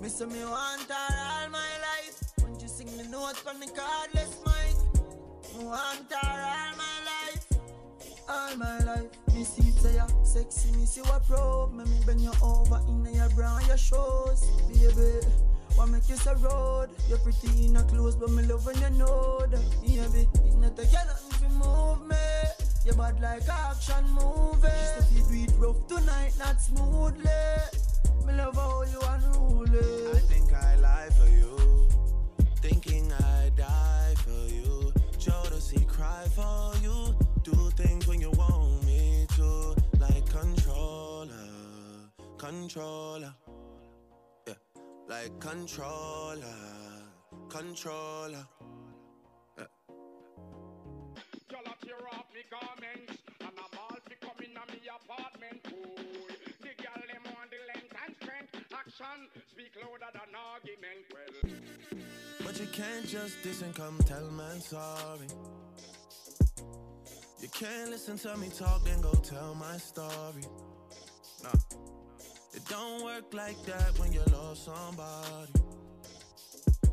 Me 0.00 0.08
say 0.08 0.24
me 0.26 0.44
want 0.44 0.90
her 0.90 1.14
all 1.30 1.48
my 1.50 1.72
life. 1.86 2.18
When 2.42 2.58
she 2.58 2.66
sing 2.66 2.88
the 2.96 3.04
note 3.04 3.36
from 3.36 3.60
the 3.60 3.66
cardless 3.66 4.34
mic. 4.44 4.76
Me 5.56 5.66
want 5.66 6.12
her 6.12 6.30
all 6.32 6.76
my 6.76 6.98
life, 7.06 7.46
all 8.28 8.56
my 8.56 8.78
life. 8.80 9.10
Me 9.32 9.44
see 9.44 9.70
say 9.70 9.94
ya 9.94 10.08
sexy, 10.24 10.72
me 10.72 10.84
see 10.84 11.02
what 11.02 11.24
probe. 11.28 11.74
Me 11.74 11.84
me 11.84 12.00
bring 12.04 12.18
you 12.18 12.32
over 12.42 12.80
in 12.88 13.06
your 13.14 13.28
bra 13.36 13.56
your 13.68 13.76
shoes, 13.76 14.50
baby. 14.68 15.24
What 15.76 15.88
make 15.88 16.08
you 16.08 16.16
so 16.16 16.34
road? 16.34 16.90
You're 17.08 17.18
pretty 17.18 17.64
in 17.64 17.76
a 17.76 17.82
clothes, 17.84 18.16
but 18.16 18.30
me 18.30 18.42
love 18.44 18.64
when 18.66 18.80
you 18.80 18.90
know 18.90 19.40
that. 19.46 19.60
Yeah, 19.82 20.06
be 20.12 20.20
it 20.20 20.56
not 20.56 20.78
a 20.78 20.86
get 20.86 21.06
nothing 21.06 21.48
fi 21.48 21.48
move 21.48 22.06
me. 22.06 22.16
You 22.84 22.92
bad 22.92 23.20
like 23.20 23.46
a 23.48 23.52
action 23.52 24.04
movie. 24.10 24.68
Just 24.96 25.12
if 25.12 25.30
you 25.34 25.46
do 25.46 25.52
it 25.52 25.58
rough 25.58 25.86
tonight, 25.86 26.34
not 26.38 26.60
smoothly. 26.60 27.30
Me 28.26 28.34
love 28.34 28.54
how 28.54 28.82
you 28.82 29.00
unruly. 29.00 30.10
I 30.14 30.20
think 30.20 30.52
I 30.52 30.76
lie 30.76 31.08
for 31.18 31.28
you, 31.28 31.88
thinking 32.56 33.12
I 33.12 33.50
die 33.56 34.14
for 34.18 34.52
you. 34.52 34.92
Jodeci 35.18 35.86
cry 35.88 36.26
for 36.34 36.74
you, 36.82 37.16
do 37.42 37.70
things 37.76 38.06
when 38.06 38.20
you 38.20 38.30
want 38.32 38.84
me 38.84 39.26
to, 39.36 39.74
like 39.98 40.28
controller, 40.28 41.30
controller. 42.38 43.34
Like 45.12 45.38
controller, 45.40 46.40
controller. 47.50 48.46
Yeah. 49.58 49.64
Y'all 51.50 51.60
a 51.66 51.84
tear 51.84 52.02
off 52.12 52.28
me 52.32 52.40
garments 52.48 53.20
And 53.40 53.50
I'm 53.58 53.78
all 53.78 53.98
fi 54.08 54.14
come 54.22 54.40
in 54.40 54.54
me 54.72 54.80
apartment 54.88 55.62
Boy, 55.64 56.32
the 56.62 56.72
girl 56.82 57.02
them 57.12 57.24
want 57.26 57.50
the 57.52 57.60
length 57.68 57.94
and 58.06 58.16
strength 58.22 58.54
Action 58.72 59.28
speak 59.50 59.72
louder 59.82 60.10
than 60.16 60.32
argument 60.32 61.04
Well, 61.12 62.46
But 62.46 62.58
you 62.58 62.66
can't 62.72 63.06
just 63.06 63.42
diss 63.42 63.60
and 63.60 63.74
come 63.74 63.98
tell 64.06 64.30
man 64.30 64.62
sorry. 64.62 65.28
You 67.38 67.48
can't 67.48 67.90
listen 67.90 68.16
to 68.16 68.34
me 68.38 68.48
talk, 68.48 68.82
then 68.84 69.02
go 69.02 69.12
tell 69.12 69.54
my 69.56 69.76
story. 69.76 70.46
Nah, 71.42 71.50
it 72.54 72.64
don't 72.68 73.04
work 73.04 73.32
like 73.32 73.62
that 73.64 73.98
when 73.98 74.12
you 74.12 74.22
lost 74.32 74.64
somebody. 74.64 75.52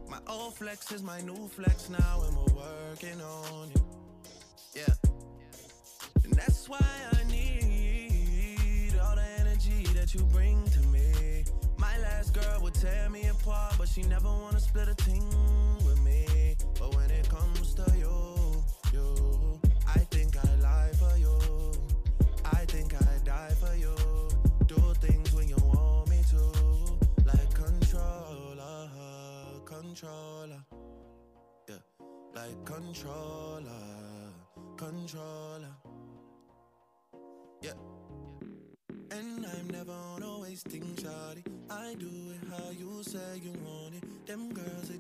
My 0.10 0.20
old 0.28 0.56
flex 0.56 0.92
is 0.92 1.04
my 1.04 1.22
new 1.22 1.48
flex 1.48 1.90
now, 1.90 2.24
and 2.26 2.36
we're 2.36 2.56
working 2.56 3.22
on 3.22 3.70
it. 3.76 3.82
Yeah, 4.76 4.94
and 6.24 6.34
that's 6.34 6.68
why 6.70 6.86
I 7.14 7.24
need 7.26 8.94
all 9.04 9.16
the 9.16 9.28
energy 9.40 9.84
that 9.94 10.14
you 10.14 10.22
bring 10.26 10.64
to 10.70 10.80
me. 10.88 11.44
My 11.78 11.98
last 12.00 12.34
girl 12.34 12.62
would 12.62 12.74
tear 12.76 13.10
me 13.10 13.28
apart, 13.28 13.76
but 13.78 13.88
she 13.88 14.04
never 14.04 14.28
wanna 14.28 14.60
split 14.60 14.88
a 14.88 14.96
thing 14.96 15.79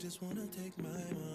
just 0.09 0.23
wanna 0.23 0.47
take 0.47 0.75
my 0.79 0.89
money. 0.89 1.28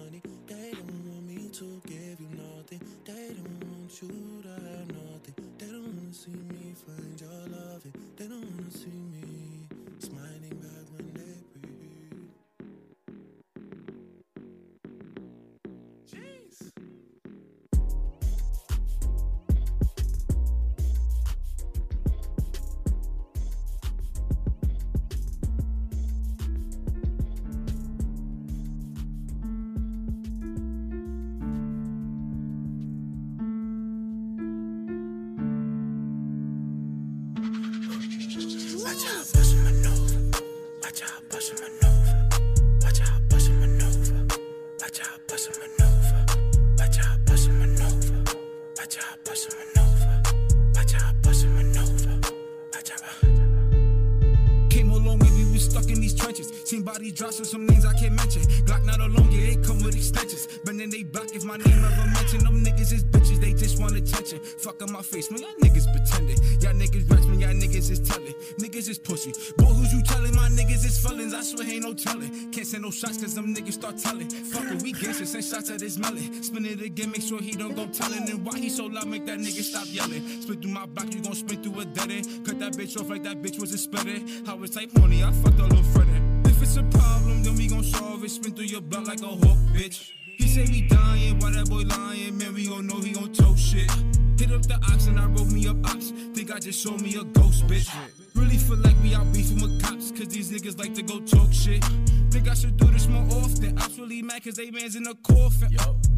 At 75.74 75.80
his 75.80 75.98
melon. 75.98 76.42
Spin 76.42 76.64
it 76.64 76.80
again, 76.80 77.10
make 77.10 77.22
sure 77.22 77.40
he 77.40 77.52
don't 77.52 77.74
go 77.74 77.86
telling. 77.86 78.28
And 78.30 78.44
why 78.44 78.58
he 78.58 78.68
so 78.68 78.86
loud, 78.86 79.08
make 79.08 79.26
that 79.26 79.38
nigga 79.38 79.62
stop 79.62 79.86
yelling. 79.88 80.22
Spit 80.40 80.62
through 80.62 80.70
my 80.70 80.86
block, 80.86 81.12
you 81.12 81.20
gon' 81.20 81.34
spin 81.34 81.62
through 81.62 81.80
a 81.80 81.84
dead 81.84 82.10
end. 82.10 82.46
Cut 82.46 82.58
that 82.60 82.72
bitch 82.74 82.98
off 82.98 83.10
like 83.10 83.24
that 83.24 83.42
bitch 83.42 83.60
was 83.60 83.74
a 83.74 83.78
spitter. 83.78 84.20
How 84.46 84.62
it's 84.62 84.74
type 84.74 84.96
money, 84.98 85.24
I 85.24 85.32
fucked 85.32 85.60
all 85.60 85.66
little 85.66 85.82
friend. 85.82 86.46
If 86.46 86.62
it's 86.62 86.76
a 86.76 86.82
problem, 86.84 87.42
then 87.42 87.56
we 87.56 87.66
gon' 87.66 87.82
solve 87.82 88.24
it. 88.24 88.30
Spin 88.30 88.54
through 88.54 88.66
your 88.66 88.80
block 88.80 89.06
like 89.06 89.20
a 89.20 89.26
hawk, 89.26 89.58
bitch. 89.74 90.12
He 90.24 90.46
say 90.48 90.64
we 90.70 90.82
dying, 90.82 91.38
why 91.40 91.50
that 91.50 91.68
boy 91.68 91.82
lying? 91.82 92.38
Man, 92.38 92.54
we 92.54 92.68
gon' 92.68 92.86
know 92.86 93.00
he 93.00 93.12
gon' 93.12 93.32
tow 93.32 93.54
shit. 93.56 93.90
Hit 94.38 94.52
up 94.52 94.62
the 94.62 94.78
ox 94.92 95.06
and 95.06 95.18
I 95.18 95.26
wrote 95.26 95.50
me 95.50 95.66
up 95.68 95.76
ops. 95.86 96.10
Think 96.34 96.52
I 96.52 96.58
just 96.58 96.80
showed 96.82 97.00
me 97.00 97.16
a 97.16 97.24
ghost, 97.24 97.66
bitch. 97.66 97.90
Really 98.34 98.58
feel 98.58 98.76
like 98.78 98.96
we 99.02 99.14
out 99.14 99.32
beefing 99.32 99.60
with 99.60 99.82
cops, 99.82 100.10
cause 100.10 100.28
these 100.28 100.50
niggas 100.50 100.78
like 100.78 100.94
to 100.94 101.02
go 101.02 101.20
talk 101.20 101.52
shit. 101.52 101.84
Think 102.30 102.48
I 102.48 102.54
should 102.54 102.76
do 102.76 102.86
this 102.86 103.06
more 103.06 103.22
often. 103.38 103.78
Ops 103.78 103.98
really 103.98 104.22
mad 104.22 104.42
cause 104.42 104.54
they 104.54 104.70
man's 104.70 104.96
in 104.96 105.06
a 105.06 105.14
coffin. 105.14 105.68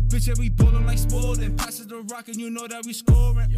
Bitch, 0.09 0.29
yeah, 0.29 0.35
we 0.39 0.49
ballin' 0.49 0.87
like 0.87 0.99
Spalding. 0.99 1.57
Passes 1.57 1.87
the 1.89 1.99
rock 2.11 2.29
and 2.29 2.37
you 2.37 2.49
know 2.49 2.67
that 2.67 2.87
we 2.87 2.93
scoring. 2.93 3.55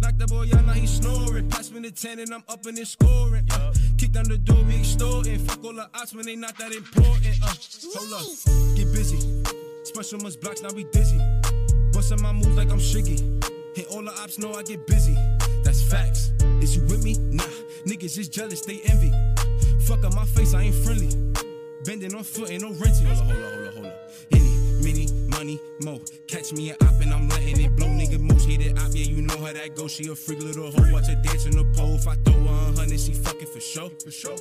Knock 0.00 0.18
the 0.18 0.26
boy 0.26 0.48
out, 0.54 0.66
now 0.66 0.72
he 0.72 0.86
snoring. 0.86 1.48
Pass 1.48 1.70
me 1.70 1.80
the 1.80 1.90
10 1.90 2.18
and 2.18 2.34
I'm 2.34 2.42
up 2.48 2.66
and 2.66 2.78
it's 2.78 2.90
scoring. 2.90 3.46
Uh, 3.50 3.72
kick 3.96 4.12
down 4.12 4.24
the 4.24 4.36
door, 4.36 4.62
we 4.64 4.80
extorting. 4.80 5.38
Fuck 5.38 5.64
all 5.64 5.72
the 5.72 5.88
ops 5.94 6.14
when 6.14 6.26
they 6.26 6.36
not 6.36 6.58
that 6.58 6.72
important. 6.72 7.38
Uh, 7.42 7.54
hold 7.94 8.12
up, 8.12 8.76
get 8.76 8.92
busy. 8.92 9.42
Special 9.84 10.18
must 10.20 10.40
blocks, 10.40 10.60
now 10.60 10.70
we 10.74 10.84
dizzy. 10.92 11.20
Bustin' 11.92 12.20
my 12.20 12.32
moves 12.32 12.56
like 12.56 12.70
I'm 12.70 12.78
Shiggy. 12.78 13.20
Hit 13.76 13.86
all 13.86 14.02
the 14.02 14.12
ops 14.20 14.38
know 14.38 14.52
I 14.54 14.62
get 14.64 14.86
busy. 14.86 15.16
That's 15.62 15.82
facts. 15.82 16.31
Is 16.62 16.76
you 16.76 16.82
with 16.82 17.02
me? 17.02 17.16
Nah. 17.18 17.42
Niggas 17.84 18.14
just 18.14 18.32
jealous, 18.32 18.60
they 18.60 18.80
envy. 18.84 19.12
Fuck 19.80 20.04
up 20.04 20.14
my 20.14 20.24
face, 20.24 20.54
I 20.54 20.62
ain't 20.62 20.74
friendly. 20.76 21.10
Bending 21.84 22.14
on 22.14 22.22
foot, 22.22 22.50
ain't 22.50 22.62
no 22.62 22.70
renting. 22.70 23.06
Hold 23.06 23.18
up, 23.18 23.26
hold 23.26 23.44
up, 23.44 23.52
hold 23.52 23.66
up, 23.66 23.74
hold 23.74 23.86
up. 23.86 24.10
Any, 24.30 24.50
many, 24.80 25.08
money, 25.26 25.58
mo. 25.82 26.00
Catch 26.28 26.52
me 26.52 26.70
an 26.70 26.76
op 26.82 27.00
and 27.00 27.12
I'm 27.12 27.28
letting 27.28 27.60
it 27.60 27.74
blow. 27.74 27.88
Nigga, 27.88 28.20
most 28.20 28.48
hated 28.48 28.78
op, 28.78 28.90
yeah, 28.92 29.04
you 29.04 29.22
know 29.22 29.36
how 29.38 29.52
that 29.52 29.74
goes. 29.74 29.90
She 29.90 30.08
a 30.08 30.14
freak 30.14 30.40
little 30.40 30.70
hoe, 30.70 30.92
watch 30.92 31.08
her 31.08 31.20
dance 31.24 31.46
in 31.46 31.56
the 31.56 31.64
pole. 31.76 31.96
If 31.96 32.06
I 32.06 32.14
throw 32.14 32.34
her 32.34 32.72
a 32.72 32.76
hundred, 32.76 33.00
she 33.00 33.12
fucking 33.12 33.48
for 33.48 33.60
sure. 33.60 33.90
For 34.04 34.12
sure. 34.12 34.36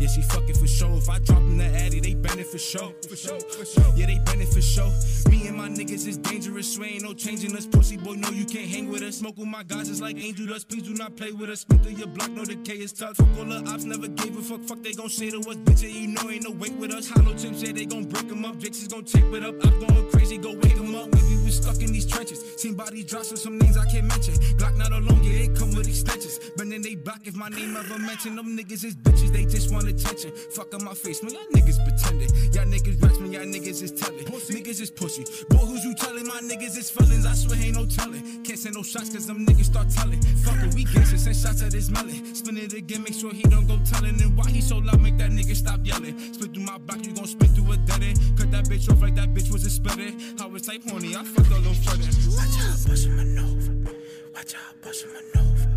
Yeah, 0.00 0.08
she 0.08 0.22
fucking 0.22 0.54
for 0.54 0.66
show. 0.66 0.94
If 0.96 1.08
I 1.08 1.18
drop 1.18 1.40
in 1.40 1.58
the 1.58 1.64
addy, 1.64 2.00
they 2.00 2.14
bend 2.14 2.38
it 2.38 2.46
for 2.46 2.58
show. 2.58 2.94
For 3.08 3.16
show, 3.16 3.38
for 3.38 3.64
show. 3.64 3.92
Yeah, 3.96 4.06
they 4.06 4.18
bend 4.24 4.42
it 4.42 4.48
for 4.48 4.62
show. 4.62 4.90
Me 5.28 5.48
and 5.48 5.56
my 5.56 5.68
niggas 5.68 6.06
is 6.06 6.18
dangerous, 6.18 6.72
so 6.72 6.84
ain't 6.84 7.02
no 7.02 7.14
changing 7.14 7.56
us. 7.56 7.66
Pussy 7.66 7.96
boy, 7.96 8.14
no, 8.14 8.30
you 8.30 8.44
can't 8.44 8.68
hang 8.68 8.88
with 8.88 9.02
us. 9.02 9.16
Smoke 9.18 9.36
with 9.36 9.48
my 9.48 9.64
guys 9.64 9.88
is 9.88 10.00
like 10.00 10.16
angel 10.16 10.46
dust. 10.46 10.68
Please 10.68 10.84
do 10.84 10.94
not 10.94 11.16
play 11.16 11.32
with 11.32 11.50
us. 11.50 11.60
Spit 11.60 11.82
through 11.82 11.92
your 11.92 12.06
block, 12.06 12.30
no 12.30 12.44
decay 12.44 12.78
is 12.78 12.92
tough. 12.92 13.16
Fuck 13.16 13.26
all 13.38 13.44
the 13.44 13.58
ops, 13.68 13.84
never 13.84 14.08
gave 14.08 14.36
a 14.38 14.42
fuck. 14.42 14.60
Fuck, 14.62 14.82
they 14.82 14.92
gon' 14.92 15.08
say 15.08 15.30
to 15.30 15.38
us, 15.38 15.56
bitch, 15.56 15.82
you 15.82 16.08
know 16.08 16.30
ain't 16.30 16.44
no 16.44 16.50
weight 16.52 16.76
with 16.76 16.92
us. 16.92 17.08
Hollow 17.08 17.34
tips, 17.34 17.62
yeah, 17.62 17.72
they 17.72 17.84
gon' 17.84 18.04
break 18.04 18.28
them 18.28 18.44
up. 18.44 18.58
Jakes 18.58 18.82
is 18.82 18.88
gon' 18.88 19.04
tape 19.04 19.32
it 19.34 19.42
up. 19.42 19.54
I'm 19.64 19.80
going 19.80 20.10
crazy, 20.10 20.38
go 20.38 20.54
wake 20.54 20.76
them 20.76 20.94
up. 20.94 21.12
Maybe 21.12 21.36
we 21.44 21.50
stuck 21.50 21.82
in 21.82 21.92
these 21.92 22.06
trenches. 22.06 22.40
Seen 22.56 22.74
body 22.74 23.02
drops 23.02 23.32
with 23.32 23.40
some 23.40 23.58
names 23.58 23.76
I 23.76 23.84
can't 23.86 24.06
mention. 24.06 24.34
Glock 24.58 24.76
not 24.76 24.92
alone, 24.92 25.24
yeah, 25.24 25.44
it 25.44 25.56
come 25.58 25.74
with 25.74 25.88
extensions. 25.88 26.38
But 26.56 26.70
then 26.70 26.82
they 26.82 26.94
block 26.94 27.26
if 27.26 27.34
my 27.34 27.48
name 27.48 27.76
ever 27.76 27.98
mentioned. 27.98 28.38
Them 28.38 28.56
niggas 28.56 28.84
is 28.84 28.94
bitches, 28.94 29.32
they 29.32 29.44
just 29.44 29.72
want 29.88 30.00
attention. 30.00 30.32
Fuck 30.50 30.74
on 30.74 30.84
my 30.84 30.94
face, 30.94 31.22
man, 31.22 31.32
y'all 31.34 31.44
niggas 31.52 31.82
pretending. 31.84 32.28
Y'all 32.52 32.64
niggas 32.66 33.02
rats, 33.02 33.18
man, 33.18 33.32
y'all 33.32 33.44
niggas 33.44 33.82
is 33.82 33.92
telling. 33.92 34.24
Niggas 34.24 34.80
is 34.80 34.90
pussy. 34.90 35.24
Boy, 35.48 35.64
who's 35.64 35.84
you 35.84 35.94
telling? 35.94 36.26
My 36.26 36.40
niggas 36.40 36.76
is 36.76 36.90
felons. 36.90 37.26
I 37.26 37.34
swear 37.34 37.60
ain't 37.60 37.76
no 37.76 37.86
telling. 37.86 38.22
Can't 38.44 38.58
send 38.58 38.74
no 38.74 38.82
shots 38.82 39.10
cause 39.10 39.26
them 39.26 39.46
niggas 39.46 39.66
start 39.66 39.90
telling. 39.90 40.20
Fuck 40.44 40.62
it, 40.64 40.74
we 40.74 40.84
gangsters, 40.84 41.24
send 41.24 41.36
shots 41.36 41.62
at 41.62 41.72
this 41.72 41.90
melon. 41.90 42.34
Spin 42.34 42.56
it 42.56 42.72
again, 42.72 43.02
make 43.02 43.14
sure 43.14 43.32
he 43.32 43.42
don't 43.42 43.66
go 43.66 43.78
telling. 43.84 44.20
And 44.20 44.36
why 44.36 44.50
he 44.50 44.60
so 44.60 44.78
loud, 44.78 45.00
make 45.00 45.16
that 45.18 45.30
nigga 45.30 45.54
stop 45.54 45.80
yelling. 45.84 46.18
Spit 46.32 46.54
through 46.54 46.64
my 46.64 46.78
block, 46.78 47.04
you 47.04 47.14
gon' 47.14 47.26
spit 47.26 47.50
through 47.50 47.72
a 47.72 47.76
dead 47.76 48.02
end. 48.02 48.18
Cut 48.36 48.50
that 48.52 48.64
bitch 48.66 48.90
off 48.90 49.02
like 49.02 49.14
that 49.16 49.34
bitch 49.34 49.50
was 49.52 49.64
a 49.64 49.70
splitter. 49.70 50.12
I 50.40 50.46
was 50.46 50.62
type 50.62 50.82
horny, 50.88 51.16
I 51.16 51.24
fucked 51.24 51.52
all 51.52 51.60
them 51.60 51.74
frontin'. 51.74 52.14
Watch 52.36 52.56
out, 52.60 52.86
bust 52.86 53.06
him 53.06 53.16
maneuver. 53.16 53.92
Watch 54.34 54.54
out, 54.54 54.74
him 54.84 55.12
maneuver. 55.12 55.68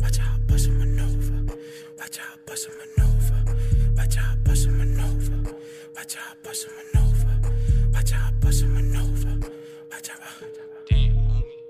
Watch 0.00 0.18
out, 0.20 0.50
him 0.50 0.78
maneuver. 0.78 0.93
Watch 2.04 2.18
out, 2.20 2.44
bust 2.44 2.66
him 2.68 2.74
maneuver. 2.76 3.56
Watch 3.96 4.18
out, 4.18 4.44
bust 4.44 4.66
him 4.66 4.76
maneuver. 4.76 5.56
Watch 5.96 6.16
out, 6.18 6.42
bust 6.42 6.66
him 6.66 6.72
maneuver. 6.92 7.40
Watch 7.94 8.12
out, 8.12 8.40
bust 8.40 8.62
him 8.62 8.74
maneuver. 8.74 9.48
Watch 9.90 10.10
out. 10.10 10.20
Uh. 10.20 10.46
Damn, 10.86 11.14
homie. 11.14 11.62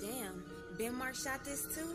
Damn, 0.00 0.42
Ben 0.78 0.94
Mark 0.94 1.14
shot 1.14 1.44
this 1.44 1.66
too? 1.74 1.94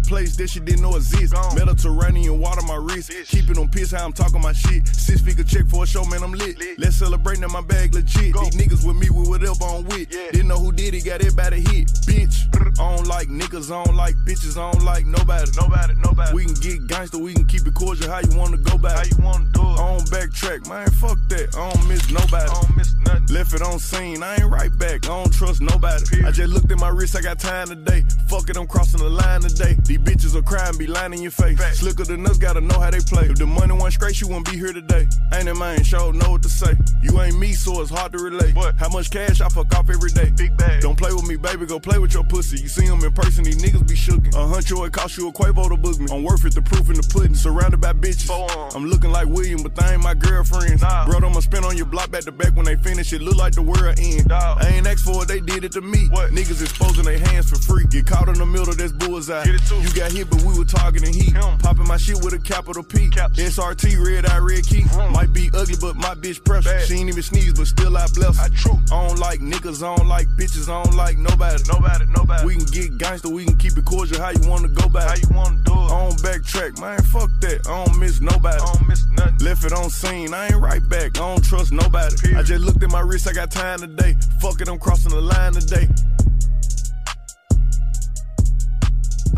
place 0.00 0.36
that 0.36 0.50
she 0.50 0.60
didn't 0.60 0.82
know 0.82 0.96
exist. 0.96 1.34
Mediterranean 1.54 2.38
water 2.38 2.62
my 2.62 2.76
wrist. 2.76 3.12
Keep 3.26 3.50
it 3.50 3.58
on 3.58 3.68
piss 3.68 3.92
how 3.92 4.04
I'm 4.04 4.12
talking 4.12 4.40
my 4.40 4.52
shit. 4.52 4.86
Six 4.88 5.20
figure 5.20 5.44
check 5.44 5.66
for 5.68 5.84
a 5.84 5.86
show, 5.86 6.04
man, 6.04 6.22
I'm 6.22 6.32
lit. 6.32 6.56
Let's 6.78 6.96
celebrate 6.96 7.38
now 7.40 7.48
my 7.48 7.60
bag 7.60 7.94
legit. 7.94 8.34
These 8.34 8.56
niggas 8.56 8.86
with 8.86 8.96
me 8.96 9.10
with 9.10 9.28
whatever 9.28 9.64
I'm 9.64 9.84
with. 9.84 10.10
Didn't 10.10 10.48
know 10.48 10.58
who 10.58 10.72
did 10.72 10.94
it, 10.94 11.04
got 11.04 11.20
everybody 11.20 11.60
hit. 11.60 11.88
Bitch, 12.06 12.48
I 12.78 12.96
don't 12.96 13.06
like 13.06 13.28
niggas, 13.28 13.70
I 13.70 13.84
don't 13.84 13.96
like 13.96 14.14
bitches, 14.26 14.56
I 14.56 14.70
don't 14.72 14.84
like 14.84 15.06
nobody. 15.06 15.50
Nobody, 15.56 15.94
nobody. 16.04 16.34
We 16.34 16.44
can 16.44 16.54
get 16.54 16.86
gangster, 16.86 17.18
we 17.18 17.34
can 17.34 17.46
keep 17.46 17.66
it 17.66 17.74
cordial. 17.74 18.10
How 18.10 18.20
you 18.20 18.36
wanna 18.36 18.58
go 18.58 18.78
back? 18.78 18.96
How 18.96 19.04
you 19.04 19.24
wanna 19.24 19.48
do 19.52 19.60
it? 19.60 19.78
I 19.78 19.96
don't 19.96 20.10
backtrack, 20.10 20.68
man, 20.68 20.90
fuck 20.90 21.18
that. 21.28 21.56
I 21.56 21.72
don't 21.72 21.88
miss 21.88 22.10
nobody. 22.10 22.50
I 22.50 22.54
don't 22.54 22.76
miss 22.76 22.94
nothing. 23.06 23.26
Left 23.34 23.54
it 23.54 23.62
on 23.62 23.78
scene, 23.78 24.22
I 24.22 24.36
ain't 24.36 24.50
right 24.50 24.76
back. 24.78 25.04
I 25.04 25.14
don't 25.22 25.32
trust 25.32 25.60
nobody. 25.60 26.24
I 26.24 26.30
just 26.30 26.52
looked 26.52 26.70
at 26.72 26.78
my 26.78 26.88
wrist, 26.88 27.16
I 27.16 27.20
got 27.20 27.38
time 27.38 27.68
today. 27.68 28.04
Fuck 28.28 28.50
it, 28.50 28.56
I'm 28.56 28.66
crossing 28.66 29.00
the 29.00 29.08
line 29.08 29.40
today. 29.42 29.76
These 29.88 29.98
bitches 30.00 30.34
will 30.34 30.42
cry 30.42 30.68
and 30.68 30.78
be 30.78 30.86
lying 30.86 31.14
in 31.14 31.22
your 31.22 31.30
face. 31.30 31.58
Slicker 31.78 32.04
than 32.04 32.26
us, 32.26 32.36
gotta 32.36 32.60
know 32.60 32.78
how 32.78 32.90
they 32.90 33.00
play. 33.00 33.24
If 33.24 33.38
the 33.38 33.46
money 33.46 33.72
went 33.72 33.94
straight, 33.94 34.20
you 34.20 34.28
wouldn't 34.28 34.44
be 34.50 34.58
here 34.58 34.74
today. 34.74 35.08
Ain't 35.32 35.48
it, 35.48 35.54
man? 35.54 35.82
Sure 35.82 36.12
know 36.12 36.32
what 36.32 36.42
to 36.42 36.48
say. 36.50 36.76
You 37.02 37.18
ain't 37.22 37.38
me, 37.38 37.54
so 37.54 37.80
it's 37.80 37.90
hard 37.90 38.12
to 38.12 38.18
relate. 38.18 38.54
What? 38.54 38.76
How 38.76 38.90
much 38.90 39.10
cash 39.10 39.40
I 39.40 39.48
fuck 39.48 39.74
off 39.74 39.88
every 39.88 40.10
day? 40.10 40.30
Big 40.36 40.54
bag. 40.58 40.82
Don't 40.82 40.98
play 40.98 41.10
with 41.14 41.26
me, 41.26 41.36
baby. 41.36 41.64
Go 41.64 41.80
play 41.80 41.98
with 41.98 42.12
your 42.12 42.24
pussy. 42.24 42.60
You 42.60 42.68
see 42.68 42.86
them 42.86 43.02
in 43.02 43.12
person, 43.12 43.44
these 43.44 43.62
niggas 43.62 43.88
be 43.88 43.94
shookin'. 43.94 44.34
A 44.34 44.44
huncho, 44.44 44.86
it 44.86 44.92
cost 44.92 45.16
you 45.16 45.28
a 45.28 45.32
Quavo 45.32 45.70
to 45.70 45.76
book 45.78 45.98
me. 45.98 46.06
I'm 46.12 46.22
worth 46.22 46.44
it, 46.44 46.54
the 46.54 46.60
proof 46.60 46.90
in 46.90 46.96
the 46.96 47.08
pudding. 47.10 47.34
Surrounded 47.34 47.80
by 47.80 47.94
bitches. 47.94 48.28
I'm 48.76 48.84
looking 48.84 49.10
like 49.10 49.26
William, 49.28 49.62
but 49.62 49.74
they 49.74 49.94
ain't 49.94 50.02
my 50.02 50.12
girlfriends. 50.12 50.82
Nah. 50.82 51.06
Bro, 51.06 51.26
I'ma 51.26 51.40
spin 51.40 51.64
on 51.64 51.78
your 51.78 51.86
block 51.86 52.10
back 52.10 52.24
to 52.24 52.32
back 52.32 52.54
when 52.54 52.66
they 52.66 52.76
finish. 52.76 53.14
It 53.14 53.22
look 53.22 53.36
like 53.36 53.54
the 53.54 53.62
world 53.62 53.98
end. 53.98 54.30
I 54.30 54.68
ain't 54.68 54.86
asked 54.86 55.04
for 55.06 55.22
it, 55.22 55.28
they 55.28 55.40
did 55.40 55.64
it 55.64 55.72
to 55.72 55.80
me. 55.80 56.08
What? 56.10 56.32
Niggas 56.32 56.60
exposing 56.60 57.04
their 57.04 57.18
hands 57.18 57.48
for 57.48 57.56
free. 57.56 57.86
Get 57.86 58.04
caught 58.04 58.28
in 58.28 58.34
the 58.34 58.44
middle, 58.44 58.74
that's 58.74 58.92
bullseye. 58.92 59.44
Get 59.44 59.54
it 59.54 59.62
too. 59.62 59.77
You 59.80 59.90
got 59.94 60.12
hit, 60.12 60.28
but 60.30 60.42
we 60.42 60.58
were 60.58 60.64
targeting 60.64 61.12
heat. 61.12 61.34
Popping 61.34 61.86
my 61.86 61.96
shit 61.96 62.16
with 62.22 62.34
a 62.34 62.38
capital 62.38 62.82
P. 62.82 63.08
SRT, 63.08 64.04
red 64.04 64.26
eye, 64.26 64.38
red 64.38 64.66
key. 64.66 64.84
Might 65.12 65.32
be 65.32 65.50
ugly, 65.54 65.76
but 65.80 65.96
my 65.96 66.14
bitch 66.14 66.44
precious. 66.44 66.86
She 66.86 66.94
ain't 66.94 67.08
even 67.08 67.22
sneeze, 67.22 67.52
but 67.54 67.66
still 67.66 67.96
I 67.96 68.06
bless. 68.14 68.38
I 68.38 68.48
true. 68.48 68.78
I 68.90 69.06
don't 69.06 69.18
like 69.18 69.40
niggas, 69.40 69.82
I 69.82 69.96
don't 69.96 70.08
like 70.08 70.28
bitches, 70.36 70.68
I 70.68 70.82
don't 70.82 70.96
like 70.96 71.18
nobody. 71.18 71.62
Nobody, 71.68 72.04
nobody. 72.16 72.46
We 72.46 72.56
can 72.56 72.64
get 72.66 72.98
gangster, 72.98 73.28
we 73.28 73.44
can 73.44 73.56
keep 73.56 73.76
it 73.76 73.84
cordial. 73.84 74.20
How 74.20 74.30
you 74.30 74.48
wanna 74.48 74.68
go 74.68 74.88
back? 74.88 75.08
How 75.08 75.16
you 75.16 75.36
wanna 75.36 75.58
do 75.64 75.72
it? 75.72 75.76
I 75.76 76.08
don't 76.08 76.18
backtrack, 76.22 76.80
man. 76.80 76.98
Fuck 77.04 77.30
that. 77.40 77.66
I 77.68 77.84
don't 77.84 77.98
miss 77.98 78.20
nobody. 78.20 78.60
I 78.60 78.72
don't 78.72 78.88
miss 78.88 79.06
nothing. 79.12 79.38
Left 79.38 79.64
it 79.64 79.72
on 79.72 79.90
scene, 79.90 80.34
I 80.34 80.46
ain't 80.46 80.56
right 80.56 80.86
back. 80.88 81.16
I 81.18 81.34
don't 81.34 81.44
trust 81.44 81.72
nobody. 81.72 82.34
I 82.34 82.42
just 82.42 82.64
looked 82.64 82.82
at 82.82 82.90
my 82.90 83.00
wrist, 83.00 83.28
I 83.28 83.32
got 83.32 83.50
time 83.50 83.80
today. 83.80 84.16
Fuck 84.40 84.60
it, 84.60 84.68
I'm 84.68 84.78
crossing 84.78 85.12
the 85.12 85.20
line 85.20 85.52
today. 85.52 85.88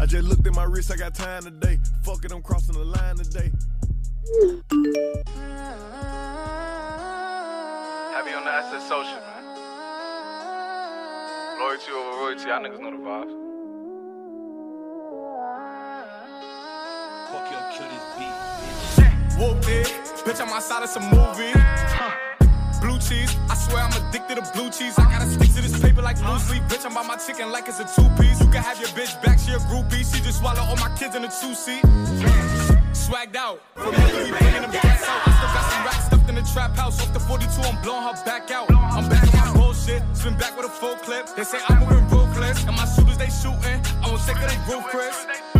I 0.01 0.07
just 0.07 0.27
looked 0.27 0.47
at 0.47 0.55
my 0.55 0.65
wrist, 0.65 0.91
I 0.91 0.97
got 0.97 1.15
time 1.15 1.43
today. 1.43 1.79
Fuck 2.05 2.25
it, 2.25 2.33
I'm 2.33 2.41
crossing 2.41 2.73
the 2.73 2.85
line 2.87 3.17
today. 3.17 3.53
Happy 8.11 8.33
on 8.33 8.45
the 8.45 8.51
SS 8.51 8.89
Social, 8.89 9.20
man. 9.20 9.45
Loyalty 11.61 11.93
over 11.93 12.17
royalty, 12.17 12.49
y'all 12.49 12.61
niggas 12.61 12.81
know 12.81 12.91
the 12.93 12.97
vibes. 12.97 13.35
Fuck 17.31 17.51
your 17.51 17.61
kill 17.77 17.89
this 17.91 18.07
beat. 18.17 18.35
Whooped 19.39 19.69
it, 19.69 19.87
bitch, 20.25 20.41
I'm 20.41 20.49
outside 20.49 20.83
of 20.83 20.89
some 20.89 21.11
movie. 21.11 21.80
Blue 22.81 22.99
cheese, 22.99 23.36
I 23.49 23.55
swear 23.55 23.83
I'm 23.84 23.92
addicted 23.92 24.36
to 24.36 24.52
blue 24.52 24.70
cheese. 24.70 24.99
I 24.99 25.05
gotta 25.05 25.26
stick 25.26 25.52
to 25.55 25.60
this 25.60 25.78
paper 25.78 26.00
like 26.02 26.17
blue 26.20 26.39
sleep. 26.39 26.62
Bitch, 26.65 26.86
I'm 26.86 26.94
by 26.94 27.02
my 27.02 27.17
chicken 27.17 27.52
like 27.52 27.68
it's 27.68 27.78
a 27.78 27.84
two 27.84 28.09
piece. 28.17 28.41
You 28.41 28.49
can 28.49 28.62
have 28.62 28.81
your 28.81 28.89
bitch 28.97 29.12
back, 29.23 29.39
she 29.39 29.52
a 29.52 29.59
groupie. 29.68 30.00
She 30.00 30.23
just 30.23 30.39
swallow 30.39 30.62
all 30.62 30.76
my 30.76 30.89
kids 30.97 31.15
in 31.15 31.25
a 31.25 31.28
two 31.28 31.55
seat. 31.55 31.83
Swagged 32.97 33.36
out, 33.36 33.60
familiar, 33.75 34.25
we 34.25 34.31
bringing 34.31 34.62
them 34.62 34.73
gas 34.73 35.05
out. 35.05 35.20
I 35.26 35.31
still 35.36 35.52
got 35.52 35.65
some 35.70 35.84
racks 35.84 36.07
stuffed 36.07 36.28
in 36.28 36.34
the 36.36 36.47
trap 36.52 36.75
house. 36.76 37.00
Off 37.02 37.12
the 37.12 37.20
42, 37.20 37.47
I'm 37.62 37.83
blowing 37.83 38.02
her 38.02 38.25
back 38.25 38.50
out. 38.50 38.70
I'm 38.73 39.09
back 39.09 39.28
on 39.34 39.55
my 39.55 39.60
bullshit, 39.60 40.02
spin 40.15 40.36
back 40.39 40.57
with 40.57 40.67
a 40.67 40.70
full 40.70 40.97
clip. 40.97 41.28
They 41.36 41.44
say 41.44 41.59
I'm 41.68 41.81
moving 41.81 42.09
ruthless, 42.09 42.65
and 42.65 42.76
my 42.76 42.86
shooters 42.86 43.18
they 43.18 43.28
shooting. 43.28 43.81
I 44.02 44.09
won't 44.09 44.23
take 44.25 44.36
of 44.36 44.49
they 44.49 44.73
roof, 44.73 44.84
Chris. 44.89 45.60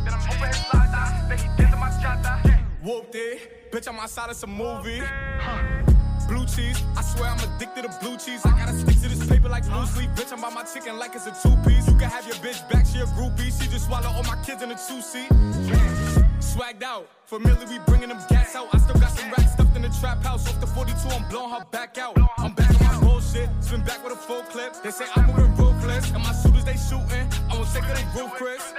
Whooped 2.83 3.13
it, 3.13 3.71
bitch, 3.71 3.87
I'm 3.87 3.99
outside 3.99 4.31
of 4.31 4.35
some 4.35 4.57
movie. 4.57 5.03
Blue 6.27 6.45
cheese, 6.47 6.81
I 6.97 7.03
swear 7.03 7.29
I'm 7.29 7.37
addicted 7.37 7.83
to 7.83 7.93
blue 8.01 8.17
cheese. 8.17 8.43
I 8.43 8.57
gotta 8.57 8.73
stick 8.73 8.99
to 9.01 9.07
this 9.07 9.27
paper 9.29 9.49
like 9.49 9.69
blue 9.69 9.85
sleep. 9.85 10.09
Bitch, 10.15 10.33
I'm 10.33 10.41
by 10.41 10.49
my 10.49 10.63
chicken 10.63 10.97
like 10.97 11.13
it's 11.13 11.27
a 11.27 11.31
two 11.43 11.55
piece. 11.61 11.87
You 11.87 11.93
can 11.93 12.09
have 12.09 12.25
your 12.25 12.37
bitch 12.37 12.67
back, 12.71 12.87
she 12.87 12.97
a 12.97 13.05
groupie. 13.13 13.53
She 13.53 13.69
just 13.69 13.85
swallow 13.85 14.09
all 14.09 14.23
my 14.23 14.35
kids 14.43 14.63
in 14.63 14.71
a 14.71 14.73
two 14.73 14.99
seat. 14.99 15.29
Swagged 16.39 16.81
out, 16.81 17.07
familiar, 17.25 17.67
we 17.67 17.77
bringing 17.85 18.09
them 18.09 18.19
gas 18.29 18.55
out. 18.55 18.67
I 18.73 18.79
still 18.79 18.99
got 18.99 19.11
some 19.11 19.29
racks 19.29 19.53
stuffed 19.53 19.75
in 19.75 19.83
the 19.83 19.95
trap 19.99 20.23
house 20.23 20.49
off 20.49 20.59
the 20.59 20.65
42, 20.65 20.91
I'm 21.09 21.29
blowing 21.29 21.51
her 21.51 21.63
back 21.69 21.99
out. 21.99 22.17
I'm 22.39 22.53
back 22.53 22.71
on 22.81 22.87
my 22.87 23.07
bullshit, 23.07 23.47
spin 23.59 23.81
back 23.81 24.03
with 24.03 24.13
a 24.13 24.15
full 24.15 24.41
clip. 24.43 24.73
They 24.81 24.89
say 24.89 25.05
I'm 25.15 25.27
moving 25.27 25.55
ruthless, 25.55 26.09
and 26.09 26.23
my 26.23 26.33
shooters 26.33 26.65
they 26.65 26.77
shooting. 26.77 27.27
I 27.47 27.53
won't 27.53 27.69
take 27.71 27.83
of 27.83 27.95
they 27.95 28.19
roof, 28.19 28.31
Chris. 28.31 28.73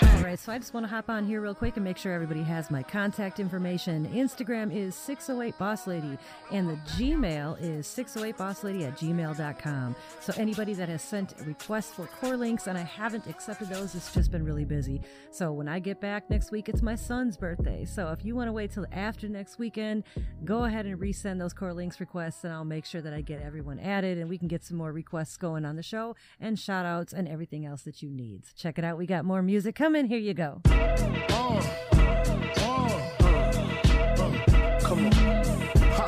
All 0.00 0.22
right, 0.22 0.38
so 0.38 0.52
I 0.52 0.58
just 0.58 0.74
want 0.74 0.84
to 0.84 0.88
hop 0.88 1.10
on 1.10 1.26
here 1.26 1.40
real 1.40 1.56
quick 1.56 1.76
and 1.76 1.82
make 1.82 1.96
sure 1.96 2.12
everybody 2.12 2.44
has 2.44 2.70
my 2.70 2.84
contact 2.84 3.40
information. 3.40 4.06
Instagram 4.14 4.72
is 4.72 4.94
608bosslady, 4.94 6.16
and 6.52 6.68
the 6.68 6.76
Gmail 6.96 7.60
is 7.60 7.84
608bosslady 7.88 8.86
at 8.86 8.96
gmail.com. 8.96 9.96
So 10.20 10.32
anybody 10.36 10.74
that 10.74 10.88
has 10.88 11.02
sent 11.02 11.34
requests 11.44 11.94
for 11.94 12.06
core 12.06 12.36
links 12.36 12.68
and 12.68 12.78
I 12.78 12.82
haven't 12.82 13.26
accepted 13.26 13.70
those, 13.70 13.96
it's 13.96 14.14
just 14.14 14.30
been 14.30 14.44
really 14.44 14.64
busy. 14.64 15.00
So 15.32 15.50
when 15.52 15.66
I 15.66 15.80
get 15.80 16.00
back 16.00 16.30
next 16.30 16.52
week, 16.52 16.68
it's 16.68 16.82
my 16.82 16.94
son's 16.94 17.36
birthday. 17.36 17.84
So 17.84 18.10
if 18.10 18.24
you 18.24 18.36
want 18.36 18.46
to 18.46 18.52
wait 18.52 18.70
till 18.70 18.86
after 18.92 19.28
next 19.28 19.58
weekend, 19.58 20.04
go 20.44 20.64
ahead 20.64 20.86
and 20.86 21.00
resend 21.00 21.40
those 21.40 21.52
core 21.52 21.74
links 21.74 21.98
requests, 21.98 22.44
and 22.44 22.52
I'll 22.52 22.64
make 22.64 22.84
sure 22.84 23.00
that 23.00 23.12
I 23.12 23.20
get 23.20 23.42
everyone 23.42 23.80
added 23.80 24.18
and 24.18 24.28
we 24.28 24.38
can 24.38 24.46
get 24.46 24.62
some 24.62 24.76
more 24.76 24.92
requests 24.92 25.36
going 25.36 25.64
on 25.64 25.74
the 25.74 25.82
show 25.82 26.14
and 26.40 26.56
shout 26.56 26.86
outs 26.86 27.12
and 27.12 27.26
everything 27.26 27.66
else 27.66 27.82
that 27.82 28.00
you 28.00 28.10
need. 28.10 28.42
Check 28.56 28.78
it 28.78 28.84
out. 28.84 28.96
We 28.96 29.06
got 29.06 29.24
more 29.24 29.42
music 29.42 29.74
coming. 29.74 29.87
Come 29.88 29.96
in, 29.96 30.06
here 30.06 30.18
you 30.18 30.34
go. 30.34 30.60
Come 34.82 35.06
on. 35.06 35.12
Ha, 35.96 36.06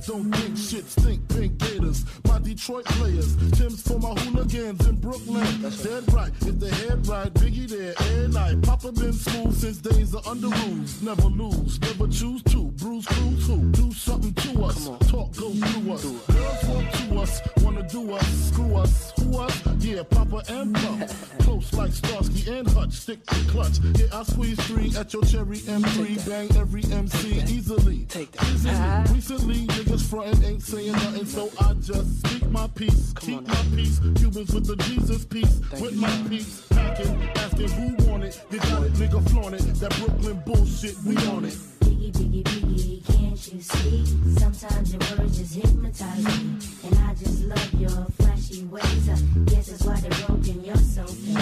Niggas 0.00 0.06
don't 0.06 0.34
think 0.34 0.56
shit 0.56 0.88
stink. 0.88 1.28
Pink 1.28 1.58
gators. 1.58 2.04
My 2.26 2.38
Detroit 2.38 2.84
players. 2.86 3.36
Timbs 3.52 3.82
for 3.82 3.98
my 3.98 4.10
hooligans 4.20 4.86
in 4.86 4.96
Brooklyn. 4.96 5.62
That's 5.62 5.82
dead 5.82 6.12
right. 6.12 6.32
If 6.40 6.58
the 6.58 6.70
head 6.70 7.06
right, 7.06 7.32
Biggie 7.34 7.68
there 7.68 7.94
every 7.98 8.28
night. 8.28 8.62
Papa 8.62 8.92
been 8.92 9.12
smooth 9.12 9.54
since 9.54 9.78
days 9.78 10.14
of 10.14 10.24
Underoos. 10.24 11.02
Never 11.02 11.28
lose, 11.28 11.80
never 11.80 12.06
choose 12.08 12.42
to. 12.44 12.64
Bruise, 12.80 13.06
cruise 13.06 13.46
who? 13.46 13.70
Do 13.72 13.92
something 13.92 14.34
to 14.34 14.64
us. 14.64 14.86
Talk 15.10 15.36
goes 15.36 15.58
through 15.58 15.92
us. 15.92 16.04
Girls 16.04 16.64
walk 16.64 16.92
to 16.92 17.20
us. 17.20 17.40
Wanna 17.62 17.88
do 17.88 18.12
us. 18.12 18.26
Screw 18.48 18.76
us. 18.76 19.12
Who 19.18 19.38
us? 19.38 19.62
Yeah, 19.80 20.02
Papa 20.08 20.42
and 20.48 20.74
Pop. 20.74 21.08
Close 21.40 21.72
like 21.74 21.92
Starsky 21.92 22.50
and 22.50 22.68
Hutch. 22.70 22.92
Stick 22.92 23.24
to 23.26 23.50
clutch. 23.50 23.78
Yeah, 23.96 24.06
I 24.12 24.22
squeeze 24.22 24.60
three 24.66 24.94
at 24.96 25.12
your 25.12 25.24
cherry 25.24 25.58
M3. 25.58 26.28
Bang 26.28 26.56
every 26.56 26.84
MC 26.84 27.42
easily. 27.52 28.06
Take 28.06 28.32
that. 28.32 28.46
Easily. 28.48 29.14
Recently, 29.14 29.66
niggas 29.90 30.08
frontin' 30.08 30.44
ain't 30.44 30.62
saying 30.62 30.92
nothing, 30.92 31.26
so 31.26 31.50
I 31.60 31.74
just 31.74 32.26
speak 32.26 32.48
my 32.50 32.68
peace. 32.68 33.12
Keep 33.20 33.46
my 33.46 33.54
peace. 33.74 33.98
Cubans 34.16 34.54
with 34.54 34.66
the 34.66 34.76
Jesus 34.84 35.24
piece. 35.24 35.60
with 35.80 35.96
my 35.96 36.24
peace. 36.28 36.62
Packing, 36.70 37.28
asking 37.36 37.68
who 37.70 38.10
want 38.10 38.24
it. 38.24 38.40
You 38.50 38.58
got 38.58 38.84
it, 38.84 38.92
nigga, 38.94 39.30
flaunt 39.30 39.54
it. 39.54 39.62
That 39.80 39.96
Brooklyn 39.98 40.42
bullshit, 40.46 40.96
we 41.04 41.16
on 41.28 41.44
it. 41.44 41.54
Biggie, 41.80 42.12
biggie, 42.12 42.42
biggie, 42.44 43.06
can't 43.06 43.52
you 43.52 43.60
see? 43.60 44.06
Sometimes 44.38 44.92
your 44.92 45.18
words 45.18 45.38
just 45.38 45.54
hypnotize 45.54 46.24
me. 46.24 46.58
And 46.84 46.98
I 46.98 47.14
just 47.14 47.42
love 47.44 47.74
your 47.74 48.06
flashy 48.18 48.64
ways. 48.64 49.08
I 49.08 49.16
guess 49.46 49.68
that's 49.68 49.84
why 49.84 50.00
they're 50.00 50.26
broken, 50.26 50.64
you're 50.64 50.76
so 50.76 51.04
fake. 51.04 51.34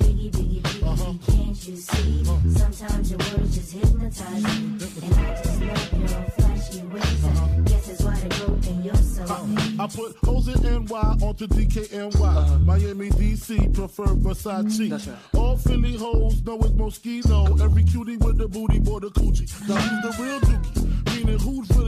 Biggie, 0.00 0.30
biggie, 0.30 0.60
biggie, 0.60 0.86
uh-huh. 0.86 1.14
can't 1.32 1.68
you 1.68 1.76
see? 1.76 2.22
Uh-huh. 2.28 2.50
Sometimes 2.50 3.10
your 3.10 3.18
words 3.18 3.54
just 3.54 3.72
hypnotize 3.72 4.44
me. 4.44 4.78
And 5.02 5.14
I 5.14 5.42
just 5.42 5.60
love 5.62 6.10
your 6.10 6.22
flashy 6.36 6.82
ways. 6.82 7.24
I 7.24 7.28
uh-huh. 7.28 7.67
Guess 7.88 7.98
that's 7.98 8.02
why 8.02 8.28
they're 8.28 8.46
broken, 8.46 8.82
you're 8.82 8.94
so 8.96 9.24
fake. 9.24 9.78
Uh, 9.78 9.82
I 9.82 9.86
put 9.86 10.16
hoes 10.24 10.48
in 10.48 10.84
NY 10.84 10.96
onto 11.22 11.46
DKNY. 11.46 12.20
Uh-huh. 12.20 12.58
Miami, 12.58 13.10
DC, 13.10 13.74
prefer 13.74 14.06
Versace. 14.06 15.16
All 15.34 15.56
Philly 15.56 15.96
hoes 15.96 16.42
know 16.44 16.58
it's 16.58 16.70
Moschino. 16.70 17.60
Every 17.60 17.84
cutie 17.84 18.16
with 18.16 18.38
the 18.38 18.48
booty, 18.48 18.78
boy, 18.78 19.00
the 19.00 19.08
coochie. 19.10 19.48
Now 19.68 19.76
who's 19.76 20.16
the 20.16 20.22
real 20.22 20.40
dookie? 20.40 21.16
Meaning 21.16 21.38
who's 21.38 21.68
really 21.76 21.87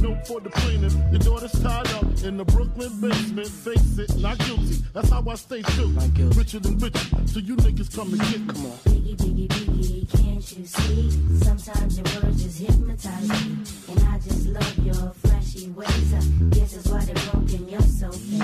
note 0.00 0.26
for 0.26 0.40
the 0.40 0.50
plaintiff. 0.50 0.94
Your 1.10 1.20
daughter's 1.20 1.52
tied 1.62 1.88
up 1.92 2.04
in 2.22 2.36
the 2.36 2.44
Brooklyn 2.44 3.00
basement. 3.00 3.48
Face 3.48 3.98
it, 3.98 4.16
not 4.18 4.38
guilty. 4.38 4.76
That's 4.92 5.10
how 5.10 5.24
I 5.28 5.34
stay 5.34 5.62
true. 5.62 5.88
Richer 6.36 6.60
than 6.60 6.78
richer. 6.78 7.06
So 7.26 7.38
you 7.40 7.56
niggas 7.56 7.94
come 7.94 8.12
and 8.12 8.20
get 8.20 8.54
come 8.54 8.66
on. 8.66 8.78
Biggie, 8.86 9.16
biggie, 9.16 9.48
biggie, 9.48 10.10
can't 10.10 10.58
you 10.58 10.66
see? 10.66 11.10
Sometimes 11.44 11.98
your 11.98 12.22
words 12.22 12.42
just 12.42 12.58
hypnotize 12.58 13.28
me. 13.28 13.56
And 13.88 14.00
I 14.08 14.18
just 14.18 14.46
love 14.46 14.78
your 14.84 15.12
flashy 15.22 15.68
ways. 15.70 16.14
I 16.14 16.20
guess 16.50 16.72
that's 16.74 16.88
why 16.88 17.04
they're 17.04 17.32
broken, 17.32 17.68
you're 17.68 17.80
so 17.80 18.10
fake. 18.10 18.40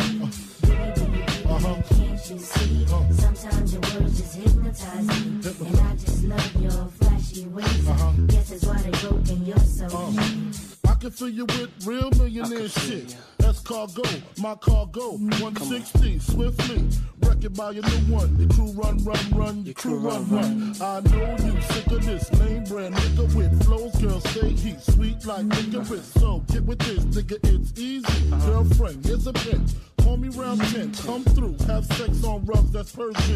Biggie, 0.63 0.95
biggie, 0.95 1.25
biggie, 1.27 1.51
uh-huh. 1.51 1.83
can't 1.95 2.31
you 2.31 2.39
see? 2.39 2.85
Uh-huh. 2.85 3.13
Sometimes 3.13 3.73
your 3.73 3.83
words 3.83 4.21
just 4.21 4.37
hypnotize 4.37 5.07
me. 5.07 5.67
And 5.69 5.81
I 5.81 5.97
just 5.97 6.25
love 6.25 6.63
your 6.63 6.87
flashy 6.99 7.47
ways. 7.47 7.89
I 7.89 7.93
uh-huh. 7.93 8.13
guess 8.29 8.51
that's 8.51 8.65
why 8.65 8.79
they're 8.79 9.11
broken, 9.11 9.47
you're 9.47 9.59
so 9.59 9.89
fake. 9.89 10.64
Can 11.05 11.13
fill 11.13 11.29
you 11.29 11.45
with 11.45 11.87
real 11.87 12.11
millionaire 12.13 12.67
shit. 12.67 13.15
That's 13.37 13.61
cargo, 13.61 14.05
my 14.39 14.55
cargo. 14.55 15.19
160, 15.19 16.19
swiftly. 16.19 16.83
Wreck 17.21 17.45
it 17.45 17.55
by 17.55 17.73
your 17.73 17.83
new 17.83 18.15
one. 18.15 18.35
Your 18.39 18.49
crew 18.49 18.73
run, 18.73 19.05
run, 19.05 19.31
run. 19.33 19.65
Your 19.67 19.75
crew 19.75 19.99
run, 19.99 20.27
run. 20.31 20.75
I 20.81 21.01
know 21.01 21.37
you 21.45 21.61
sick 21.61 21.87
of 21.89 22.07
this 22.07 22.33
lame 22.41 22.65
brand 22.65 22.95
nigga 22.95 23.35
with 23.35 23.65
flows. 23.67 23.95
Girl, 24.01 24.19
say 24.19 24.49
he 24.49 24.79
sweet 24.79 25.27
like 25.27 25.45
licorice. 25.45 26.11
So 26.15 26.43
get 26.51 26.65
with 26.65 26.79
this, 26.79 27.05
nigga, 27.05 27.39
it's 27.53 27.79
easy. 27.79 28.31
Girlfriend, 28.47 29.05
here's 29.05 29.27
a 29.27 29.35
pin. 29.35 29.63
Call 29.99 30.17
me 30.17 30.31
round 30.31 30.63
10, 30.63 30.95
come 30.95 31.25
through. 31.25 31.57
Have 31.67 31.85
sex 31.85 32.25
on 32.25 32.47
rugs, 32.47 32.73
that's 32.73 32.93
Persian. 32.93 33.15